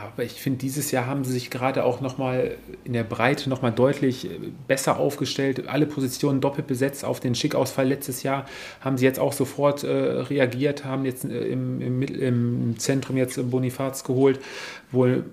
Aber 0.00 0.22
ich 0.22 0.32
finde, 0.32 0.58
dieses 0.58 0.90
Jahr 0.92 1.06
haben 1.06 1.24
sie 1.24 1.32
sich 1.32 1.50
gerade 1.50 1.84
auch 1.84 2.00
nochmal 2.00 2.56
in 2.84 2.92
der 2.92 3.02
Breite 3.02 3.48
nochmal 3.50 3.72
deutlich 3.72 4.26
äh, 4.26 4.38
besser 4.66 4.98
aufgestellt. 4.98 5.68
Alle 5.68 5.86
Positionen 5.86 6.40
doppelt 6.40 6.66
besetzt 6.66 7.04
auf 7.04 7.20
den 7.20 7.34
Schickausfall 7.34 7.88
letztes 7.88 8.22
Jahr. 8.22 8.46
Haben 8.80 8.96
sie 8.96 9.04
jetzt 9.04 9.18
auch 9.18 9.32
sofort 9.32 9.82
äh, 9.84 9.88
reagiert, 9.88 10.84
haben 10.84 11.04
jetzt 11.04 11.24
äh, 11.24 11.46
im, 11.46 11.80
im, 11.80 12.02
im, 12.02 12.78
Zentrum 12.78 13.16
jetzt 13.16 13.50
Bonifaz 13.50 14.04
geholt, 14.04 14.40
wohl 14.92 15.24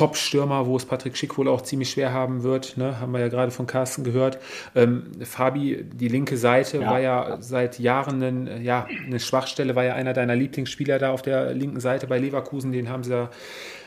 Top-Stürmer, 0.00 0.66
wo 0.66 0.78
es 0.78 0.86
Patrick 0.86 1.14
Schick 1.14 1.36
wohl 1.36 1.46
auch 1.46 1.60
ziemlich 1.60 1.90
schwer 1.90 2.10
haben 2.10 2.42
wird. 2.42 2.78
Ne? 2.78 3.00
Haben 3.00 3.12
wir 3.12 3.20
ja 3.20 3.28
gerade 3.28 3.50
von 3.50 3.66
Carsten 3.66 4.02
gehört. 4.02 4.38
Ähm, 4.74 5.12
Fabi, 5.22 5.84
die 5.84 6.08
linke 6.08 6.38
Seite 6.38 6.78
ja. 6.78 6.90
war 6.90 7.00
ja 7.00 7.36
seit 7.40 7.78
Jahren 7.78 8.22
ein, 8.22 8.64
ja, 8.64 8.86
eine 9.06 9.20
Schwachstelle, 9.20 9.76
war 9.76 9.84
ja 9.84 9.94
einer 9.94 10.14
deiner 10.14 10.34
Lieblingsspieler 10.34 10.98
da 10.98 11.10
auf 11.10 11.20
der 11.20 11.52
linken 11.52 11.80
Seite 11.80 12.06
bei 12.06 12.18
Leverkusen. 12.18 12.72
Den 12.72 12.88
haben 12.88 13.04
sie 13.04 13.10
ja 13.10 13.30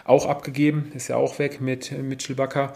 auch 0.06 0.28
abgegeben, 0.28 0.92
ist 0.94 1.08
ja 1.08 1.16
auch 1.16 1.40
weg 1.40 1.62
mit 1.62 1.92
Mitchell 1.92 2.36
Bakker. 2.36 2.74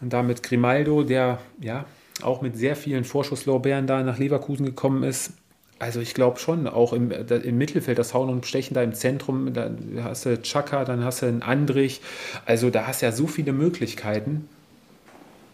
Und 0.00 0.12
damit 0.12 0.42
Grimaldo, 0.42 1.04
der 1.04 1.38
ja 1.60 1.84
auch 2.22 2.42
mit 2.42 2.56
sehr 2.56 2.74
vielen 2.74 3.04
Vorschusslorbeeren 3.04 3.86
da 3.86 4.02
nach 4.02 4.18
Leverkusen 4.18 4.66
gekommen 4.66 5.04
ist. 5.04 5.34
Also 5.80 6.00
ich 6.00 6.12
glaube 6.12 6.38
schon, 6.38 6.68
auch 6.68 6.92
im, 6.92 7.10
im, 7.10 7.56
Mittelfeld, 7.56 7.98
das 7.98 8.12
Hauen 8.12 8.28
und 8.28 8.44
Stechen 8.44 8.74
da 8.74 8.82
im 8.82 8.92
Zentrum, 8.92 9.54
da 9.54 9.70
hast 10.04 10.26
du 10.26 10.40
Chaka, 10.42 10.84
dann 10.84 11.02
hast 11.02 11.22
du 11.22 11.26
einen 11.26 11.40
Andrich. 11.40 12.02
Also 12.44 12.68
da 12.68 12.86
hast 12.86 13.00
du 13.00 13.06
ja 13.06 13.12
so 13.12 13.26
viele 13.26 13.52
Möglichkeiten. 13.52 14.46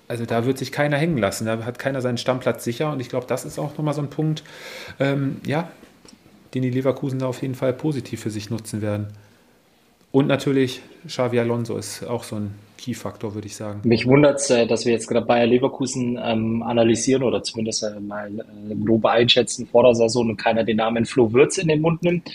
Also 0.08 0.26
da 0.26 0.44
wird 0.44 0.58
sich 0.58 0.72
keiner 0.72 0.96
hängen 0.96 1.16
lassen. 1.16 1.46
Da 1.46 1.64
hat 1.64 1.78
keiner 1.78 2.00
seinen 2.00 2.18
Stammplatz 2.18 2.64
sicher. 2.64 2.90
Und 2.90 2.98
ich 2.98 3.08
glaube, 3.08 3.26
das 3.28 3.44
ist 3.44 3.60
auch 3.60 3.78
nochmal 3.78 3.94
so 3.94 4.02
ein 4.02 4.10
Punkt, 4.10 4.42
ähm, 4.98 5.40
ja, 5.46 5.70
den 6.54 6.62
die 6.62 6.70
Leverkusen 6.70 7.20
da 7.20 7.26
auf 7.26 7.40
jeden 7.40 7.54
Fall 7.54 7.72
positiv 7.72 8.20
für 8.20 8.30
sich 8.30 8.50
nutzen 8.50 8.82
werden. 8.82 9.06
Und 10.10 10.26
natürlich 10.26 10.82
Xavi 11.06 11.38
Alonso 11.38 11.76
ist 11.76 12.02
auch 12.02 12.24
so 12.24 12.34
ein 12.34 12.54
Key-Faktor, 12.76 13.34
würde 13.34 13.46
ich 13.46 13.56
sagen. 13.56 13.80
Mich 13.84 14.06
wundert 14.06 14.40
es, 14.40 14.50
äh, 14.50 14.66
dass 14.66 14.84
wir 14.84 14.92
jetzt 14.92 15.06
gerade 15.06 15.24
Bayer 15.24 15.46
Leverkusen 15.46 16.18
ähm, 16.22 16.62
analysieren 16.62 17.22
oder 17.22 17.42
zumindest 17.42 17.82
äh, 17.82 18.00
mal 18.00 18.30
äh, 18.38 18.74
grob 18.84 19.04
einschätzen 19.06 19.66
vor 19.66 19.84
der 19.84 19.94
Saison 19.94 20.30
und 20.30 20.36
keiner 20.36 20.64
den 20.64 20.76
Namen 20.76 21.04
Flo 21.06 21.32
Würz 21.32 21.58
in 21.58 21.68
den 21.68 21.80
Mund 21.80 22.02
nimmt. 22.02 22.30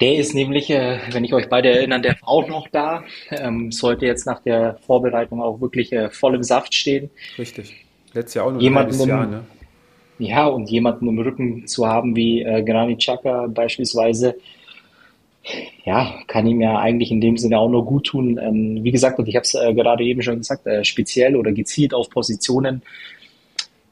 Der 0.00 0.16
ist 0.16 0.34
nämlich, 0.34 0.68
äh, 0.70 0.98
wenn 1.12 1.24
ich 1.24 1.32
euch 1.32 1.48
beide 1.48 1.70
erinnern, 1.70 2.02
der 2.02 2.16
war 2.20 2.28
auch 2.28 2.48
noch 2.48 2.68
da. 2.68 3.04
Ähm, 3.30 3.72
sollte 3.72 4.04
jetzt 4.04 4.26
nach 4.26 4.40
der 4.40 4.78
Vorbereitung 4.86 5.40
auch 5.40 5.60
wirklich 5.60 5.92
äh, 5.92 6.10
voll 6.10 6.34
im 6.34 6.42
Saft 6.42 6.74
stehen. 6.74 7.10
Richtig. 7.38 7.74
Letztes 8.12 8.34
Jahr 8.34 8.46
auch 8.46 8.52
noch 8.52 8.60
jemanden 8.60 9.00
ein 9.00 9.08
Jahr, 9.08 9.26
ne? 9.26 9.44
Ja, 10.18 10.46
und 10.46 10.70
jemanden 10.70 11.08
im 11.08 11.18
Rücken 11.18 11.66
zu 11.66 11.86
haben 11.86 12.16
wie 12.16 12.42
äh, 12.42 12.62
Granit 12.62 13.00
Xhaka 13.00 13.48
beispielsweise, 13.48 14.36
ja, 15.84 16.18
kann 16.26 16.46
ihm 16.46 16.60
ja 16.60 16.78
eigentlich 16.78 17.10
in 17.10 17.20
dem 17.20 17.36
Sinne 17.36 17.58
auch 17.58 17.68
nur 17.68 17.84
gut 17.84 18.06
tun. 18.06 18.38
Ähm, 18.38 18.82
wie 18.82 18.90
gesagt, 18.90 19.18
und 19.18 19.28
ich 19.28 19.36
habe 19.36 19.44
es 19.44 19.54
äh, 19.54 19.74
gerade 19.74 20.04
eben 20.04 20.22
schon 20.22 20.38
gesagt, 20.38 20.66
äh, 20.66 20.84
speziell 20.84 21.36
oder 21.36 21.52
gezielt 21.52 21.94
auf 21.94 22.10
Positionen 22.10 22.82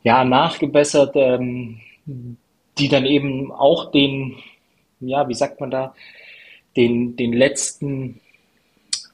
ja 0.03 0.25
nachgebessert, 0.25 1.13
ähm, 1.17 1.81
die 2.79 2.89
dann 2.89 3.07
eben 3.07 3.53
auch 3.53 3.91
den, 3.91 4.37
ja, 5.01 5.29
wie 5.29 5.35
sagt 5.35 5.61
man 5.61 5.71
da, 5.71 5.95
den, 6.77 7.17
den 7.17 7.33
letzten 7.33 8.21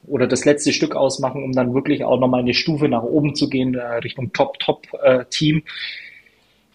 oder 0.07 0.27
das 0.27 0.45
letzte 0.45 0.73
Stück 0.73 0.95
ausmachen, 0.95 1.43
um 1.43 1.53
dann 1.53 1.75
wirklich 1.75 2.03
auch 2.03 2.19
nochmal 2.19 2.41
eine 2.41 2.55
Stufe 2.55 2.89
nach 2.89 3.03
oben 3.03 3.35
zu 3.35 3.49
gehen, 3.49 3.75
äh, 3.75 3.97
Richtung 3.97 4.33
Top-Top-Team. 4.33 5.57
Äh, 5.57 5.61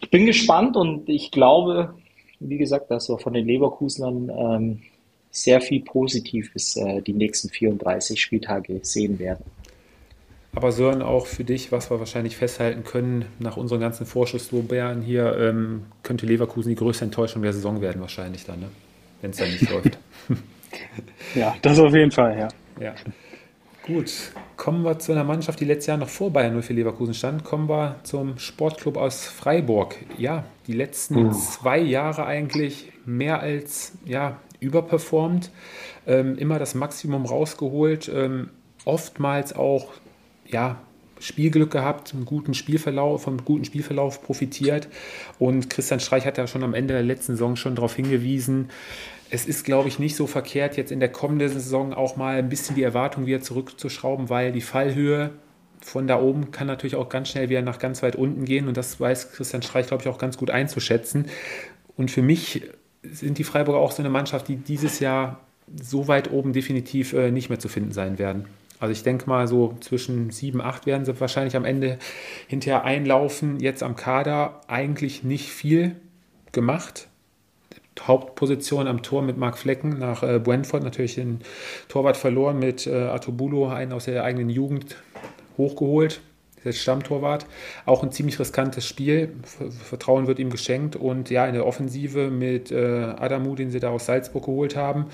ich 0.00 0.10
bin 0.10 0.26
gespannt 0.26 0.76
und 0.76 1.08
ich 1.08 1.32
glaube, 1.32 1.94
wie 2.38 2.58
gesagt, 2.58 2.90
dass 2.90 3.08
wir 3.08 3.18
von 3.18 3.32
den 3.32 3.46
Leverkusenern 3.46 4.30
ähm, 4.30 4.82
sehr 5.36 5.60
viel 5.60 5.82
Positives 5.82 6.76
äh, 6.76 7.02
die 7.02 7.12
nächsten 7.12 7.50
34 7.50 8.20
Spieltage 8.20 8.80
sehen 8.82 9.18
werden. 9.18 9.44
Aber 10.54 10.72
Sören, 10.72 11.02
auch 11.02 11.26
für 11.26 11.44
dich, 11.44 11.70
was 11.70 11.90
wir 11.90 11.98
wahrscheinlich 12.00 12.36
festhalten 12.36 12.82
können, 12.82 13.26
nach 13.38 13.58
unseren 13.58 13.80
ganzen 13.80 14.06
Vorschusslorbeeren 14.06 15.02
hier, 15.02 15.36
ähm, 15.38 15.82
könnte 16.02 16.24
Leverkusen 16.24 16.70
die 16.70 16.76
größte 16.76 17.04
Enttäuschung 17.04 17.42
der 17.42 17.52
Saison 17.52 17.82
werden, 17.82 18.00
wahrscheinlich 18.00 18.46
dann, 18.46 18.60
ne? 18.60 18.68
wenn 19.20 19.32
es 19.32 19.36
dann 19.36 19.50
nicht 19.50 19.70
läuft. 19.70 19.98
Ja, 21.34 21.54
das 21.60 21.78
auf 21.78 21.92
jeden 21.92 22.10
Fall, 22.10 22.38
ja. 22.38 22.48
ja. 22.80 22.94
Gut, 23.86 24.10
kommen 24.56 24.82
wir 24.84 24.98
zu 24.98 25.12
einer 25.12 25.24
Mannschaft, 25.24 25.60
die 25.60 25.66
letztes 25.66 25.88
Jahr 25.88 25.98
noch 25.98 26.08
vor 26.08 26.32
Bayern 26.32 26.60
04 26.60 26.74
Leverkusen 26.74 27.12
stand. 27.12 27.44
Kommen 27.44 27.68
wir 27.68 27.96
zum 28.04 28.38
Sportclub 28.38 28.96
aus 28.96 29.26
Freiburg. 29.26 29.96
Ja, 30.16 30.44
die 30.66 30.72
letzten 30.72 31.26
uh. 31.26 31.32
zwei 31.32 31.78
Jahre 31.78 32.24
eigentlich 32.24 32.90
mehr 33.04 33.40
als 33.40 33.92
ja, 34.06 34.40
überperformt, 34.66 35.50
ähm, 36.06 36.36
immer 36.36 36.58
das 36.58 36.74
Maximum 36.74 37.24
rausgeholt, 37.26 38.10
ähm, 38.12 38.50
oftmals 38.84 39.54
auch 39.54 39.92
ja, 40.46 40.78
Spielglück 41.18 41.70
gehabt, 41.70 42.12
einen 42.14 42.24
guten 42.24 42.54
Spielverlauf, 42.54 43.22
vom 43.22 43.44
guten 43.44 43.64
Spielverlauf 43.64 44.22
profitiert. 44.22 44.88
Und 45.38 45.70
Christian 45.70 46.00
Streich 46.00 46.26
hat 46.26 46.38
ja 46.38 46.46
schon 46.46 46.62
am 46.62 46.74
Ende 46.74 46.94
der 46.94 47.02
letzten 47.02 47.32
Saison 47.32 47.56
schon 47.56 47.74
darauf 47.74 47.94
hingewiesen, 47.94 48.70
es 49.28 49.46
ist, 49.46 49.64
glaube 49.64 49.88
ich, 49.88 49.98
nicht 49.98 50.14
so 50.14 50.26
verkehrt, 50.26 50.76
jetzt 50.76 50.92
in 50.92 51.00
der 51.00 51.10
kommenden 51.10 51.48
Saison 51.48 51.92
auch 51.92 52.16
mal 52.16 52.36
ein 52.36 52.48
bisschen 52.48 52.76
die 52.76 52.82
Erwartung 52.82 53.26
wieder 53.26 53.40
zurückzuschrauben, 53.40 54.28
weil 54.28 54.52
die 54.52 54.60
Fallhöhe 54.60 55.32
von 55.80 56.06
da 56.06 56.20
oben 56.20 56.50
kann 56.52 56.66
natürlich 56.66 56.96
auch 56.96 57.08
ganz 57.08 57.30
schnell 57.30 57.48
wieder 57.48 57.62
nach 57.62 57.78
ganz 57.78 58.02
weit 58.02 58.16
unten 58.16 58.44
gehen 58.44 58.68
und 58.68 58.76
das 58.76 59.00
weiß 59.00 59.32
Christian 59.32 59.62
Streich, 59.62 59.88
glaube 59.88 60.02
ich, 60.02 60.08
auch 60.08 60.18
ganz 60.18 60.36
gut 60.36 60.50
einzuschätzen. 60.50 61.26
Und 61.96 62.10
für 62.10 62.22
mich 62.22 62.62
sind 63.12 63.38
die 63.38 63.44
Freiburger 63.44 63.80
auch 63.80 63.92
so 63.92 64.02
eine 64.02 64.10
Mannschaft, 64.10 64.48
die 64.48 64.56
dieses 64.56 65.00
Jahr 65.00 65.40
so 65.80 66.08
weit 66.08 66.30
oben 66.30 66.52
definitiv 66.52 67.12
äh, 67.12 67.30
nicht 67.30 67.48
mehr 67.48 67.58
zu 67.58 67.68
finden 67.68 67.92
sein 67.92 68.18
werden. 68.18 68.46
Also 68.78 68.92
ich 68.92 69.02
denke 69.02 69.28
mal, 69.28 69.48
so 69.48 69.74
zwischen 69.80 70.30
7, 70.30 70.60
8 70.60 70.86
werden 70.86 71.04
sie 71.04 71.18
wahrscheinlich 71.18 71.56
am 71.56 71.64
Ende 71.64 71.98
hinterher 72.46 72.84
einlaufen. 72.84 73.58
Jetzt 73.58 73.82
am 73.82 73.96
Kader 73.96 74.60
eigentlich 74.68 75.24
nicht 75.24 75.48
viel 75.48 75.96
gemacht. 76.52 77.08
Hauptposition 78.02 78.86
am 78.86 79.02
Tor 79.02 79.22
mit 79.22 79.38
Marc 79.38 79.56
Flecken 79.56 79.98
nach 79.98 80.22
äh, 80.22 80.38
Brentford, 80.38 80.82
natürlich 80.82 81.14
den 81.14 81.40
Torwart 81.88 82.18
verloren 82.18 82.58
mit 82.58 82.86
äh, 82.86 82.94
Atobulo, 82.94 83.68
einen 83.68 83.92
aus 83.92 84.04
der 84.04 84.22
eigenen 84.22 84.50
Jugend 84.50 84.96
hochgeholt 85.56 86.20
jetzt 86.66 86.80
Stammtorwart. 86.80 87.46
Auch 87.84 88.02
ein 88.02 88.12
ziemlich 88.12 88.38
riskantes 88.38 88.86
Spiel. 88.86 89.34
Vertrauen 89.84 90.26
wird 90.26 90.38
ihm 90.38 90.50
geschenkt. 90.50 90.96
Und 90.96 91.30
ja, 91.30 91.46
in 91.46 91.54
der 91.54 91.66
Offensive 91.66 92.30
mit 92.30 92.70
äh, 92.70 93.14
Adamu, 93.16 93.54
den 93.54 93.70
sie 93.70 93.80
da 93.80 93.90
aus 93.90 94.06
Salzburg 94.06 94.44
geholt 94.44 94.76
haben. 94.76 95.06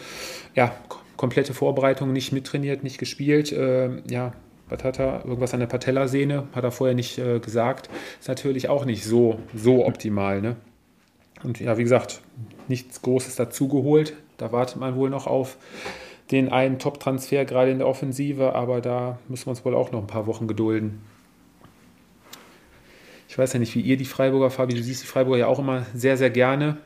Ja, 0.55 0.75
komplette 1.17 1.55
Vorbereitung, 1.55 2.13
nicht 2.13 2.33
mittrainiert, 2.33 2.83
nicht 2.83 2.99
gespielt. 2.99 3.53
Äh, 3.53 4.03
ja, 4.09 4.33
was 4.69 4.83
hat 4.85 4.99
er? 4.99 5.25
Irgendwas 5.25 5.55
an 5.55 5.61
der 5.61 5.67
Patellasehne, 5.67 6.49
hat 6.53 6.65
er 6.65 6.73
vorher 6.73 6.97
nicht 6.97 7.19
äh, 7.19 7.39
gesagt. 7.39 7.89
Ist 8.19 8.29
natürlich 8.29 8.69
auch 8.69 8.85
nicht 8.85 9.05
so, 9.05 9.39
so 9.55 9.87
optimal. 9.87 10.41
Ne? 10.41 10.57
Und 11.43 11.61
ja, 11.61 11.79
wie 11.79 11.83
gesagt, 11.83 12.21
nichts 12.69 13.03
Großes 13.03 13.37
dazugeholt. 13.37 14.15
Da 14.39 14.53
wartet 14.53 14.79
man 14.79 14.97
wohl 14.97 15.11
noch 15.11 15.27
auf 15.27 15.59
den 16.31 16.51
einen 16.51 16.79
Top-Transfer, 16.79 17.45
gerade 17.45 17.71
in 17.71 17.79
der 17.79 17.87
Offensive, 17.87 18.55
aber 18.55 18.81
da 18.81 19.19
müssen 19.29 19.47
wir 19.47 19.51
uns 19.51 19.65
wohl 19.65 19.75
auch 19.75 19.93
noch 19.93 20.01
ein 20.01 20.07
paar 20.07 20.27
Wochen 20.27 20.49
gedulden. 20.49 21.03
Ich 23.33 23.39
weiß 23.39 23.55
ja 23.55 23.59
nicht, 23.59 23.75
wie 23.75 23.81
ihr 23.81 23.97
die 23.97 24.05
Freiburger, 24.05 24.51
Fabi, 24.51 24.75
du 24.75 24.83
siehst 24.83 25.05
die 25.05 25.07
Freiburger 25.07 25.39
ja 25.39 25.47
auch 25.47 25.59
immer 25.59 25.87
sehr, 25.95 26.19
sehr 26.19 26.29
gerne. 26.29 26.77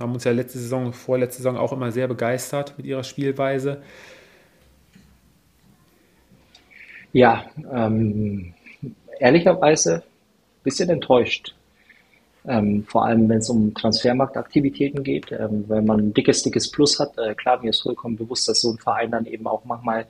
Haben 0.00 0.14
uns 0.14 0.24
ja 0.24 0.32
letzte 0.32 0.58
Saison, 0.58 0.92
vorletzte 0.92 1.36
Saison 1.36 1.56
auch 1.56 1.72
immer 1.72 1.92
sehr 1.92 2.08
begeistert 2.08 2.74
mit 2.76 2.86
ihrer 2.86 3.04
Spielweise. 3.04 3.80
Ja, 7.12 7.44
ähm, 7.72 8.52
ehrlicherweise 9.20 9.98
ein 9.98 10.62
bisschen 10.64 10.90
enttäuscht. 10.90 11.54
Ähm, 12.48 12.82
vor 12.88 13.04
allem, 13.04 13.28
wenn 13.28 13.38
es 13.38 13.48
um 13.48 13.72
Transfermarktaktivitäten 13.72 15.04
geht, 15.04 15.30
ähm, 15.30 15.66
wenn 15.68 15.86
man 15.86 16.00
ein 16.00 16.14
dickes, 16.14 16.42
dickes 16.42 16.68
Plus 16.68 16.98
hat. 16.98 17.16
Äh, 17.16 17.36
klar, 17.36 17.62
mir 17.62 17.70
ist 17.70 17.82
vollkommen 17.82 18.16
bewusst, 18.16 18.48
dass 18.48 18.60
so 18.60 18.72
ein 18.72 18.78
Verein 18.78 19.12
dann 19.12 19.26
eben 19.26 19.46
auch 19.46 19.64
manchmal 19.64 20.08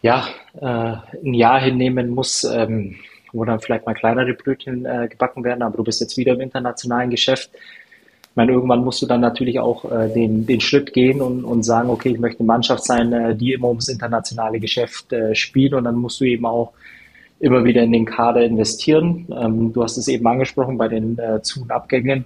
ja, 0.00 0.28
äh, 0.60 1.18
ein 1.26 1.34
Jahr 1.34 1.60
hinnehmen 1.60 2.10
muss, 2.10 2.44
ähm, 2.44 2.94
wo 3.34 3.44
dann 3.44 3.60
vielleicht 3.60 3.84
mal 3.84 3.94
kleinere 3.94 4.32
Brötchen 4.32 4.86
äh, 4.86 5.08
gebacken 5.08 5.44
werden, 5.44 5.62
aber 5.62 5.76
du 5.76 5.84
bist 5.84 6.00
jetzt 6.00 6.16
wieder 6.16 6.32
im 6.32 6.40
internationalen 6.40 7.10
Geschäft. 7.10 7.50
Ich 7.54 8.36
meine, 8.36 8.52
irgendwann 8.52 8.84
musst 8.84 9.02
du 9.02 9.06
dann 9.06 9.20
natürlich 9.20 9.58
auch 9.58 9.90
äh, 9.90 10.08
den, 10.08 10.46
den 10.46 10.60
Schritt 10.60 10.92
gehen 10.92 11.20
und, 11.20 11.44
und 11.44 11.62
sagen, 11.62 11.90
okay, 11.90 12.10
ich 12.10 12.18
möchte 12.18 12.40
eine 12.40 12.46
Mannschaft 12.46 12.84
sein, 12.84 13.12
äh, 13.12 13.36
die 13.36 13.52
immer 13.52 13.68
ums 13.68 13.88
internationale 13.88 14.58
Geschäft 14.58 15.12
äh, 15.12 15.34
spielt 15.34 15.74
und 15.74 15.84
dann 15.84 15.96
musst 15.96 16.20
du 16.20 16.24
eben 16.24 16.46
auch 16.46 16.72
immer 17.40 17.64
wieder 17.64 17.82
in 17.82 17.92
den 17.92 18.04
Kader 18.04 18.42
investieren. 18.42 19.26
Ähm, 19.38 19.72
du 19.72 19.82
hast 19.82 19.96
es 19.98 20.08
eben 20.08 20.26
angesprochen 20.26 20.78
bei 20.78 20.88
den 20.88 21.18
äh, 21.18 21.42
Zu- 21.42 21.62
und 21.62 21.70
Abgängen. 21.70 22.24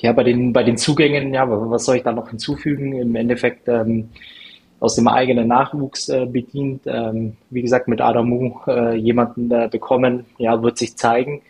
ja, 0.00 0.12
bei 0.12 0.24
den, 0.24 0.52
bei 0.52 0.64
den 0.64 0.76
Zugängen, 0.76 1.32
ja, 1.32 1.48
was 1.48 1.84
soll 1.84 1.96
ich 1.96 2.02
da 2.02 2.12
noch 2.12 2.28
hinzufügen? 2.28 2.92
Im 2.92 3.14
Endeffekt 3.14 3.68
ähm, 3.68 4.10
aus 4.82 4.96
dem 4.96 5.06
eigenen 5.06 5.46
Nachwuchs 5.46 6.08
äh, 6.08 6.26
bedient. 6.26 6.82
Ähm, 6.86 7.36
wie 7.50 7.62
gesagt, 7.62 7.86
mit 7.86 8.00
Adamu 8.00 8.58
äh, 8.66 8.96
jemanden 8.96 9.48
äh, 9.52 9.68
bekommen, 9.70 10.26
ja, 10.38 10.60
wird 10.60 10.76
sich 10.76 10.96
zeigen. 10.96 11.40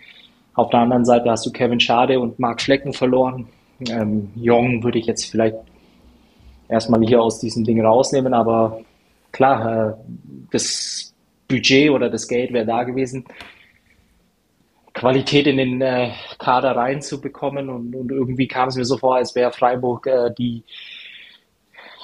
Auf 0.53 0.69
der 0.69 0.81
anderen 0.81 1.07
Seite 1.07 1.31
hast 1.31 1.47
du 1.47 1.51
Kevin 1.51 1.81
Schade 1.81 2.21
und 2.21 2.39
Marc 2.39 2.61
Schlecken 2.61 2.93
verloren. 2.93 3.47
Ähm, 3.89 4.31
Jong 4.37 4.85
würde 4.85 4.99
ich 4.99 5.07
jetzt 5.07 5.31
vielleicht 5.31 5.57
erstmal 6.69 7.01
hier 7.01 7.23
aus 7.23 7.41
diesem 7.41 7.65
Ding 7.65 7.83
rausnehmen, 7.83 8.35
aber 8.35 8.83
klar, 9.33 9.89
äh, 9.89 9.95
das 10.51 11.15
Budget 11.49 11.91
oder 11.91 12.11
das 12.11 12.29
Geld 12.29 12.53
wäre 12.53 12.67
da 12.67 12.83
gewesen. 12.83 13.25
Qualität 14.93 15.47
in 15.47 15.57
den 15.57 15.81
äh, 15.81 16.11
Kader 16.39 16.77
reinzubekommen 16.77 17.71
und, 17.71 17.95
und 17.95 18.13
irgendwie 18.13 18.47
kam 18.47 18.69
es 18.69 18.77
mir 18.77 18.85
so 18.85 18.99
vor, 18.99 19.17
als 19.17 19.35
wäre 19.35 19.53
Freiburg 19.53 20.07
äh, 20.07 20.31
die 20.37 20.65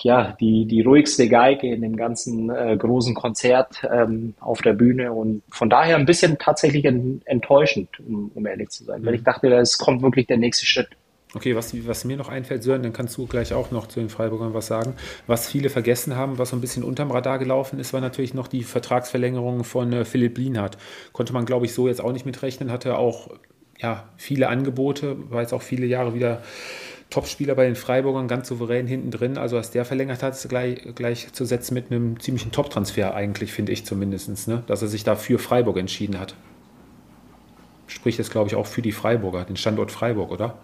ja, 0.03 0.37
die, 0.41 0.67
die 0.67 0.83
ruhigste 0.83 1.29
Geige 1.29 1.73
in 1.73 1.83
dem 1.83 1.97
ganzen 1.97 2.51
äh, 2.51 2.77
großen 2.77 3.15
Konzert 3.15 3.83
ähm, 3.91 4.35
auf 4.41 4.63
der 4.63 4.73
Bühne 4.73 5.13
und 5.13 5.43
von 5.51 5.71
daher 5.71 5.97
ein 5.97 6.07
bisschen 6.07 6.39
tatsächlich 6.39 6.85
enttäuschend, 6.85 7.89
um, 8.01 8.31
um 8.35 8.47
ehrlich 8.47 8.71
zu 8.71 8.85
sein, 8.85 9.03
mhm. 9.03 9.07
weil 9.07 9.15
ich 9.15 9.23
dachte, 9.23 9.49
es 9.55 9.79
kommt 9.79 10.03
wirklich 10.03 10.27
der 10.27 10.39
nächste 10.39 10.67
Schritt. 10.67 10.89
Okay, 11.35 11.55
was, 11.55 11.75
was 11.87 12.05
mir 12.07 12.17
noch 12.17 12.31
einfällt, 12.31 12.63
Sören, 12.63 12.83
dann 12.83 12.95
kannst 12.95 13.19
du 13.19 13.27
gleich 13.27 13.53
auch 13.53 13.71
noch 13.71 13.87
zu 13.87 14.01
den 14.01 14.09
Freiburgern 14.09 14.55
was 14.55 14.67
sagen. 14.67 14.95
Was 15.27 15.47
viele 15.47 15.69
vergessen 15.69 16.17
haben, 16.17 16.39
was 16.39 16.51
so 16.51 16.57
ein 16.57 16.63
bisschen 16.63 16.83
unterm 16.83 17.11
Radar 17.11 17.39
gelaufen 17.39 17.79
ist, 17.79 17.93
war 17.93 18.01
natürlich 18.01 18.33
noch 18.33 18.49
die 18.49 18.63
Vertragsverlängerung 18.63 19.65
von 19.65 19.93
äh, 19.93 20.05
Philipp 20.07 20.39
Lienhardt. 20.39 20.79
Konnte 21.13 21.35
man, 21.35 21.45
glaube 21.45 21.67
ich, 21.67 21.75
so 21.75 21.87
jetzt 21.87 22.01
auch 22.01 22.13
nicht 22.13 22.25
mitrechnen, 22.25 22.73
hatte 22.73 22.97
auch 22.97 23.29
ja, 23.79 24.09
viele 24.17 24.49
Angebote, 24.49 25.17
war 25.31 25.43
jetzt 25.43 25.53
auch 25.53 25.63
viele 25.63 25.87
Jahre 25.87 26.15
wieder 26.15 26.43
Topspieler 27.11 27.55
bei 27.55 27.65
den 27.65 27.75
Freiburgern, 27.75 28.29
ganz 28.29 28.49
souverän 28.49 28.87
hinten 28.87 29.11
drin. 29.11 29.39
Also, 29.39 29.57
was 29.57 29.71
der 29.71 29.85
verlängert 29.85 30.23
hat, 30.23 30.35
ist 30.35 30.49
gleich, 30.49 30.83
gleich 30.95 31.33
zu 31.33 31.45
setzen 31.45 31.75
mit 31.75 31.91
einem 31.91 32.21
ziemlichen 32.21 32.53
Top-Transfer, 32.53 33.15
eigentlich, 33.15 33.53
finde 33.53 33.73
ich 33.73 33.87
zumindest, 33.87 34.47
ne? 34.49 34.63
dass 34.67 34.83
er 34.83 34.89
sich 34.89 35.05
da 35.05 35.17
für 35.17 35.39
Freiburg 35.39 35.79
entschieden 35.79 36.21
hat. 36.21 36.35
Spricht 37.87 38.19
jetzt, 38.19 38.31
glaube 38.31 38.49
ich, 38.49 38.57
auch 38.57 38.67
für 38.67 38.83
die 38.83 38.93
Freiburger, 38.93 39.45
den 39.45 39.57
Standort 39.57 39.91
Freiburg, 39.91 40.31
oder? 40.31 40.59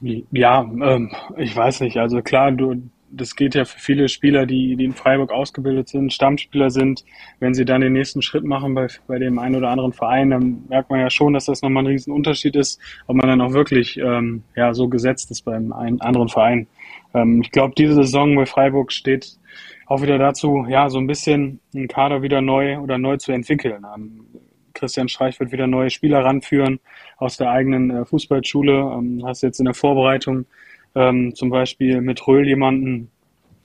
Ja, 0.00 0.60
ähm, 0.60 1.10
ich 1.38 1.56
weiß 1.56 1.80
nicht. 1.80 1.96
Also 1.96 2.20
klar, 2.20 2.52
du, 2.52 2.90
das 3.16 3.36
geht 3.36 3.54
ja 3.54 3.64
für 3.64 3.78
viele 3.78 4.08
Spieler, 4.08 4.46
die, 4.46 4.76
die 4.76 4.84
in 4.84 4.92
Freiburg 4.92 5.32
ausgebildet 5.32 5.88
sind, 5.88 6.12
Stammspieler 6.12 6.70
sind. 6.70 7.04
Wenn 7.40 7.54
sie 7.54 7.64
dann 7.64 7.80
den 7.80 7.92
nächsten 7.92 8.22
Schritt 8.22 8.44
machen 8.44 8.74
bei, 8.74 8.88
bei 9.06 9.18
dem 9.18 9.38
einen 9.38 9.56
oder 9.56 9.70
anderen 9.70 9.92
Verein, 9.92 10.30
dann 10.30 10.64
merkt 10.68 10.90
man 10.90 11.00
ja 11.00 11.10
schon, 11.10 11.32
dass 11.32 11.46
das 11.46 11.62
nochmal 11.62 11.84
ein 11.84 11.88
riesen 11.88 12.12
Unterschied 12.12 12.56
ist, 12.56 12.80
ob 13.06 13.16
man 13.16 13.28
dann 13.28 13.40
auch 13.40 13.52
wirklich 13.52 13.96
ähm, 13.98 14.42
ja, 14.56 14.74
so 14.74 14.88
gesetzt 14.88 15.30
ist 15.30 15.42
beim 15.42 15.72
einen 15.72 16.00
anderen 16.00 16.28
Verein. 16.28 16.66
Ähm, 17.14 17.40
ich 17.42 17.50
glaube, 17.50 17.74
diese 17.76 17.94
Saison 17.94 18.34
bei 18.34 18.46
Freiburg 18.46 18.92
steht 18.92 19.38
auch 19.86 20.02
wieder 20.02 20.18
dazu, 20.18 20.66
ja, 20.68 20.88
so 20.88 20.98
ein 20.98 21.06
bisschen 21.06 21.60
einen 21.74 21.88
Kader 21.88 22.22
wieder 22.22 22.40
neu 22.40 22.78
oder 22.78 22.98
neu 22.98 23.16
zu 23.16 23.32
entwickeln. 23.32 23.84
Ähm, 23.94 24.26
Christian 24.74 25.08
Streich 25.08 25.38
wird 25.40 25.52
wieder 25.52 25.66
neue 25.66 25.90
Spieler 25.90 26.24
ranführen 26.24 26.80
aus 27.16 27.36
der 27.36 27.50
eigenen 27.50 27.90
äh, 27.90 28.04
Fußballschule. 28.04 28.72
Ähm, 28.72 29.22
hast 29.24 29.42
jetzt 29.42 29.60
in 29.60 29.66
der 29.66 29.74
Vorbereitung 29.74 30.46
ähm, 30.94 31.34
zum 31.34 31.50
Beispiel 31.50 32.00
mit 32.00 32.26
Röhl 32.26 32.46
jemanden, 32.46 33.10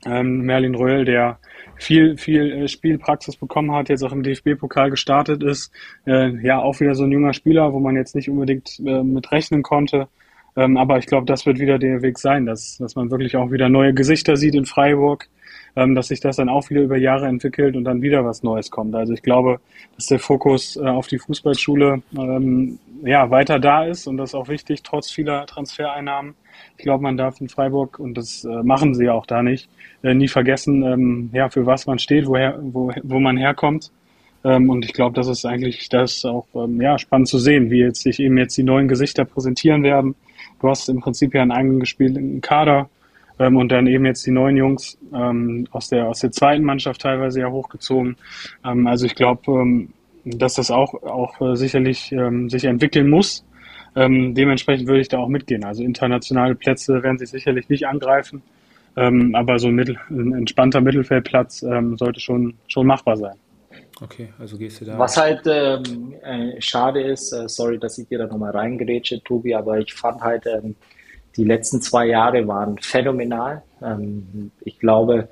ähm, 0.06 0.42
Merlin 0.42 0.76
Röhl, 0.76 1.06
der 1.06 1.40
viel, 1.76 2.18
viel 2.18 2.52
äh, 2.52 2.68
Spielpraxis 2.68 3.36
bekommen 3.36 3.72
hat, 3.74 3.90
jetzt 3.90 4.04
auch 4.04 4.12
im 4.12 4.24
DFB-Pokal 4.24 4.90
gestartet 4.90 5.44
ist. 5.44 5.72
Äh, 6.06 6.38
ja, 6.46 6.60
auch 6.60 6.80
wieder 6.80 6.96
so 6.96 7.04
ein 7.04 7.12
junger 7.12 7.34
Spieler, 7.34 7.74
wo 7.74 7.80
man 7.80 7.96
jetzt 7.96 8.16
nicht 8.16 8.30
unbedingt 8.30 8.80
äh, 8.86 9.04
mit 9.04 9.32
rechnen 9.32 9.64
konnte. 9.64 10.08
Ähm, 10.56 10.78
aber 10.78 10.98
ich 10.98 11.06
glaube, 11.06 11.26
das 11.26 11.46
wird 11.46 11.60
wieder 11.60 11.80
der 11.80 12.02
Weg 12.02 12.18
sein, 12.18 12.46
dass, 12.46 12.78
dass 12.78 12.96
man 12.96 13.12
wirklich 13.12 13.36
auch 13.38 13.52
wieder 13.52 13.70
neue 13.70 13.94
Gesichter 13.94 14.36
sieht 14.36 14.56
in 14.56 14.66
Freiburg, 14.66 15.28
ähm, 15.76 15.96
dass 15.96 16.08
sich 16.08 16.20
das 16.20 16.38
dann 16.38 16.50
auch 16.50 16.70
wieder 16.70 16.82
über 16.82 16.98
Jahre 16.98 17.28
entwickelt 17.28 17.76
und 17.76 17.84
dann 17.84 18.02
wieder 18.02 18.26
was 18.26 18.44
Neues 18.44 18.72
kommt. 18.72 18.96
Also 18.96 19.14
ich 19.14 19.22
glaube, 19.22 19.60
dass 19.96 20.08
der 20.08 20.20
Fokus 20.20 20.76
äh, 20.76 20.82
auf 20.82 21.08
die 21.08 21.20
Fußballschule 21.20 22.02
ähm, 22.18 22.80
ja, 23.04 23.30
weiter 23.30 23.60
da 23.60 23.86
ist 23.86 24.08
und 24.08 24.18
das 24.18 24.32
ist 24.32 24.36
auch 24.36 24.48
wichtig, 24.48 24.84
trotz 24.84 25.12
vieler 25.12 25.46
Transfereinnahmen. 25.46 26.36
Ich 26.78 26.84
glaube, 26.84 27.04
man 27.04 27.18
darf 27.18 27.40
in 27.42 27.50
Freiburg, 27.50 28.00
und 28.00 28.18
das 28.18 28.44
äh, 28.44 28.64
machen 28.64 28.94
sie 28.94 29.06
ja 29.06 29.14
auch 29.14 29.26
da 29.26 29.44
nicht, 29.44 29.70
äh, 30.04 30.14
nie 30.14 30.28
vergessen, 30.28 30.84
ähm, 30.84 31.30
ja, 31.34 31.50
für 31.50 31.66
was 31.66 31.88
man 31.88 32.00
steht, 32.00 32.28
woher, 32.28 32.60
wo, 32.62 32.92
wo 33.04 33.20
man 33.20 33.38
herkommt. 33.38 33.92
Ähm, 34.44 34.70
und 34.70 34.86
ich 34.86 34.94
glaube, 34.94 35.16
das 35.16 35.28
ist 35.28 35.46
eigentlich 35.46 35.90
das 35.90 36.24
auch 36.26 36.48
ähm, 36.56 36.80
ja, 36.82 36.98
spannend 36.98 37.28
zu 37.28 37.40
sehen, 37.40 37.70
wie 37.72 37.80
jetzt 37.80 38.02
sich 38.02 38.20
eben 38.20 38.38
jetzt 38.38 38.58
die 38.58 38.64
neuen 38.64 38.88
Gesichter 38.88 39.26
präsentieren 39.26 39.84
werden. 39.84 40.16
Du 40.62 40.70
hast 40.70 40.90
im 40.90 41.02
Prinzip 41.02 41.34
ja 41.34 41.42
einen 41.42 41.52
eigenen 41.52 41.80
gespielten 41.80 42.42
Kader 42.42 42.90
ähm, 43.40 43.56
und 43.56 43.72
dann 43.72 43.88
eben 43.88 44.06
jetzt 44.06 44.26
die 44.26 44.32
neuen 44.32 44.58
Jungs 44.58 44.98
ähm, 45.14 45.68
aus, 45.72 45.90
der, 45.90 46.08
aus 46.08 46.20
der 46.20 46.32
zweiten 46.32 46.64
Mannschaft 46.64 47.02
teilweise 47.02 47.40
ja 47.40 47.50
hochgezogen. 47.50 48.18
Ähm, 48.66 48.86
also 48.86 49.06
ich 49.06 49.16
glaube, 49.16 49.52
ähm, 49.52 49.94
dass 50.26 50.56
das 50.56 50.70
auch, 50.70 50.94
auch 51.04 51.40
äh, 51.42 51.56
sicherlich 51.56 52.12
ähm, 52.12 52.50
sich 52.50 52.66
entwickeln 52.66 53.10
muss. 53.10 53.46
Ähm, 53.96 54.36
dementsprechend 54.36 54.88
würde 54.88 55.02
ich 55.02 55.08
da 55.08 55.18
auch 55.18 55.30
mitgehen. 55.30 55.64
Also 55.64 55.84
internationale 55.84 56.54
Plätze 56.54 57.02
werden 57.02 57.18
sich 57.18 57.30
sicherlich 57.30 57.70
nicht 57.70 57.88
angreifen, 57.88 58.44
ähm, 58.96 59.34
aber 59.34 59.58
so 59.58 59.70
ein, 59.70 59.76
Mittel, 59.76 59.98
ein 60.10 60.34
entspannter 60.34 60.82
Mittelfeldplatz 60.82 61.64
ähm, 61.64 61.98
sollte 61.98 62.20
schon, 62.20 62.54
schon 62.68 62.86
machbar 62.86 63.18
sein. 63.18 63.36
Okay, 64.02 64.30
also 64.38 64.58
gehst 64.58 64.80
du 64.80 64.86
da. 64.86 64.98
Was 64.98 65.18
halt 65.18 65.42
ähm, 65.46 66.14
äh, 66.24 66.62
schade 66.62 67.02
ist, 67.02 67.34
äh, 67.34 67.50
sorry, 67.50 67.80
dass 67.80 67.98
ich 67.98 68.08
dir 68.08 68.20
da 68.20 68.28
nochmal 68.28 68.52
reingerätsche, 68.52 69.22
Tobi, 69.24 69.56
aber 69.56 69.80
ich 69.80 69.94
fand 69.94 70.22
halt, 70.22 70.46
ähm, 70.46 70.76
die 71.38 71.44
letzten 71.44 71.82
zwei 71.82 72.08
Jahre 72.08 72.48
waren 72.48 72.78
phänomenal. 72.78 73.64
Ähm, 73.82 74.52
ich 74.62 74.80
glaube, 74.80 75.30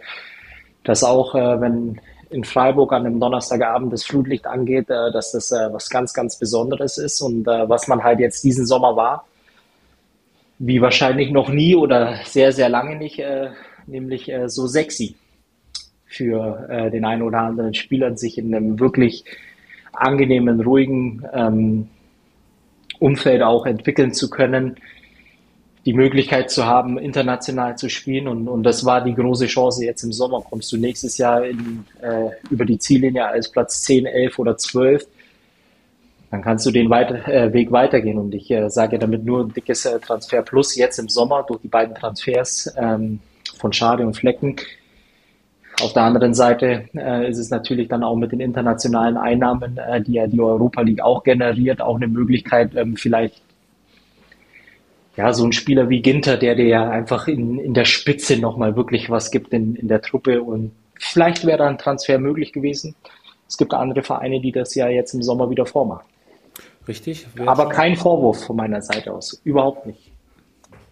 dass 0.84 1.04
auch, 1.04 1.36
äh, 1.36 1.62
wenn 1.62 2.00
in 2.30 2.44
Freiburg 2.44 2.94
an 2.94 3.06
einem 3.06 3.20
Donnerstagabend 3.20 3.92
das 3.94 4.06
Flutlicht 4.06 4.48
angeht, 4.48 4.90
äh, 4.90 5.12
dass 5.12 5.32
das 5.32 5.52
äh, 5.52 5.72
was 5.72 5.90
ganz, 5.90 6.14
ganz 6.14 6.38
Besonderes 6.38 6.98
ist 6.98 7.22
und 7.22 7.48
äh, 7.48 7.70
was 7.70 7.88
man 7.88 8.04
halt 8.04 8.20
jetzt 8.20 8.44
diesen 8.44 8.66
Sommer 8.66 8.96
war, 8.96 9.26
wie 10.60 10.82
wahrscheinlich 10.82 11.32
noch 11.32 11.50
nie 11.50 11.76
oder 11.76 12.18
sehr, 12.26 12.52
sehr 12.52 12.70
lange 12.70 12.96
nicht, 12.96 13.20
äh, 13.20 13.50
nämlich 13.86 14.30
äh, 14.30 14.50
so 14.50 14.68
sexy 14.68 15.16
für 16.10 16.90
den 16.94 17.04
einen 17.04 17.22
oder 17.22 17.40
anderen 17.40 17.74
Spieler, 17.74 18.16
sich 18.16 18.38
in 18.38 18.56
einem 18.56 18.80
wirklich 18.80 19.26
angenehmen, 19.92 20.62
ruhigen 20.62 21.26
ähm, 21.34 21.90
Umfeld 23.00 23.44
auch 23.44 23.66
entwickeln 23.66 24.14
zu 24.14 24.30
können 24.30 24.78
die 25.88 25.94
Möglichkeit 25.94 26.52
zu 26.52 26.66
haben, 26.66 26.98
international 26.98 27.78
zu 27.78 27.88
spielen. 27.88 28.28
Und, 28.28 28.50
und 28.50 28.64
das 28.64 28.84
war 28.84 29.02
die 29.02 29.16
große 29.16 29.48
Chance 29.48 29.86
jetzt 29.86 30.04
im 30.04 30.12
Sommer. 30.12 30.42
Kommst 30.42 30.70
du 30.74 30.78
nächstes 30.78 31.18
Jahr 31.18 31.46
in, 31.46 31.86
äh, 32.02 32.28
über 32.50 32.66
die 32.66 32.78
Ziellinie 32.78 33.26
als 33.26 33.50
Platz 33.50 33.84
10, 33.84 34.06
11 34.06 34.38
oder 34.38 34.58
12, 34.58 35.08
dann 36.30 36.42
kannst 36.42 36.66
du 36.66 36.72
den 36.72 36.90
weiter, 36.90 37.26
äh, 37.30 37.54
Weg 37.54 37.72
weitergehen. 37.72 38.18
Und 38.18 38.36
ich 38.36 38.52
äh, 38.52 38.70
sage 38.70 39.00
damit 39.00 39.24
nur 39.24 39.46
ein 39.46 39.54
dickes 39.54 39.86
äh, 39.86 39.98
Transfer 40.00 40.42
plus 40.42 40.76
jetzt 40.76 41.00
im 41.00 41.08
Sommer 41.08 41.46
durch 41.48 41.62
die 41.62 41.70
beiden 41.70 41.96
Transfers 41.96 42.76
ähm, 42.78 43.22
von 43.58 43.72
Schade 43.72 44.06
und 44.06 44.14
Flecken. 44.14 44.58
Auf 45.82 45.94
der 45.94 46.04
anderen 46.04 46.34
Seite 46.34 46.90
äh, 46.98 47.30
ist 47.30 47.38
es 47.38 47.50
natürlich 47.50 47.88
dann 47.88 48.04
auch 48.04 48.18
mit 48.18 48.34
den 48.34 48.42
internationalen 48.42 49.16
Einnahmen, 49.16 49.78
äh, 49.78 50.02
die 50.02 50.14
ja 50.16 50.28
die 50.28 50.42
Europa 50.42 50.82
League 50.82 51.02
auch 51.02 51.24
generiert, 51.24 51.80
auch 51.80 51.96
eine 51.96 52.10
Möglichkeit, 52.10 52.76
ähm, 52.76 52.98
vielleicht 52.98 53.42
ja, 55.18 55.34
so 55.34 55.44
ein 55.44 55.52
Spieler 55.52 55.90
wie 55.90 56.02
Ginter, 56.02 56.38
der 56.38 56.56
dir 56.56 56.68
ja 56.68 56.90
einfach 56.90 57.28
in, 57.28 57.58
in 57.58 57.74
der 57.74 57.86
Spitze 57.86 58.38
nochmal 58.38 58.76
wirklich 58.76 59.10
was 59.10 59.32
gibt 59.32 59.52
in, 59.52 59.76
in 59.76 59.88
der 59.88 60.02
Truppe 60.02 60.44
und 60.44 60.72
vielleicht 61.00 61.46
wäre 61.46 61.58
da 61.58 61.68
ein 61.68 61.80
Transfer 61.80 62.20
möglich 62.20 62.54
gewesen. 62.54 62.96
Es 63.48 63.58
gibt 63.58 63.74
andere 63.74 64.04
Vereine, 64.04 64.40
die 64.40 64.52
das 64.52 64.76
ja 64.76 64.88
jetzt 64.88 65.14
im 65.14 65.24
Sommer 65.24 65.50
wieder 65.50 65.66
vormachen. 65.66 66.06
Richtig. 66.88 67.28
Aber 67.46 67.70
kein 67.70 67.96
Vorwurf 67.96 68.46
von 68.46 68.56
meiner 68.56 68.82
Seite 68.82 69.12
aus. 69.12 69.42
Überhaupt 69.44 69.86
nicht. 69.86 70.12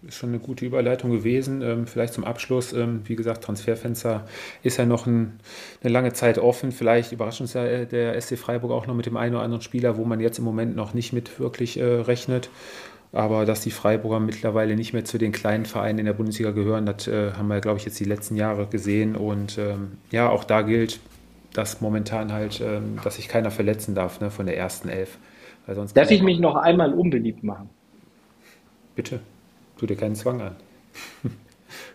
Ist 0.08 0.18
schon 0.18 0.30
eine 0.30 0.40
gute 0.40 0.66
Überleitung 0.66 1.12
gewesen. 1.12 1.62
Ähm, 1.62 1.88
vielleicht 1.88 2.14
zum 2.14 2.26
Abschluss. 2.26 2.74
Ähm, 2.74 3.02
wie 3.06 3.16
gesagt, 3.16 3.44
Transferfenster 3.44 4.26
ist 4.62 4.78
ja 4.78 4.86
noch 4.86 5.08
ein, 5.08 5.40
eine 5.82 5.92
lange 5.92 6.14
Zeit 6.14 6.38
offen. 6.38 6.72
Vielleicht 6.72 7.12
überrascht 7.12 7.42
uns 7.42 7.54
ja 7.54 7.66
äh, 7.66 7.86
der 7.88 8.20
SC 8.22 8.38
Freiburg 8.38 8.72
auch 8.72 8.88
noch 8.88 8.94
mit 8.94 9.06
dem 9.06 9.18
einen 9.18 9.36
oder 9.36 9.44
anderen 9.44 9.62
Spieler, 9.62 9.98
wo 9.98 10.06
man 10.06 10.20
jetzt 10.20 10.38
im 10.38 10.46
Moment 10.46 10.76
noch 10.76 10.94
nicht 10.94 11.12
mit 11.12 11.40
wirklich 11.40 11.80
äh, 11.80 11.84
rechnet. 11.84 12.50
Aber 13.12 13.46
dass 13.46 13.62
die 13.62 13.72
Freiburger 13.72 14.20
mittlerweile 14.20 14.76
nicht 14.76 14.94
mehr 14.94 15.06
zu 15.06 15.18
den 15.18 15.32
kleinen 15.32 15.66
Vereinen 15.66 16.00
in 16.00 16.06
der 16.06 16.14
Bundesliga 16.14 16.52
gehören, 16.52 16.86
das 16.86 17.08
äh, 17.08 17.32
haben 17.34 17.48
wir, 17.48 17.62
glaube 17.62 17.80
ich, 17.80 17.86
jetzt 17.86 18.00
die 18.00 18.06
letzten 18.06 18.36
Jahre 18.36 18.68
gesehen. 18.68 19.16
Und 19.16 19.58
ähm, 19.58 19.98
ja, 20.12 20.30
auch 20.30 20.44
da 20.44 20.62
gilt, 20.62 21.00
dass 21.54 21.80
momentan 21.80 22.34
halt, 22.34 22.62
ähm, 22.62 23.00
dass 23.04 23.16
sich 23.16 23.28
keiner 23.28 23.52
verletzen 23.52 23.96
darf 23.96 24.20
ne, 24.20 24.30
von 24.32 24.46
der 24.46 24.58
ersten 24.58 24.90
Elf. 24.90 25.18
Darf 25.94 26.12
ich 26.12 26.22
mich 26.22 26.40
noch 26.40 26.56
einmal 26.56 26.94
unbeliebt 26.94 27.44
machen? 27.44 27.70
Bitte, 28.96 29.20
tu 29.78 29.86
dir 29.86 29.96
keinen 29.96 30.16
Zwang 30.16 30.42
an. 30.42 30.56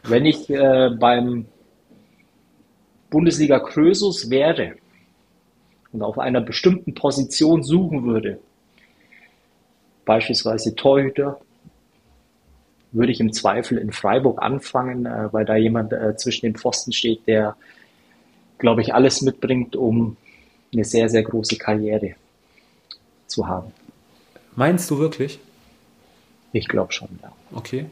Wenn 0.03 0.25
ich 0.27 0.51
äh, 0.51 0.91
beim 0.99 1.47
Bundesliga 3.11 3.61
Krösus 3.61 4.31
wäre 4.31 4.75
und 5.93 6.03
auf 6.03 6.19
einer 6.19 6.41
bestimmten 6.41 6.95
Position 6.95 7.63
suchen 7.63 8.05
würde, 8.05 8.41
beispielsweise 10.05 10.75
Torhüter, 10.75 11.41
würde 12.93 13.13
ich 13.13 13.21
im 13.21 13.33
Zweifel 13.33 13.79
in 13.79 13.93
Freiburg 13.93 14.43
anfangen, 14.43 15.07
äh, 15.07 15.33
weil 15.33 15.45
da 15.45 15.57
jemand 15.57 15.93
äh, 15.93 16.17
zwischen 16.17 16.47
den 16.47 16.57
Pfosten 16.57 16.93
steht, 16.93 17.27
der, 17.27 17.57
glaube 18.59 18.83
ich, 18.83 18.95
alles 18.95 19.23
mitbringt, 19.23 19.77
um 19.77 20.17
eine 20.73 20.85
sehr, 20.85 21.09
sehr 21.09 21.23
große 21.23 21.57
Karriere 21.57 22.15
zu 23.27 23.47
haben. 23.47 23.73
Meinst 24.57 24.91
du 24.91 24.99
wirklich? 24.99 25.39
Ich 26.53 26.69
glaube 26.69 26.93
schon, 26.93 27.09
ja. 27.23 27.33
Okay. 27.55 27.87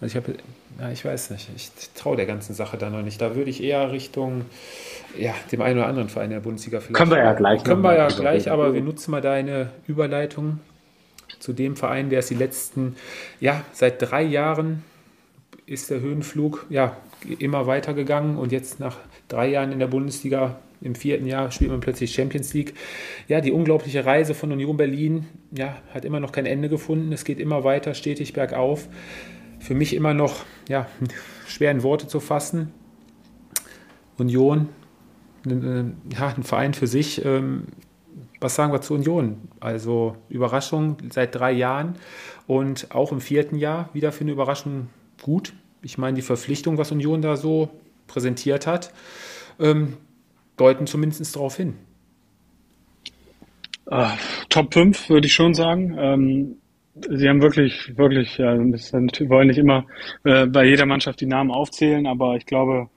Also 0.00 0.18
ich 0.18 0.22
habe, 0.22 0.36
ja, 0.78 0.90
ich 0.90 1.04
weiß 1.04 1.30
nicht, 1.30 1.48
ich 1.56 1.70
traue 1.94 2.16
der 2.16 2.26
ganzen 2.26 2.54
Sache 2.54 2.76
da 2.76 2.90
noch 2.90 3.02
nicht. 3.02 3.20
Da 3.20 3.34
würde 3.34 3.48
ich 3.48 3.62
eher 3.62 3.92
Richtung, 3.92 4.44
ja, 5.18 5.34
dem 5.50 5.62
einen 5.62 5.78
oder 5.78 5.88
anderen 5.88 6.10
Verein 6.10 6.28
der 6.28 6.40
Bundesliga 6.40 6.80
vielleicht. 6.80 6.96
Können 6.96 7.10
wir 7.10 7.18
ja 7.18 7.32
gleich. 7.32 7.64
Können 7.64 7.82
wir 7.82 7.96
ja 7.96 8.08
gleich, 8.08 8.50
aber 8.50 8.74
wir 8.74 8.82
nutzen 8.82 9.10
mal 9.10 9.22
deine 9.22 9.70
Überleitung 9.86 10.60
zu 11.38 11.52
dem 11.52 11.76
Verein, 11.76 12.10
der 12.10 12.20
es 12.20 12.28
die 12.28 12.34
letzten, 12.34 12.96
ja, 13.40 13.64
seit 13.72 14.00
drei 14.00 14.22
Jahren 14.22 14.82
ist 15.66 15.90
der 15.90 16.00
Höhenflug, 16.00 16.66
ja, 16.70 16.96
immer 17.38 17.66
weitergegangen 17.66 18.36
und 18.36 18.52
jetzt 18.52 18.78
nach 18.80 18.98
drei 19.28 19.48
Jahren 19.48 19.72
in 19.72 19.78
der 19.78 19.88
Bundesliga 19.88 20.58
im 20.80 20.94
vierten 20.94 21.26
Jahr 21.26 21.50
spielt 21.50 21.70
man 21.70 21.80
plötzlich 21.80 22.12
Champions 22.12 22.52
League. 22.54 22.74
Ja, 23.28 23.40
die 23.40 23.52
unglaubliche 23.52 24.04
Reise 24.04 24.34
von 24.34 24.52
Union 24.52 24.76
Berlin 24.76 25.26
ja, 25.50 25.76
hat 25.92 26.04
immer 26.04 26.20
noch 26.20 26.32
kein 26.32 26.46
Ende 26.46 26.68
gefunden. 26.68 27.12
Es 27.12 27.24
geht 27.24 27.40
immer 27.40 27.64
weiter, 27.64 27.94
stetig 27.94 28.34
bergauf. 28.34 28.88
Für 29.58 29.74
mich 29.74 29.94
immer 29.94 30.14
noch 30.14 30.44
ja, 30.68 30.86
schwer 31.46 31.70
in 31.70 31.82
Worte 31.82 32.08
zu 32.08 32.20
fassen. 32.20 32.72
Union, 34.18 34.68
ja, 35.44 36.28
ein 36.28 36.42
Verein 36.42 36.74
für 36.74 36.86
sich. 36.86 37.24
Ähm, 37.24 37.64
was 38.46 38.54
sagen 38.54 38.72
wir 38.72 38.80
zu 38.80 38.94
Union? 38.94 39.48
Also 39.58 40.14
Überraschung 40.28 40.98
seit 41.10 41.34
drei 41.34 41.50
Jahren 41.50 41.96
und 42.46 42.94
auch 42.94 43.10
im 43.10 43.20
vierten 43.20 43.56
Jahr 43.56 43.90
wieder 43.92 44.12
für 44.12 44.20
eine 44.20 44.30
Überraschung 44.30 44.88
gut. 45.20 45.52
Ich 45.82 45.98
meine, 45.98 46.14
die 46.14 46.22
Verpflichtung, 46.22 46.78
was 46.78 46.92
Union 46.92 47.22
da 47.22 47.34
so 47.34 47.70
präsentiert 48.06 48.68
hat, 48.68 48.92
ähm, 49.58 49.96
deuten 50.56 50.86
zumindest 50.86 51.34
darauf 51.34 51.56
hin. 51.56 51.74
Uh, 53.90 54.10
Top 54.48 54.72
5 54.72 55.10
würde 55.10 55.26
ich 55.26 55.34
schon 55.34 55.52
sagen. 55.52 55.96
Ähm, 55.98 56.56
sie 56.94 57.28
haben 57.28 57.42
wirklich, 57.42 57.98
wirklich, 57.98 58.38
ja, 58.38 58.56
wir 58.56 59.28
wollen 59.28 59.48
nicht 59.48 59.58
immer 59.58 59.86
äh, 60.22 60.46
bei 60.46 60.66
jeder 60.66 60.86
Mannschaft 60.86 61.20
die 61.20 61.26
Namen 61.26 61.50
aufzählen, 61.50 62.06
aber 62.06 62.36
ich 62.36 62.46
glaube, 62.46 62.88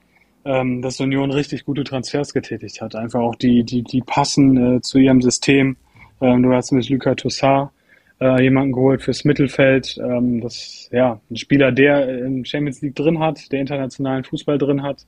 ähm, 0.44 0.82
dass 0.82 1.00
Union 1.00 1.30
richtig 1.30 1.64
gute 1.64 1.84
Transfers 1.84 2.32
getätigt 2.32 2.80
hat. 2.80 2.94
Einfach 2.94 3.20
auch 3.20 3.34
die, 3.34 3.64
die, 3.64 3.82
die 3.82 4.00
passen 4.00 4.76
äh, 4.76 4.80
zu 4.80 4.98
ihrem 4.98 5.20
System. 5.20 5.76
Ähm, 6.20 6.42
du 6.42 6.52
hast 6.52 6.72
mit 6.72 6.88
Lucas 6.88 7.16
Tossard 7.16 7.70
äh, 8.20 8.42
jemanden 8.42 8.72
geholt 8.72 9.02
fürs 9.02 9.24
Mittelfeld. 9.24 9.98
Ähm, 9.98 10.40
das, 10.40 10.88
ja, 10.92 11.20
ein 11.30 11.36
Spieler, 11.36 11.72
der 11.72 12.24
im 12.24 12.44
Champions 12.44 12.82
League 12.82 12.94
drin 12.94 13.18
hat, 13.18 13.50
der 13.52 13.60
internationalen 13.60 14.24
Fußball 14.24 14.58
drin 14.58 14.82
hat. 14.82 15.06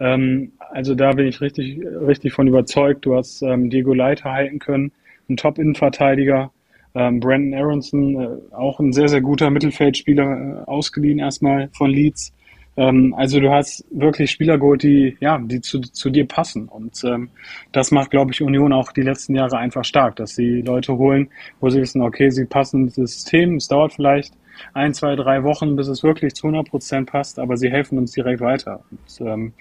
Ähm, 0.00 0.52
also 0.70 0.94
da 0.94 1.12
bin 1.12 1.26
ich 1.26 1.40
richtig, 1.40 1.80
richtig 1.84 2.32
von 2.32 2.46
überzeugt. 2.46 3.04
Du 3.04 3.16
hast 3.16 3.42
ähm, 3.42 3.70
Diego 3.70 3.94
Leiter 3.94 4.32
halten 4.32 4.58
können, 4.58 4.92
ein 5.28 5.36
Top-Innenverteidiger. 5.36 6.50
Ähm, 6.94 7.20
Brandon 7.20 7.54
Aronson, 7.54 8.20
äh, 8.20 8.54
auch 8.54 8.80
ein 8.80 8.92
sehr, 8.92 9.08
sehr 9.08 9.20
guter 9.20 9.50
Mittelfeldspieler, 9.50 10.24
äh, 10.24 10.70
ausgeliehen 10.70 11.18
erstmal 11.18 11.68
von 11.72 11.90
Leeds. 11.90 12.32
Ähm, 12.78 13.12
also 13.16 13.40
du 13.40 13.50
hast 13.50 13.84
wirklich 13.90 14.30
Spieler 14.30 14.56
geholt, 14.56 14.84
die, 14.84 15.16
ja, 15.20 15.38
die 15.38 15.60
zu, 15.60 15.80
zu 15.80 16.10
dir 16.10 16.26
passen. 16.26 16.68
Und 16.68 17.02
ähm, 17.04 17.28
das 17.72 17.90
macht, 17.90 18.12
glaube 18.12 18.30
ich, 18.30 18.40
Union 18.40 18.72
auch 18.72 18.92
die 18.92 19.02
letzten 19.02 19.34
Jahre 19.34 19.58
einfach 19.58 19.84
stark, 19.84 20.14
dass 20.16 20.36
sie 20.36 20.62
Leute 20.62 20.96
holen, 20.96 21.28
wo 21.60 21.68
sie 21.70 21.80
wissen, 21.80 22.02
okay, 22.02 22.30
sie 22.30 22.44
passen 22.44 22.84
ins 22.84 22.94
System, 22.94 23.56
es 23.56 23.66
dauert 23.66 23.94
vielleicht 23.94 24.32
ein, 24.74 24.94
zwei, 24.94 25.16
drei 25.16 25.42
Wochen, 25.42 25.74
bis 25.74 25.88
es 25.88 26.04
wirklich 26.04 26.34
zu 26.34 26.46
100 26.46 26.68
Prozent 26.68 27.10
passt, 27.10 27.38
aber 27.38 27.56
sie 27.56 27.68
helfen 27.68 27.98
uns 27.98 28.12
direkt 28.12 28.40
weiter. 28.40 28.84
Und, 28.90 29.26
ähm, 29.26 29.52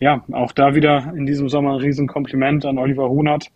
ja, 0.00 0.24
auch 0.32 0.52
da 0.52 0.74
wieder 0.74 1.12
in 1.16 1.24
diesem 1.24 1.48
Sommer 1.48 1.74
ein 1.74 1.80
Riesenkompliment 1.80 2.66
an 2.66 2.78
Oliver 2.78 3.04
Runert. 3.04 3.46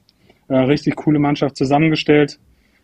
Äh, 0.48 0.56
richtig 0.56 0.96
coole 0.96 1.18
Mannschaft 1.18 1.56
zusammengestellt. 1.56 2.38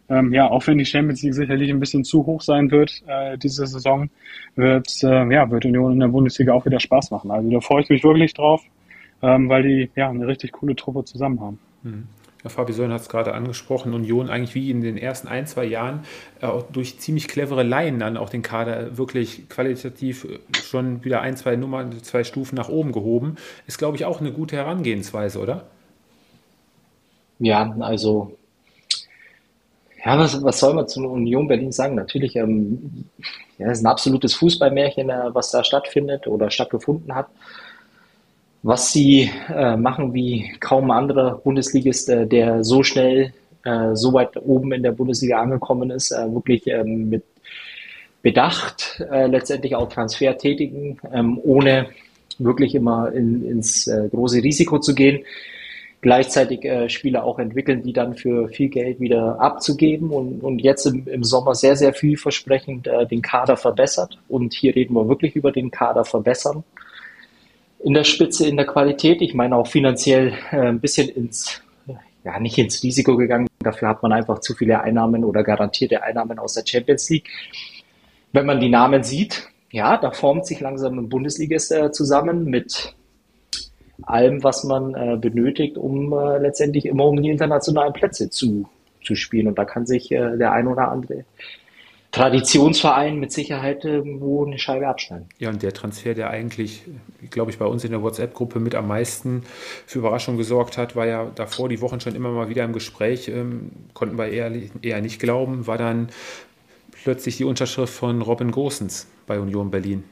Ähm, 0.09 0.33
ja, 0.33 0.49
auch 0.49 0.67
wenn 0.67 0.79
die 0.79 0.85
Champions 0.85 1.23
League 1.23 1.35
sicherlich 1.35 1.71
ein 1.71 1.81
bisschen 1.81 2.05
zu 2.05 2.25
hoch 2.27 2.41
sein 2.41 2.71
wird 2.71 3.03
äh, 3.07 3.37
diese 3.39 3.67
Saison, 3.67 4.09
wird, 4.55 4.89
äh, 5.03 5.33
ja, 5.33 5.51
wird 5.51 5.65
Union 5.65 5.93
in 5.95 6.01
der 6.01 6.09
Bundesliga 6.09 6.53
auch 6.53 6.65
wieder 6.65 6.79
Spaß 6.81 7.11
machen. 7.11 7.31
Also 7.31 7.51
da 7.51 7.61
freue 7.61 7.83
ich 7.83 7.89
mich 7.89 8.05
wirklich 8.05 8.33
drauf, 8.35 8.63
ähm, 9.23 9.49
weil 9.49 9.63
die 9.65 9.91
ja 9.97 10.09
eine 10.09 10.27
richtig 10.27 10.53
coole 10.53 10.77
Truppe 10.77 11.05
zusammen 11.05 11.41
haben. 11.41 11.59
Mhm. 11.83 12.05
Ja, 12.45 12.51
Fabi 12.51 12.73
Sören 12.73 12.93
hat 12.93 13.01
es 13.01 13.09
gerade 13.09 13.35
angesprochen, 13.35 13.93
Union 13.95 14.31
eigentlich 14.31 14.55
wie 14.55 14.71
in 14.71 14.81
den 14.81 14.97
ersten 14.97 15.27
ein, 15.27 15.49
zwei 15.49 15.65
Jahren 15.65 16.05
äh, 16.41 16.49
durch 16.73 17.01
ziemlich 17.01 17.27
clevere 17.27 17.65
Laien 17.65 17.99
dann 17.99 18.17
auch 18.17 18.29
den 18.29 18.43
Kader 18.43 18.97
wirklich 18.97 19.49
qualitativ 19.49 20.29
schon 20.63 21.03
wieder 21.05 21.23
ein, 21.23 21.37
zwei 21.37 21.57
Nummern, 21.57 21.91
zwei 22.03 22.23
Stufen 22.23 22.55
nach 22.55 22.69
oben 22.69 22.93
gehoben. 22.93 23.35
Ist, 23.67 23.79
glaube 23.79 23.97
ich, 23.97 24.05
auch 24.05 24.21
eine 24.21 24.31
gute 24.31 24.55
Herangehensweise, 24.55 25.41
oder? 25.41 25.65
Ja, 27.41 27.75
also 27.81 28.37
ja, 30.07 30.19
was, 30.19 30.43
was 30.43 30.61
soll 30.61 30.75
man 30.75 30.89
zu 30.89 31.01
Union 31.01 31.49
Berlin 31.49 31.73
sagen? 31.73 31.97
Natürlich, 31.97 32.37
ähm, 32.37 33.07
ja, 33.59 33.67
es 33.71 33.79
ist 33.79 33.85
ein 33.85 33.91
absolutes 33.91 34.35
Fußballmärchen, 34.35 35.11
äh, 35.11 35.35
was 35.35 35.51
da 35.51 35.65
stattfindet 35.65 36.27
oder 36.27 36.51
stattgefunden 36.51 37.15
hat 37.15 37.29
was 38.67 38.93
sie 38.93 39.31
äh, 39.49 39.77
machen 39.77 40.13
wie 40.13 40.51
kaum 40.59 40.91
anderer 40.91 41.39
Bundesligist, 41.39 42.09
äh, 42.09 42.27
der 42.27 42.65
so 42.65 42.83
schnell 42.83 43.33
äh, 43.65 43.95
so 43.95 44.13
weit 44.13 44.37
oben 44.37 44.73
in 44.73 44.83
der 44.83 44.91
Bundesliga 44.91 45.41
angekommen 45.41 45.91
ist, 45.91 46.11
äh, 46.11 46.35
wirklich 46.35 46.67
ähm, 46.67 47.09
mit 47.09 47.23
Bedacht 48.23 49.05
äh, 49.09 49.29
letztendlich 49.29 49.77
auch 49.77 49.89
Transfer 49.89 50.37
tätigen, 50.37 50.99
ähm, 51.13 51.39
ohne 51.45 51.91
wirklich 52.39 52.75
immer 52.75 53.13
in, 53.13 53.49
ins 53.49 53.89
große 54.11 54.43
Risiko 54.43 54.79
zu 54.79 54.95
gehen. 54.95 55.25
Gleichzeitig 56.07 56.65
äh, 56.65 56.89
Spieler 56.89 57.25
auch 57.25 57.41
entwickeln, 57.41 57.83
die 57.83 57.93
dann 57.93 58.15
für 58.15 58.49
viel 58.49 58.69
Geld 58.69 59.01
wieder 59.01 59.41
abzugeben 59.41 60.11
und, 60.11 60.41
und 60.41 60.61
jetzt 60.61 60.87
im, 60.87 61.09
im 61.09 61.25
Sommer 61.25 61.57
sehr, 61.57 61.75
sehr 61.75 61.93
vielversprechend 61.95 62.87
äh, 62.87 63.09
den 63.09 63.23
Kader 63.23 63.57
verbessert. 63.57 64.17
Und 64.29 64.55
hier 64.55 64.77
reden 64.77 64.95
wir 64.95 65.09
wirklich 65.09 65.35
über 65.35 65.51
den 65.51 65.73
Kader 65.73 66.05
verbessern 66.05 66.63
in 67.83 67.93
der 67.93 68.05
Spitze, 68.05 68.47
in 68.47 68.57
der 68.57 68.67
Qualität. 68.67 69.21
Ich 69.21 69.35
meine 69.35 69.57
auch 69.57 69.67
finanziell 69.67 70.33
äh, 70.53 70.69
ein 70.69 70.79
bisschen 70.79 71.09
ins, 71.09 71.61
ja, 72.23 72.39
nicht 72.39 72.57
ins 72.57 72.85
Risiko 72.85 73.17
gegangen. 73.17 73.49
Dafür 73.59 73.89
hat 73.89 74.05
man 74.05 74.13
einfach 74.13 74.39
zu 74.39 74.55
viele 74.55 74.81
Einnahmen 74.81 75.25
oder 75.25 75.43
garantierte 75.43 76.05
Einnahmen 76.05 76.39
aus 76.39 76.55
der 76.55 76.63
Champions 76.65 77.11
League. 77.11 77.29
Wenn 78.33 78.47
man 78.47 78.61
die 78.61 78.69
Namen 78.69 79.03
sieht, 79.03 79.49
ja, 79.73 79.97
da 79.97 80.13
formt 80.13 80.47
sich 80.47 80.61
langsam 80.61 81.01
ein 81.01 81.09
Bundesligist 81.09 81.73
äh, 81.73 81.91
zusammen 81.91 82.45
mit 82.45 82.95
allem, 84.03 84.43
was 84.43 84.65
man 84.65 84.95
äh, 84.95 85.17
benötigt, 85.17 85.79
um 85.79 86.13
äh, 86.13 86.39
letztendlich 86.39 86.87
immer 86.87 87.07
um 87.07 87.21
die 87.21 87.31
internationalen 87.31 87.93
Plätze 87.93 88.31
zu, 88.31 88.69
zu 89.05 89.15
spielen. 89.15 89.49
Und 89.49 89.59
da 89.59 89.65
kann 89.65 89.87
sich 89.87 90.13
äh, 90.13 90.37
der 90.37 90.53
ein 90.53 90.67
oder 90.67 90.91
andere 90.91 91.25
Traditionsverein 92.17 93.19
mit 93.19 93.31
Sicherheit 93.31 93.85
irgendwo 93.85 94.47
eine 94.47 94.59
Scheibe 94.59 94.89
abschneiden. 94.89 95.29
Ja, 95.39 95.51
und 95.51 95.63
der 95.63 95.75
Transfer, 95.75 96.15
der 96.15 96.31
eigentlich, 96.31 96.83
glaube 97.31 97.51
ich, 97.51 97.59
bei 97.59 97.67
uns 97.67 97.85
in 97.85 97.91
der 97.91 98.03
WhatsApp-Gruppe 98.03 98.59
mit 98.59 98.75
am 98.75 98.89
meisten 98.89 99.43
für 99.87 99.99
Überraschung 99.99 100.39
gesorgt 100.39 100.79
hat, 100.79 100.97
war 100.97 101.07
ja 101.07 101.31
davor 101.35 101.69
die 101.69 101.83
Wochen 101.83 102.01
schon 102.01 102.15
immer 102.15 102.31
mal 102.31 102.49
wieder 102.49 102.65
im 102.65 102.73
Gespräch, 102.73 103.29
ähm, 103.29 103.71
konnten 103.93 104.17
wir 104.17 104.29
eher, 104.29 104.51
eher 104.81 105.03
nicht 105.03 105.21
glauben, 105.21 105.67
war 105.67 105.77
dann 105.77 106.09
plötzlich 107.05 107.37
die 107.37 107.45
Unterschrift 107.45 107.93
von 107.93 108.23
Robin 108.23 108.51
Gosens 108.51 109.07
bei 109.27 109.39
Union 109.39 109.71
Berlin. 109.71 110.03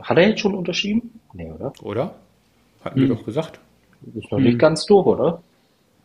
Hat 0.00 0.18
er 0.18 0.28
jetzt 0.28 0.40
schon 0.40 0.54
unterschrieben? 0.54 1.18
Nee, 1.32 1.50
oder? 1.50 1.72
Oder? 1.82 2.14
Hatten 2.88 3.00
hm. 3.02 3.08
wir 3.08 3.16
doch 3.16 3.24
gesagt. 3.24 3.60
Ist 4.14 4.32
noch 4.32 4.38
hm. 4.38 4.44
nicht 4.44 4.58
ganz 4.58 4.86
durch, 4.86 5.06
oder? 5.06 5.42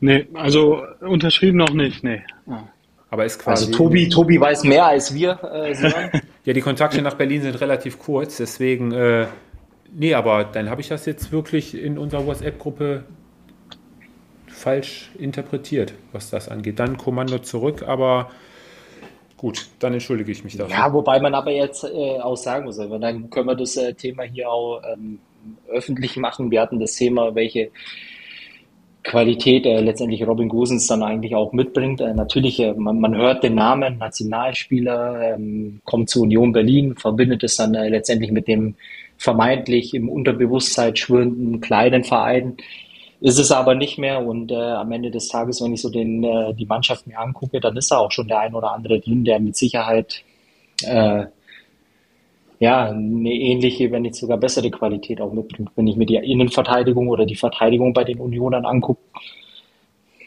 Nee, 0.02 0.28
also 0.34 0.84
unterschrieben 1.00 1.58
noch 1.58 1.74
nicht, 1.74 2.04
nee. 2.04 2.22
Ah. 2.46 2.64
Aber 3.10 3.24
ist 3.24 3.40
quasi. 3.40 3.68
Also 3.68 3.78
Tobi, 3.78 4.10
Tobi 4.10 4.38
weiß 4.38 4.66
mehr 4.66 4.86
als 4.86 5.14
wir. 5.14 5.40
Äh, 5.44 5.74
ja, 6.46 6.54
die 6.54 6.62
Kontakte 6.62 7.02
nach 7.02 7.14
Berlin 7.14 7.42
sind 7.42 7.62
relativ 7.62 8.00
kurz, 8.00 8.36
deswegen. 8.36 8.92
Äh, 8.92 9.28
nee, 9.94 10.14
aber 10.14 10.44
dann 10.44 10.70
habe 10.70 10.82
ich 10.82 10.90
das 10.90 11.06
jetzt 11.06 11.32
wirklich 11.32 11.82
in 11.82 11.98
unserer 11.98 12.26
WhatsApp-Gruppe 12.26 13.06
falsch 14.48 15.12
interpretiert, 15.18 15.94
was 16.12 16.30
das 16.32 16.50
angeht. 16.50 16.80
Dann 16.80 16.98
Kommando 16.98 17.40
zurück, 17.40 17.84
aber 17.88 18.30
gut, 19.38 19.68
dann 19.80 19.94
entschuldige 19.94 20.34
ich 20.34 20.44
mich 20.44 20.58
dafür. 20.58 20.76
Ja, 20.76 20.92
wobei 20.92 21.22
man 21.22 21.34
aber 21.34 21.52
jetzt 21.52 21.86
äh, 21.86 22.20
auch 22.20 22.36
sagen 22.36 22.66
muss, 22.66 22.78
aber 22.78 23.00
dann 23.00 23.30
können 23.30 23.48
wir 23.48 23.56
das 23.56 23.78
äh, 23.78 23.94
Thema 23.94 24.24
hier 24.24 24.50
auch 24.50 24.82
ähm, 24.92 25.20
öffentlich 25.70 26.18
machen. 26.18 26.52
Wir 26.52 26.62
hatten 26.62 26.80
das 26.80 26.96
Thema, 26.96 27.36
welche 27.36 27.72
Qualität 29.04 29.66
äh, 29.66 29.82
letztendlich 29.82 30.26
Robin 30.26 30.48
Gosens 30.48 30.88
dann 30.88 31.04
eigentlich 31.04 31.36
auch 31.36 31.52
mitbringt. 31.52 32.02
Äh, 32.02 32.14
natürlich, 32.14 32.60
äh, 32.60 32.74
man, 32.74 33.00
man, 33.00 33.16
hört 33.16 33.44
den 33.44 33.56
Namen 33.56 33.98
Nationalspieler, 33.98 35.36
ähm, 35.36 35.82
kommt 35.84 36.10
zu 36.10 36.22
Union 36.22 36.54
Berlin, 36.54 36.96
verbindet 36.96 37.44
es 37.44 37.58
dann 37.58 37.76
äh, 37.76 37.90
letztendlich 37.90 38.32
mit 38.32 38.48
dem 38.48 38.76
vermeintlich 39.18 39.94
im 39.94 40.10
Unterbewusstsein 40.10 40.96
schwirrenden 40.96 41.60
kleinen 41.60 42.04
Verein. 42.04 42.58
Ist 43.20 43.40
es 43.40 43.52
aber 43.52 43.76
nicht 43.76 43.98
mehr 43.98 44.26
und 44.26 44.52
äh, 44.52 44.56
am 44.56 44.92
Ende 44.92 45.12
des 45.12 45.28
Tages, 45.28 45.62
wenn 45.62 45.74
ich 45.74 45.82
so 45.82 45.90
den, 45.90 46.24
äh, 46.24 46.54
die 46.54 46.66
Mannschaft 46.66 47.06
mir 47.08 47.20
angucke, 47.20 47.60
dann 47.60 47.78
ist 47.78 47.92
da 47.92 47.98
auch 47.98 48.12
schon 48.12 48.28
der 48.28 48.40
ein 48.40 48.56
oder 48.56 48.72
andere 48.72 49.00
drin, 49.00 49.24
der 49.24 49.40
mit 49.40 49.56
Sicherheit 49.56 50.24
ja, 52.64 52.86
eine 52.86 53.34
ähnliche, 53.34 53.92
wenn 53.92 54.04
nicht 54.04 54.16
sogar 54.16 54.38
bessere 54.38 54.72
Qualität 54.72 55.20
auch 55.20 55.34
mitbringt. 55.34 55.72
Wenn 55.76 55.86
ich 55.86 55.98
mir 55.98 56.06
die 56.06 56.16
Innenverteidigung 56.16 57.10
oder 57.10 57.26
die 57.26 57.36
Verteidigung 57.36 57.92
bei 57.94 58.06
den 58.06 58.22
Unionern 58.22 58.66
angucke, 58.66 59.02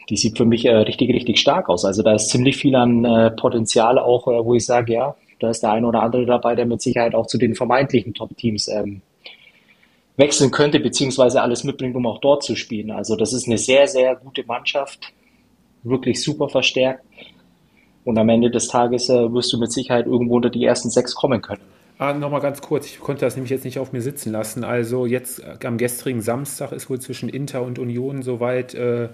die 0.07 0.17
sieht 0.17 0.37
für 0.37 0.45
mich 0.45 0.63
äh, 0.65 0.75
richtig, 0.75 1.09
richtig 1.09 1.39
stark 1.39 1.67
aus. 1.67 1.83
Also 1.83 2.03
da 2.03 2.13
ist 2.13 2.29
ziemlich 2.29 2.55
viel 2.57 2.75
an 2.75 3.03
äh, 3.03 3.31
Potenzial 3.31 3.97
auch, 3.97 4.27
äh, 4.27 4.45
wo 4.45 4.53
ich 4.53 4.67
sage, 4.67 4.93
ja, 4.93 5.15
da 5.39 5.49
ist 5.49 5.63
der 5.63 5.71
eine 5.71 5.87
oder 5.87 6.03
andere 6.03 6.27
dabei, 6.27 6.53
der 6.53 6.67
mit 6.67 6.79
Sicherheit 6.79 7.15
auch 7.15 7.25
zu 7.25 7.39
den 7.39 7.55
vermeintlichen 7.55 8.13
Top-Teams 8.13 8.67
ähm, 8.67 9.01
wechseln 10.15 10.51
könnte, 10.51 10.79
beziehungsweise 10.79 11.41
alles 11.41 11.63
mitbringt, 11.63 11.95
um 11.95 12.05
auch 12.05 12.19
dort 12.19 12.43
zu 12.43 12.55
spielen. 12.55 12.91
Also 12.91 13.15
das 13.15 13.33
ist 13.33 13.47
eine 13.47 13.57
sehr, 13.57 13.87
sehr 13.87 14.15
gute 14.15 14.45
Mannschaft, 14.45 15.11
wirklich 15.81 16.21
super 16.21 16.49
verstärkt. 16.49 17.03
Und 18.05 18.19
am 18.19 18.29
Ende 18.29 18.51
des 18.51 18.67
Tages 18.67 19.09
äh, 19.09 19.33
wirst 19.33 19.51
du 19.53 19.57
mit 19.57 19.71
Sicherheit 19.71 20.05
irgendwo 20.05 20.35
unter 20.35 20.51
die 20.51 20.65
ersten 20.65 20.91
sechs 20.91 21.15
kommen 21.15 21.41
können. 21.41 21.76
Ah, 21.99 22.13
Nochmal 22.13 22.41
ganz 22.41 22.61
kurz, 22.61 22.85
ich 22.85 22.99
konnte 22.99 23.25
das 23.25 23.35
nämlich 23.35 23.49
jetzt 23.49 23.65
nicht 23.65 23.79
auf 23.79 23.91
mir 23.91 24.03
sitzen 24.03 24.31
lassen. 24.31 24.63
Also 24.63 25.07
jetzt 25.07 25.39
äh, 25.39 25.65
am 25.65 25.79
gestrigen 25.79 26.21
Samstag 26.21 26.71
ist 26.71 26.91
wohl 26.91 26.99
zwischen 26.99 27.27
Inter 27.27 27.63
und 27.63 27.79
Union 27.79 28.21
soweit 28.21 28.75
äh, 28.75 29.09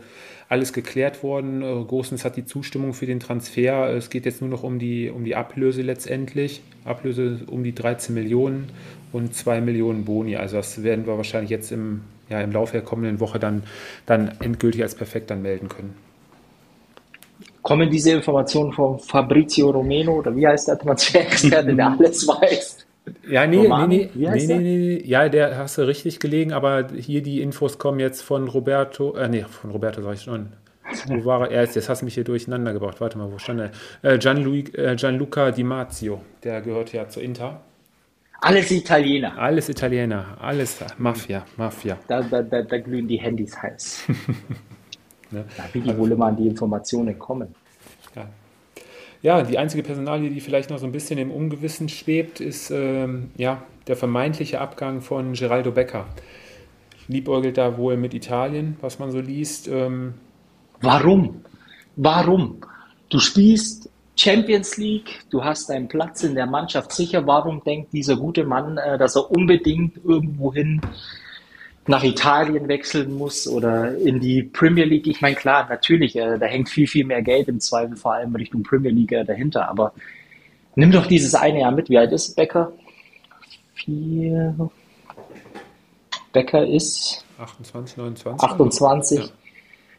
alles 0.50 0.74
geklärt 0.74 1.24
worden. 1.24 1.62
Äh, 1.62 1.86
Großens 1.86 2.26
hat 2.26 2.36
die 2.36 2.46
Zustimmung 2.46 2.94
für 2.94 3.06
den 3.06 3.22
Transfer. 3.22 3.90
Es 3.96 4.10
geht 4.10 4.26
jetzt 4.26 4.42
nur 4.42 4.50
noch 4.50 4.64
um 4.64 4.80
die, 4.80 5.10
um 5.10 5.24
die 5.24 5.34
Ablöse 5.38 5.82
letztendlich. 5.82 6.62
Ablöse 6.84 7.40
um 7.48 7.64
die 7.64 7.74
13 7.74 8.14
Millionen 8.14 8.68
und 9.14 9.34
2 9.34 9.62
Millionen 9.62 10.04
Boni. 10.04 10.36
Also 10.36 10.58
das 10.58 10.84
werden 10.84 11.08
wir 11.08 11.16
wahrscheinlich 11.16 11.52
jetzt 11.52 11.72
im, 11.72 12.02
ja, 12.28 12.42
im 12.42 12.52
Laufe 12.52 12.74
der 12.74 12.82
kommenden 12.82 13.22
Woche 13.22 13.40
dann, 13.40 13.64
dann 14.06 14.34
endgültig 14.42 14.84
als 14.84 14.96
perfekt 14.96 15.30
dann 15.30 15.42
melden 15.42 15.70
können. 15.70 15.96
Kommen 17.64 17.90
diese 17.90 18.12
Informationen 18.12 18.72
von 18.74 19.00
Fabrizio 19.00 19.72
Romeno 19.72 20.18
oder 20.20 20.36
wie 20.36 20.46
heißt 20.46 20.68
der 20.68 20.78
Transferexperte, 20.78 21.76
der 21.76 21.88
alles 22.00 22.28
weiß? 22.28 22.86
Ja, 23.28 23.48
nee, 23.48 23.68
nee, 23.68 23.88
nee, 23.88 24.10
nee, 24.14 24.46
nee, 24.46 24.58
nee, 24.58 25.02
ja, 25.06 25.28
der 25.28 25.58
hast 25.58 25.78
du 25.78 25.82
richtig 25.88 26.20
gelegen, 26.20 26.54
aber 26.54 26.90
hier 26.96 27.22
die 27.22 27.42
Infos 27.42 27.78
kommen 27.78 28.00
jetzt 28.00 28.22
von 28.22 28.48
Roberto, 28.48 29.16
äh, 29.16 29.28
nee, 29.28 29.46
von 29.50 29.72
Roberto 29.72 30.02
sag 30.02 30.14
ich 30.14 30.22
schon. 30.22 30.54
Wo 31.08 31.26
war 31.26 31.50
er? 31.50 31.64
Jetzt 31.64 31.90
hast 31.90 32.02
du 32.02 32.06
mich 32.06 32.14
hier 32.14 32.26
durcheinander 32.26 32.74
gebracht. 32.74 33.00
Warte 33.00 33.18
mal, 33.18 33.32
wo 33.32 33.38
stand 33.38 33.62
er? 33.62 33.72
Äh, 34.02 34.18
Gianluca, 34.20 34.78
äh, 34.78 34.96
Gianluca 34.96 35.52
Di 35.52 35.64
Marzio, 35.64 36.22
der 36.44 36.62
gehört 36.62 36.92
ja 36.94 37.08
zu 37.08 37.22
Inter. 37.22 37.62
Alles 38.42 38.70
Italiener. 38.72 39.38
Alles 39.38 39.70
Italiener, 39.70 40.38
alles 40.42 40.78
Mafia, 40.98 41.46
Mafia. 41.56 41.98
Da, 42.08 42.22
da, 42.22 42.42
da, 42.42 42.62
da 42.62 42.78
glühen 42.78 43.08
die 43.08 43.18
Handys 43.18 43.58
heiß. 43.62 44.04
ne? 45.34 45.46
Da 45.58 45.64
wie 45.74 45.98
wohl 45.98 46.12
immer 46.12 46.28
an 46.28 46.38
die 46.38 46.48
Informationen 46.48 47.18
kommen. 47.20 47.56
Ja. 48.16 48.28
ja, 49.22 49.42
die 49.44 49.58
einzige 49.58 49.84
Personalie, 49.84 50.30
die 50.30 50.40
vielleicht 50.40 50.70
noch 50.70 50.78
so 50.78 50.86
ein 50.86 50.92
bisschen 50.92 51.18
im 51.18 51.32
Ungewissen 51.32 51.90
schwebt, 51.90 52.40
ist 52.40 52.72
ähm, 52.72 53.32
ja, 53.36 53.64
der 53.88 53.96
vermeintliche 53.96 54.62
Abgang 54.62 55.02
von 55.02 55.34
Geraldo 55.34 55.72
Becker. 55.72 56.06
Liebäugelt 57.08 57.58
da 57.58 57.78
wohl 57.78 57.98
mit 57.98 58.14
Italien, 58.14 58.78
was 58.82 59.00
man 59.00 59.12
so 59.12 59.20
liest. 59.20 59.68
Ähm, 59.68 60.14
Warum? 60.82 61.44
Warum? 61.96 62.58
Du 63.10 63.20
spielst 63.20 63.90
Champions 64.16 64.78
League, 64.78 65.22
du 65.30 65.44
hast 65.44 65.70
deinen 65.70 65.88
Platz 65.88 66.24
in 66.24 66.36
der 66.36 66.46
Mannschaft 66.46 66.92
sicher. 66.92 67.26
Warum 67.26 67.64
denkt 67.64 67.94
dieser 67.94 68.18
gute 68.18 68.44
Mann, 68.44 68.78
äh, 68.78 68.98
dass 68.98 69.16
er 69.16 69.32
unbedingt 69.32 69.98
irgendwohin 70.04 70.82
nach 71.88 72.04
Italien 72.04 72.68
wechseln 72.68 73.14
muss 73.14 73.48
oder 73.48 73.98
in 73.98 74.20
die 74.20 74.44
Premier 74.44 74.86
League? 74.86 75.08
Ich 75.08 75.22
meine, 75.22 75.36
klar, 75.36 75.68
natürlich, 75.70 76.16
äh, 76.16 76.38
da 76.38 76.46
hängt 76.46 76.70
viel, 76.70 76.88
viel 76.88 77.06
mehr 77.06 77.22
Geld 77.22 77.48
im 77.48 77.60
Zweifel, 77.60 77.96
vor 77.96 78.14
allem 78.14 78.36
Richtung 78.36 78.64
Premier 78.64 78.92
League 78.92 79.12
äh, 79.12 79.24
dahinter. 79.24 79.70
Aber 79.70 79.94
nimm 80.76 80.92
doch 80.92 81.06
dieses 81.06 81.36
eine 81.36 81.62
Jahr 81.62 81.72
mit. 81.72 81.90
Wie 81.90 81.98
alt 81.98 82.12
ist 82.12 82.36
Becker? 82.36 82.72
Vier. 83.74 84.56
Becker 86.32 86.66
ist 86.66 87.26
28, 87.38 87.98
29. 87.98 88.50
28. 88.50 89.20
Ja 89.20 89.26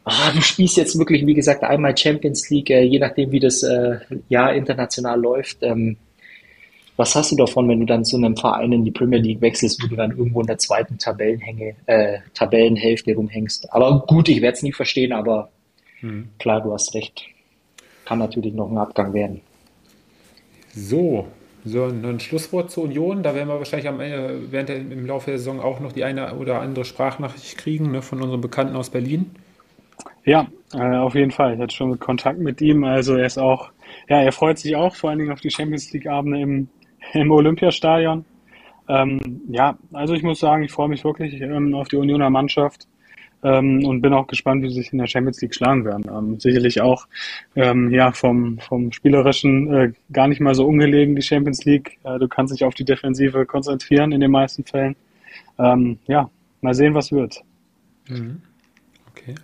ah, 0.04 0.30
du 0.32 0.40
spielst 0.40 0.76
jetzt 0.76 0.98
wirklich, 0.98 1.26
wie 1.26 1.34
gesagt, 1.34 1.64
einmal 1.64 1.96
Champions 1.96 2.48
League, 2.50 2.70
äh, 2.70 2.82
je 2.82 2.98
nachdem, 2.98 3.32
wie 3.32 3.40
das 3.40 3.62
äh, 3.62 3.98
Jahr 4.28 4.54
international 4.54 5.20
läuft. 5.20 5.58
Ähm, 5.62 5.96
was 6.96 7.14
hast 7.14 7.32
du 7.32 7.36
davon, 7.36 7.68
wenn 7.68 7.80
du 7.80 7.86
dann 7.86 8.04
zu 8.04 8.16
einem 8.16 8.36
Verein 8.36 8.72
in 8.72 8.84
die 8.84 8.90
Premier 8.90 9.18
League 9.18 9.40
wechselst, 9.40 9.82
wo 9.82 9.88
du 9.88 9.96
dann 9.96 10.12
irgendwo 10.12 10.40
in 10.40 10.46
der 10.46 10.58
zweiten 10.58 10.98
Tabellenhänge, 10.98 11.74
äh, 11.86 12.18
Tabellenhälfte 12.34 13.14
rumhängst? 13.14 13.72
Aber 13.72 14.04
gut, 14.06 14.28
ich 14.28 14.40
werde 14.40 14.56
es 14.56 14.62
nicht 14.62 14.76
verstehen, 14.76 15.12
aber 15.12 15.50
hm. 16.00 16.28
klar, 16.38 16.60
du 16.60 16.72
hast 16.72 16.94
recht. 16.94 17.24
Kann 18.04 18.18
natürlich 18.18 18.54
noch 18.54 18.70
ein 18.70 18.78
Abgang 18.78 19.12
werden. 19.12 19.40
So, 20.74 21.26
so 21.64 21.84
ein 21.84 22.20
Schlusswort 22.20 22.70
zur 22.70 22.84
Union. 22.84 23.22
Da 23.22 23.34
werden 23.34 23.48
wir 23.48 23.58
wahrscheinlich 23.58 23.88
am, 23.88 24.00
äh, 24.00 24.52
während 24.52 24.68
der, 24.68 24.76
im 24.76 25.06
Laufe 25.06 25.30
der 25.30 25.38
Saison 25.38 25.60
auch 25.60 25.80
noch 25.80 25.92
die 25.92 26.04
eine 26.04 26.34
oder 26.36 26.60
andere 26.60 26.84
Sprachnachricht 26.84 27.58
kriegen 27.58 27.90
ne, 27.90 28.02
von 28.02 28.20
unserem 28.20 28.40
Bekannten 28.40 28.76
aus 28.76 28.90
Berlin. 28.90 29.30
Ja, 30.24 30.46
äh, 30.74 30.96
auf 30.96 31.14
jeden 31.14 31.30
Fall. 31.30 31.54
Ich 31.54 31.60
hatte 31.60 31.74
schon 31.74 31.98
Kontakt 31.98 32.38
mit 32.38 32.60
ihm. 32.60 32.84
Also 32.84 33.16
er 33.16 33.26
ist 33.26 33.38
auch, 33.38 33.70
ja, 34.08 34.20
er 34.20 34.32
freut 34.32 34.58
sich 34.58 34.76
auch 34.76 34.94
vor 34.94 35.10
allen 35.10 35.18
Dingen 35.18 35.32
auf 35.32 35.40
die 35.40 35.50
Champions 35.50 35.92
League 35.92 36.06
Abende 36.06 36.40
im, 36.40 36.68
im 37.14 37.30
Olympiastadion. 37.30 38.24
Ähm, 38.88 39.42
ja, 39.48 39.78
also 39.92 40.14
ich 40.14 40.22
muss 40.22 40.40
sagen, 40.40 40.62
ich 40.62 40.72
freue 40.72 40.88
mich 40.88 41.04
wirklich 41.04 41.40
ähm, 41.40 41.74
auf 41.74 41.88
die 41.88 41.96
Unioner 41.96 42.30
Mannschaft 42.30 42.86
ähm, 43.42 43.84
und 43.84 44.00
bin 44.00 44.12
auch 44.12 44.26
gespannt, 44.26 44.62
wie 44.62 44.68
sie 44.68 44.82
sich 44.82 44.92
in 44.92 44.98
der 44.98 45.06
Champions 45.06 45.40
League 45.40 45.54
schlagen 45.54 45.84
werden. 45.84 46.04
Ähm, 46.08 46.40
sicherlich 46.40 46.80
auch 46.80 47.06
ähm, 47.54 47.90
ja 47.92 48.12
vom, 48.12 48.58
vom 48.58 48.92
spielerischen 48.92 49.72
äh, 49.72 49.92
gar 50.12 50.28
nicht 50.28 50.40
mal 50.40 50.54
so 50.54 50.66
ungelegen 50.66 51.14
die 51.14 51.22
Champions 51.22 51.64
League. 51.64 51.98
Äh, 52.04 52.18
du 52.18 52.28
kannst 52.28 52.52
dich 52.52 52.64
auf 52.64 52.74
die 52.74 52.84
Defensive 52.84 53.46
konzentrieren 53.46 54.12
in 54.12 54.20
den 54.20 54.30
meisten 54.30 54.64
Fällen. 54.64 54.96
Ähm, 55.58 55.98
ja, 56.06 56.30
mal 56.60 56.74
sehen, 56.74 56.94
was 56.94 57.12
wird. 57.12 57.42
Mhm. 58.08 58.42
Okay. 59.10 59.34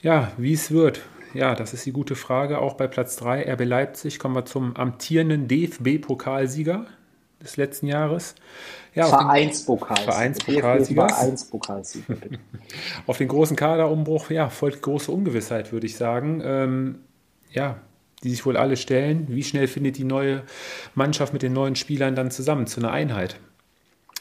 Ja, 0.00 0.32
wie 0.38 0.54
es 0.54 0.70
wird. 0.70 1.02
Ja, 1.34 1.54
das 1.54 1.72
ist 1.72 1.86
die 1.86 1.92
gute 1.92 2.14
Frage. 2.14 2.58
Auch 2.58 2.74
bei 2.74 2.86
Platz 2.86 3.16
3 3.16 3.50
RB 3.52 3.64
Leipzig 3.64 4.18
kommen 4.18 4.34
wir 4.34 4.44
zum 4.44 4.76
amtierenden 4.76 5.48
DFB-Pokalsieger 5.48 6.86
des 7.42 7.56
letzten 7.56 7.86
Jahres. 7.86 8.34
Ja, 8.94 9.06
Vereinspokal. 9.06 9.96
Vereinspokalsieger. 9.96 11.08
Vereinspokalsieger. 11.08 12.16
auf 13.06 13.18
den 13.18 13.28
großen 13.28 13.56
Kaderumbruch 13.56 14.30
ja, 14.30 14.50
folgt 14.50 14.82
große 14.82 15.10
Ungewissheit, 15.10 15.72
würde 15.72 15.86
ich 15.86 15.96
sagen. 15.96 16.42
Ähm, 16.44 16.98
ja, 17.50 17.76
die 18.22 18.30
sich 18.30 18.46
wohl 18.46 18.56
alle 18.56 18.76
stellen. 18.76 19.26
Wie 19.28 19.42
schnell 19.42 19.66
findet 19.66 19.98
die 19.98 20.04
neue 20.04 20.42
Mannschaft 20.94 21.32
mit 21.32 21.42
den 21.42 21.52
neuen 21.52 21.76
Spielern 21.76 22.14
dann 22.14 22.30
zusammen 22.30 22.66
zu 22.66 22.80
einer 22.80 22.92
Einheit? 22.92 23.36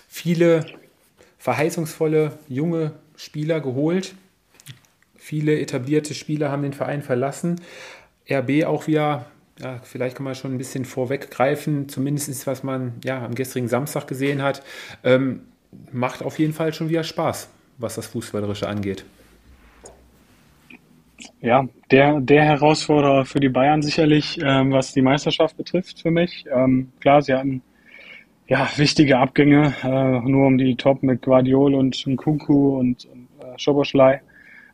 Viele 0.08 0.66
verheißungsvolle 1.38 2.38
junge 2.48 2.94
Spieler 3.16 3.60
geholt, 3.60 4.16
Viele 5.24 5.60
etablierte 5.60 6.16
Spieler 6.16 6.50
haben 6.50 6.64
den 6.64 6.74
Verein 6.74 7.04
verlassen. 7.04 7.62
RB 8.28 8.66
auch 8.66 8.88
wieder, 8.88 9.28
ja, 9.60 9.80
vielleicht 9.84 10.18
kann 10.18 10.24
man 10.24 10.34
schon 10.34 10.52
ein 10.52 10.58
bisschen 10.58 10.84
vorweggreifen, 10.84 11.88
zumindest 11.88 12.48
was 12.48 12.64
man 12.64 12.94
ja 13.06 13.24
am 13.24 13.36
gestrigen 13.36 13.68
Samstag 13.68 14.08
gesehen 14.08 14.42
hat, 14.42 14.64
ähm, 15.04 15.42
macht 15.92 16.24
auf 16.24 16.40
jeden 16.40 16.54
Fall 16.54 16.74
schon 16.74 16.90
wieder 16.90 17.04
Spaß, 17.04 17.50
was 17.78 17.94
das 17.94 18.08
Fußballerische 18.08 18.68
angeht. 18.68 19.06
Ja, 21.40 21.68
der, 21.92 22.20
der 22.20 22.44
Herausforderer 22.44 23.24
für 23.26 23.40
die 23.40 23.50
Bayern 23.50 23.84
sicherlich, 23.84 24.40
ähm, 24.44 24.72
was 24.72 24.92
die 24.92 25.04
Meisterschaft 25.04 25.56
betrifft 25.56 26.02
für 26.02 26.10
mich. 26.10 26.46
Ähm, 26.52 26.92
klar, 27.00 27.22
sie 27.22 27.36
hatten 27.36 27.62
ja 28.48 28.68
wichtige 28.76 29.20
Abgänge, 29.20 29.76
äh, 29.84 30.20
nur 30.28 30.48
um 30.48 30.58
die 30.58 30.76
Top 30.76 31.04
mit 31.04 31.22
Guardiol 31.22 31.76
und 31.76 32.08
Nkunku 32.08 32.80
und, 32.80 33.06
und 33.06 33.28
äh, 33.40 33.60
Schoboschlei 33.60 34.22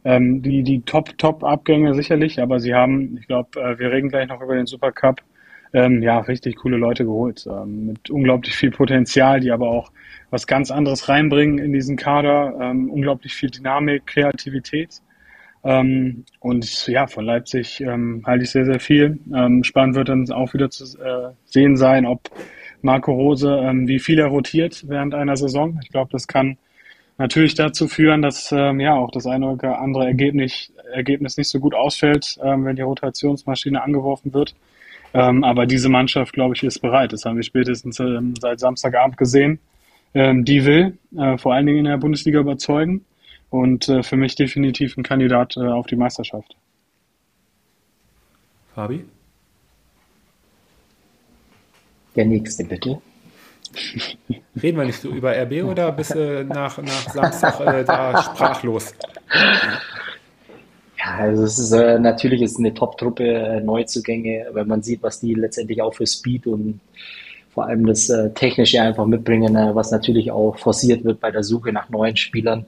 ähm, 0.07 0.41
die, 0.41 0.63
die 0.63 0.81
Top-Top-Abgänge 0.83 1.93
sicherlich, 1.93 2.41
aber 2.41 2.61
sie 2.61 2.73
haben, 2.73 3.17
ich 3.19 3.27
glaube, 3.27 3.59
äh, 3.59 3.77
wir 3.77 3.91
reden 3.91 4.07
gleich 4.07 4.29
noch 4.29 4.41
über 4.41 4.55
den 4.55 4.65
Supercup, 4.65 5.21
ähm, 5.73 6.01
ja, 6.01 6.19
richtig 6.19 6.55
coole 6.55 6.77
Leute 6.77 7.03
geholt, 7.03 7.45
ähm, 7.45 7.87
mit 7.87 8.09
unglaublich 8.09 8.55
viel 8.55 8.71
Potenzial, 8.71 9.41
die 9.41 9.51
aber 9.51 9.67
auch 9.67 9.91
was 10.29 10.47
ganz 10.47 10.71
anderes 10.71 11.09
reinbringen 11.09 11.57
in 11.57 11.73
diesen 11.73 11.97
Kader, 11.97 12.57
ähm, 12.61 12.89
unglaublich 12.89 13.35
viel 13.35 13.49
Dynamik, 13.49 14.07
Kreativität. 14.07 15.01
Ähm, 15.65 16.23
und 16.39 16.87
ja, 16.87 17.07
von 17.07 17.25
Leipzig 17.25 17.81
ähm, 17.81 18.23
halte 18.25 18.45
ich 18.45 18.51
sehr, 18.51 18.63
sehr 18.63 18.79
viel. 18.79 19.19
Ähm, 19.35 19.65
spannend 19.65 19.95
wird 19.97 20.07
dann 20.07 20.31
auch 20.31 20.53
wieder 20.53 20.69
zu 20.69 20.85
äh, 20.85 21.33
sehen 21.43 21.75
sein, 21.75 22.05
ob 22.05 22.29
Marco 22.81 23.11
Rose, 23.11 23.49
wie 23.87 23.99
viel 23.99 24.19
er 24.19 24.27
rotiert 24.27 24.85
während 24.87 25.15
einer 25.15 25.35
Saison. 25.35 25.79
Ich 25.81 25.89
glaube, 25.89 26.11
das 26.11 26.27
kann 26.27 26.57
natürlich 27.17 27.55
dazu 27.55 27.87
führen, 27.87 28.21
dass 28.21 28.51
ähm, 28.51 28.79
ja 28.79 28.95
auch 28.95 29.11
das 29.11 29.25
eine 29.25 29.47
oder 29.49 29.79
andere 29.79 30.05
Ergebnis, 30.05 30.71
Ergebnis 30.93 31.37
nicht 31.37 31.49
so 31.49 31.59
gut 31.59 31.73
ausfällt, 31.73 32.37
ähm, 32.41 32.65
wenn 32.65 32.75
die 32.75 32.81
Rotationsmaschine 32.81 33.81
angeworfen 33.81 34.33
wird. 34.33 34.55
Ähm, 35.13 35.43
aber 35.43 35.65
diese 35.65 35.89
Mannschaft, 35.89 36.33
glaube 36.33 36.55
ich, 36.55 36.63
ist 36.63 36.79
bereit. 36.79 37.13
Das 37.13 37.25
haben 37.25 37.37
wir 37.37 37.43
spätestens 37.43 37.99
ähm, 37.99 38.35
seit 38.39 38.59
Samstagabend 38.59 39.17
gesehen. 39.17 39.59
Ähm, 40.13 40.45
die 40.45 40.65
will 40.65 40.97
äh, 41.17 41.37
vor 41.37 41.53
allen 41.53 41.65
Dingen 41.65 41.79
in 41.79 41.85
der 41.85 41.97
Bundesliga 41.97 42.39
überzeugen 42.39 43.05
und 43.49 43.87
äh, 43.89 44.03
für 44.03 44.17
mich 44.17 44.35
definitiv 44.35 44.97
ein 44.97 45.03
Kandidat 45.03 45.55
äh, 45.57 45.61
auf 45.61 45.87
die 45.87 45.95
Meisterschaft. 45.95 46.55
Fabi? 48.75 49.05
Der 52.15 52.25
nächste, 52.25 52.63
bitte. 52.63 53.01
Reden 54.61 54.77
wir 54.77 54.85
nicht 54.85 55.01
so 55.01 55.09
über 55.09 55.35
RB 55.35 55.63
oder 55.63 55.91
bist 55.91 56.15
du 56.15 56.43
nach, 56.45 56.77
nach 56.77 57.09
Samstag 57.09 57.59
äh, 57.59 57.83
da 57.83 58.21
sprachlos? 58.21 58.93
Ja, 60.97 61.15
also 61.17 61.43
es 61.43 61.59
ist 61.59 61.71
äh, 61.71 61.99
natürlich 61.99 62.41
ist 62.41 62.57
eine 62.57 62.73
Top-Truppe, 62.73 63.23
äh, 63.23 63.61
Neuzugänge, 63.61 64.47
wenn 64.53 64.67
man 64.67 64.81
sieht, 64.81 65.03
was 65.03 65.19
die 65.19 65.35
letztendlich 65.35 65.81
auch 65.81 65.93
für 65.93 66.07
Speed 66.07 66.47
und 66.47 66.79
vor 67.53 67.67
allem 67.67 67.85
das 67.85 68.09
äh, 68.09 68.31
Technische 68.31 68.81
einfach 68.81 69.05
mitbringen, 69.05 69.55
äh, 69.55 69.75
was 69.75 69.91
natürlich 69.91 70.31
auch 70.31 70.57
forciert 70.57 71.03
wird 71.03 71.19
bei 71.19 71.29
der 71.29 71.43
Suche 71.43 71.71
nach 71.71 71.89
neuen 71.89 72.17
Spielern. 72.17 72.65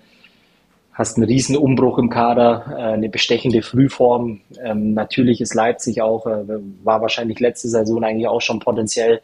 Hast 0.93 1.17
einen 1.17 1.27
riesen 1.27 1.55
Umbruch 1.55 1.97
im 1.97 2.09
Kader, 2.09 2.75
eine 2.75 3.07
bestechende 3.07 3.61
Frühform. 3.61 4.41
Ähm, 4.61 4.93
natürlich 4.93 5.39
ist 5.39 5.53
Leipzig 5.53 6.01
auch, 6.01 6.25
war 6.25 7.01
wahrscheinlich 7.01 7.39
letzte 7.39 7.69
Saison 7.69 8.03
eigentlich 8.03 8.27
auch 8.27 8.41
schon 8.41 8.59
potenziell 8.59 9.21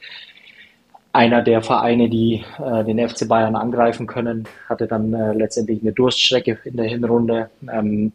einer 1.16 1.42
der 1.42 1.62
Vereine, 1.62 2.10
die 2.10 2.44
äh, 2.60 2.84
den 2.84 3.08
FC 3.08 3.28
Bayern 3.28 3.56
angreifen 3.56 4.06
können, 4.06 4.48
hatte 4.68 4.86
dann 4.86 5.14
äh, 5.14 5.34
letztendlich 5.34 5.82
eine 5.82 5.94
Durststrecke 5.94 6.60
in 6.66 6.76
der 6.76 6.88
Hinrunde. 6.88 7.50
Ähm, 7.72 8.12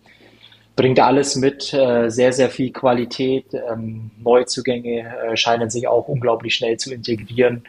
bringt 0.76 1.00
alles 1.00 1.36
mit, 1.36 1.72
äh, 1.72 2.10
sehr, 2.10 2.32
sehr 2.32 2.50
viel 2.50 2.70
Qualität. 2.72 3.46
Ähm, 3.52 4.10
Neuzugänge 4.22 5.00
äh, 5.00 5.36
scheinen 5.36 5.70
sich 5.70 5.88
auch 5.88 6.08
unglaublich 6.08 6.54
schnell 6.54 6.76
zu 6.76 6.92
integrieren. 6.92 7.64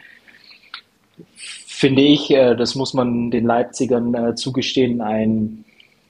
Finde 1.34 2.02
ich, 2.02 2.30
äh, 2.30 2.54
das 2.54 2.74
muss 2.74 2.94
man 2.94 3.30
den 3.30 3.46
Leipzigern 3.46 4.14
äh, 4.14 4.34
zugestehen, 4.34 5.00
ein 5.00 5.64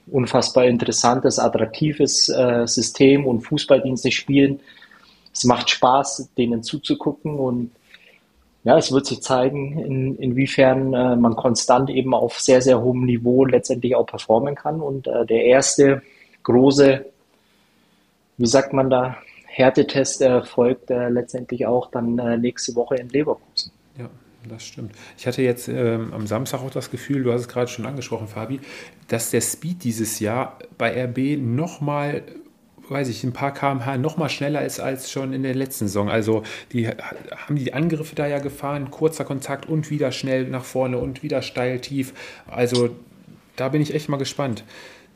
unfassbar 0.07 0.65
interessantes, 0.65 1.39
attraktives 1.39 2.25
System 2.65 3.25
und 3.25 3.39
Fußballdienste 3.39 4.11
spielen. 4.11 4.59
Es 5.33 5.45
macht 5.45 5.69
Spaß, 5.69 6.29
denen 6.37 6.61
zuzugucken 6.61 7.39
und 7.39 7.71
ja, 8.63 8.77
es 8.77 8.91
wird 8.91 9.05
sich 9.05 9.21
zeigen, 9.21 9.77
in, 9.79 10.15
inwiefern 10.17 10.93
äh, 10.93 11.15
man 11.15 11.35
konstant 11.35 11.89
eben 11.89 12.13
auf 12.13 12.39
sehr, 12.39 12.61
sehr 12.61 12.81
hohem 12.81 13.05
Niveau 13.05 13.45
letztendlich 13.45 13.95
auch 13.95 14.05
performen 14.05 14.55
kann. 14.55 14.79
Und 14.79 15.07
äh, 15.07 15.25
der 15.25 15.43
erste 15.43 16.01
große, 16.43 17.05
wie 18.37 18.45
sagt 18.45 18.73
man 18.73 18.89
da, 18.89 19.17
Härtetest 19.45 20.21
erfolgt 20.21 20.89
äh, 20.89 21.09
letztendlich 21.09 21.67
auch 21.67 21.91
dann 21.91 22.17
äh, 22.17 22.37
nächste 22.37 22.73
Woche 22.75 22.95
in 22.95 23.09
Leverkusen. 23.09 23.71
Ja, 23.99 24.09
das 24.49 24.65
stimmt. 24.65 24.93
Ich 25.17 25.27
hatte 25.27 25.41
jetzt 25.41 25.67
ähm, 25.67 26.11
am 26.13 26.25
Samstag 26.25 26.61
auch 26.61 26.71
das 26.71 26.89
Gefühl, 26.89 27.23
du 27.23 27.33
hast 27.33 27.41
es 27.41 27.47
gerade 27.47 27.67
schon 27.67 27.85
angesprochen, 27.85 28.27
Fabi, 28.27 28.61
dass 29.09 29.29
der 29.29 29.41
Speed 29.41 29.83
dieses 29.83 30.19
Jahr 30.19 30.57
bei 30.77 31.03
RB 31.03 31.37
nochmal 31.37 32.23
weiß 32.93 33.09
ich, 33.09 33.23
ein 33.23 33.33
paar 33.33 33.53
kmh 33.53 33.97
noch 33.97 34.17
mal 34.17 34.29
schneller 34.29 34.63
ist 34.63 34.79
als 34.79 35.11
schon 35.11 35.33
in 35.33 35.43
der 35.43 35.55
letzten 35.55 35.87
Saison. 35.87 36.09
Also 36.09 36.43
die 36.71 36.87
haben 36.87 37.55
die 37.55 37.73
Angriffe 37.73 38.15
da 38.15 38.27
ja 38.27 38.39
gefahren, 38.39 38.91
kurzer 38.91 39.25
Kontakt 39.25 39.67
und 39.67 39.89
wieder 39.89 40.11
schnell 40.11 40.45
nach 40.45 40.63
vorne 40.63 40.97
und 40.99 41.23
wieder 41.23 41.41
steil 41.41 41.79
tief. 41.79 42.13
Also 42.49 42.89
da 43.55 43.69
bin 43.69 43.81
ich 43.81 43.93
echt 43.93 44.07
mal 44.07 44.17
gespannt. 44.17 44.63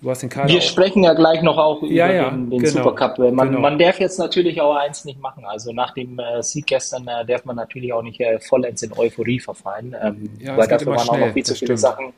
Du 0.02 0.12
hast 0.12 0.22
den 0.22 0.30
Kader 0.30 0.50
Wir 0.50 0.62
sprechen 0.62 1.04
ja 1.04 1.14
gleich 1.14 1.42
noch 1.42 1.58
auch 1.58 1.82
über 1.82 1.92
ja, 1.92 2.30
den, 2.30 2.52
den 2.52 2.60
genau, 2.60 2.84
Supercup. 2.84 3.18
Man, 3.34 3.50
genau. 3.50 3.62
man 3.62 3.80
darf 3.80 4.00
jetzt 4.00 4.20
natürlich 4.20 4.62
auch 4.62 4.76
eins 4.76 5.06
nicht 5.06 5.20
machen. 5.20 5.44
Also 5.44 5.74
nach 5.74 5.94
dem 5.96 6.20
äh, 6.20 6.44
Sieg 6.44 6.68
gestern 6.68 7.08
äh, 7.08 7.26
darf 7.26 7.46
man 7.46 7.56
natürlich 7.56 7.92
auch 7.94 8.04
nicht 8.04 8.20
äh, 8.20 8.40
vollends 8.40 8.84
in 8.84 8.94
Euphorie 8.96 9.40
verfallen. 9.40 9.96
Ähm, 10.00 10.30
ja, 10.40 10.56
weil 10.56 10.68
dafür 10.68 10.88
waren 10.88 11.00
schnell, 11.00 11.24
auch 11.24 11.28
noch 11.28 11.34
viel 11.34 11.44
zu 11.44 11.56
viele 11.56 11.78
stimmt. 11.78 11.80
Sachen, 11.80 12.14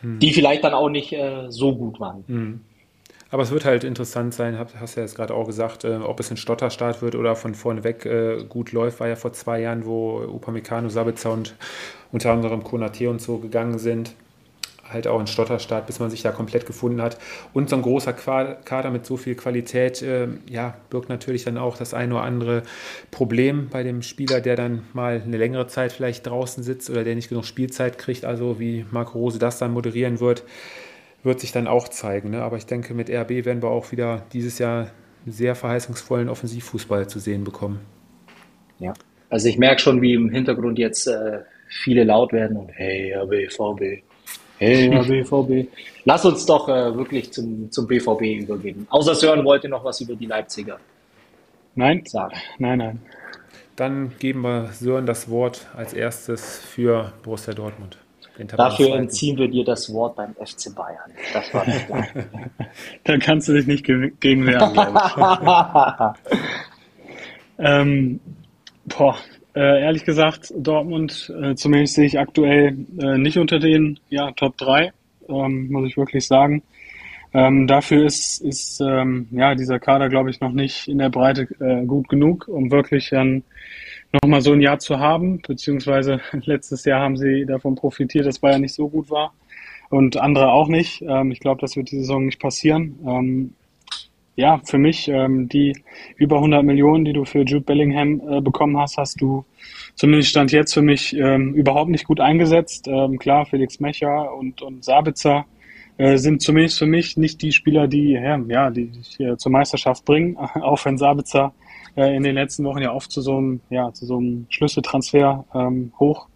hm. 0.00 0.18
die 0.18 0.32
vielleicht 0.32 0.64
dann 0.64 0.74
auch 0.74 0.88
nicht 0.88 1.12
äh, 1.12 1.46
so 1.48 1.76
gut 1.76 2.00
waren. 2.00 2.24
Aber 3.30 3.42
es 3.42 3.50
wird 3.50 3.64
halt 3.64 3.84
interessant 3.84 4.32
sein, 4.32 4.58
hast 4.58 4.96
du 4.96 5.00
ja 5.00 5.04
jetzt 5.04 5.14
gerade 5.14 5.34
auch 5.34 5.46
gesagt, 5.46 5.84
äh, 5.84 5.96
ob 5.96 6.18
es 6.18 6.30
ein 6.30 6.38
Stotterstart 6.38 7.02
wird 7.02 7.14
oder 7.14 7.36
von 7.36 7.54
vorne 7.54 7.84
weg 7.84 8.06
äh, 8.06 8.44
gut 8.48 8.72
läuft. 8.72 9.00
War 9.00 9.08
ja 9.08 9.16
vor 9.16 9.32
zwei 9.32 9.60
Jahren, 9.60 9.84
wo 9.84 10.20
Upamecano, 10.22 10.88
Sabitzer 10.88 11.32
und 11.32 11.54
unter 12.10 12.32
anderem 12.32 12.64
Konate 12.64 13.10
und 13.10 13.20
so 13.20 13.36
gegangen 13.38 13.78
sind. 13.78 14.14
Halt 14.82 15.06
auch 15.06 15.20
ein 15.20 15.26
Stotterstart, 15.26 15.86
bis 15.86 16.00
man 16.00 16.08
sich 16.08 16.22
da 16.22 16.32
komplett 16.32 16.64
gefunden 16.64 17.02
hat. 17.02 17.18
Und 17.52 17.68
so 17.68 17.76
ein 17.76 17.82
großer 17.82 18.14
Kader 18.14 18.90
mit 18.90 19.04
so 19.04 19.18
viel 19.18 19.34
Qualität, 19.34 20.00
äh, 20.00 20.28
ja, 20.48 20.74
birgt 20.88 21.10
natürlich 21.10 21.44
dann 21.44 21.58
auch 21.58 21.76
das 21.76 21.92
ein 21.92 22.10
oder 22.10 22.22
andere 22.22 22.62
Problem 23.10 23.68
bei 23.68 23.82
dem 23.82 24.00
Spieler, 24.00 24.40
der 24.40 24.56
dann 24.56 24.84
mal 24.94 25.20
eine 25.22 25.36
längere 25.36 25.66
Zeit 25.66 25.92
vielleicht 25.92 26.26
draußen 26.26 26.62
sitzt 26.62 26.88
oder 26.88 27.04
der 27.04 27.14
nicht 27.14 27.28
genug 27.28 27.44
Spielzeit 27.44 27.98
kriegt, 27.98 28.24
also 28.24 28.58
wie 28.58 28.86
Marco 28.90 29.18
Rose 29.18 29.38
das 29.38 29.58
dann 29.58 29.74
moderieren 29.74 30.20
wird 30.20 30.44
wird 31.22 31.40
sich 31.40 31.52
dann 31.52 31.66
auch 31.66 31.88
zeigen. 31.88 32.30
Ne? 32.30 32.42
Aber 32.42 32.56
ich 32.56 32.66
denke, 32.66 32.94
mit 32.94 33.10
RB 33.10 33.44
werden 33.44 33.62
wir 33.62 33.70
auch 33.70 33.92
wieder 33.92 34.22
dieses 34.32 34.58
Jahr 34.58 34.90
sehr 35.26 35.54
verheißungsvollen 35.54 36.28
Offensivfußball 36.28 37.08
zu 37.08 37.18
sehen 37.18 37.44
bekommen. 37.44 37.80
Ja, 38.78 38.94
also 39.30 39.48
ich 39.48 39.58
merke 39.58 39.80
schon, 39.80 40.00
wie 40.00 40.14
im 40.14 40.30
Hintergrund 40.30 40.78
jetzt 40.78 41.06
äh, 41.06 41.40
viele 41.68 42.04
laut 42.04 42.32
werden 42.32 42.56
und 42.56 42.70
hey, 42.70 43.12
RB, 43.14 43.52
VB. 43.52 44.02
Hey, 44.58 44.88
BVB. 44.88 45.68
Lass 46.04 46.24
uns 46.24 46.44
doch 46.44 46.68
äh, 46.68 46.96
wirklich 46.96 47.32
zum, 47.32 47.70
zum 47.70 47.86
BVB 47.86 48.42
übergehen. 48.42 48.86
Außer 48.90 49.14
Sören 49.14 49.44
wollte 49.44 49.68
noch 49.68 49.84
was 49.84 50.00
über 50.00 50.16
die 50.16 50.26
Leipziger. 50.26 50.80
Nein, 51.76 52.02
sagen. 52.06 52.34
Nein, 52.58 52.78
nein. 52.78 53.00
Dann 53.76 54.12
geben 54.18 54.40
wir 54.40 54.70
Sören 54.72 55.06
das 55.06 55.30
Wort 55.30 55.68
als 55.76 55.92
erstes 55.92 56.58
für 56.58 57.12
Borussia 57.22 57.54
Dortmund. 57.54 57.98
Dafür 58.46 58.96
entziehen 58.96 59.36
wir 59.36 59.48
dir 59.48 59.64
das 59.64 59.92
Wort 59.92 60.16
beim 60.16 60.34
FC 60.34 60.74
Bayern. 60.74 61.10
Das 61.32 61.52
war 61.52 61.66
nicht 61.66 61.86
klar. 61.86 62.06
da 63.04 63.18
kannst 63.18 63.48
du 63.48 63.54
dich 63.54 63.66
nicht 63.66 63.84
gegen 63.84 64.46
wehren, 64.46 64.78
ähm, 67.58 68.20
boah, 68.84 69.16
äh, 69.54 69.82
ehrlich 69.82 70.04
gesagt, 70.04 70.52
Dortmund, 70.56 71.32
äh, 71.42 71.54
zumindest 71.54 71.94
sehe 71.94 72.06
ich 72.06 72.18
aktuell 72.18 72.76
äh, 73.00 73.18
nicht 73.18 73.38
unter 73.38 73.58
den 73.58 73.98
ja, 74.08 74.30
Top 74.32 74.56
3, 74.58 74.92
ähm, 75.28 75.68
muss 75.70 75.88
ich 75.88 75.96
wirklich 75.96 76.26
sagen. 76.26 76.62
Ähm, 77.34 77.66
dafür 77.66 78.06
ist, 78.06 78.40
ist 78.40 78.80
ähm, 78.80 79.28
ja, 79.32 79.54
dieser 79.54 79.78
Kader, 79.78 80.08
glaube 80.08 80.30
ich, 80.30 80.40
noch 80.40 80.52
nicht 80.52 80.88
in 80.88 80.98
der 80.98 81.10
Breite 81.10 81.48
äh, 81.60 81.84
gut 81.84 82.08
genug, 82.08 82.48
um 82.48 82.70
wirklich 82.70 83.12
ein 83.12 83.42
nochmal 84.12 84.40
so 84.40 84.52
ein 84.52 84.60
Jahr 84.60 84.78
zu 84.78 84.98
haben, 84.98 85.40
beziehungsweise 85.46 86.20
letztes 86.32 86.84
Jahr 86.84 87.00
haben 87.00 87.16
sie 87.16 87.44
davon 87.46 87.74
profitiert, 87.74 88.26
dass 88.26 88.38
Bayern 88.38 88.62
nicht 88.62 88.74
so 88.74 88.88
gut 88.88 89.10
war 89.10 89.32
und 89.90 90.16
andere 90.16 90.52
auch 90.52 90.68
nicht. 90.68 91.02
Ähm, 91.02 91.30
ich 91.30 91.40
glaube, 91.40 91.60
das 91.60 91.76
wird 91.76 91.90
die 91.90 91.98
Saison 91.98 92.26
nicht 92.26 92.40
passieren. 92.40 92.98
Ähm, 93.06 93.54
ja, 94.36 94.60
für 94.64 94.78
mich, 94.78 95.08
ähm, 95.08 95.48
die 95.48 95.76
über 96.16 96.36
100 96.36 96.64
Millionen, 96.64 97.04
die 97.04 97.12
du 97.12 97.24
für 97.24 97.40
Jude 97.40 97.64
Bellingham 97.64 98.20
äh, 98.28 98.40
bekommen 98.40 98.78
hast, 98.78 98.96
hast 98.96 99.20
du 99.20 99.44
zumindest 99.96 100.30
Stand 100.30 100.52
jetzt 100.52 100.74
für 100.74 100.82
mich 100.82 101.12
überhaupt 101.12 101.90
nicht 101.90 102.04
gut 102.04 102.20
eingesetzt. 102.20 102.88
Klar, 103.18 103.46
Felix 103.46 103.80
Mecher 103.80 104.32
und, 104.32 104.62
und 104.62 104.84
Sabitzer 104.84 105.44
äh, 105.96 106.16
sind 106.18 106.40
zumindest 106.40 106.78
für 106.78 106.86
mich 106.86 107.16
nicht 107.16 107.42
die 107.42 107.50
Spieler, 107.50 107.88
die, 107.88 108.12
ja, 108.12 108.70
die, 108.70 108.92
die 108.92 109.36
zur 109.36 109.50
Meisterschaft 109.50 110.04
bringen, 110.04 110.36
auch 110.54 110.84
wenn 110.84 110.96
Sabitzer 110.96 111.52
äh, 111.98 112.14
in 112.16 112.22
den 112.22 112.34
letzten 112.34 112.64
Wochen 112.64 112.80
ja 112.80 112.94
oft 112.94 113.10
zu 113.10 113.20
so 113.20 113.36
einem, 113.36 113.60
ja, 113.70 113.92
zu 113.92 114.06
so 114.06 114.18
einem 114.18 114.46
Schlüsseltransfer 114.48 115.44
ähm, 115.54 115.92
hoch 115.98 116.28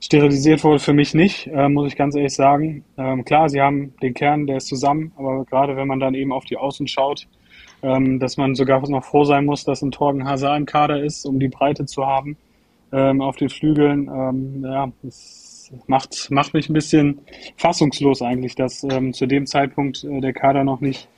sterilisiert 0.00 0.62
wurde 0.64 0.80
für 0.80 0.92
mich 0.92 1.14
nicht, 1.14 1.46
äh, 1.46 1.68
muss 1.68 1.88
ich 1.88 1.96
ganz 1.96 2.14
ehrlich 2.14 2.34
sagen. 2.34 2.84
Ähm, 2.98 3.24
klar, 3.24 3.48
sie 3.48 3.62
haben 3.62 3.94
den 4.02 4.12
Kern, 4.12 4.46
der 4.46 4.58
ist 4.58 4.66
zusammen, 4.66 5.12
aber 5.16 5.46
gerade 5.46 5.76
wenn 5.76 5.88
man 5.88 5.98
dann 5.98 6.14
eben 6.14 6.30
auf 6.30 6.44
die 6.44 6.58
Außen 6.58 6.86
schaut, 6.88 7.26
ähm, 7.82 8.18
dass 8.18 8.36
man 8.36 8.54
sogar 8.54 8.86
noch 8.88 9.04
froh 9.04 9.24
sein 9.24 9.46
muss, 9.46 9.64
dass 9.64 9.80
ein 9.80 9.92
Torgen 9.92 10.26
Hazard 10.26 10.58
im 10.58 10.66
Kader 10.66 11.02
ist, 11.02 11.24
um 11.24 11.40
die 11.40 11.48
Breite 11.48 11.86
zu 11.86 12.06
haben 12.06 12.36
ähm, 12.92 13.22
auf 13.22 13.36
den 13.36 13.48
Flügeln. 13.48 14.08
Ähm, 14.08 14.62
ja, 14.62 14.92
das 15.02 15.72
macht, 15.86 16.30
macht 16.30 16.52
mich 16.52 16.68
ein 16.68 16.74
bisschen 16.74 17.20
fassungslos 17.56 18.20
eigentlich, 18.20 18.54
dass 18.54 18.84
ähm, 18.84 19.14
zu 19.14 19.26
dem 19.26 19.46
Zeitpunkt 19.46 20.04
äh, 20.04 20.20
der 20.20 20.34
Kader 20.34 20.64
noch 20.64 20.80
nicht 20.82 21.08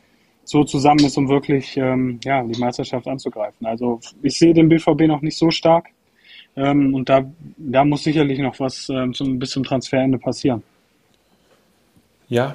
so 0.46 0.64
zusammen 0.64 1.04
ist, 1.04 1.18
um 1.18 1.28
wirklich 1.28 1.76
ähm, 1.76 2.20
ja, 2.24 2.42
die 2.42 2.58
Meisterschaft 2.58 3.06
anzugreifen. 3.06 3.66
Also 3.66 4.00
ich 4.22 4.38
sehe 4.38 4.54
den 4.54 4.68
BVB 4.68 5.02
noch 5.02 5.20
nicht 5.20 5.36
so 5.36 5.50
stark 5.50 5.88
ähm, 6.54 6.94
und 6.94 7.08
da, 7.08 7.24
da 7.56 7.84
muss 7.84 8.04
sicherlich 8.04 8.38
noch 8.38 8.58
was 8.60 8.88
ähm, 8.88 9.12
zum, 9.12 9.38
bis 9.38 9.50
zum 9.50 9.64
Transferende 9.64 10.18
passieren. 10.18 10.62
Ja, 12.28 12.54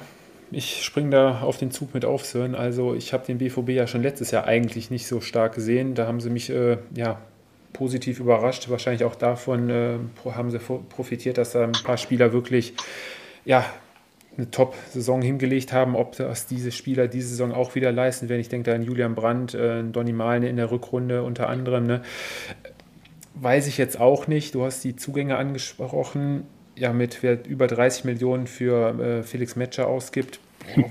ich 0.51 0.83
springe 0.83 1.11
da 1.11 1.41
auf 1.41 1.57
den 1.57 1.71
Zug 1.71 1.93
mit 1.93 2.05
auf, 2.05 2.25
Sören. 2.25 2.55
Also 2.55 2.93
ich 2.93 3.13
habe 3.13 3.25
den 3.25 3.37
BVB 3.37 3.69
ja 3.69 3.87
schon 3.87 4.01
letztes 4.01 4.31
Jahr 4.31 4.45
eigentlich 4.45 4.89
nicht 4.89 5.07
so 5.07 5.21
stark 5.21 5.55
gesehen. 5.55 5.93
Da 5.93 6.07
haben 6.07 6.21
sie 6.21 6.29
mich 6.29 6.49
äh, 6.49 6.77
ja, 6.95 7.19
positiv 7.73 8.19
überrascht. 8.19 8.69
Wahrscheinlich 8.69 9.03
auch 9.03 9.15
davon 9.15 9.69
äh, 9.69 9.97
haben 10.25 10.49
sie 10.49 10.59
profitiert, 10.59 11.37
dass 11.37 11.51
da 11.51 11.63
ein 11.63 11.71
paar 11.71 11.97
Spieler 11.97 12.31
wirklich 12.31 12.73
ja, 13.45 13.65
eine 14.37 14.49
Top-Saison 14.49 15.21
hingelegt 15.21 15.73
haben, 15.73 15.95
ob 15.95 16.15
das 16.15 16.47
diese 16.47 16.71
Spieler 16.71 17.07
diese 17.07 17.29
Saison 17.29 17.51
auch 17.51 17.75
wieder 17.75 17.91
leisten 17.91 18.29
werden. 18.29 18.41
Ich 18.41 18.49
denke 18.49 18.69
da 18.69 18.75
an 18.75 18.83
Julian 18.83 19.15
Brandt, 19.15 19.53
äh, 19.53 19.83
Donny 19.83 20.13
Malne 20.13 20.49
in 20.49 20.55
der 20.55 20.71
Rückrunde 20.71 21.23
unter 21.23 21.49
anderem. 21.49 21.85
Ne? 21.85 22.01
Weiß 23.35 23.67
ich 23.67 23.77
jetzt 23.77 23.99
auch 23.99 24.27
nicht. 24.27 24.55
Du 24.55 24.63
hast 24.63 24.83
die 24.83 24.95
Zugänge 24.95 25.37
angesprochen. 25.37 26.43
Ja, 26.77 26.93
mit 26.93 27.21
wer 27.21 27.45
über 27.45 27.67
30 27.67 28.05
Millionen 28.05 28.47
für 28.47 28.99
äh, 28.99 29.23
Felix 29.23 29.55
Metscher 29.55 29.87
ausgibt, 29.87 30.39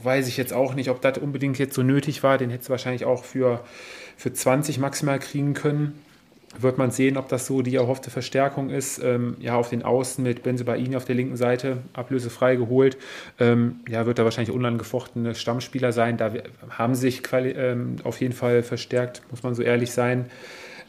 weiß 0.03 0.29
ich 0.29 0.37
jetzt 0.37 0.53
auch 0.53 0.75
nicht, 0.75 0.91
ob 0.91 1.01
das 1.01 1.19
unbedingt 1.19 1.59
jetzt 1.59 1.75
so 1.75 1.83
nötig 1.83 2.23
war. 2.23 2.39
Den 2.39 2.51
hätte 2.51 2.62
es 2.65 2.71
wahrscheinlich 2.71 3.07
auch 3.07 3.25
für, 3.25 3.65
für 4.17 4.33
20 4.33 4.79
maximal 4.79 5.19
kriegen 5.19 5.55
können. 5.55 5.99
Wird 6.59 6.79
man 6.79 6.91
sehen, 6.91 7.17
ob 7.17 7.29
das 7.29 7.47
so 7.47 7.63
die 7.63 7.77
erhoffte 7.77 8.11
Verstärkung 8.11 8.71
ist. 8.71 8.99
Ähm, 9.03 9.37
ja, 9.41 9.55
auf 9.55 9.71
den 9.71 9.83
Außen 9.83 10.23
mit 10.23 10.43
Benzebaini 10.43 10.97
auf 10.97 11.05
der 11.05 11.15
linken 11.15 11.37
Seite 11.37 11.79
ablösefrei 11.93 12.57
geholt. 12.57 12.97
Ähm, 13.39 13.81
ja, 13.89 14.07
wird 14.07 14.19
da 14.19 14.25
wahrscheinlich 14.25 14.55
unangefochtene 14.55 15.35
Stammspieler 15.35 15.93
sein. 15.93 16.17
Da 16.17 16.33
haben 16.71 16.95
sich 16.95 17.23
ähm, 17.33 17.97
auf 18.03 18.21
jeden 18.21 18.35
Fall 18.35 18.63
verstärkt, 18.63 19.23
muss 19.31 19.43
man 19.43 19.55
so 19.55 19.63
ehrlich 19.63 19.93
sein. 19.93 20.27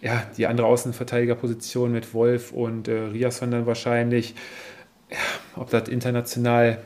Ja, 0.01 0.23
die 0.35 0.47
andere 0.47 0.65
Außenverteidigerposition 0.65 1.91
mit 1.91 2.15
Wolf 2.15 2.51
und 2.51 2.87
äh, 2.87 2.93
Riasson 2.93 3.51
dann 3.51 3.67
wahrscheinlich. 3.67 4.33
Ja, 5.11 5.17
ob 5.57 5.69
das 5.69 5.89
international 5.89 6.79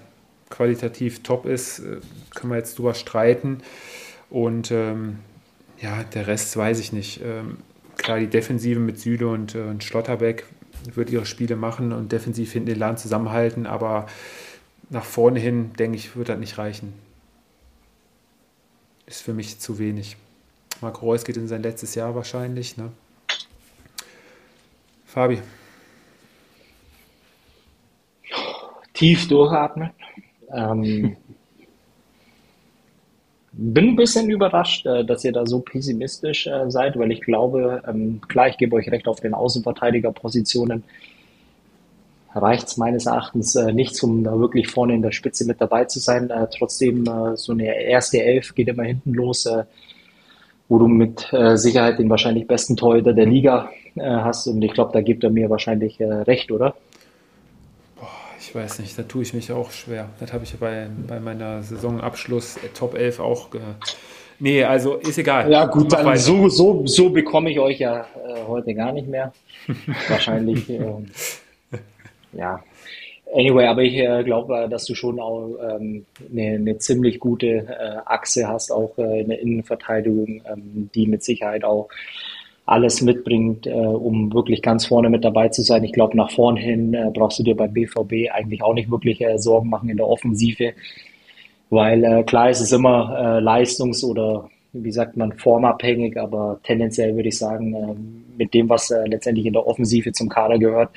qualitativ 0.50 1.24
top 1.24 1.46
ist, 1.46 1.80
äh, 1.80 2.02
können 2.34 2.52
wir 2.52 2.58
jetzt 2.58 2.78
drüber 2.78 2.94
streiten. 2.94 3.60
Und 4.30 4.70
ähm, 4.72 5.20
ja, 5.80 6.04
der 6.04 6.28
Rest 6.28 6.58
weiß 6.58 6.80
ich 6.80 6.92
nicht. 6.92 7.22
Klar, 7.98 8.20
die 8.20 8.28
Defensive 8.28 8.80
mit 8.80 9.00
Süde 9.00 9.28
und, 9.28 9.56
äh, 9.56 9.62
und 9.62 9.84
Schlotterbeck 9.84 10.46
wird 10.94 11.10
ihre 11.10 11.26
Spiele 11.26 11.56
machen 11.56 11.92
und 11.92 12.12
defensiv 12.12 12.52
hinten 12.52 12.68
den 12.68 12.80
Land 12.80 13.00
zusammenhalten, 13.00 13.66
aber 13.66 14.08
nach 14.90 15.06
vorne 15.06 15.40
hin, 15.40 15.74
denke 15.74 15.98
ich, 15.98 16.16
wird 16.16 16.30
das 16.30 16.38
nicht 16.38 16.58
reichen. 16.58 16.94
Ist 19.08 19.24
für 19.24 19.34
mich 19.34 19.60
zu 19.60 19.80
wenig. 19.80 20.18
Marc 20.82 21.02
Reus 21.02 21.24
geht 21.24 21.38
in 21.38 21.48
sein 21.48 21.64
letztes 21.64 21.96
Jahr 21.96 22.16
wahrscheinlich. 22.16 22.78
Ne? 22.78 22.92
Fabi. 25.06 25.42
Tief 28.94 29.28
durchatmen. 29.28 29.92
Ähm, 30.52 31.18
bin 33.58 33.90
ein 33.90 33.96
bisschen 33.96 34.30
überrascht, 34.30 34.86
äh, 34.86 35.06
dass 35.06 35.24
ihr 35.24 35.32
da 35.32 35.46
so 35.46 35.60
pessimistisch 35.60 36.48
äh, 36.48 36.70
seid, 36.70 36.98
weil 37.00 37.12
ich 37.12 37.22
glaube, 37.22 37.82
ähm, 37.88 38.22
klar, 38.28 38.50
ich 38.50 38.58
gebe 38.58 38.76
euch 38.76 38.92
recht 38.92 39.08
auf 39.08 39.22
den 39.22 39.34
Außenverteidigerpositionen. 39.34 40.84
Reicht 42.34 42.68
es 42.68 42.78
meines 42.78 43.06
Erachtens 43.06 43.56
äh, 43.56 43.72
nicht, 43.72 44.02
um 44.04 44.24
da 44.26 44.38
wirklich 44.38 44.68
vorne 44.68 44.94
in 44.94 45.02
der 45.02 45.14
Spitze 45.14 45.46
mit 45.46 45.62
dabei 45.62 45.86
zu 45.86 46.00
sein. 46.00 46.30
trotzdem, 46.58 47.06
so 47.36 47.54
eine 47.54 47.82
erste 47.82 48.22
Elf 48.22 48.54
geht 48.56 48.68
immer 48.68 48.84
hinten 48.84 49.14
los, 49.14 49.48
wo 50.68 50.78
du 50.78 50.88
mit 50.88 51.32
Sicherheit 51.54 51.98
den 51.98 52.10
wahrscheinlich 52.10 52.46
besten 52.46 52.76
Torhüter 52.76 53.14
der 53.14 53.26
Liga 53.26 53.70
hast. 53.98 54.48
Und 54.48 54.62
ich 54.64 54.74
glaube, 54.74 54.92
da 54.92 55.00
gibt 55.00 55.24
er 55.24 55.30
mir 55.30 55.50
wahrscheinlich 55.50 55.98
recht, 56.02 56.52
oder? 56.52 56.76
Ich 58.48 58.54
weiß 58.54 58.80
nicht, 58.80 58.98
da 58.98 59.04
tue 59.04 59.24
ich 59.24 59.34
mich 59.34 59.52
auch 59.52 59.72
schwer. 59.72 60.10
Das 60.20 60.32
habe 60.32 60.44
ich 60.44 60.56
bei, 60.58 60.88
bei 61.08 61.20
meiner 61.20 61.64
Saisonabschluss 61.64 62.58
äh, 62.58 62.68
Top 62.74 62.96
11 62.96 63.20
auch. 63.20 63.54
Äh, 63.56 63.60
nee, 64.40 64.64
also 64.64 64.96
ist 64.96 65.18
egal. 65.18 65.52
Ja, 65.52 65.66
gut, 65.66 65.92
dann 65.92 66.16
so, 66.18 66.48
so, 66.50 66.86
so 66.86 67.10
bekomme 67.10 67.52
ich 67.52 67.60
euch 67.60 67.80
ja 67.80 68.02
äh, 68.02 68.44
heute 68.48 68.74
gar 68.76 68.92
nicht 68.92 69.08
mehr. 69.08 69.34
Wahrscheinlich. 70.08 70.70
Äh, 70.70 70.80
ja. 72.34 72.64
Anyway, 73.34 73.66
aber 73.66 73.82
ich 73.82 73.96
äh, 73.96 74.24
glaube, 74.24 74.68
dass 74.70 74.86
du 74.86 74.94
schon 74.94 75.20
auch 75.20 75.58
ähm, 75.62 76.06
eine, 76.32 76.56
eine 76.56 76.78
ziemlich 76.78 77.20
gute 77.20 77.48
äh, 77.48 77.98
Achse 78.06 78.48
hast, 78.48 78.72
auch 78.72 78.98
äh, 78.98 79.22
in 79.22 79.30
der 79.30 79.40
Innenverteidigung, 79.40 80.44
ähm, 80.46 80.90
die 80.94 81.08
mit 81.08 81.24
Sicherheit 81.24 81.64
auch 81.64 81.90
alles 82.66 83.02
mitbringt, 83.02 83.68
äh, 83.68 83.72
um 83.72 84.34
wirklich 84.34 84.62
ganz 84.62 84.88
vorne 84.88 85.10
mit 85.10 85.24
dabei 85.24 85.50
zu 85.50 85.62
sein. 85.62 85.84
Ich 85.84 85.94
glaube, 85.94 86.18
nach 86.18 86.32
vorn 86.32 86.58
hin 86.58 86.94
äh, 86.94 87.12
brauchst 87.14 87.40
du 87.40 87.44
dir 87.44 87.56
bei 87.56 87.68
BVB 87.68 88.32
eigentlich 88.32 88.64
auch 88.64 88.74
nicht 88.74 88.90
wirklich 88.90 89.22
äh, 89.22 89.38
Sorgen 89.38 89.70
machen 89.70 89.90
in 89.90 89.98
der 89.98 90.08
Offensive, 90.08 90.74
weil 91.70 92.04
äh, 92.04 92.24
klar 92.24 92.50
ist 92.50 92.62
es 92.62 92.72
immer 92.72 93.16
äh, 93.18 93.40
leistungs- 93.40 94.04
oder 94.04 94.50
wie 94.74 94.92
sagt 94.92 95.16
man, 95.16 95.32
formabhängig, 95.34 96.18
aber 96.18 96.60
tendenziell 96.64 97.16
würde 97.16 97.30
ich 97.30 97.38
sagen, 97.38 97.74
äh, 97.74 97.96
mit 98.38 98.54
dem, 98.54 98.68
was 98.68 98.92
äh, 98.92 99.06
letztendlich 99.08 99.46
in 99.46 99.54
der 99.54 99.66
Offensive 99.66 100.12
zum 100.12 100.28
Kader 100.28 100.58
gehört, 100.58 100.90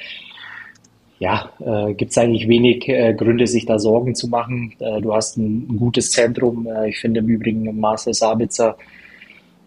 ja, 1.19 1.51
äh, 1.61 1.95
gibt 1.95 2.12
es 2.12 2.19
eigentlich 2.19 2.49
wenig 2.49 2.89
äh, 2.89 3.12
Gründe, 3.12 3.47
sich 3.47 3.66
da 3.66 3.78
Sorgen 3.78 4.15
zu 4.15 4.28
machen. 4.28 4.73
Äh, 4.78 5.01
du 5.01 5.15
hast 5.15 5.36
ein, 5.36 5.66
ein 5.69 5.77
gutes 5.77 6.12
Zentrum. 6.12 6.66
Äh, 6.66 6.90
ich 6.90 6.99
finde 6.99 7.20
im 7.20 7.28
Übrigen 7.28 7.78
Marcel 7.78 8.15
Sabitzer 8.15 8.77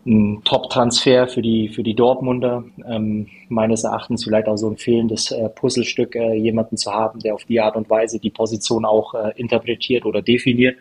ein 0.06 0.41
Top-Transfer 0.44 1.28
für 1.28 1.41
die, 1.41 1.69
für 1.69 1.84
die 1.84 1.94
Dortmunder. 1.94 2.64
Ähm, 2.88 3.28
meines 3.49 3.84
Erachtens 3.84 4.23
vielleicht 4.23 4.48
auch 4.48 4.57
so 4.57 4.69
ein 4.69 4.78
fehlendes 4.78 5.32
äh, 5.32 5.49
Puzzlestück, 5.49 6.15
äh, 6.15 6.34
jemanden 6.34 6.78
zu 6.78 6.91
haben, 6.91 7.19
der 7.19 7.36
auf 7.36 7.45
die 7.45 7.60
Art 7.60 7.76
und 7.76 7.90
Weise 7.90 8.19
die 8.19 8.32
Position 8.32 8.86
auch 8.86 9.14
äh, 9.14 9.34
interpretiert 9.36 10.06
oder 10.06 10.22
definiert. 10.22 10.78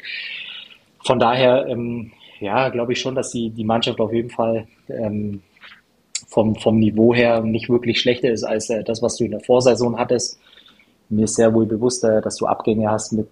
Von 1.04 1.18
daher, 1.18 1.66
ähm, 1.66 2.12
ja, 2.40 2.68
glaube 2.70 2.92
ich 2.92 3.00
schon, 3.00 3.14
dass 3.14 3.30
die, 3.30 3.50
die 3.50 3.64
Mannschaft 3.64 4.00
auf 4.00 4.12
jeden 4.12 4.30
Fall 4.30 4.66
ähm, 4.88 5.42
vom, 6.28 6.54
vom 6.56 6.78
Niveau 6.78 7.14
her 7.14 7.42
nicht 7.42 7.68
wirklich 7.68 8.00
schlechter 8.00 8.30
ist 8.30 8.44
als 8.44 8.70
äh, 8.70 8.84
das, 8.84 9.02
was 9.02 9.16
du 9.16 9.24
in 9.24 9.32
der 9.32 9.40
Vorsaison 9.40 9.98
hattest. 9.98 10.38
Mir 11.08 11.24
ist 11.24 11.34
sehr 11.34 11.52
wohl 11.52 11.66
bewusst, 11.66 12.04
äh, 12.04 12.22
dass 12.22 12.36
du 12.36 12.46
Abgänge 12.46 12.88
hast 12.90 13.12
mit 13.12 13.28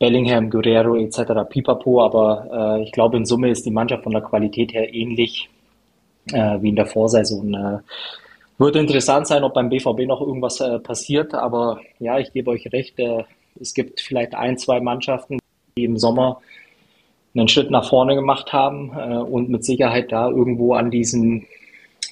Bellingham, 0.00 0.48
Guerrero 0.48 0.96
etc. 0.96 1.46
Pipapo, 1.48 2.02
aber 2.02 2.78
äh, 2.78 2.82
ich 2.82 2.90
glaube 2.90 3.18
in 3.18 3.26
Summe 3.26 3.50
ist 3.50 3.66
die 3.66 3.70
Mannschaft 3.70 4.02
von 4.02 4.12
der 4.12 4.22
Qualität 4.22 4.72
her 4.72 4.92
ähnlich 4.94 5.50
äh, 6.32 6.60
wie 6.62 6.70
in 6.70 6.76
der 6.76 6.86
Vorsaison. 6.86 7.54
Äh, 7.54 7.78
wird 8.56 8.76
interessant 8.76 9.26
sein, 9.26 9.44
ob 9.44 9.52
beim 9.52 9.68
BVB 9.68 10.06
noch 10.06 10.22
irgendwas 10.22 10.60
äh, 10.60 10.78
passiert, 10.78 11.34
aber 11.34 11.80
ja, 11.98 12.18
ich 12.18 12.32
gebe 12.32 12.50
euch 12.50 12.72
recht, 12.72 12.98
äh, 12.98 13.24
es 13.60 13.74
gibt 13.74 14.00
vielleicht 14.00 14.34
ein, 14.34 14.56
zwei 14.56 14.80
Mannschaften, 14.80 15.38
die 15.76 15.84
im 15.84 15.98
Sommer 15.98 16.40
einen 17.34 17.48
Schritt 17.48 17.70
nach 17.70 17.86
vorne 17.86 18.14
gemacht 18.14 18.54
haben 18.54 18.92
äh, 18.96 19.18
und 19.18 19.50
mit 19.50 19.66
Sicherheit 19.66 20.12
da 20.12 20.30
irgendwo 20.30 20.72
an 20.72 20.90
diesem 20.90 21.44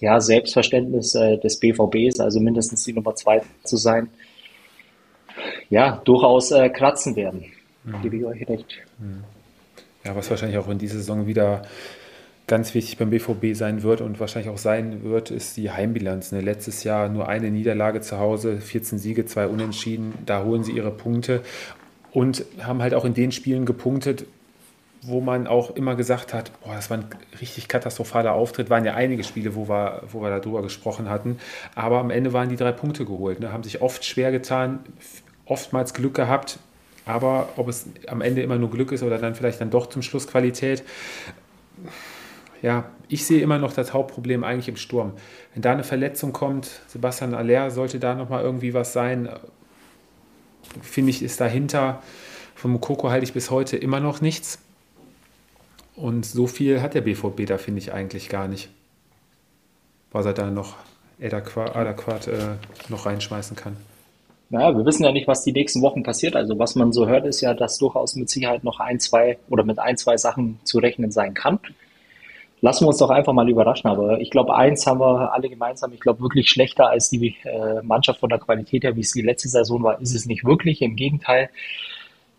ja, 0.01 0.21
Selbstverständnis 0.21 1.15
äh, 1.15 1.39
des 1.39 1.59
BVBs, 1.59 2.21
also 2.21 2.39
mindestens 2.39 2.85
die 2.85 2.93
Nummer 2.93 3.15
zwei 3.15 3.41
zu 3.65 3.79
sein, 3.79 4.11
ja, 5.71 6.03
durchaus 6.05 6.51
äh, 6.51 6.69
kratzen 6.69 7.17
werden. 7.17 7.47
Mhm. 7.89 8.03
Gebe 8.03 8.17
ich 8.17 8.25
euch 8.25 8.49
recht. 8.49 8.79
Mhm. 8.99 9.25
Ja, 10.05 10.15
was 10.17 10.31
wahrscheinlich 10.31 10.59
auch 10.59 10.69
in 10.69 10.79
dieser 10.79 10.97
Saison 10.97 11.27
wieder 11.27 11.63
ganz 12.47 12.75
wichtig 12.75 12.97
beim 12.97 13.11
BVB 13.11 13.55
sein 13.55 13.83
wird 13.83 14.01
und 14.01 14.19
wahrscheinlich 14.21 14.51
auch 14.51 14.59
sein 14.59 15.05
wird, 15.05 15.31
ist 15.31 15.57
die 15.57 15.71
Heimbilanz. 15.71 16.33
Ne? 16.33 16.41
Letztes 16.41 16.83
Jahr 16.83 17.09
nur 17.09 17.29
eine 17.29 17.51
Niederlage 17.51 18.01
zu 18.01 18.19
Hause, 18.19 18.59
14 18.59 18.99
Siege, 18.99 19.27
zwei 19.27 19.47
Unentschieden. 19.47 20.15
Da 20.25 20.45
holen 20.45 20.65
sie 20.65 20.73
ihre 20.73 20.91
Punkte 20.91 21.43
und 22.11 22.45
haben 22.63 22.83
halt 22.83 22.95
auch 22.95 23.05
in 23.05 23.15
den 23.15 23.33
Spielen 23.33 23.67
gepunktet, 23.67 24.25
wo 25.03 25.21
man 25.21 25.47
auch 25.47 25.77
immer 25.77 25.95
gesagt 25.95 26.35
hat, 26.35 26.51
boah, 26.63 26.75
das 26.75 26.91
war 26.91 26.99
ein 26.99 27.05
richtig 27.41 27.69
katastrophaler 27.69 28.33
Auftritt. 28.33 28.71
Waren 28.71 28.85
ja 28.85 28.95
einige 28.95 29.25
Spiele, 29.25 29.55
wo 29.55 29.69
wir, 29.69 30.03
wo 30.11 30.23
wir 30.23 30.31
darüber 30.31 30.63
gesprochen 30.63 31.09
hatten. 31.09 31.39
Aber 31.75 31.99
am 31.99 32.11
Ende 32.11 32.33
waren 32.33 32.49
die 32.49 32.57
drei 32.57 32.73
Punkte 32.73 33.05
geholt. 33.05 33.41
Ne? 33.41 33.53
Haben 33.53 33.63
sich 33.63 33.83
oft 33.83 34.05
schwer 34.05 34.33
getan, 34.33 34.81
oftmals 35.45 35.95
Glück 35.95 36.15
gehabt. 36.15 36.59
Aber 37.09 37.49
ob 37.57 37.69
es 37.69 37.87
am 38.07 38.21
Ende 38.21 38.43
immer 38.43 38.57
nur 38.57 38.71
Glück 38.71 38.93
ist 38.93 39.03
oder 39.03 39.17
dann 39.19 39.35
vielleicht 39.35 39.63
dann 39.63 39.71
doch 39.71 39.87
zum 39.87 40.03
Schluss 40.03 40.27
Qualität, 40.27 40.85
ja, 42.61 42.91
ich 43.09 43.25
sehe 43.25 43.41
immer 43.41 43.59
noch 43.59 43.73
das 43.73 43.95
Hauptproblem 43.95 44.45
eigentlich 44.45 44.69
im 44.69 44.77
Sturm. 44.77 45.13
Wenn 45.55 45.63
da 45.63 45.73
eine 45.73 45.85
Verletzung 45.85 46.35
kommt, 46.35 46.69
Sebastian 46.87 47.33
Aller 47.33 47.71
sollte 47.71 47.99
da 47.99 48.15
nochmal 48.15 48.43
irgendwie 48.43 48.75
was 48.75 48.93
sein, 48.93 49.31
finde 50.83 51.11
ich, 51.11 51.23
ist 51.23 51.41
dahinter. 51.41 52.03
Von 52.55 52.73
Mukoko 52.73 53.09
halte 53.09 53.25
ich 53.25 53.33
bis 53.33 53.51
heute 53.51 53.79
immer 53.79 54.01
noch 54.01 54.21
nichts. 54.21 54.59
Und 55.97 56.27
so 56.27 56.47
viel 56.47 56.83
hat 56.83 56.93
der 56.93 57.01
BVB 57.01 57.47
da, 57.47 57.57
finde 57.57 57.79
ich, 57.79 57.95
eigentlich 57.95 58.29
gar 58.29 58.49
nicht. 58.49 58.69
Was 60.13 60.27
er 60.27 60.35
da 60.35 60.51
noch 60.51 60.77
adäquat 61.21 62.29
äh, 62.29 62.57
noch 62.91 63.07
reinschmeißen 63.07 63.57
kann. 63.57 63.77
Naja, 64.51 64.75
wir 64.77 64.87
wissen 64.87 65.05
ja 65.05 65.13
nicht, 65.13 65.29
was 65.29 65.45
die 65.45 65.53
nächsten 65.53 65.83
Wochen 65.83 66.03
passiert. 66.03 66.35
Also 66.35 66.59
was 66.59 66.75
man 66.75 66.93
so 66.93 67.07
hört, 67.07 67.27
ist 67.27 67.43
ja, 67.43 67.53
dass 67.53 67.79
durchaus 67.79 68.17
mit 68.17 68.31
Sicherheit 68.31 68.65
noch 68.65 68.81
ein, 68.81 68.99
zwei 68.99 69.39
oder 69.51 69.63
mit 69.63 69.79
ein, 69.79 69.99
zwei 69.99 70.17
Sachen 70.17 70.59
zu 70.65 70.79
rechnen 70.79 71.11
sein 71.11 71.35
kann. 71.35 71.59
Lassen 72.63 72.85
wir 72.85 72.89
uns 72.89 72.97
doch 72.97 73.11
einfach 73.11 73.35
mal 73.35 73.49
überraschen. 73.49 73.91
Aber 73.91 74.21
ich 74.21 74.31
glaube, 74.31 74.57
eins 74.57 74.87
haben 74.87 75.01
wir 75.01 75.35
alle 75.35 75.51
gemeinsam. 75.51 75.93
Ich 75.93 76.01
glaube, 76.01 76.23
wirklich 76.23 76.49
schlechter 76.49 76.89
als 76.89 77.11
die 77.11 77.37
äh, 77.45 77.83
Mannschaft 77.83 78.21
von 78.21 78.31
der 78.31 78.39
Qualität 78.39 78.85
her, 78.85 78.97
wie 78.97 79.03
es 79.03 79.13
die 79.13 79.23
letzte 79.23 79.49
Saison 79.49 79.83
war, 79.83 80.01
ist 80.01 80.15
es 80.15 80.25
nicht 80.25 80.45
wirklich. 80.45 80.81
Im 80.81 80.97
Gegenteil. 80.97 81.51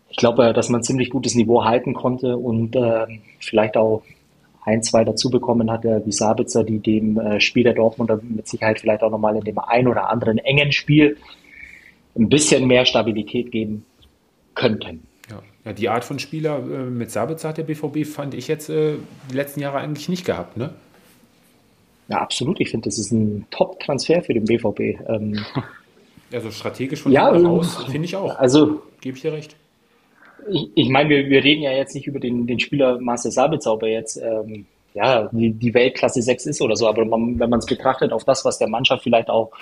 Ich 0.08 0.16
glaube, 0.16 0.52
dass 0.52 0.68
man 0.68 0.82
ziemlich 0.82 1.10
gutes 1.10 1.36
Niveau 1.36 1.64
halten 1.64 1.94
konnte 1.94 2.36
und 2.36 2.74
äh, 2.74 3.06
vielleicht 3.38 3.76
auch 3.76 4.02
ein, 4.64 4.82
zwei 4.82 5.04
dazu 5.04 5.30
bekommen 5.30 5.70
hat, 5.70 5.84
wie 5.84 6.12
Sabitzer, 6.12 6.64
die 6.64 6.80
dem 6.80 7.18
äh, 7.18 7.40
Spiel 7.40 7.62
der 7.62 7.74
Dortmunder 7.74 8.20
mit 8.22 8.48
Sicherheit 8.48 8.80
vielleicht 8.80 9.02
auch 9.02 9.10
nochmal 9.10 9.36
in 9.36 9.44
dem 9.44 9.58
ein 9.60 9.86
oder 9.86 10.10
anderen 10.10 10.38
engen 10.38 10.72
Spiel 10.72 11.16
ein 12.20 12.28
bisschen 12.28 12.66
mehr 12.66 12.84
Stabilität 12.84 13.50
geben 13.50 13.84
könnten. 14.54 15.06
Ja, 15.30 15.42
ja 15.64 15.72
die 15.72 15.88
Art 15.88 16.04
von 16.04 16.18
Spieler 16.18 16.58
äh, 16.58 16.90
mit 16.90 17.10
Sabitzer 17.10 17.48
hat 17.48 17.58
der 17.58 17.64
BVB, 17.64 18.06
fand 18.06 18.34
ich 18.34 18.46
jetzt 18.46 18.68
äh, 18.68 18.94
die 19.30 19.34
letzten 19.34 19.60
Jahre 19.60 19.78
eigentlich 19.78 20.08
nicht 20.08 20.24
gehabt, 20.24 20.56
ne? 20.56 20.74
Ja, 22.08 22.18
absolut. 22.18 22.60
Ich 22.60 22.70
finde, 22.70 22.88
das 22.88 22.98
ist 22.98 23.12
ein 23.12 23.46
Top-Transfer 23.50 24.20
für 24.22 24.34
den 24.34 24.44
BVB. 24.44 25.00
Ähm, 25.08 25.44
also 26.32 26.50
strategisch 26.50 27.02
von 27.02 27.12
ja, 27.12 27.30
aus, 27.30 27.84
finde 27.84 28.04
ich 28.04 28.16
auch. 28.16 28.36
Also, 28.36 28.82
gebe 29.00 29.16
ich 29.16 29.22
dir 29.22 29.32
recht. 29.32 29.54
Ich, 30.50 30.70
ich 30.74 30.88
meine, 30.88 31.08
wir, 31.08 31.28
wir 31.30 31.44
reden 31.44 31.62
ja 31.62 31.70
jetzt 31.70 31.94
nicht 31.94 32.08
über 32.08 32.18
den, 32.18 32.48
den 32.48 32.58
Spieler 32.58 33.00
Marcel 33.00 33.30
Sabitzer, 33.30 33.72
ob 33.72 33.84
er 33.84 33.90
jetzt 33.90 34.16
ähm, 34.16 34.66
ja, 34.92 35.28
die, 35.30 35.52
die 35.52 35.72
Weltklasse 35.72 36.20
6 36.20 36.46
ist 36.46 36.60
oder 36.60 36.74
so. 36.74 36.88
Aber 36.88 37.04
man, 37.04 37.38
wenn 37.38 37.48
man 37.48 37.60
es 37.60 37.66
betrachtet 37.66 38.12
auf 38.12 38.24
das, 38.24 38.44
was 38.44 38.58
der 38.58 38.68
Mannschaft 38.68 39.04
vielleicht 39.04 39.30
auch 39.30 39.52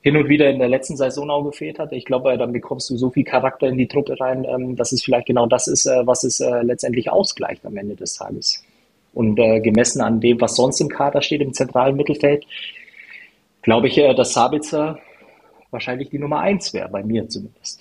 hin 0.00 0.16
und 0.16 0.28
wieder 0.28 0.48
in 0.48 0.58
der 0.58 0.68
letzten 0.68 0.96
Saison 0.96 1.30
auch 1.30 1.44
gefehlt 1.44 1.78
hat. 1.78 1.92
Ich 1.92 2.04
glaube, 2.04 2.36
dann 2.38 2.52
bekommst 2.52 2.88
du 2.90 2.96
so 2.96 3.10
viel 3.10 3.24
Charakter 3.24 3.66
in 3.66 3.78
die 3.78 3.88
Truppe 3.88 4.18
rein, 4.20 4.44
ähm, 4.44 4.76
dass 4.76 4.92
es 4.92 5.02
vielleicht 5.02 5.26
genau 5.26 5.46
das 5.46 5.66
ist, 5.66 5.86
äh, 5.86 6.06
was 6.06 6.24
es 6.24 6.40
äh, 6.40 6.62
letztendlich 6.62 7.10
ausgleicht 7.10 7.66
am 7.66 7.76
Ende 7.76 7.96
des 7.96 8.14
Tages. 8.14 8.62
Und 9.12 9.38
äh, 9.38 9.60
gemessen 9.60 10.00
an 10.00 10.20
dem, 10.20 10.40
was 10.40 10.54
sonst 10.54 10.80
im 10.80 10.88
Kader 10.88 11.22
steht, 11.22 11.40
im 11.40 11.52
zentralen 11.52 11.96
Mittelfeld, 11.96 12.46
glaube 13.62 13.88
ich, 13.88 13.96
dass 13.96 14.32
Sabitzer 14.32 14.98
wahrscheinlich 15.70 16.10
die 16.10 16.18
Nummer 16.18 16.38
eins 16.40 16.72
wäre, 16.72 16.88
bei 16.88 17.02
mir 17.02 17.28
zumindest. 17.28 17.80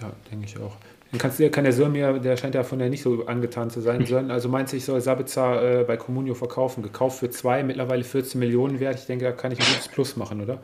Ja, 0.00 0.10
denke 0.30 0.46
ich 0.46 0.58
auch. 0.58 0.76
Dann 1.12 1.20
kannst 1.20 1.52
kann 1.52 1.64
der 1.64 1.72
Sören 1.72 1.92
mir, 1.92 2.18
der 2.18 2.36
scheint 2.36 2.54
ja 2.54 2.64
von 2.64 2.78
der 2.80 2.90
nicht 2.90 3.02
so 3.02 3.26
angetan 3.26 3.70
zu 3.70 3.80
sein. 3.80 4.04
Sören, 4.04 4.30
also 4.30 4.48
meinst 4.48 4.72
du, 4.72 4.76
ich 4.76 4.84
soll 4.84 5.00
Sabitzer 5.00 5.80
äh, 5.80 5.84
bei 5.84 5.96
Comunio 5.96 6.34
verkaufen? 6.34 6.82
Gekauft 6.82 7.20
für 7.20 7.30
zwei, 7.30 7.62
mittlerweile 7.62 8.02
14 8.02 8.38
Millionen 8.40 8.80
wert. 8.80 8.96
Ich 8.96 9.06
denke, 9.06 9.24
da 9.24 9.32
kann 9.32 9.52
ich 9.52 9.60
ein 9.60 9.66
gutes 9.66 9.88
Plus 9.88 10.16
machen, 10.16 10.40
oder? 10.40 10.58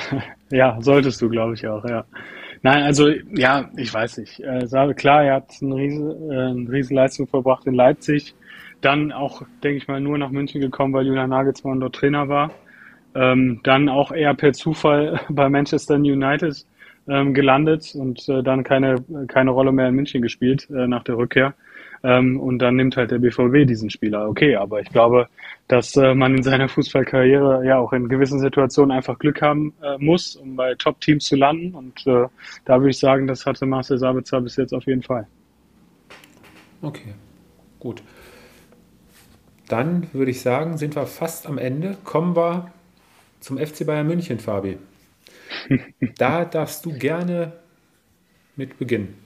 ja, 0.50 0.78
solltest 0.80 1.20
du, 1.20 1.28
glaube 1.28 1.54
ich 1.54 1.66
auch, 1.66 1.84
ja. 1.84 2.04
Nein, 2.62 2.84
also 2.84 3.08
ja, 3.34 3.68
ich 3.76 3.92
weiß 3.92 4.18
nicht. 4.18 4.40
Äh, 4.40 4.94
klar, 4.94 5.24
er 5.24 5.34
hat 5.34 5.52
eine 5.60 5.74
riesen, 5.74 6.30
äh, 6.30 6.70
riesen 6.70 6.96
Leistung 6.96 7.26
verbracht 7.26 7.66
in 7.66 7.74
Leipzig. 7.74 8.34
Dann 8.80 9.12
auch, 9.12 9.42
denke 9.62 9.76
ich 9.76 9.88
mal, 9.88 10.00
nur 10.00 10.16
nach 10.16 10.30
München 10.30 10.60
gekommen, 10.60 10.94
weil 10.94 11.06
Julian 11.06 11.30
Nagelsmann 11.30 11.80
dort 11.80 11.96
Trainer 11.96 12.28
war. 12.28 12.50
Ähm, 13.14 13.60
dann 13.62 13.88
auch 13.88 14.10
eher 14.10 14.34
per 14.34 14.52
Zufall 14.52 15.20
bei 15.28 15.48
Manchester 15.48 15.96
United 15.96 16.64
ähm, 17.08 17.34
gelandet 17.34 17.94
und 17.94 18.28
äh, 18.28 18.42
dann 18.42 18.64
keine, 18.64 18.96
keine 19.28 19.50
Rolle 19.50 19.72
mehr 19.72 19.88
in 19.88 19.94
München 19.94 20.22
gespielt 20.22 20.68
äh, 20.70 20.86
nach 20.86 21.04
der 21.04 21.16
Rückkehr. 21.16 21.54
Ähm, 22.04 22.40
und 22.40 22.58
dann 22.58 22.76
nimmt 22.76 22.96
halt 22.96 23.12
der 23.12 23.18
BVW 23.18 23.64
diesen 23.64 23.88
Spieler. 23.88 24.28
Okay, 24.28 24.56
aber 24.56 24.80
ich 24.80 24.88
glaube, 24.88 25.28
dass 25.68 25.96
äh, 25.96 26.14
man 26.14 26.36
in 26.36 26.42
seiner 26.42 26.68
Fußballkarriere 26.68 27.64
ja 27.64 27.78
auch 27.78 27.92
in 27.92 28.08
gewissen 28.08 28.40
Situationen 28.40 28.90
einfach 28.90 29.18
Glück 29.18 29.40
haben 29.40 29.72
äh, 29.82 29.96
muss, 29.98 30.34
um 30.34 30.56
bei 30.56 30.74
Top-Teams 30.74 31.24
zu 31.24 31.36
landen. 31.36 31.74
Und 31.74 32.06
äh, 32.06 32.26
da 32.64 32.80
würde 32.80 32.90
ich 32.90 32.98
sagen, 32.98 33.28
das 33.28 33.46
hatte 33.46 33.66
Marcel 33.66 33.98
Sabitzer 33.98 34.40
bis 34.40 34.56
jetzt 34.56 34.74
auf 34.74 34.84
jeden 34.86 35.02
Fall. 35.02 35.26
Okay, 36.80 37.14
gut. 37.78 38.02
Dann 39.68 40.08
würde 40.12 40.32
ich 40.32 40.40
sagen, 40.40 40.76
sind 40.78 40.96
wir 40.96 41.06
fast 41.06 41.46
am 41.46 41.56
Ende. 41.56 41.96
Kommen 42.02 42.34
wir 42.36 42.72
zum 43.38 43.58
FC 43.58 43.86
Bayern 43.86 44.08
München, 44.08 44.40
Fabi. 44.40 44.76
Da 46.16 46.44
darfst 46.44 46.84
du 46.84 46.92
gerne 46.92 47.52
mit 48.56 48.78
beginnen. 48.78 49.18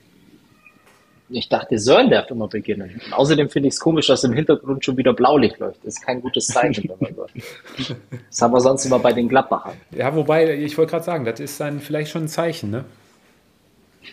Ich 1.29 1.49
dachte, 1.49 1.79
Sören 1.79 2.09
darf 2.09 2.31
immer 2.31 2.47
beginnen. 2.47 3.01
Und 3.05 3.13
außerdem 3.13 3.49
finde 3.49 3.69
ich 3.69 3.75
es 3.75 3.81
komisch, 3.81 4.07
dass 4.07 4.23
im 4.23 4.33
Hintergrund 4.33 4.85
schon 4.85 4.97
wieder 4.97 5.13
Blaulicht 5.13 5.59
läuft. 5.59 5.79
Das 5.85 5.95
ist 5.95 6.03
kein 6.03 6.21
gutes 6.21 6.47
Zeichen. 6.47 6.89
das 8.31 8.43
haben 8.43 8.53
wir 8.53 8.61
sonst 8.61 8.85
immer 8.85 9.01
bei 9.01 9.13
den 9.13 9.29
Gladbachern. 9.29 9.75
Ja, 9.91 10.15
wobei, 10.15 10.55
ich 10.55 10.79
wollte 10.79 10.93
gerade 10.93 11.05
sagen, 11.05 11.25
das 11.25 11.41
ist 11.41 11.61
dann 11.61 11.81
vielleicht 11.81 12.13
schon 12.13 12.25
ein 12.25 12.29
Zeichen, 12.29 12.71
ne? 12.71 12.85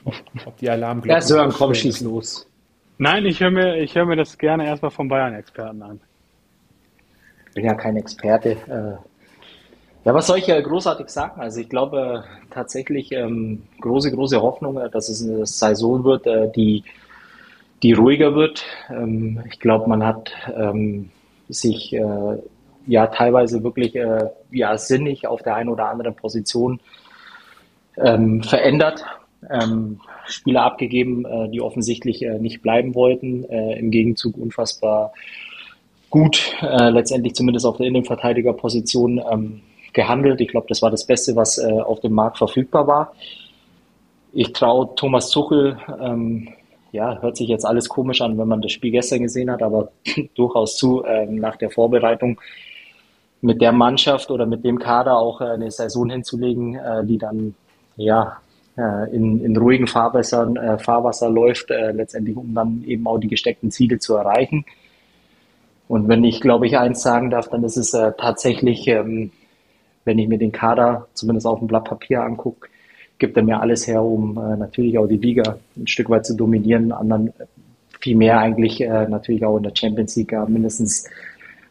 Ob, 0.06 0.16
ob 0.46 0.58
die 0.58 0.70
Alarmglocken... 0.70 1.22
Ja, 1.22 1.22
Sören, 1.22 1.52
komm, 1.52 1.76
schieß 1.76 2.02
los. 2.02 2.48
Nein, 2.98 3.26
ich 3.26 3.40
höre 3.40 3.52
mir, 3.52 3.86
hör 3.86 4.06
mir 4.06 4.16
das 4.16 4.38
gerne 4.38 4.66
erstmal 4.66 4.90
vom 4.90 5.08
Bayern-Experten 5.08 5.84
an. 5.84 6.00
Ich 7.50 7.54
bin 7.54 7.66
ja 7.66 7.76
kein 7.76 7.96
Experte. 7.96 8.52
Äh, 8.68 9.13
ja, 10.06 10.14
was 10.14 10.28
soll 10.28 10.40
ich 10.40 10.48
ja 10.48 10.60
großartig 10.60 11.10
sagen? 11.10 11.40
Also 11.40 11.62
ich 11.62 11.70
glaube 11.70 12.24
tatsächlich 12.50 13.12
ähm, 13.12 13.64
große, 13.80 14.12
große 14.12 14.42
Hoffnung, 14.42 14.78
äh, 14.78 14.90
dass 14.90 15.10
es 15.10 15.24
eine 15.24 15.46
Saison 15.46 16.04
wird, 16.04 16.28
äh, 16.28 16.52
die, 16.52 16.84
die 17.84 17.94
ruhiger 17.94 18.36
wird. 18.36 18.64
Ähm, 18.90 19.42
ich 19.50 19.60
glaube, 19.60 19.88
man 19.88 20.06
hat 20.06 20.34
ähm, 20.56 21.10
sich 21.48 21.94
äh, 21.94 22.38
ja 22.86 23.08
teilweise 23.08 23.64
wirklich 23.64 23.96
äh, 23.96 24.30
ja 24.52 24.78
sinnig 24.78 25.26
auf 25.28 25.42
der 25.42 25.56
einen 25.56 25.70
oder 25.70 25.88
anderen 25.88 26.16
Position 26.16 26.82
ähm, 27.98 28.44
verändert. 28.44 29.06
Ähm, 29.50 30.00
Spieler 30.26 30.64
abgegeben, 30.64 31.26
äh, 31.26 31.50
die 31.50 31.62
offensichtlich 31.62 32.24
äh, 32.24 32.40
nicht 32.40 32.62
bleiben 32.62 32.96
wollten. 32.96 33.46
Äh, 33.46 33.80
Im 33.80 33.92
Gegenzug 33.92 34.38
unfassbar 34.38 35.14
gut, 36.10 36.54
äh, 36.62 36.90
letztendlich 36.90 37.36
zumindest 37.36 37.66
auf 37.66 37.78
der 37.78 37.88
Innenverteidigerposition 37.88 39.22
ähm, 39.32 39.62
gehandelt. 39.94 40.42
Ich 40.42 40.50
glaube, 40.50 40.68
das 40.70 40.82
war 40.82 40.92
das 40.92 41.06
Beste, 41.06 41.36
was 41.36 41.58
äh, 41.58 41.72
auf 41.72 42.00
dem 42.02 42.14
Markt 42.14 42.38
verfügbar 42.38 42.88
war. 42.88 43.14
Ich 44.34 44.52
traue 44.54 44.94
Thomas 44.96 45.30
Tuchel, 45.30 45.78
ähm, 46.02 46.50
ja, 46.92 47.20
hört 47.22 47.38
sich 47.38 47.48
jetzt 47.48 47.66
alles 47.66 47.90
komisch 47.90 48.22
an, 48.22 48.38
wenn 48.38 48.48
man 48.48 48.62
das 48.62 48.72
Spiel 48.72 48.92
gestern 48.92 49.24
gesehen 49.24 49.50
hat, 49.50 49.64
aber 49.64 49.92
durchaus 50.36 50.78
zu, 50.78 51.04
ähm, 51.06 51.36
nach 51.36 51.56
der 51.56 51.70
Vorbereitung 51.70 52.40
mit 53.42 53.62
der 53.62 53.72
Mannschaft 53.72 54.32
oder 54.32 54.46
mit 54.46 54.64
dem 54.64 54.80
Kader 54.80 55.18
auch 55.18 55.42
äh, 55.42 55.46
eine 55.46 55.70
Saison 55.70 56.10
hinzulegen, 56.10 56.76
äh, 56.76 57.06
die 57.06 57.18
dann 57.18 57.56
ja 57.96 58.38
äh, 58.78 59.14
in, 59.14 59.44
in 59.44 59.58
ruhigen 59.58 59.88
Fahrwassern, 59.88 60.56
äh, 60.56 60.78
Fahrwasser 60.80 61.30
läuft, 61.30 61.70
äh, 61.70 61.92
letztendlich 61.92 62.38
um 62.38 62.54
dann 62.54 62.84
eben 62.86 63.06
auch 63.06 63.20
die 63.20 63.28
gesteckten 63.28 63.70
Ziele 63.70 64.00
zu 64.00 64.16
erreichen. 64.16 64.66
Und 65.88 66.08
wenn 66.08 66.24
ich, 66.24 66.42
glaube 66.42 66.66
ich, 66.66 66.78
eins 66.78 67.02
sagen 67.04 67.30
darf, 67.30 67.50
dann 67.50 67.64
ist 67.64 67.78
es 67.78 67.94
äh, 67.94 68.14
tatsächlich 68.18 68.88
ähm, 68.88 69.32
wenn 70.06 70.20
ich 70.20 70.28
mir 70.28 70.38
den 70.38 70.52
Kader 70.52 71.08
zumindest 71.14 71.48
auf 71.48 71.60
dem 71.60 71.68
Blatt 71.68 71.86
Papier 71.86 72.24
angucke, 72.24 72.70
gibt 73.20 73.38
er 73.38 73.44
mir 73.44 73.60
alles 73.60 73.88
her, 73.88 74.04
um 74.04 74.38
äh, 74.38 74.58
natürlich 74.58 74.98
auch 74.98 75.08
die 75.08 75.18
Liga 75.18 75.58
ein 75.78 75.88
Stück 75.88 76.10
weit 76.10 76.26
zu 76.26 76.36
dominieren, 76.36 76.92
anderen 76.92 77.28
äh, 77.28 77.46
viel 78.00 78.18
mehr 78.18 78.40
eigentlich 78.40 78.82
äh, 78.82 79.08
natürlich 79.08 79.46
auch 79.46 79.58
in 79.58 79.64
der 79.64 79.74
Champions 79.74 80.16
League 80.16 80.34
äh, 80.34 80.46
mindestens 80.46 81.06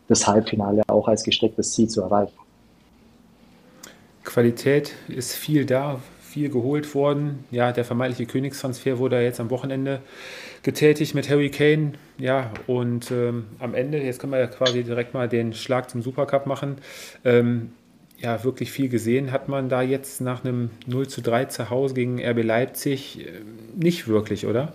das 0.09 0.26
Halbfinale 0.26 0.82
auch 0.88 1.09
als 1.09 1.22
gestecktes 1.22 1.72
Ziel 1.72 1.88
zu 1.88 2.02
erreichen. 2.02 2.34
Qualität 4.24 4.94
ist 5.09 5.34
viel 5.34 5.66
da, 5.66 6.00
viel 6.22 6.48
geholt 6.48 6.94
worden. 6.94 7.44
Ja, 7.50 7.72
der 7.72 7.84
vermeintliche 7.84 8.30
Königstransfer 8.30 8.98
wurde 8.98 9.20
jetzt 9.20 9.40
am 9.40 9.50
Wochenende 9.50 10.00
getätigt 10.62 11.14
mit 11.14 11.28
Harry 11.28 11.50
Kane. 11.50 11.92
Ja, 12.18 12.50
und 12.66 13.10
ähm, 13.10 13.44
am 13.59 13.74
Ende, 13.74 13.98
jetzt 13.98 14.20
können 14.20 14.32
wir 14.32 14.40
ja 14.40 14.46
quasi 14.46 14.84
direkt 14.84 15.12
mal 15.12 15.28
den 15.28 15.52
Schlag 15.52 15.90
zum 15.90 16.00
Supercup 16.00 16.46
machen. 16.46 16.76
Ähm, 17.24 17.72
ja, 18.22 18.44
wirklich 18.44 18.70
viel 18.70 18.88
gesehen 18.88 19.32
hat 19.32 19.48
man 19.48 19.68
da 19.68 19.82
jetzt 19.82 20.20
nach 20.20 20.44
einem 20.44 20.70
0 20.86 21.08
zu 21.08 21.20
3 21.20 21.46
zu 21.46 21.70
Hause 21.70 21.94
gegen 21.94 22.24
RB 22.24 22.44
Leipzig 22.44 23.26
äh, 23.26 23.30
nicht 23.74 24.06
wirklich, 24.06 24.46
oder? 24.46 24.74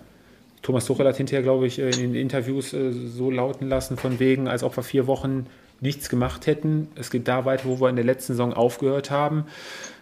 Thomas 0.60 0.84
Tuchel 0.84 1.06
hat 1.06 1.16
hinterher, 1.16 1.42
glaube 1.42 1.66
ich, 1.66 1.78
äh, 1.78 1.88
in 1.88 2.12
den 2.12 2.14
Interviews 2.14 2.74
äh, 2.74 2.92
so 2.92 3.30
lauten 3.30 3.68
lassen, 3.68 3.96
von 3.96 4.18
wegen, 4.20 4.48
als 4.48 4.62
ob 4.62 4.76
wir 4.76 4.82
vier 4.82 5.06
Wochen 5.06 5.46
nichts 5.80 6.10
gemacht 6.10 6.46
hätten. 6.46 6.88
Es 6.94 7.10
geht 7.10 7.26
da 7.26 7.46
weiter, 7.46 7.64
wo 7.64 7.80
wir 7.80 7.88
in 7.88 7.96
der 7.96 8.04
letzten 8.04 8.34
Saison 8.34 8.52
aufgehört 8.52 9.10
haben. 9.10 9.46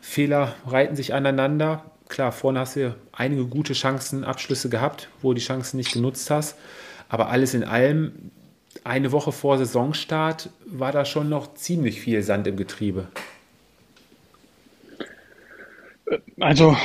Fehler 0.01 0.55
reiten 0.67 0.97
sich 0.97 1.15
aneinander. 1.15 1.85
Klar, 2.09 2.33
vorne 2.33 2.61
hast 2.61 2.75
du 2.75 2.97
einige 3.13 3.47
gute 3.47 3.75
Chancen, 3.75 4.25
Abschlüsse 4.25 4.69
gehabt, 4.69 5.09
wo 5.23 5.31
du 5.31 5.35
die 5.35 5.45
Chancen 5.45 5.77
nicht 5.77 5.93
genutzt 5.93 6.31
hast. 6.31 6.57
Aber 7.09 7.29
alles 7.29 7.55
in 7.55 7.63
allem, 7.63 8.13
eine 8.83 9.13
Woche 9.13 9.31
vor 9.31 9.59
Saisonstart 9.59 10.51
war 10.67 10.91
da 10.91 11.05
schon 11.05 11.29
noch 11.29 11.55
ziemlich 11.55 12.01
viel 12.01 12.23
Sand 12.23 12.47
im 12.47 12.57
Getriebe. 12.57 13.07
Also 16.39 16.77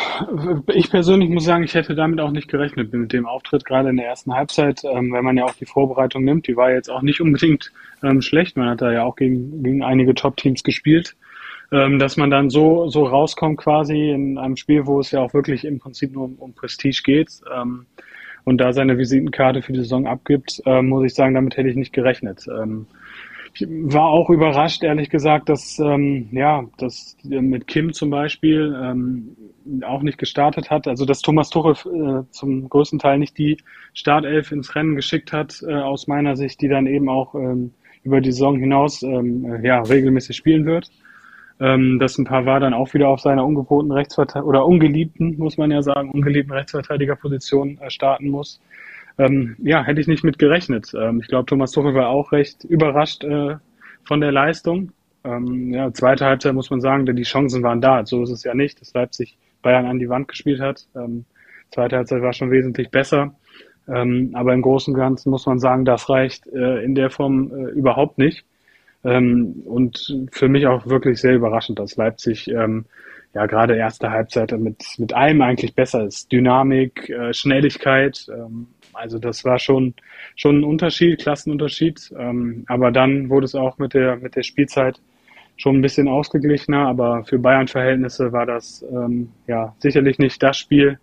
ich 0.74 0.90
persönlich 0.90 1.30
muss 1.30 1.44
sagen, 1.44 1.64
ich 1.64 1.76
hätte 1.76 1.94
damit 1.94 2.20
auch 2.20 2.32
nicht 2.32 2.48
gerechnet 2.48 2.92
mit 2.92 3.14
dem 3.14 3.28
Auftritt 3.28 3.66
gerade 3.66 3.90
in 3.90 3.98
der 3.98 4.08
ersten 4.08 4.34
Halbzeit, 4.34 4.82
ähm, 4.84 5.14
wenn 5.14 5.24
man 5.24 5.38
ja 5.38 5.46
auch 5.46 5.54
die 5.54 5.66
Vorbereitung 5.66 6.24
nimmt, 6.24 6.48
die 6.48 6.58
war 6.58 6.72
jetzt 6.72 6.90
auch 6.90 7.04
nicht 7.04 7.22
unbedingt 7.22 7.72
ähm, 8.02 8.22
schlecht. 8.22 8.58
Man 8.58 8.70
hat 8.70 8.82
da 8.82 8.92
ja 8.92 9.04
auch 9.04 9.16
gegen, 9.16 9.62
gegen 9.62 9.84
einige 9.84 10.16
Top-Teams 10.16 10.64
gespielt, 10.64 11.16
ähm, 11.72 12.00
dass 12.00 12.18
man 12.18 12.32
dann 12.32 12.50
so 12.50 12.90
so 12.90 13.04
rauskommt 13.04 13.58
quasi 13.58 14.10
in 14.10 14.40
einem 14.40 14.58
Spiel, 14.58 14.88
wo 14.88 15.00
es 15.00 15.12
ja 15.12 15.20
auch 15.20 15.36
wirklich 15.36 15.66
im 15.66 15.78
Prinzip 15.78 16.14
nur 16.14 16.24
um, 16.26 16.36
um 16.38 16.54
Prestige 16.54 17.02
geht 17.04 17.30
ähm, 17.56 17.86
und 18.44 18.58
da 18.58 18.74
seine 18.74 18.98
Visitenkarte 18.98 19.62
für 19.62 19.74
die 19.74 19.82
Saison 19.82 20.08
abgibt, 20.08 20.64
ähm, 20.66 20.90
muss 20.90 21.06
ich 21.06 21.14
sagen, 21.14 21.36
damit 21.36 21.58
hätte 21.58 21.70
ich 21.70 21.76
nicht 21.76 21.94
gerechnet. 21.94 22.48
Ähm, 22.48 22.88
war 23.60 24.06
auch 24.06 24.30
überrascht, 24.30 24.84
ehrlich 24.84 25.10
gesagt, 25.10 25.50
dass 25.50 25.78
ähm, 25.80 26.30
ja, 26.32 26.64
dass 26.78 27.18
mit 27.24 27.68
Kim 27.68 27.94
zum 27.94 28.10
Beispiel 28.10 28.76
ähm, 28.82 29.36
auch 29.84 30.02
nicht 30.02 30.18
gestartet 30.18 30.70
hat. 30.70 30.88
Also 30.88 31.06
dass 31.06 31.22
Thomas 31.22 31.50
Tuchel 31.50 31.74
äh, 31.74 32.24
zum 32.32 32.70
größten 32.70 33.00
Teil 33.00 33.20
nicht 33.20 33.38
die 33.38 33.58
Startelf 33.94 34.52
ins 34.52 34.76
Rennen 34.76 34.96
geschickt 34.96 35.34
hat, 35.34 35.62
äh, 35.68 35.74
aus 35.74 36.08
meiner 36.08 36.36
Sicht, 36.36 36.62
die 36.62 36.70
dann 36.70 36.88
eben 36.88 37.10
auch 37.10 37.36
ähm, 37.36 37.72
über 38.04 38.22
die 38.22 38.32
Saison 38.32 38.58
hinaus 38.58 39.04
ähm, 39.04 39.64
ja 39.64 39.82
regelmäßig 39.82 40.36
spielen 40.36 40.66
wird. 40.66 40.90
Ähm, 41.60 42.00
dass 42.00 42.18
ein 42.18 42.26
paar 42.26 42.48
war 42.48 42.60
dann 42.60 42.74
auch 42.74 42.92
wieder 42.96 43.10
auf 43.10 43.20
seiner 43.20 43.46
ungewohnten 43.46 43.92
Rechtsverteidiger 43.92 44.48
oder 44.48 44.66
ungeliebten, 44.66 45.38
muss 45.38 45.58
man 45.58 45.70
ja 45.70 45.84
sagen, 45.84 46.10
ungeliebten 46.10 46.54
Rechtsverteidigerposition 46.54 47.78
äh, 47.78 47.92
starten 47.92 48.30
muss. 48.30 48.60
Ähm, 49.18 49.56
ja, 49.60 49.84
hätte 49.84 50.02
ich 50.02 50.08
nicht 50.08 50.24
mit 50.24 50.40
gerechnet. 50.40 50.94
Ähm, 50.96 51.20
ich 51.22 51.28
glaube, 51.28 51.46
Thomas 51.46 51.72
Tuchel 51.72 51.94
war 51.94 52.10
auch 52.10 52.32
recht 52.32 52.64
überrascht 52.64 53.24
äh, 53.24 53.56
von 54.04 54.22
der 54.22 54.32
Leistung. 54.32 54.92
Ähm, 55.24 55.74
ja, 55.74 55.94
zweite 55.94 56.26
Halbzeit 56.26 56.54
muss 56.54 56.70
man 56.70 56.82
sagen, 56.82 57.06
denn 57.06 57.16
die 57.16 57.24
Chancen 57.24 57.64
waren 57.64 57.82
da. 57.82 58.06
So 58.06 58.24
ist 58.24 58.32
es 58.32 58.44
ja 58.44 58.54
nicht, 58.54 58.82
dass 58.82 58.94
Leipzig 58.94 59.38
Bayern 59.62 59.86
an 59.86 60.00
die 60.00 60.10
Wand 60.10 60.28
gespielt 60.28 60.60
hat. 60.60 60.88
Ähm, 60.96 61.26
zweite 61.70 61.98
Halbzeit 61.98 62.22
war 62.22 62.34
schon 62.34 62.52
wesentlich 62.52 62.90
besser. 62.90 63.36
Ähm, 63.88 64.32
aber 64.34 64.54
im 64.54 64.62
Großen 64.62 64.94
und 64.94 65.00
Ganzen 65.00 65.30
muss 65.30 65.46
man 65.46 65.60
sagen, 65.60 65.86
das 65.86 66.10
reicht 66.10 66.48
äh, 66.48 66.84
in 66.84 66.96
der 66.96 67.10
Form 67.10 67.52
äh, 67.52 67.72
überhaupt 67.72 68.18
nicht. 68.18 68.46
Ähm, 69.04 69.64
und 69.66 70.28
für 70.32 70.48
mich 70.48 70.68
auch 70.68 70.88
wirklich 70.88 71.20
sehr 71.20 71.36
überraschend, 71.36 71.80
dass 71.80 71.98
Leipzig 71.98 72.48
ja 73.34 73.46
gerade 73.46 73.78
erste 73.78 74.12
Halbzeit 74.12 74.52
mit, 74.60 74.84
mit 74.98 75.14
allem 75.14 75.42
eigentlich 75.42 75.74
besser 75.74 76.04
ist. 76.04 76.32
Dynamik, 76.32 77.10
äh, 77.10 77.34
Schnelligkeit, 77.34 78.28
also 78.94 79.20
das 79.20 79.44
war 79.46 79.60
schon, 79.60 79.94
schon 80.36 80.60
ein 80.60 80.64
Unterschied, 80.64 81.20
Klassenunterschied. 81.20 82.14
Ähm, 82.18 82.66
aber 82.68 82.92
dann 82.92 83.30
wurde 83.30 83.46
es 83.46 83.56
auch 83.56 83.78
mit 83.78 83.94
der, 83.94 84.18
mit 84.18 84.36
der 84.36 84.44
Spielzeit 84.44 85.00
schon 85.58 85.78
ein 85.78 85.82
bisschen 85.82 86.08
ausgeglichener. 86.08 86.88
Aber 86.88 87.24
für 87.24 87.40
Bayern-Verhältnisse 87.40 88.32
war 88.32 88.46
das 88.46 88.84
ähm, 88.92 89.30
ja 89.48 89.76
sicherlich 89.80 90.20
nicht 90.20 90.42
das 90.42 90.58
Spiel, 90.58 91.00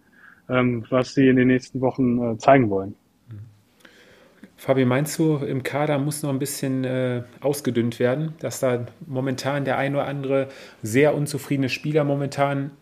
ähm, 0.49 0.85
was 0.91 1.15
sie 1.15 1.29
in 1.29 1.37
den 1.37 1.49
nächsten 1.49 1.81
Wochen 1.81 2.35
äh, 2.35 2.39
zeigen 2.39 2.71
wollen. 2.71 2.95
Fabi, 4.59 4.85
meinst 4.85 5.17
du, 5.21 5.37
im 5.37 5.63
Kader 5.63 5.99
muss 5.99 6.25
noch 6.25 6.31
ein 6.31 6.41
bisschen 6.41 6.83
äh, 6.83 7.23
ausgedünnt 7.41 8.01
werden, 8.01 8.35
dass 8.41 8.59
da 8.59 8.87
momentan 9.07 9.65
der 9.65 9.79
ein 9.79 9.95
oder 9.95 10.07
andere 10.07 10.49
sehr 10.83 11.15
unzufriedene 11.15 11.69
Spieler 11.69 12.03
momentan 12.03 12.73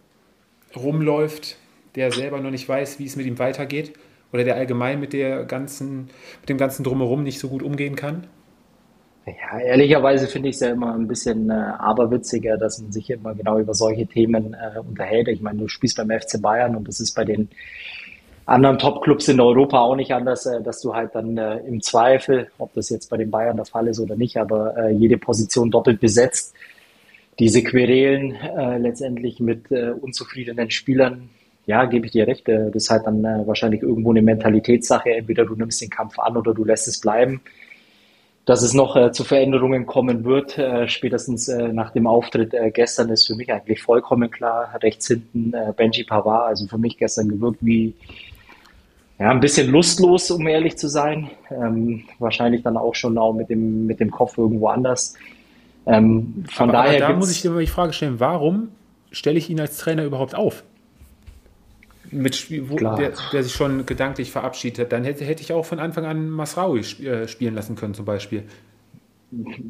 rumläuft, 0.74 1.58
der 1.94 2.12
selber 2.12 2.40
noch 2.40 2.50
nicht 2.50 2.66
weiß, 2.66 2.98
wie 2.98 3.04
es 3.04 3.16
mit 3.16 3.26
ihm 3.26 3.38
weitergeht? 3.38 3.92
Oder 4.32 4.44
der 4.44 4.56
allgemein 4.56 5.00
mit, 5.00 5.12
der 5.12 5.44
ganzen, 5.44 6.08
mit 6.40 6.48
dem 6.48 6.58
ganzen 6.58 6.84
Drumherum 6.84 7.22
nicht 7.22 7.38
so 7.38 7.48
gut 7.48 7.62
umgehen 7.62 7.96
kann? 7.96 8.26
Ja, 9.26 9.58
ehrlicherweise 9.58 10.28
finde 10.28 10.50
ich 10.50 10.54
es 10.54 10.60
ja 10.60 10.68
immer 10.68 10.94
ein 10.94 11.08
bisschen 11.08 11.50
äh, 11.50 11.52
aberwitziger, 11.52 12.56
dass 12.56 12.80
man 12.80 12.92
sich 12.92 13.10
immer 13.10 13.34
genau 13.34 13.58
über 13.58 13.74
solche 13.74 14.06
Themen 14.06 14.54
äh, 14.54 14.78
unterhält. 14.78 15.26
Ich 15.28 15.40
meine, 15.40 15.58
du 15.58 15.68
spielst 15.68 15.96
beim 15.96 16.10
FC 16.10 16.40
Bayern 16.40 16.76
und 16.76 16.86
das 16.86 17.00
ist 17.00 17.12
bei 17.12 17.24
den 17.24 17.48
anderen 18.44 18.78
Top-Clubs 18.78 19.26
in 19.26 19.40
Europa 19.40 19.80
auch 19.80 19.96
nicht 19.96 20.12
anders, 20.12 20.46
äh, 20.46 20.62
dass 20.62 20.80
du 20.80 20.94
halt 20.94 21.16
dann 21.16 21.36
äh, 21.36 21.58
im 21.66 21.82
Zweifel, 21.82 22.52
ob 22.58 22.72
das 22.74 22.88
jetzt 22.88 23.10
bei 23.10 23.16
den 23.16 23.32
Bayern 23.32 23.56
der 23.56 23.66
Fall 23.66 23.88
ist 23.88 23.98
oder 23.98 24.14
nicht, 24.14 24.36
aber 24.36 24.76
äh, 24.76 24.92
jede 24.92 25.18
Position 25.18 25.72
doppelt 25.72 25.98
besetzt, 25.98 26.54
diese 27.40 27.64
Querelen 27.64 28.36
äh, 28.36 28.78
letztendlich 28.78 29.40
mit 29.40 29.72
äh, 29.72 29.90
unzufriedenen 29.90 30.70
Spielern, 30.70 31.30
ja, 31.66 31.84
gebe 31.84 32.06
ich 32.06 32.12
dir 32.12 32.26
recht, 32.26 32.48
äh, 32.48 32.70
das 32.70 32.84
ist 32.84 32.90
halt 32.90 33.06
dann 33.06 33.24
äh, 33.24 33.47
wahrscheinlich 33.47 33.82
irgendwo 33.82 34.10
eine 34.10 34.22
Mentalitätssache. 34.22 35.10
Entweder 35.10 35.44
du 35.44 35.55
nimmst 35.56 35.82
den 35.82 35.90
Kampf 35.90 36.18
an 36.18 36.36
oder 36.36 36.55
du 36.55 36.64
lässt 36.64 36.88
es 36.88 37.01
bleiben. 37.01 37.40
Dass 38.44 38.62
es 38.62 38.74
noch 38.74 38.94
äh, 38.94 39.10
zu 39.10 39.24
Veränderungen 39.24 39.86
kommen 39.86 40.24
wird, 40.24 40.56
äh, 40.56 40.86
spätestens 40.86 41.48
äh, 41.48 41.72
nach 41.72 41.90
dem 41.90 42.06
Auftritt 42.06 42.55
äh, 42.55 42.70
gestern, 42.70 43.09
ist 43.10 43.26
für 43.26 43.34
mich 43.34 43.52
eigentlich 43.52 43.82
vollkommen 43.82 44.30
klar. 44.30 44.72
Rechts 44.80 45.09
hinten 45.09 45.52
Benji 45.76 46.05
Pavard, 46.05 46.47
also 46.47 46.68
für 46.68 46.78
mich 46.78 46.97
gestern 46.97 47.28
gewirkt 47.28 47.59
wie 47.60 47.94
ja, 49.18 49.30
ein 49.30 49.40
bisschen 49.40 49.70
lustlos, 49.70 50.30
um 50.30 50.47
ehrlich 50.47 50.76
zu 50.76 50.86
sein. 50.86 51.30
Ähm, 51.51 52.05
wahrscheinlich 52.20 52.62
dann 52.62 52.76
auch 52.76 52.94
schon 52.94 53.18
auch 53.18 53.32
mit 53.32 53.51
dem, 53.51 53.86
mit 53.86 53.98
dem 53.98 54.12
Kopf 54.12 54.38
irgendwo 54.38 54.68
anders. 54.68 55.14
Ähm, 55.86 56.44
von 56.48 56.68
aber, 56.68 56.84
daher. 56.84 57.05
Aber 57.05 57.14
da 57.14 57.18
muss 57.18 57.32
ich 57.32 57.43
dir 57.43 57.59
die 57.59 57.66
Frage 57.66 57.93
stellen, 57.93 58.20
warum 58.20 58.68
stelle 59.10 59.38
ich 59.38 59.51
ihn 59.51 59.59
als 59.59 59.78
Trainer 59.78 60.05
überhaupt 60.05 60.36
auf? 60.36 60.62
Mit, 62.10 62.70
wo, 62.70 62.76
der, 62.76 63.12
der, 63.32 63.42
sich 63.42 63.52
schon 63.52 63.86
gedanklich 63.86 64.30
verabschiedet, 64.30 64.92
dann 64.92 65.04
hätte, 65.04 65.24
hätte 65.24 65.42
ich 65.42 65.52
auch 65.52 65.64
von 65.64 65.78
Anfang 65.78 66.04
an 66.04 66.28
Masraui 66.28 66.80
äh, 66.80 67.26
spielen 67.26 67.54
lassen 67.54 67.76
können, 67.76 67.94
zum 67.94 68.04
Beispiel. 68.04 68.44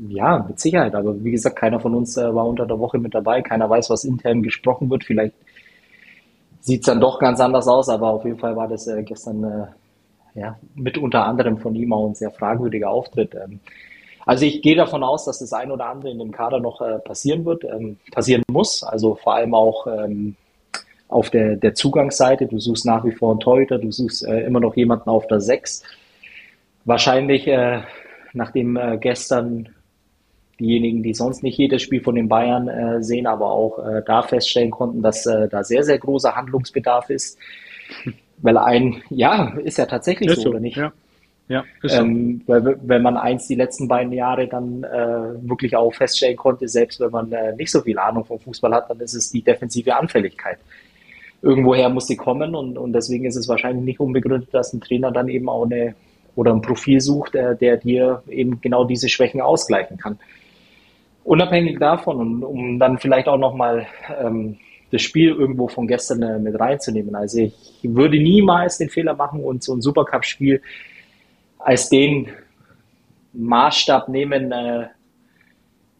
Ja, 0.08 0.44
mit 0.46 0.60
Sicherheit. 0.60 0.94
Aber 0.94 1.22
wie 1.24 1.30
gesagt, 1.30 1.56
keiner 1.56 1.80
von 1.80 1.94
uns 1.94 2.16
äh, 2.16 2.34
war 2.34 2.46
unter 2.46 2.66
der 2.66 2.78
Woche 2.78 2.98
mit 2.98 3.14
dabei. 3.14 3.42
Keiner 3.42 3.68
weiß, 3.70 3.90
was 3.90 4.04
intern 4.04 4.42
gesprochen 4.42 4.90
wird. 4.90 5.04
Vielleicht 5.04 5.34
sieht 6.60 6.80
es 6.80 6.86
dann 6.86 7.00
doch 7.00 7.18
ganz 7.18 7.40
anders 7.40 7.66
aus, 7.68 7.88
aber 7.88 8.10
auf 8.10 8.24
jeden 8.24 8.38
Fall 8.38 8.56
war 8.56 8.68
das 8.68 8.86
äh, 8.86 9.02
gestern 9.02 9.44
äh, 9.44 9.66
ja, 10.40 10.58
mit 10.74 10.98
unter 10.98 11.24
anderem 11.24 11.58
von 11.58 11.74
ihm 11.74 11.92
auch 11.92 12.08
ein 12.08 12.14
sehr 12.14 12.30
fragwürdiger 12.30 12.90
Auftritt. 12.90 13.34
Ähm, 13.34 13.60
also 14.26 14.44
ich 14.44 14.60
gehe 14.60 14.76
davon 14.76 15.02
aus, 15.02 15.24
dass 15.24 15.38
das 15.38 15.52
ein 15.52 15.70
oder 15.70 15.86
andere 15.86 16.10
in 16.10 16.18
dem 16.18 16.32
Kader 16.32 16.60
noch 16.60 16.80
äh, 16.80 16.98
passieren 16.98 17.44
wird, 17.44 17.64
ähm, 17.64 17.96
passieren 18.12 18.42
muss. 18.50 18.82
Also 18.82 19.14
vor 19.14 19.34
allem 19.34 19.54
auch 19.54 19.86
ähm, 19.86 20.36
auf 21.08 21.30
der, 21.30 21.56
der 21.56 21.74
Zugangsseite. 21.74 22.46
Du 22.46 22.58
suchst 22.58 22.86
nach 22.86 23.04
wie 23.04 23.12
vor 23.12 23.32
einen 23.32 23.40
Torhüter, 23.40 23.78
du 23.78 23.92
suchst 23.92 24.26
äh, 24.26 24.40
immer 24.40 24.60
noch 24.60 24.76
jemanden 24.76 25.08
auf 25.08 25.26
der 25.26 25.40
6. 25.40 25.82
Wahrscheinlich, 26.84 27.46
äh, 27.46 27.80
nachdem 28.32 28.76
äh, 28.76 28.98
gestern 28.98 29.68
diejenigen, 30.58 31.02
die 31.02 31.14
sonst 31.14 31.42
nicht 31.42 31.58
jedes 31.58 31.82
Spiel 31.82 32.02
von 32.02 32.14
den 32.14 32.28
Bayern 32.28 32.68
äh, 32.68 33.02
sehen, 33.02 33.26
aber 33.26 33.50
auch 33.50 33.78
äh, 33.78 34.02
da 34.06 34.22
feststellen 34.22 34.70
konnten, 34.70 35.02
dass 35.02 35.26
äh, 35.26 35.48
da 35.48 35.62
sehr, 35.62 35.82
sehr 35.82 35.98
großer 35.98 36.34
Handlungsbedarf 36.34 37.10
ist. 37.10 37.38
Weil 38.38 38.58
ein, 38.58 39.02
ja, 39.08 39.54
ist 39.64 39.78
ja 39.78 39.86
tatsächlich 39.86 40.30
ist 40.30 40.42
so, 40.42 40.50
oder 40.50 40.60
nicht? 40.60 40.76
Ja. 40.76 40.92
Ja, 41.48 41.64
ähm, 41.84 42.42
weil, 42.46 42.76
wenn 42.82 43.02
man 43.02 43.16
eins 43.16 43.46
die 43.46 43.54
letzten 43.54 43.86
beiden 43.86 44.12
Jahre 44.12 44.48
dann 44.48 44.82
äh, 44.82 45.48
wirklich 45.48 45.76
auch 45.76 45.94
feststellen 45.94 46.36
konnte, 46.36 46.66
selbst 46.66 46.98
wenn 46.98 47.12
man 47.12 47.30
äh, 47.30 47.54
nicht 47.54 47.70
so 47.70 47.82
viel 47.82 48.00
Ahnung 48.00 48.24
vom 48.24 48.40
Fußball 48.40 48.74
hat, 48.74 48.90
dann 48.90 48.98
ist 48.98 49.14
es 49.14 49.30
die 49.30 49.42
defensive 49.42 49.94
Anfälligkeit. 49.94 50.58
Irgendwoher 51.42 51.88
muss 51.88 52.06
sie 52.06 52.16
kommen 52.16 52.54
und, 52.54 52.78
und 52.78 52.92
deswegen 52.92 53.24
ist 53.24 53.36
es 53.36 53.48
wahrscheinlich 53.48 53.84
nicht 53.84 54.00
unbegründet, 54.00 54.52
dass 54.52 54.72
ein 54.72 54.80
Trainer 54.80 55.12
dann 55.12 55.28
eben 55.28 55.48
auch 55.48 55.64
eine 55.64 55.94
oder 56.34 56.52
ein 56.52 56.60
Profil 56.60 57.00
sucht, 57.00 57.34
äh, 57.34 57.56
der 57.56 57.76
dir 57.76 58.22
eben 58.28 58.60
genau 58.60 58.84
diese 58.84 59.08
Schwächen 59.08 59.40
ausgleichen 59.40 59.96
kann 59.96 60.18
unabhängig 61.26 61.78
davon 61.78 62.18
und 62.18 62.44
um 62.44 62.78
dann 62.78 62.98
vielleicht 62.98 63.28
auch 63.28 63.36
nochmal 63.36 63.86
ähm, 64.18 64.56
das 64.92 65.02
Spiel 65.02 65.30
irgendwo 65.30 65.66
von 65.66 65.88
gestern 65.88 66.22
äh, 66.22 66.38
mit 66.38 66.58
reinzunehmen. 66.58 67.14
Also 67.16 67.40
ich 67.40 67.80
würde 67.82 68.18
niemals 68.18 68.78
den 68.78 68.88
Fehler 68.88 69.14
machen 69.14 69.42
und 69.42 69.62
so 69.62 69.74
ein 69.74 69.82
Supercup-Spiel 69.82 70.62
als 71.58 71.88
den 71.88 72.28
Maßstab 73.32 74.08
nehmen, 74.08 74.52
äh, 74.52 74.86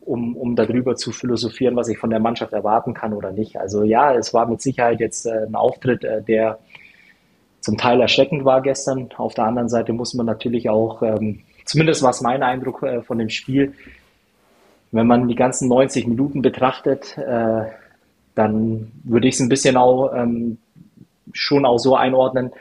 um, 0.07 0.37
um 0.37 0.57
darüber 0.57 0.97
zu 0.97 1.13
philosophieren, 1.13 1.77
was 1.77 1.89
ich 1.89 1.99
von 1.99 2.11
der 2.11 2.21
Mannschaft 2.21 2.53
erwarten 2.53 2.95
kann 2.95 3.13
oder 3.13 3.33
nicht. 3.33 3.59
Also 3.59 3.83
ja, 3.83 4.15
es 4.15 4.33
war 4.33 4.47
mit 4.47 4.63
Sicherheit 4.63 5.01
jetzt 5.01 5.27
äh, 5.27 5.47
ein 5.47 5.55
Auftritt, 5.55 6.05
äh, 6.05 6.23
der 6.23 6.59
zum 7.61 7.77
Teil 7.77 8.01
erschreckend 8.01 8.45
war 8.45 8.63
gestern. 8.63 9.09
Auf 9.17 9.35
der 9.35 9.45
anderen 9.45 9.69
Seite 9.69 9.93
muss 9.93 10.15
man 10.15 10.27
natürlich 10.27 10.71
auch, 10.71 11.03
ähm, 11.03 11.41
zumindest 11.65 12.03
war 12.03 12.11
es 12.11 12.21
mein 12.21 12.43
Eindruck 12.43 12.83
äh, 12.85 13.03
von 13.03 13.19
dem 13.19 13.29
Spiel, 13.29 13.75
wenn 14.93 15.07
man 15.07 15.29
die 15.29 15.35
ganzen 15.35 15.69
90 15.69 16.07
Minuten 16.07 16.43
betrachtet, 16.43 17.19
äh, 17.19 17.65
dann 18.37 18.93
würde 19.05 19.27
ich 19.27 19.35
es 19.35 19.41
ein 19.41 19.49
bisschen 19.49 19.77
auch 19.77 20.15
ähm, 20.15 20.59
schon 21.33 21.67
auch 21.67 21.79
so 21.79 21.97
einordnen, 21.97 22.53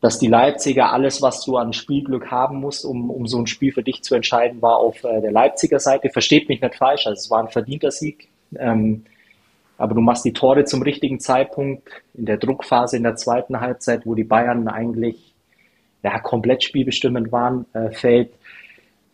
dass 0.00 0.18
die 0.18 0.28
Leipziger 0.28 0.92
alles, 0.92 1.22
was 1.22 1.44
du 1.44 1.56
an 1.56 1.72
Spielglück 1.72 2.30
haben 2.30 2.60
musst, 2.60 2.84
um, 2.84 3.10
um 3.10 3.26
so 3.26 3.38
ein 3.38 3.46
Spiel 3.46 3.72
für 3.72 3.82
dich 3.82 4.02
zu 4.02 4.14
entscheiden, 4.14 4.62
war 4.62 4.76
auf 4.78 5.02
äh, 5.02 5.20
der 5.20 5.32
Leipziger 5.32 5.80
Seite. 5.80 6.10
Versteht 6.10 6.48
mich 6.48 6.60
nicht 6.60 6.74
falsch, 6.76 7.06
also 7.06 7.18
es 7.18 7.30
war 7.30 7.40
ein 7.40 7.48
verdienter 7.48 7.90
Sieg. 7.90 8.28
Ähm, 8.56 9.04
aber 9.76 9.94
du 9.94 10.00
machst 10.00 10.24
die 10.24 10.32
Tore 10.32 10.64
zum 10.64 10.82
richtigen 10.82 11.20
Zeitpunkt 11.20 11.88
in 12.14 12.26
der 12.26 12.36
Druckphase 12.36 12.96
in 12.96 13.04
der 13.04 13.16
zweiten 13.16 13.60
Halbzeit, 13.60 14.06
wo 14.06 14.14
die 14.14 14.24
Bayern 14.24 14.68
eigentlich 14.68 15.34
ja, 16.02 16.18
komplett 16.20 16.62
spielbestimmend 16.62 17.32
waren, 17.32 17.66
äh, 17.72 17.90
fällt 17.90 18.30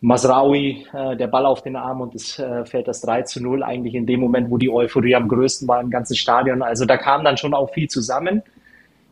Masraui, 0.01 0.85
äh, 0.93 1.15
der 1.15 1.27
Ball 1.27 1.45
auf 1.45 1.61
den 1.61 1.75
Arm 1.75 2.01
und 2.01 2.13
es 2.13 2.37
äh, 2.37 2.65
fällt 2.65 2.87
das 2.87 3.01
3 3.01 3.23
zu 3.23 3.41
0 3.41 3.63
eigentlich 3.63 3.95
in 3.95 4.05
dem 4.05 4.19
Moment, 4.19 4.51
wo 4.51 4.57
die 4.57 4.69
Euphorie 4.69 5.15
am 5.15 5.27
größten 5.27 5.67
war 5.67 5.81
im 5.81 5.89
ganzen 5.89 6.15
Stadion. 6.15 6.61
Also 6.61 6.85
da 6.85 6.97
kam 6.97 7.23
dann 7.23 7.37
schon 7.37 7.53
auch 7.53 7.71
viel 7.71 7.87
zusammen. 7.87 8.43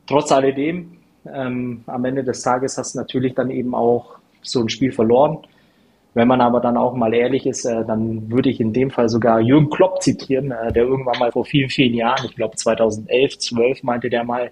Trotz 0.05 0.31
alledem, 0.31 0.97
ähm, 1.31 1.83
am 1.87 2.05
Ende 2.05 2.23
des 2.23 2.41
Tages 2.41 2.77
hast 2.77 2.95
du 2.95 2.99
natürlich 2.99 3.35
dann 3.35 3.49
eben 3.49 3.75
auch 3.75 4.17
so 4.41 4.61
ein 4.61 4.69
Spiel 4.69 4.91
verloren. 4.91 5.39
Wenn 6.13 6.27
man 6.27 6.41
aber 6.41 6.59
dann 6.59 6.77
auch 6.77 6.93
mal 6.93 7.13
ehrlich 7.13 7.45
ist, 7.45 7.65
äh, 7.65 7.83
dann 7.85 8.29
würde 8.31 8.49
ich 8.49 8.59
in 8.59 8.71
dem 8.71 8.91
Fall 8.91 9.09
sogar 9.09 9.39
Jürgen 9.39 9.69
Klopp 9.69 10.03
zitieren, 10.03 10.51
äh, 10.51 10.71
der 10.71 10.83
irgendwann 10.83 11.17
mal 11.17 11.31
vor 11.31 11.45
vielen, 11.45 11.69
vielen 11.69 11.95
Jahren, 11.95 12.25
ich 12.25 12.35
glaube 12.35 12.55
2011, 12.55 13.39
12 13.39 13.83
meinte 13.83 14.09
der 14.09 14.23
mal, 14.23 14.51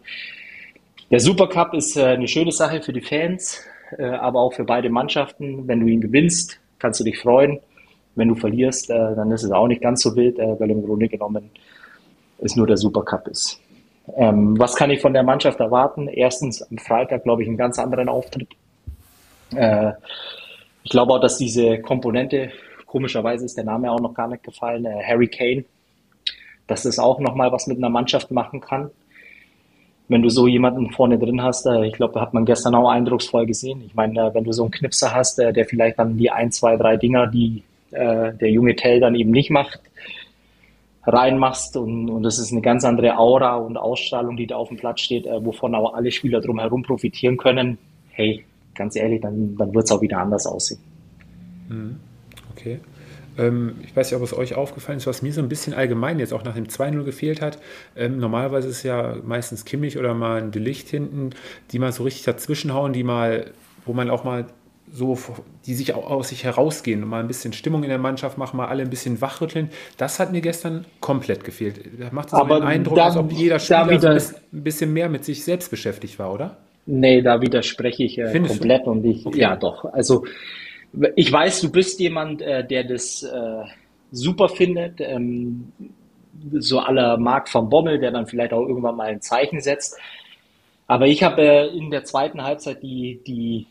der 1.12 1.20
Supercup 1.20 1.74
ist 1.74 1.98
äh, 1.98 2.06
eine 2.06 2.28
schöne 2.28 2.52
Sache 2.52 2.82
für 2.82 2.94
die 2.94 3.02
Fans, 3.02 3.62
äh, 3.98 4.06
aber 4.06 4.40
auch 4.40 4.54
für 4.54 4.64
beide 4.64 4.90
Mannschaften. 4.90 5.68
Wenn 5.68 5.82
du 5.82 5.88
ihn 5.88 6.02
gewinnst, 6.02 6.60
kannst 6.80 7.00
du 7.00 7.04
dich 7.04 7.20
freuen. 7.20 7.60
Wenn 8.16 8.30
du 8.30 8.36
verlierst, 8.36 8.90
äh, 8.90 9.16
dann 9.16 9.32
ist 9.32 9.44
es 9.44 9.52
auch 9.52 9.68
nicht 9.68 9.82
ganz 9.82 10.02
so 10.02 10.16
wild, 10.16 10.40
äh, 10.40 10.60
weil 10.60 10.72
im 10.72 10.84
Grunde 10.84 11.08
genommen 11.10 11.52
es 12.40 12.56
nur 12.56 12.66
der 12.66 12.78
Supercup 12.78 13.28
ist. 13.28 13.62
Ähm, 14.16 14.58
was 14.60 14.76
kann 14.76 14.92
ich 14.92 15.02
von 15.02 15.14
der 15.14 15.24
Mannschaft 15.24 15.60
erwarten? 15.60 16.08
Erstens 16.08 16.62
am 16.62 16.78
Freitag, 16.78 17.24
glaube 17.24 17.44
ich, 17.44 17.48
einen 17.48 17.58
ganz 17.58 17.80
anderen 17.80 18.10
Auftritt. 18.10 18.50
Äh, 19.56 19.92
ich 20.84 20.92
glaube 20.92 21.14
auch, 21.14 21.22
dass 21.22 21.38
diese 21.38 21.80
Komponente, 21.80 22.52
komischerweise 22.86 23.46
ist 23.46 23.58
der 23.58 23.64
Name 23.64 23.92
auch 23.92 24.00
noch 24.00 24.14
gar 24.14 24.28
nicht 24.28 24.44
gefallen, 24.44 24.86
äh, 24.86 25.04
Harry 25.04 25.28
Kane, 25.28 25.66
dass 26.68 26.84
das 26.84 27.00
auch 27.00 27.20
nochmal 27.20 27.52
was 27.52 27.68
mit 27.68 27.78
einer 27.78 27.90
Mannschaft 27.90 28.32
machen 28.32 28.62
kann 28.62 28.92
wenn 30.12 30.22
du 30.22 30.30
so 30.30 30.46
jemanden 30.46 30.92
vorne 30.92 31.18
drin 31.18 31.42
hast, 31.42 31.66
äh, 31.66 31.86
ich 31.86 31.94
glaube, 31.94 32.20
hat 32.20 32.34
man 32.34 32.44
gestern 32.44 32.76
auch 32.76 32.90
eindrucksvoll 32.90 33.46
gesehen. 33.46 33.82
Ich 33.86 33.96
meine, 33.96 34.20
äh, 34.20 34.34
wenn 34.34 34.44
du 34.44 34.52
so 34.52 34.64
einen 34.64 34.72
Knipser 34.72 35.16
hast, 35.16 35.40
äh, 35.40 35.54
der 35.54 35.66
vielleicht 35.66 36.00
dann 36.00 36.18
die 36.18 36.30
ein, 36.30 36.52
zwei, 36.52 36.76
drei 36.76 36.98
Dinger, 36.98 37.28
die 37.28 37.64
äh, 37.92 38.34
der 38.34 38.52
junge 38.52 38.76
Tell 38.76 39.00
dann 39.00 39.16
eben 39.16 39.32
nicht 39.32 39.50
macht, 39.50 39.80
reinmachst 41.04 41.78
und, 41.78 42.10
und 42.10 42.24
das 42.24 42.40
ist 42.40 42.52
eine 42.52 42.62
ganz 42.62 42.86
andere 42.86 43.18
Aura 43.18 43.56
und 43.56 43.78
Ausstrahlung, 43.78 44.38
die 44.38 44.48
da 44.48 44.56
auf 44.56 44.68
dem 44.68 44.78
Platz 44.78 45.02
steht, 45.02 45.26
äh, 45.26 45.44
wovon 45.44 45.74
auch 45.76 45.94
alle 45.94 46.12
Spieler 46.12 46.42
drumherum 46.42 46.84
profitieren 46.84 47.38
können. 47.38 47.78
hey, 48.12 48.46
ganz 48.76 48.96
ehrlich, 48.96 49.22
dann, 49.22 49.56
dann 49.58 49.74
wird 49.74 49.86
es 49.86 49.92
auch 49.92 50.02
wieder 50.02 50.20
anders 50.20 50.46
aussehen. 50.46 50.80
Mhm. 51.70 51.98
Okay. 52.52 52.80
Ähm, 53.38 53.76
ich 53.84 53.96
weiß 53.96 54.12
nicht, 54.12 54.18
ob 54.18 54.24
es 54.24 54.38
euch 54.38 54.56
aufgefallen 54.56 54.98
ist, 54.98 55.08
was 55.08 55.22
mir 55.22 55.34
so 55.34 55.42
ein 55.42 55.50
bisschen 55.50 55.74
allgemein 55.74 56.20
jetzt 56.20 56.34
auch 56.34 56.44
nach 56.44 56.56
dem 56.56 56.68
2-0 56.68 57.04
gefehlt 57.04 57.42
hat. 57.42 57.60
Ähm, 57.96 58.20
normalerweise 58.20 58.68
ist 58.68 58.78
es 58.78 58.84
ja 58.84 59.16
meistens 59.24 59.66
Kimmich 59.66 59.98
oder 59.98 60.14
mal 60.14 60.42
ein 60.42 60.52
Delicht 60.52 60.90
hinten, 60.90 61.32
die 61.72 61.80
mal 61.80 61.92
so 61.92 62.04
richtig 62.04 62.24
dazwischenhauen, 62.24 62.94
die 62.94 63.04
mal, 63.04 63.52
wo 63.86 63.94
man 63.94 64.10
auch 64.10 64.24
mal 64.24 64.46
so, 64.92 65.18
die 65.66 65.74
sich 65.74 65.94
auch 65.94 66.10
aus 66.10 66.30
sich 66.30 66.44
herausgehen 66.44 67.02
und 67.02 67.10
mal 67.10 67.22
ein 67.22 67.28
bisschen 67.28 67.54
Stimmung 67.54 67.84
in 67.84 67.90
der 67.90 67.98
Mannschaft 67.98 68.38
machen, 68.38 68.58
mal 68.58 68.68
alle 68.68 68.84
ein 68.84 68.90
bisschen 68.90 69.22
wachrütteln. 69.22 69.70
Das 69.98 70.20
hat 70.20 70.32
mir 70.32 70.42
gestern 70.42 70.86
komplett 71.00 71.44
gefehlt. 71.44 71.80
Da 72.00 72.10
macht 72.12 72.28
es 72.28 72.32
so 72.32 72.44
den 72.44 72.64
Eindruck, 72.64 72.98
da, 72.98 73.06
als 73.06 73.18
ob 73.18 73.32
jeder 73.32 73.60
Spieler 73.60 73.90
wieder, 73.90 74.20
so 74.20 74.36
ein 74.36 74.64
bisschen 74.64 74.92
mehr 74.92 75.08
mit 75.08 75.24
sich 75.24 75.44
selbst 75.44 75.72
beschäftigt 75.72 76.20
war, 76.20 76.34
oder? 76.34 76.58
Nee, 76.86 77.22
da 77.22 77.42
widerspreche 77.42 78.04
ich 78.04 78.18
äh, 78.18 78.38
komplett 78.40 78.86
du? 78.86 78.92
und 78.92 79.06
ich, 79.06 79.26
okay. 79.26 79.40
ja 79.40 79.56
doch. 79.56 79.86
Also 79.86 80.26
ich 81.16 81.32
weiß, 81.32 81.62
du 81.62 81.72
bist 81.72 82.00
jemand, 82.00 82.42
äh, 82.42 82.66
der 82.66 82.84
das 82.84 83.24
äh, 83.24 83.64
super 84.12 84.50
findet, 84.50 85.00
ähm, 85.00 85.72
so 86.54 86.80
aller 86.80 87.18
Marc 87.18 87.54
van 87.54 87.70
Bommel, 87.70 88.00
der 88.00 88.12
dann 88.12 88.26
vielleicht 88.26 88.52
auch 88.52 88.68
irgendwann 88.68 88.96
mal 88.96 89.08
ein 89.08 89.22
Zeichen 89.22 89.62
setzt. 89.62 89.98
Aber 90.88 91.08
ich 91.08 91.24
habe 91.24 91.42
äh, 91.42 91.68
in 91.68 91.92
der 91.92 92.04
zweiten 92.04 92.44
Halbzeit 92.44 92.84
die, 92.84 93.22
die 93.26 93.68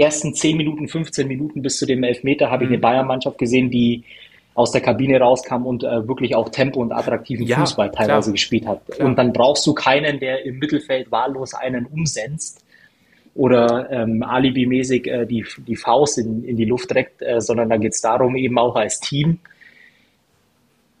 ersten 0.00 0.34
10 0.34 0.56
Minuten, 0.56 0.88
15 0.88 1.26
Minuten 1.28 1.62
bis 1.62 1.78
zu 1.78 1.86
dem 1.86 2.02
Elfmeter 2.02 2.50
habe 2.50 2.64
ich 2.64 2.68
eine 2.68 2.78
mhm. 2.78 2.82
Bayern-Mannschaft 2.82 3.38
gesehen, 3.38 3.70
die 3.70 4.04
aus 4.54 4.72
der 4.72 4.80
Kabine 4.80 5.20
rauskam 5.20 5.66
und 5.66 5.84
äh, 5.84 6.08
wirklich 6.08 6.34
auch 6.34 6.48
Tempo 6.48 6.80
und 6.80 6.90
attraktiven 6.90 7.46
ja, 7.46 7.60
Fußball 7.60 7.92
teilweise 7.92 8.30
klar. 8.30 8.32
gespielt 8.32 8.66
hat. 8.66 8.86
Klar. 8.86 9.08
Und 9.08 9.16
dann 9.16 9.32
brauchst 9.32 9.64
du 9.66 9.72
keinen, 9.72 10.18
der 10.18 10.44
im 10.44 10.58
Mittelfeld 10.58 11.12
wahllos 11.12 11.54
einen 11.54 11.86
umsetzt 11.86 12.64
oder 13.36 13.88
ähm, 13.90 14.24
alibimäßig 14.24 15.06
äh, 15.06 15.26
die, 15.26 15.46
die 15.58 15.76
Faust 15.76 16.18
in, 16.18 16.42
in 16.42 16.56
die 16.56 16.64
Luft 16.64 16.92
reckt, 16.92 17.22
äh, 17.22 17.40
sondern 17.40 17.68
da 17.68 17.76
geht 17.76 17.92
es 17.92 18.00
darum, 18.00 18.34
eben 18.34 18.58
auch 18.58 18.74
als 18.74 18.98
Team 18.98 19.38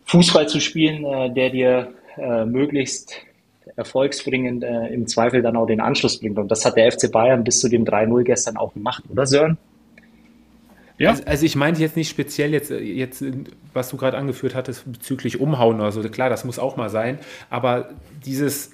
Fußball 0.04 0.48
zu 0.48 0.60
spielen, 0.60 1.04
äh, 1.04 1.34
der 1.34 1.50
dir 1.50 1.92
äh, 2.16 2.44
möglichst 2.44 3.16
erfolgsbringend 3.78 4.64
äh, 4.64 4.88
im 4.88 5.06
Zweifel 5.06 5.40
dann 5.40 5.56
auch 5.56 5.66
den 5.66 5.80
Anschluss 5.80 6.18
bringt. 6.18 6.38
Und 6.38 6.50
das 6.50 6.64
hat 6.64 6.76
der 6.76 6.90
FC 6.90 7.10
Bayern 7.10 7.44
bis 7.44 7.60
zu 7.60 7.68
dem 7.68 7.84
3-0 7.84 8.24
gestern 8.24 8.56
auch 8.56 8.74
gemacht, 8.74 9.04
oder 9.08 9.24
Sören? 9.24 9.56
Ja. 10.98 11.10
Also, 11.10 11.22
also, 11.26 11.46
ich 11.46 11.54
meinte 11.54 11.80
jetzt 11.80 11.96
nicht 11.96 12.08
speziell 12.10 12.52
jetzt, 12.52 12.70
jetzt 12.70 13.24
was 13.72 13.88
du 13.88 13.96
gerade 13.96 14.16
angeführt 14.16 14.56
hattest 14.56 14.90
bezüglich 14.90 15.40
Umhauen 15.40 15.76
oder 15.80 15.92
so. 15.92 16.02
Klar, 16.02 16.28
das 16.28 16.44
muss 16.44 16.58
auch 16.58 16.76
mal 16.76 16.90
sein. 16.90 17.20
Aber 17.50 17.90
dieses 18.26 18.72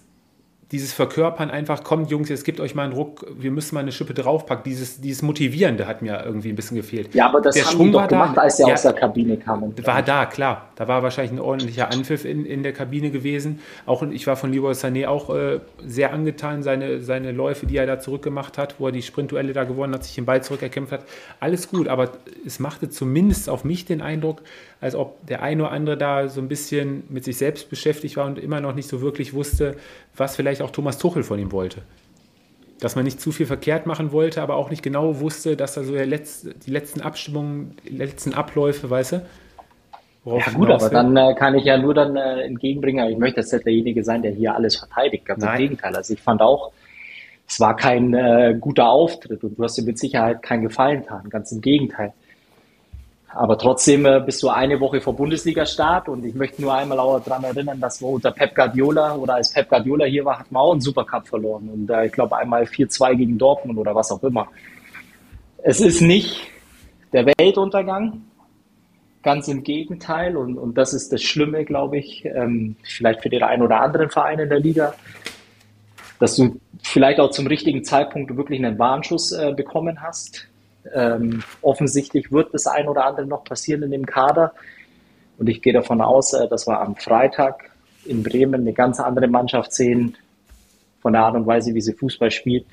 dieses 0.73 0.93
Verkörpern 0.93 1.51
einfach, 1.51 1.85
kommt 1.85 2.11
Jungs, 2.11 2.31
es 2.31 2.45
gibt 2.45 2.61
euch 2.61 2.75
mal 2.75 2.85
einen 2.85 2.93
Ruck, 2.93 3.27
wir 3.37 3.51
müssen 3.51 3.75
mal 3.75 3.83
eine 3.83 3.93
Schippe 3.93 4.15
draufpacken. 4.15 4.65
Dieses, 4.65 5.01
dieses 5.01 5.23
Motivierende 5.23 5.87
hat 5.87 6.03
mir 6.03 6.23
irgendwie 6.25 6.49
ein 6.49 6.57
bisschen 6.57 6.77
gefehlt. 6.77 7.15
Ja, 7.15 7.27
aber 7.27 7.41
das 7.41 7.55
der 7.55 7.67
haben 7.67 7.73
Schwung 7.73 7.87
die 7.89 7.93
doch 7.93 8.09
gemacht, 8.09 8.37
da, 8.37 8.43
als 8.43 8.59
er 8.61 8.69
ja, 8.69 8.75
aus 8.75 8.83
der 8.83 8.95
Kabine 8.95 9.37
kam. 9.37 9.75
War 9.85 10.03
da, 10.03 10.27
klar. 10.27 10.69
Da 10.77 10.89
war 10.89 11.03
wahrscheinlich 11.03 11.33
ein 11.33 11.41
ordentlicher 11.41 11.91
Anpfiff 11.91 12.25
in, 12.25 12.47
in 12.47 12.63
der 12.63 12.73
Kabine 12.73 13.11
gewesen. 13.11 13.61
Auch 13.85 14.03
ich 14.03 14.27
war 14.27 14.37
von 14.37 14.53
Leroy 14.53 14.73
Sané 14.73 15.07
auch 15.07 15.35
äh, 15.35 15.61
sehr 15.85 16.13
angetan, 16.13 16.63
seine, 16.63 17.01
seine 17.03 17.33
Läufe, 17.33 17.67
die 17.67 17.77
er 17.77 17.87
da 17.87 17.99
zurückgemacht 17.99 18.57
hat, 18.57 18.77
wo 18.79 18.87
er 18.87 18.93
die 18.93 19.03
Sprintduelle 19.03 19.53
da 19.53 19.65
gewonnen 19.65 19.95
hat, 19.95 20.05
sich 20.05 20.15
den 20.15 20.25
Ball 20.25 20.43
zurückerkämpft 20.43 20.93
hat. 20.93 21.05
Alles 21.41 21.69
gut, 21.69 21.89
aber 21.89 22.13
es 22.47 22.59
machte 22.59 22.89
zumindest 22.89 23.49
auf 23.51 23.65
mich 23.65 23.85
den 23.85 24.01
Eindruck, 24.01 24.43
als 24.81 24.95
ob 24.95 25.27
der 25.27 25.43
ein 25.43 25.61
oder 25.61 25.71
andere 25.71 25.97
da 25.97 26.29
so 26.29 26.41
ein 26.41 26.49
bisschen 26.49 27.05
mit 27.09 27.25
sich 27.25 27.39
selbst 27.39 27.71
beschäftigt 27.71 28.17
war 28.17 28.27
und 28.27 28.39
immer 28.39 28.61
noch 28.61 28.75
nicht 28.75 28.89
so 28.89 29.01
wirklich 29.01 29.35
wusste, 29.35 29.77
was 30.17 30.37
vielleicht 30.37 30.63
auch 30.63 30.71
Thomas 30.71 30.99
Tuchel 30.99 31.23
von 31.23 31.39
ihm 31.39 31.53
wollte. 31.53 31.83
Dass 32.81 32.97
man 32.97 33.05
nicht 33.05 33.21
zu 33.21 33.33
viel 33.33 33.47
verkehrt 33.47 33.87
machen 33.87 34.13
wollte, 34.13 34.43
aber 34.43 34.57
auch 34.57 34.71
nicht 34.71 34.83
genau 34.83 35.21
wusste, 35.21 35.57
dass 35.57 35.75
da 35.75 35.85
so 35.85 35.95
Letz-, 35.95 36.49
die 36.67 36.71
letzten 36.71 37.01
Abstimmungen, 37.01 37.77
die 37.85 37.97
letzten 37.97 38.35
Abläufe, 38.35 38.91
weißt 38.91 39.13
du? 39.13 39.23
ja 40.27 40.51
gut, 40.55 40.71
aber 40.71 40.89
dann 40.89 41.17
äh, 41.17 41.35
kann 41.35 41.55
ich 41.55 41.65
ja 41.65 41.77
nur 41.77 41.93
dann 41.93 42.17
äh, 42.17 42.43
entgegenbringen, 42.43 43.07
ich 43.11 43.19
möchte 43.19 43.41
jetzt 43.41 43.53
nicht 43.53 43.67
derjenige 43.67 44.03
sein, 44.03 44.23
der 44.23 44.33
hier 44.33 44.55
alles 44.55 44.77
verteidigt. 44.77 45.27
Ganz 45.27 45.45
Nein. 45.45 45.55
im 45.55 45.63
Gegenteil. 45.63 45.95
Also 45.95 46.15
ich 46.15 46.21
fand 46.21 46.41
auch, 46.41 46.73
es 47.47 47.61
war 47.61 47.77
kein 47.77 48.15
äh, 48.15 48.57
guter 48.59 48.89
Auftritt 48.89 49.45
und 49.45 49.59
du 49.59 49.63
hast 49.63 49.77
dir 49.77 49.85
mit 49.85 49.99
Sicherheit 49.99 50.43
keinen 50.43 50.63
Gefallen 50.63 51.03
getan. 51.03 51.29
Ganz 51.29 51.53
im 51.53 51.61
Gegenteil. 51.61 52.15
Aber 53.35 53.59
trotzdem 53.59 54.07
äh, 54.07 54.21
bist 54.25 54.43
du 54.45 54.49
eine 54.49 54.79
Woche 54.79 55.01
vor 55.01 55.17
Bundesliga-Start 55.17 56.09
und 56.09 56.25
ich 56.25 56.35
möchte 56.35 56.63
nur 56.63 56.73
einmal 56.73 57.01
auch 57.01 57.19
daran 57.19 57.43
erinnern, 57.43 57.81
dass 57.81 58.01
wir 58.01 58.09
unter 58.09 58.31
Pep 58.31 58.55
Guardiola 58.55 59.17
oder 59.17 59.35
als 59.35 59.53
Pep 59.53 59.69
Guardiola 59.69 60.05
hier 60.05 60.25
war, 60.25 60.39
hat 60.39 60.53
man 60.53 60.63
auch 60.63 60.73
einen 60.73 60.81
Supercup 60.81 61.27
verloren. 61.27 61.69
Und 61.69 61.91
äh, 61.91 62.07
ich 62.07 62.13
glaube 62.13 62.37
einmal 62.37 62.63
4-2 62.63 63.17
gegen 63.17 63.37
Dortmund 63.37 63.77
oder 63.79 63.93
was 63.95 64.13
auch 64.13 64.23
immer. 64.23 64.47
Es 65.65 65.81
ist 65.81 66.01
nicht 66.01 66.43
der 67.13 67.27
Weltuntergang, 67.27 68.23
ganz 69.25 69.49
im 69.49 69.65
Gegenteil. 69.65 70.37
Und, 70.37 70.57
und 70.57 70.79
das 70.79 70.95
ist 70.95 71.13
das 71.13 71.23
Schlimme, 71.23 71.65
glaube 71.65 71.99
ich, 71.99 72.25
ähm, 72.27 72.77
vielleicht 72.85 73.23
für 73.23 73.31
den 73.31 73.43
einen 73.43 73.63
oder 73.63 73.81
anderen 73.81 74.11
Verein 74.11 74.39
in 74.39 74.49
der 74.49 74.61
Liga, 74.61 74.95
dass 76.21 76.37
du 76.37 76.61
vielleicht 76.85 77.19
auch 77.19 77.31
zum 77.31 77.49
richtigen 77.49 77.83
Zeitpunkt 77.83 78.37
wirklich 78.37 78.65
einen 78.65 78.79
Warnschuss 78.79 79.33
äh, 79.33 79.53
bekommen 79.57 80.01
hast 80.03 80.49
ähm, 80.93 81.43
offensichtlich 81.63 82.33
wird 82.33 82.53
das 82.53 82.67
ein 82.67 82.89
oder 82.89 83.07
andere 83.07 83.27
noch 83.27 83.45
passieren 83.45 83.83
in 83.83 83.91
dem 83.91 84.07
Kader. 84.07 84.53
Und 85.39 85.49
ich 85.49 85.63
gehe 85.63 85.73
davon 85.73 86.01
aus, 86.01 86.33
äh, 86.33 86.49
dass 86.49 86.67
wir 86.67 86.81
am 86.81 86.97
Freitag 86.97 87.71
in 88.05 88.23
Bremen 88.23 88.61
eine 88.61 88.73
ganz 88.73 89.01
andere 89.01 89.29
Mannschaft 89.29 89.73
sehen, 89.73 90.17
von 91.01 91.13
der 91.13 91.23
Art 91.23 91.35
und 91.35 91.47
Weise, 91.47 91.75
wie 91.75 91.83
sie 91.83 91.93
Fußball 91.93 92.31
spielt, 92.31 92.65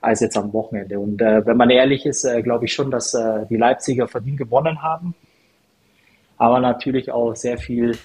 als 0.00 0.20
jetzt 0.20 0.36
am 0.36 0.52
Wochenende. 0.52 1.00
Und 1.00 1.20
äh, 1.20 1.44
wenn 1.44 1.56
man 1.56 1.68
ehrlich 1.68 2.06
ist, 2.06 2.24
äh, 2.24 2.40
glaube 2.40 2.66
ich 2.66 2.72
schon, 2.72 2.92
dass 2.92 3.12
äh, 3.12 3.44
die 3.50 3.56
Leipziger 3.56 4.06
verdient 4.06 4.38
gewonnen 4.38 4.82
haben. 4.82 5.16
Aber 6.38 6.60
natürlich 6.60 7.10
auch 7.10 7.34
sehr 7.34 7.58
viel 7.58 7.98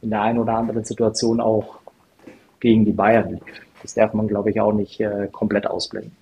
in 0.00 0.10
der 0.10 0.22
einen 0.22 0.40
oder 0.40 0.54
anderen 0.54 0.82
Situation 0.82 1.40
auch 1.40 1.78
gegen 2.58 2.84
die 2.84 2.92
Bayern 2.92 3.30
lief. 3.30 3.60
Das 3.82 3.94
darf 3.94 4.12
man, 4.12 4.26
glaube 4.26 4.50
ich, 4.50 4.60
auch 4.60 4.72
nicht 4.72 4.98
äh, 4.98 5.28
komplett 5.30 5.68
ausblenden. 5.68 6.16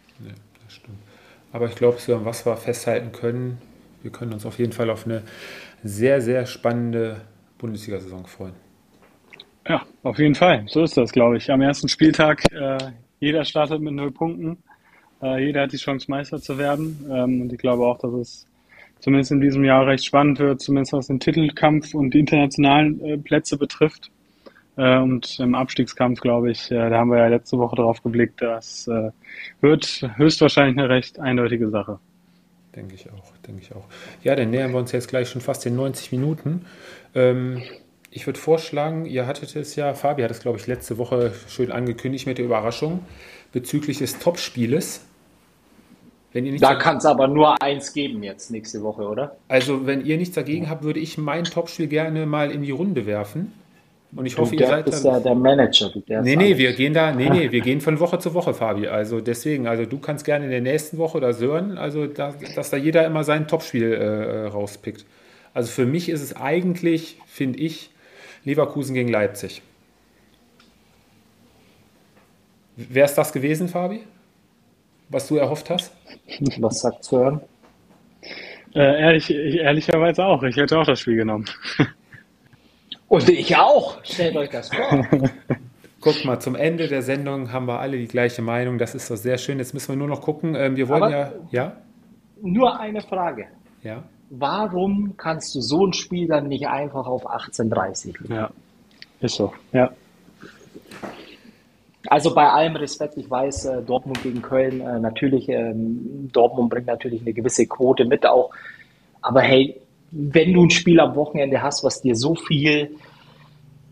Aber 1.52 1.66
ich 1.66 1.74
glaube, 1.74 1.98
so 1.98 2.24
was 2.24 2.46
wir 2.46 2.56
festhalten 2.56 3.12
können, 3.12 3.58
wir 4.02 4.10
können 4.10 4.32
uns 4.32 4.46
auf 4.46 4.58
jeden 4.58 4.72
Fall 4.72 4.90
auf 4.90 5.04
eine 5.06 5.22
sehr, 5.82 6.20
sehr 6.20 6.46
spannende 6.46 7.22
Bundesliga-Saison 7.58 8.26
freuen. 8.26 8.54
Ja, 9.68 9.82
auf 10.02 10.18
jeden 10.18 10.34
Fall. 10.34 10.64
So 10.68 10.82
ist 10.82 10.96
das, 10.96 11.12
glaube 11.12 11.36
ich. 11.36 11.50
Am 11.50 11.60
ersten 11.60 11.88
Spieltag, 11.88 12.42
äh, 12.52 12.78
jeder 13.18 13.44
startet 13.44 13.80
mit 13.80 13.94
null 13.94 14.10
Punkten. 14.10 14.58
Äh, 15.22 15.44
jeder 15.44 15.62
hat 15.62 15.72
die 15.72 15.76
Chance, 15.76 16.10
Meister 16.10 16.40
zu 16.40 16.58
werden. 16.58 17.06
Ähm, 17.10 17.42
und 17.42 17.52
ich 17.52 17.58
glaube 17.58 17.84
auch, 17.84 17.98
dass 17.98 18.12
es 18.14 18.46
zumindest 19.00 19.32
in 19.32 19.40
diesem 19.40 19.64
Jahr 19.64 19.86
recht 19.86 20.04
spannend 20.04 20.38
wird, 20.38 20.60
zumindest 20.60 20.92
was 20.92 21.06
den 21.08 21.20
Titelkampf 21.20 21.94
und 21.94 22.14
die 22.14 22.20
internationalen 22.20 23.00
äh, 23.04 23.18
Plätze 23.18 23.58
betrifft. 23.58 24.10
Äh, 24.76 24.98
und 24.98 25.38
im 25.40 25.54
Abstiegskampf, 25.54 26.20
glaube 26.20 26.50
ich, 26.50 26.70
äh, 26.70 26.90
da 26.90 26.98
haben 26.98 27.10
wir 27.10 27.18
ja 27.18 27.28
letzte 27.28 27.58
Woche 27.58 27.76
drauf 27.76 28.02
geblickt, 28.02 28.42
das 28.42 28.88
äh, 28.88 29.10
wird 29.60 30.08
höchstwahrscheinlich 30.16 30.78
eine 30.78 30.88
recht 30.88 31.18
eindeutige 31.18 31.70
Sache. 31.70 31.98
Denke 32.74 32.94
ich 32.94 33.10
auch, 33.10 33.32
denke 33.46 33.62
ich 33.62 33.74
auch. 33.74 33.84
Ja, 34.22 34.36
dann 34.36 34.50
nähern 34.50 34.72
wir 34.72 34.78
uns 34.78 34.92
jetzt 34.92 35.08
gleich 35.08 35.28
schon 35.28 35.40
fast 35.40 35.64
den 35.64 35.74
90 35.74 36.12
Minuten. 36.12 36.66
Ähm, 37.14 37.62
ich 38.12 38.26
würde 38.26 38.38
vorschlagen, 38.38 39.06
ihr 39.06 39.26
hattet 39.26 39.54
es 39.56 39.76
ja, 39.76 39.94
Fabi 39.94 40.22
hat 40.22 40.30
es, 40.30 40.40
glaube 40.40 40.58
ich, 40.58 40.66
letzte 40.66 40.98
Woche 40.98 41.32
schön 41.48 41.70
angekündigt 41.70 42.26
mit 42.26 42.38
der 42.38 42.44
Überraschung 42.44 43.00
bezüglich 43.52 43.98
des 43.98 44.18
Topspieles. 44.18 45.04
da 46.32 46.74
kann 46.76 46.98
es 46.98 47.06
aber 47.06 47.26
nur 47.26 47.60
eins 47.60 47.92
geben 47.92 48.22
jetzt 48.22 48.50
nächste 48.50 48.82
Woche, 48.82 49.02
oder? 49.02 49.36
Also, 49.48 49.86
wenn 49.86 50.04
ihr 50.04 50.16
nichts 50.16 50.34
dagegen 50.34 50.70
habt, 50.70 50.84
würde 50.84 51.00
ich 51.00 51.18
mein 51.18 51.44
Topspiel 51.44 51.88
gerne 51.88 52.26
mal 52.26 52.50
in 52.50 52.62
die 52.62 52.70
Runde 52.70 53.06
werfen. 53.06 53.52
Und 54.14 54.26
ich 54.26 54.36
hoffe, 54.36 54.56
du, 54.56 54.62
ihr 54.62 54.68
seid 54.68 54.84
bist 54.84 55.04
ja 55.04 55.20
der 55.20 55.34
Manager. 55.34 55.90
Du 55.90 56.02
nee, 56.22 56.34
nee, 56.34 56.58
wir 56.58 56.72
gehen 56.72 56.92
da, 56.92 57.12
nee, 57.12 57.30
nee, 57.30 57.50
wir 57.52 57.60
gehen 57.60 57.80
von 57.80 58.00
Woche 58.00 58.18
zu 58.18 58.34
Woche, 58.34 58.54
Fabi. 58.54 58.88
Also 58.88 59.20
deswegen, 59.20 59.66
also 59.68 59.84
du 59.84 59.98
kannst 59.98 60.24
gerne 60.24 60.46
in 60.46 60.50
der 60.50 60.60
nächsten 60.60 60.98
Woche 60.98 61.18
oder 61.18 61.32
Sören, 61.32 61.78
also 61.78 62.06
da, 62.06 62.34
dass 62.56 62.70
da 62.70 62.76
jeder 62.76 63.06
immer 63.06 63.22
sein 63.22 63.46
Topspiel 63.46 63.92
äh, 63.92 64.46
rauspickt. 64.46 65.04
Also 65.54 65.70
für 65.70 65.86
mich 65.86 66.08
ist 66.08 66.22
es 66.22 66.36
eigentlich, 66.36 67.18
finde 67.26 67.60
ich, 67.60 67.90
Leverkusen 68.44 68.94
gegen 68.94 69.08
Leipzig. 69.08 69.62
Wäre 72.76 73.06
es 73.06 73.14
das 73.14 73.32
gewesen, 73.32 73.68
Fabi? 73.68 74.00
Was 75.08 75.28
du 75.28 75.36
erhofft 75.36 75.70
hast? 75.70 75.92
Was 76.58 76.80
sagt 76.80 77.04
Sören? 77.04 77.40
Äh, 78.74 79.00
ehrlich, 79.00 79.30
ehrlicherweise 79.30 80.24
auch. 80.24 80.42
Ich 80.44 80.56
hätte 80.56 80.78
auch 80.78 80.86
das 80.86 81.00
Spiel 81.00 81.16
genommen. 81.16 81.46
Und 83.10 83.28
ich 83.28 83.56
auch. 83.56 83.98
Stellt 84.04 84.36
euch 84.36 84.50
das 84.50 84.68
vor. 84.72 85.04
Guck 86.00 86.24
mal, 86.24 86.38
zum 86.38 86.54
Ende 86.54 86.86
der 86.86 87.02
Sendung 87.02 87.52
haben 87.52 87.66
wir 87.66 87.80
alle 87.80 87.98
die 87.98 88.06
gleiche 88.06 88.40
Meinung. 88.40 88.78
Das 88.78 88.94
ist 88.94 89.10
doch 89.10 89.16
sehr 89.16 89.36
schön. 89.36 89.58
Jetzt 89.58 89.74
müssen 89.74 89.88
wir 89.88 89.96
nur 89.96 90.06
noch 90.06 90.20
gucken. 90.20 90.54
Ähm, 90.54 90.76
wir 90.76 90.88
wollen 90.88 91.02
Aber 91.02 91.10
ja. 91.12 91.32
Ja? 91.50 91.76
Nur 92.40 92.78
eine 92.78 93.00
Frage. 93.00 93.48
Ja. 93.82 94.04
Warum 94.30 95.14
kannst 95.16 95.56
du 95.56 95.60
so 95.60 95.84
ein 95.88 95.92
Spiel 95.92 96.28
dann 96.28 96.46
nicht 96.46 96.68
einfach 96.68 97.08
auf 97.08 97.26
18.30 97.26 98.32
Ja. 98.32 98.50
Ist 99.20 99.34
so. 99.34 99.52
Ja. 99.72 99.90
Also 102.06 102.32
bei 102.32 102.48
allem 102.48 102.76
Respekt, 102.76 103.16
ich 103.16 103.28
weiß, 103.28 103.64
äh, 103.66 103.82
Dortmund 103.82 104.22
gegen 104.22 104.40
Köln, 104.40 104.80
äh, 104.80 105.00
natürlich, 105.00 105.48
ähm, 105.48 106.30
Dortmund 106.32 106.70
bringt 106.70 106.86
natürlich 106.86 107.22
eine 107.22 107.32
gewisse 107.32 107.66
Quote 107.66 108.04
mit 108.04 108.24
auch. 108.24 108.52
Aber 109.20 109.40
hey, 109.40 109.80
wenn 110.10 110.52
du 110.52 110.64
ein 110.64 110.70
Spiel 110.70 111.00
am 111.00 111.14
Wochenende 111.14 111.62
hast, 111.62 111.84
was 111.84 112.00
dir 112.00 112.14
so 112.14 112.34
viel 112.34 112.96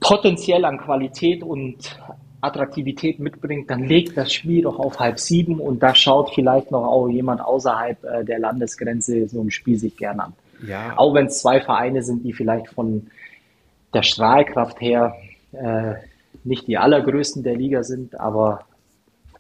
potenziell 0.01 0.65
an 0.65 0.79
Qualität 0.79 1.43
und 1.43 1.99
Attraktivität 2.41 3.19
mitbringt, 3.19 3.69
dann 3.71 3.85
legt 3.85 4.17
das 4.17 4.33
Spiel 4.33 4.63
doch 4.63 4.79
auf 4.79 5.01
halb 5.01 5.19
sieben 5.19 5.59
und 5.59 5.83
da 5.83 5.95
schaut 5.95 6.31
vielleicht 6.35 6.71
noch 6.71 6.85
auch 6.85 7.09
jemand 7.09 7.41
außerhalb 7.41 8.05
äh, 8.05 8.25
der 8.25 8.39
Landesgrenze 8.39 9.29
so 9.29 9.43
ein 9.43 9.51
Spiel 9.51 9.77
sich 9.77 9.97
gern 9.97 10.21
an. 10.21 10.33
Ja. 10.67 10.95
Auch 10.97 11.15
wenn 11.15 11.27
es 11.27 11.41
zwei 11.41 11.61
Vereine 11.61 12.03
sind, 12.03 12.25
die 12.25 12.33
vielleicht 12.33 12.69
von 12.69 13.09
der 13.93 14.03
Strahlkraft 14.03 14.81
her 14.81 15.17
äh, 15.53 15.95
nicht 16.45 16.69
die 16.69 16.79
allergrößten 16.79 17.43
der 17.43 17.57
Liga 17.57 17.83
sind, 17.83 18.19
aber 18.19 18.65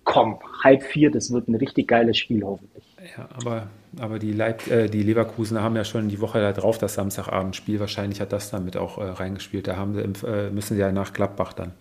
komm, 0.05 0.39
halb 0.65 0.83
vier, 0.83 1.11
das 1.11 1.33
wird 1.33 1.49
ein 1.49 1.55
richtig 1.55 1.87
geiles 1.87 2.17
Spiel 2.17 2.43
hoffentlich. 2.43 2.85
Ja, 3.17 3.29
aber, 3.37 3.69
aber 3.99 4.19
die, 4.19 4.33
Leib, 4.33 4.67
äh, 4.69 4.89
die 4.89 5.03
Leverkusener 5.03 5.63
haben 5.63 5.77
ja 5.77 5.85
schon 5.85 6.09
die 6.09 6.21
Woche 6.21 6.41
da 6.41 6.53
drauf 6.53 6.79
das 6.79 6.95
Samstagabendspiel. 6.95 7.81
Wahrscheinlich 7.81 8.21
hat 8.21 8.33
das 8.33 8.51
damit 8.51 8.77
auch 8.77 8.99
äh, 8.99 9.05
reingespielt. 9.05 9.67
Da 9.67 9.77
haben 9.77 9.95
sie, 9.95 10.27
äh, 10.27 10.51
müssen 10.51 10.75
sie 10.75 10.81
ja 10.81 10.93
nach 10.93 11.13
Gladbach 11.13 11.53
dann. 11.53 11.73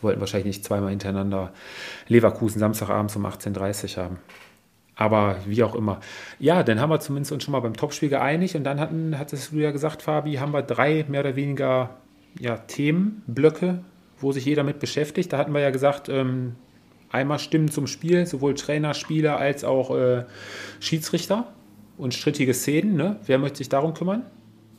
Wollten 0.00 0.20
wahrscheinlich 0.20 0.46
nicht 0.46 0.64
zweimal 0.64 0.90
hintereinander 0.90 1.52
Leverkusen 2.08 2.60
Samstagabends 2.60 3.16
um 3.16 3.26
18.30 3.26 3.96
Uhr 3.96 4.04
haben. 4.04 4.18
Aber 4.94 5.36
wie 5.46 5.62
auch 5.62 5.74
immer. 5.74 6.00
Ja, 6.38 6.62
dann 6.62 6.80
haben 6.80 6.90
wir 6.90 7.00
zumindest 7.00 7.32
uns 7.32 7.44
schon 7.44 7.52
mal 7.52 7.60
beim 7.60 7.76
Topspiel 7.76 8.08
geeinigt 8.08 8.54
und 8.54 8.64
dann 8.64 8.80
hatten, 8.80 9.18
hattest 9.18 9.52
du 9.52 9.56
ja 9.56 9.70
gesagt, 9.70 10.02
Fabi, 10.02 10.34
haben 10.34 10.52
wir 10.52 10.62
drei 10.62 11.04
mehr 11.08 11.20
oder 11.20 11.36
weniger 11.36 11.90
ja, 12.38 12.56
Themenblöcke, 12.56 13.80
wo 14.20 14.32
sich 14.32 14.44
jeder 14.44 14.62
mit 14.62 14.78
beschäftigt. 14.78 15.32
Da 15.32 15.38
hatten 15.38 15.52
wir 15.52 15.60
ja 15.60 15.70
gesagt, 15.70 16.08
ähm, 16.08 16.54
einmal 17.10 17.38
Stimmen 17.38 17.70
zum 17.70 17.86
Spiel, 17.86 18.24
sowohl 18.24 18.54
Trainer, 18.54 18.94
Spieler 18.94 19.38
als 19.38 19.64
auch 19.64 19.94
äh, 19.94 20.24
Schiedsrichter 20.80 21.46
und 21.98 22.14
strittige 22.14 22.54
Szenen. 22.54 22.96
Ne? 22.96 23.16
Wer 23.26 23.38
möchte 23.38 23.58
sich 23.58 23.68
darum 23.68 23.94
kümmern? 23.94 24.22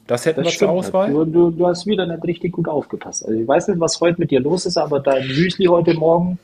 Das 0.07 0.25
hätten 0.25 0.43
das 0.43 0.53
wir 0.53 0.59
zur 0.59 0.69
Auswahl. 0.69 1.11
Du, 1.11 1.25
du, 1.25 1.51
du, 1.51 1.67
hast 1.67 1.85
wieder 1.85 2.05
nicht 2.05 2.23
richtig 2.23 2.53
gut 2.53 2.67
aufgepasst. 2.67 3.25
Also 3.25 3.37
ich 3.37 3.47
weiß 3.47 3.67
nicht, 3.67 3.79
was 3.79 3.99
heute 3.99 4.19
mit 4.19 4.31
dir 4.31 4.39
los 4.39 4.65
ist, 4.65 4.77
aber 4.77 5.01
dein 5.01 5.27
Müsli 5.27 5.65
heute 5.65 5.93
Morgen 5.93 6.39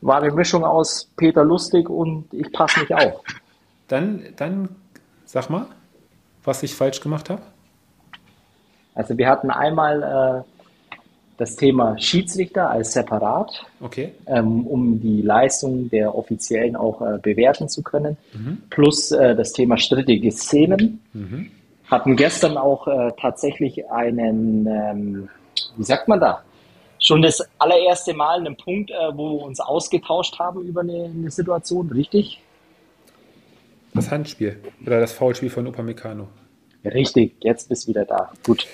war 0.00 0.22
eine 0.22 0.32
Mischung 0.32 0.64
aus 0.64 1.10
Peter 1.16 1.44
Lustig 1.44 1.90
und 1.90 2.24
ich 2.32 2.50
passe 2.52 2.80
mich 2.80 2.94
auf. 2.94 3.22
Dann, 3.88 4.22
dann 4.36 4.68
sag 5.26 5.50
mal, 5.50 5.66
was 6.42 6.62
ich 6.62 6.74
falsch 6.74 7.00
gemacht 7.00 7.28
habe. 7.28 7.42
Also 8.94 9.16
wir 9.18 9.28
hatten 9.28 9.50
einmal 9.50 10.44
äh, 10.46 10.49
das 11.40 11.56
Thema 11.56 11.98
Schiedsrichter 11.98 12.70
als 12.70 12.92
separat, 12.92 13.64
okay. 13.80 14.12
ähm, 14.26 14.66
um 14.66 15.00
die 15.00 15.22
Leistung 15.22 15.88
der 15.88 16.14
Offiziellen 16.14 16.76
auch 16.76 17.00
äh, 17.00 17.18
bewerten 17.18 17.66
zu 17.68 17.82
können, 17.82 18.18
mhm. 18.34 18.58
plus 18.68 19.10
äh, 19.10 19.34
das 19.34 19.52
Thema 19.52 19.78
strittige 19.78 20.30
Szenen. 20.32 21.00
Mhm. 21.14 21.50
Hatten 21.86 22.16
gestern 22.16 22.58
auch 22.58 22.86
äh, 22.86 23.12
tatsächlich 23.18 23.90
einen, 23.90 24.66
ähm, 24.66 25.28
wie 25.78 25.84
sagt 25.84 26.08
man 26.08 26.20
da, 26.20 26.42
schon 26.98 27.22
das 27.22 27.42
allererste 27.58 28.12
Mal 28.12 28.40
einen 28.40 28.56
Punkt, 28.58 28.90
äh, 28.90 28.94
wo 29.14 29.38
wir 29.38 29.42
uns 29.42 29.60
ausgetauscht 29.60 30.38
haben 30.38 30.60
über 30.60 30.82
eine, 30.82 31.04
eine 31.04 31.30
Situation, 31.30 31.88
richtig? 31.88 32.38
Das 33.94 34.10
Handspiel 34.10 34.60
oder 34.86 35.00
das 35.00 35.12
Foulspiel 35.12 35.48
von 35.48 35.66
Upamecano. 35.66 36.28
Richtig, 36.84 37.36
jetzt 37.40 37.70
bist 37.70 37.86
du 37.86 37.88
wieder 37.88 38.04
da. 38.04 38.30
Gut. 38.44 38.66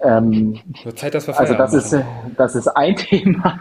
Ähm, 0.00 0.58
Zeit, 0.94 1.14
dass 1.14 1.26
wir 1.26 1.38
also 1.38 1.54
das 1.54 1.72
ist, 1.72 1.96
das 2.36 2.54
ist 2.54 2.68
ein 2.68 2.96
Thema. 2.96 3.60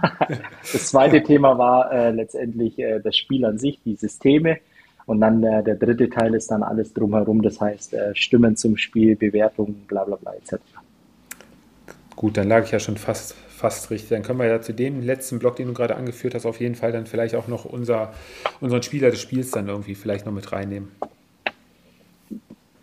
Das 0.72 0.90
zweite 0.90 1.24
Thema 1.24 1.58
war 1.58 1.92
äh, 1.92 2.12
letztendlich 2.12 2.78
äh, 2.78 3.00
das 3.00 3.16
Spiel 3.16 3.46
an 3.46 3.58
sich, 3.58 3.82
die 3.84 3.96
Systeme. 3.96 4.58
Und 5.06 5.22
dann 5.22 5.44
äh, 5.44 5.64
der 5.64 5.76
dritte 5.76 6.10
Teil 6.10 6.34
ist 6.34 6.50
dann 6.50 6.64
alles 6.64 6.94
drumherum, 6.94 7.42
das 7.42 7.62
heißt 7.62 7.94
äh, 7.94 8.16
Stimmen 8.16 8.56
zum 8.56 8.76
Spiel, 8.76 9.16
Bewertungen, 9.16 9.86
bla 9.88 10.04
bla 10.04 10.16
bla 10.16 10.34
etc. 10.34 10.56
Gut, 12.16 12.38
dann 12.38 12.48
lag 12.48 12.64
ich 12.64 12.72
ja 12.72 12.80
schon 12.80 12.98
fast, 12.98 13.34
fast 13.34 13.92
richtig. 13.92 14.10
Dann 14.10 14.24
können 14.24 14.40
wir 14.40 14.48
ja 14.48 14.62
zu 14.62 14.74
dem 14.74 15.02
letzten 15.02 15.38
Block, 15.38 15.58
den 15.58 15.68
du 15.68 15.74
gerade 15.74 15.96
angeführt 15.96 16.34
hast, 16.34 16.46
auf 16.46 16.60
jeden 16.60 16.76
Fall 16.76 16.92
dann 16.92 17.06
vielleicht 17.06 17.36
auch 17.36 17.48
noch 17.48 17.66
unser, 17.66 18.14
unseren 18.62 18.82
Spieler 18.82 19.12
des 19.12 19.22
Spiels 19.22 19.52
dann 19.52 19.68
irgendwie 19.68 19.96
vielleicht 19.96 20.26
noch 20.26 20.34
mit 20.34 20.52
reinnehmen. 20.52 20.92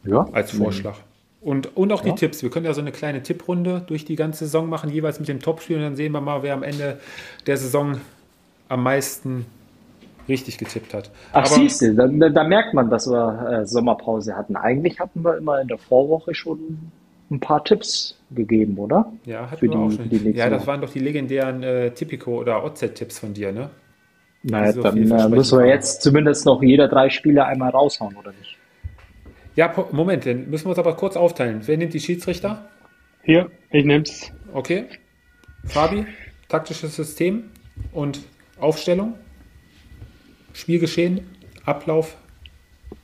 Ja. 0.05 0.29
Als 0.33 0.53
Vorschlag. 0.53 0.97
Mhm. 0.99 1.12
Und, 1.43 1.77
und 1.77 1.93
auch 1.93 2.05
ja. 2.05 2.13
die 2.13 2.19
Tipps. 2.19 2.43
Wir 2.43 2.51
können 2.51 2.67
ja 2.67 2.73
so 2.73 2.81
eine 2.81 2.93
kleine 2.93 3.23
Tipprunde 3.23 3.83
durch 3.87 4.05
die 4.05 4.15
ganze 4.17 4.45
Saison 4.45 4.69
machen, 4.69 4.91
jeweils 4.91 5.19
mit 5.19 5.29
dem 5.29 5.41
Topspiel. 5.41 5.77
Und 5.77 5.83
dann 5.83 5.97
sehen 5.97 6.13
wir 6.13 6.21
mal, 6.21 6.43
wer 6.43 6.55
am 6.55 6.63
Ende 6.63 7.01
der 7.47 7.57
Saison 7.57 8.01
am 8.69 8.83
meisten 8.83 9.47
richtig 10.29 10.59
getippt 10.59 10.95
hat. 10.95 11.11
Ach, 11.33 11.47
siehst 11.47 11.83
du, 11.83 11.95
da, 11.95 12.07
da, 12.07 12.45
merkt 12.45 12.75
man, 12.75 12.91
dass 12.91 13.09
wir 13.09 13.63
äh, 13.63 13.67
Sommerpause 13.67 14.37
hatten. 14.37 14.55
Eigentlich 14.55 15.01
hatten 15.01 15.25
wir 15.25 15.37
immer 15.37 15.61
in 15.61 15.67
der 15.67 15.79
Vorwoche 15.79 16.33
schon 16.33 16.93
ein 17.31 17.41
paar 17.41 17.65
Tipps 17.65 18.17
gegeben, 18.31 18.79
oder? 18.79 19.13
Ja, 19.25 19.51
hatten 19.51 19.63
wir 19.63 19.71
die, 19.71 19.77
auch 19.77 19.91
schon. 19.91 20.35
Ja, 20.35 20.49
das 20.49 20.67
waren 20.67 20.81
doch 20.81 20.91
die 20.91 21.01
legendären 21.01 21.63
äh, 21.63 21.91
Tipico- 21.91 22.39
oder 22.39 22.65
OZ-Tipps 22.65 23.19
von 23.19 23.35
dir, 23.35 23.53
ne? 23.53 23.71
Naja, 24.45 24.73
so 24.73 24.83
dann 24.83 24.97
äh, 24.97 25.29
müssen 25.29 25.59
wir 25.59 25.67
jetzt 25.67 26.03
zumindest 26.03 26.47
noch 26.47 26.63
jeder 26.63 26.89
drei 26.89 27.11
Spiele 27.11 27.45
einmal 27.47 27.71
raushauen, 27.71 28.17
oder 28.17 28.33
nicht? 28.33 28.59
Ja, 29.55 29.75
Moment, 29.93 30.25
dann 30.27 30.49
müssen 30.49 30.67
wir 30.67 30.71
uns 30.71 30.79
aber 30.79 30.97
kurz 30.97 31.17
aufteilen. 31.17 31.61
Wer 31.67 31.77
nimmt 31.77 31.93
die 31.93 32.01
Schiedsrichter? 32.01 32.69
Hier, 33.23 33.51
ich 33.71 33.85
nehm's. 33.85 34.33
Okay. 34.53 34.87
Fabi, 35.65 36.07
taktisches 36.49 36.97
System 36.97 37.51
und 37.93 38.21
Aufstellung, 38.59 39.15
Spielgeschehen, 40.53 41.21
Ablauf. 41.65 42.17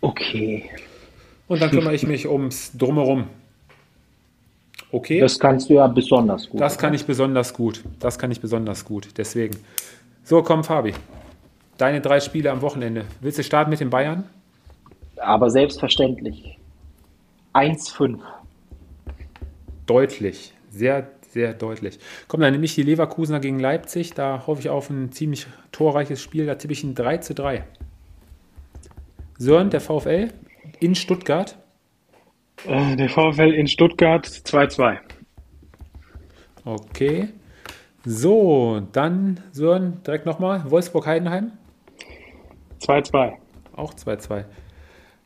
Okay. 0.01 0.69
Und 1.47 1.62
dann 1.62 1.70
kümmere 1.70 1.95
ich 1.95 2.07
mich 2.07 2.27
ums 2.29 2.77
Drumherum. 2.77 3.29
Okay. 4.91 5.20
Das 5.20 5.39
kannst 5.39 5.69
du 5.69 5.75
ja 5.75 5.87
besonders 5.87 6.49
gut. 6.49 6.61
Das 6.61 6.79
kann 6.79 6.95
ich 6.95 7.05
besonders 7.05 7.53
gut. 7.53 7.85
Das 8.01 8.19
kann 8.19 8.31
ich 8.31 8.41
besonders 8.41 8.85
gut. 8.85 9.09
Deswegen. 9.16 9.57
So, 10.25 10.43
komm, 10.43 10.65
Fabi. 10.65 10.95
Deine 11.77 12.01
drei 12.01 12.20
Spiele 12.20 12.51
am 12.51 12.62
Wochenende. 12.62 13.05
Willst 13.20 13.39
du 13.39 13.45
starten 13.45 13.70
mit 13.70 13.81
den 13.81 13.91
Bayern? 13.91 14.25
Aber 15.20 15.51
selbstverständlich. 15.51 16.59
1-5. 17.55 18.19
Deutlich, 19.86 20.53
sehr, 20.70 21.11
sehr 21.31 21.55
deutlich. 21.55 21.99
Komm, 22.28 22.40
dann 22.40 22.53
nehme 22.53 22.65
ich 22.65 22.74
die 22.74 22.82
Leverkusener 22.82 23.40
gegen 23.40 23.59
Leipzig. 23.59 24.15
Da 24.15 24.47
hoffe 24.47 24.61
ich 24.61 24.69
auf 24.69 24.90
ein 24.90 25.12
ziemlich 25.12 25.47
torreiches 25.73 26.23
Spiel. 26.23 26.47
Da 26.47 26.55
tippe 26.57 26.73
ich 26.73 26.85
ein 26.85 26.95
3 26.95 27.19
zu 27.19 27.35
3. 27.35 27.65
Sören, 29.39 29.70
der 29.70 29.81
VfL 29.81 30.32
in 30.81 30.95
Stuttgart. 30.95 31.57
Äh, 32.66 32.97
der 32.97 33.09
VfL 33.09 33.53
in 33.55 33.66
Stuttgart 33.66 34.27
2-2. 34.27 34.99
Okay. 36.65 37.28
So, 38.05 38.81
dann 38.93 39.40
Sören, 39.53 40.03
direkt 40.05 40.27
nochmal. 40.27 40.69
Wolfsburg-Heidenheim. 40.70 41.53
2-2. 42.81 43.35
Auch 43.77 43.95
2-2. 43.95 44.45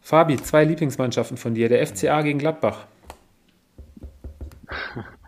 Fabi, 0.03 0.37
zwei 0.37 0.65
Lieblingsmannschaften 0.65 1.37
von 1.37 1.55
dir. 1.55 1.69
Der 1.69 1.87
FCA 1.87 2.23
gegen 2.23 2.41
Gladbach. 2.41 2.87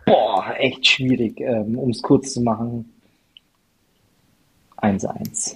Boah, 0.05 0.53
echt 0.57 0.85
schwierig, 0.85 1.39
ähm, 1.39 1.79
um 1.79 1.89
es 1.89 2.01
kurz 2.01 2.33
zu 2.33 2.41
machen. 2.41 2.93
1-1. 4.77 5.55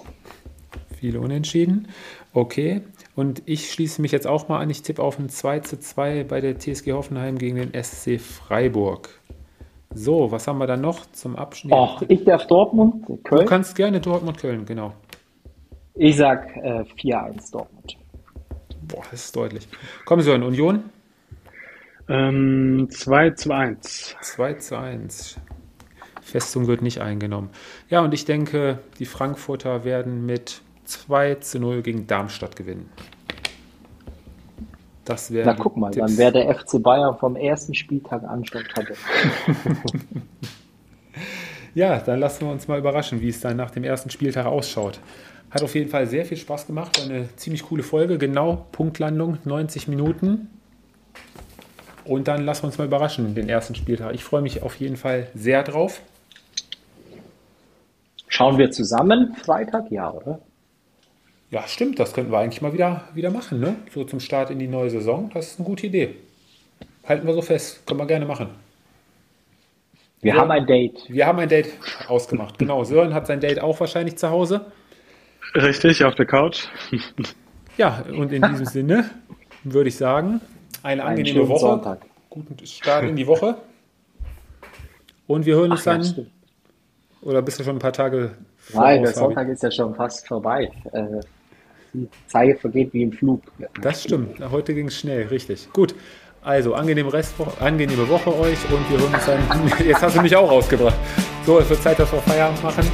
Viele 0.98 1.20
Unentschieden. 1.20 1.90
Okay. 2.34 2.82
Und 3.16 3.44
ich 3.46 3.72
schließe 3.72 4.02
mich 4.02 4.14
jetzt 4.14 4.26
auch 4.26 4.48
mal 4.48 4.60
an. 4.60 4.70
Ich 4.70 4.82
tippe 4.82 5.04
auf 5.04 5.20
ein 5.20 5.28
2 5.28 5.60
2 5.60 6.24
bei 6.24 6.40
der 6.40 6.58
TSG 6.58 6.94
Hoffenheim 6.94 7.38
gegen 7.38 7.58
den 7.58 7.84
SC 7.84 8.20
Freiburg. 8.20 9.10
So, 9.94 10.32
was 10.32 10.48
haben 10.48 10.60
wir 10.60 10.68
dann 10.68 10.82
noch 10.82 11.06
zum 11.12 11.36
Abschnitt? 11.36 11.74
Oh, 11.76 11.98
ich 12.08 12.24
darf 12.24 12.48
Dortmund, 12.48 13.06
Köln. 13.24 13.42
Du 13.42 13.46
kannst 13.46 13.76
gerne 13.76 14.00
Dortmund, 14.00 14.38
Köln, 14.38 14.66
genau. 14.66 14.94
Ich 15.96 16.16
sag 16.16 16.56
äh, 16.58 16.84
4-1 17.02 17.52
Dortmund. 17.52 17.98
Boah, 18.90 19.04
das 19.12 19.26
ist 19.26 19.36
deutlich. 19.36 19.68
Kommen 20.06 20.22
Sie 20.22 20.32
in 20.32 20.44
Union? 20.44 20.84
Ähm, 22.10 22.88
2 22.90 23.30
zu 23.32 23.52
1. 23.52 24.16
2 24.22 24.54
zu 24.56 24.78
1. 24.78 25.40
Festung 26.22 26.68
wird 26.68 26.82
nicht 26.82 27.00
eingenommen. 27.00 27.50
Ja, 27.90 28.02
und 28.02 28.14
ich 28.14 28.26
denke, 28.26 28.80
die 29.00 29.06
Frankfurter 29.06 29.84
werden 29.84 30.26
mit 30.26 30.62
2 30.86 31.36
zu 31.36 31.60
0 31.60 31.82
gegen 31.84 32.08
Darmstadt 32.08 32.56
gewinnen. 32.56 32.90
Das 35.06 35.32
wäre. 35.32 35.48
Na, 35.48 35.56
guck 35.56 35.76
mal, 35.78 35.92
Tipps. 35.92 36.06
dann 36.06 36.18
wäre 36.18 36.32
der 36.32 36.56
FC 36.56 36.82
Bayern 36.82 37.18
vom 37.18 37.36
ersten 37.36 37.74
Spieltag 37.74 38.24
Anstand 38.24 38.68
hatte. 38.76 38.94
ja, 41.74 42.00
dann 42.00 42.20
lassen 42.20 42.46
wir 42.46 42.52
uns 42.52 42.68
mal 42.68 42.78
überraschen, 42.78 43.22
wie 43.22 43.30
es 43.30 43.40
dann 43.40 43.58
nach 43.58 43.72
dem 43.72 43.84
ersten 43.84 44.12
Spieltag 44.12 44.46
ausschaut. 44.46 45.00
Hat 45.52 45.64
auf 45.64 45.74
jeden 45.76 45.90
Fall 45.90 46.08
sehr 46.08 46.26
viel 46.26 46.38
Spaß 46.38 46.68
gemacht. 46.68 47.00
War 47.00 47.06
eine 47.06 47.36
ziemlich 47.36 47.64
coole 47.64 47.84
Folge. 47.84 48.18
Genau, 48.18 48.68
Punktlandung, 48.72 49.40
90 49.46 49.88
Minuten. 49.88 50.50
Und 52.06 52.28
dann 52.28 52.46
lassen 52.46 52.64
wir 52.64 52.68
uns 52.68 52.78
mal 52.78 52.86
überraschen, 52.86 53.36
den 53.36 53.50
ersten 53.50 53.76
Spieltag. 53.76 54.14
Ich 54.16 54.24
freue 54.24 54.42
mich 54.42 54.64
auf 54.64 54.76
jeden 54.76 54.98
Fall 54.98 55.28
sehr 55.34 55.64
drauf. 55.64 56.02
Schauen 58.28 58.58
wir 58.58 58.72
zusammen 58.72 59.36
Freitag? 59.36 59.92
Ja, 59.92 60.12
oder? 60.12 60.40
Ja, 61.52 61.68
stimmt, 61.68 62.00
das 62.00 62.14
könnten 62.14 62.32
wir 62.32 62.38
eigentlich 62.38 62.62
mal 62.62 62.74
wieder, 62.74 63.06
wieder 63.16 63.32
machen, 63.32 63.60
ne? 63.60 63.76
So 63.94 64.04
zum 64.04 64.20
Start 64.20 64.52
in 64.52 64.60
die 64.60 64.68
neue 64.68 64.92
Saison. 64.92 65.32
Das 65.34 65.48
ist 65.48 65.60
eine 65.60 65.68
gute 65.68 65.88
Idee. 65.88 66.16
Halten 67.08 67.26
wir 67.26 67.34
so 67.34 67.42
fest. 67.42 67.86
Können 67.88 68.00
wir 68.00 68.06
gerne 68.06 68.26
machen. 68.26 68.50
Wir 70.22 70.36
ja. 70.36 70.42
haben 70.42 70.52
ein 70.52 70.68
Date. 70.68 71.06
Wir 71.08 71.26
haben 71.26 71.40
ein 71.40 71.50
Date 71.50 71.70
ausgemacht. 72.08 72.60
Genau. 72.60 72.84
Sören 72.84 73.14
hat 73.16 73.26
sein 73.26 73.40
Date 73.40 73.62
auch 73.62 73.80
wahrscheinlich 73.80 74.18
zu 74.18 74.30
Hause. 74.30 74.66
Richtig, 75.56 76.04
auf 76.04 76.16
der 76.16 76.26
Couch. 76.26 76.68
Ja, 77.78 78.04
und 78.12 78.32
in 78.32 78.42
diesem 78.42 78.66
Sinne 78.66 79.10
würde 79.64 79.90
ich 79.90 79.96
sagen, 79.96 80.42
eine 80.84 81.04
angenehme 81.04 81.48
Woche. 81.48 81.60
Sonntag. 81.60 82.02
Guten 82.30 82.66
Start 82.66 83.06
in 83.06 83.16
die 83.16 83.26
Woche. 83.26 83.58
Und 85.28 85.46
wir 85.46 85.56
hören 85.56 85.72
uns 85.72 85.82
Ach, 85.82 85.98
dann. 85.98 86.04
Ja, 86.04 86.24
oder 87.22 87.42
bist 87.42 87.60
du 87.60 87.64
schon 87.64 87.76
ein 87.76 87.80
paar 87.80 87.94
Tage 87.94 88.32
vor 88.58 88.84
Nein, 88.84 89.04
der 89.04 89.14
Sonntag 89.14 89.48
ist 89.50 89.64
ja 89.64 89.72
schon 89.72 89.94
fast 89.96 90.28
vorbei. 90.28 90.72
Äh, 90.92 91.22
die 91.94 92.08
Zeit 92.28 92.60
vergeht 92.60 92.94
wie 92.94 93.04
im 93.04 93.12
Flug. 93.12 93.42
Das 93.82 94.04
stimmt. 94.04 94.40
Heute 94.52 94.74
ging 94.74 94.88
es 94.88 95.00
schnell, 95.00 95.28
richtig. 95.28 95.68
Gut. 95.74 95.96
Also, 96.42 96.74
angenehme, 96.74 97.12
Restwoche, 97.12 97.60
angenehme 97.62 98.08
Woche 98.08 98.34
euch 98.34 98.58
und 98.72 98.90
wir 98.90 99.00
hören 99.00 99.14
uns 99.14 99.26
dann. 99.26 99.40
Jetzt 99.88 100.02
hast 100.02 100.16
du 100.16 100.22
mich 100.22 100.36
auch 100.36 100.50
rausgebracht. 100.50 100.96
So, 101.46 101.60
es 101.60 101.70
wird 101.70 101.82
Zeit, 101.82 102.00
dass 102.00 102.12
wir 102.12 102.20
Feierabend 102.20 102.64
machen. 102.64 102.86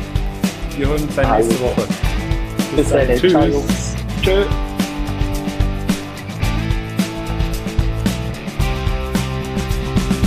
Wir 0.77 0.87
hören 0.87 1.03
uns 1.03 1.15
dann 1.15 1.37
nächste 1.37 1.53
also, 1.53 1.63
Woche. 1.65 2.14
Bis, 2.75 2.89
dann. 2.89 3.07
Tschüss. 3.07 3.33
Tschüss. 4.21 4.47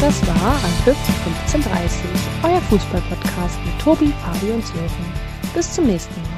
Das 0.01 0.27
war 0.29 0.53
Anpfiff 0.53 0.97
1530, 1.51 2.01
euer 2.45 2.61
Fußballpodcast 2.71 3.59
mit 3.65 3.79
Tobi, 3.83 4.13
Fabi 4.23 4.53
und 4.53 4.65
Sören. 4.65 4.89
Bis 5.55 5.75
zum 5.75 5.87
nächsten 5.87 6.15
Mal. 6.23 6.38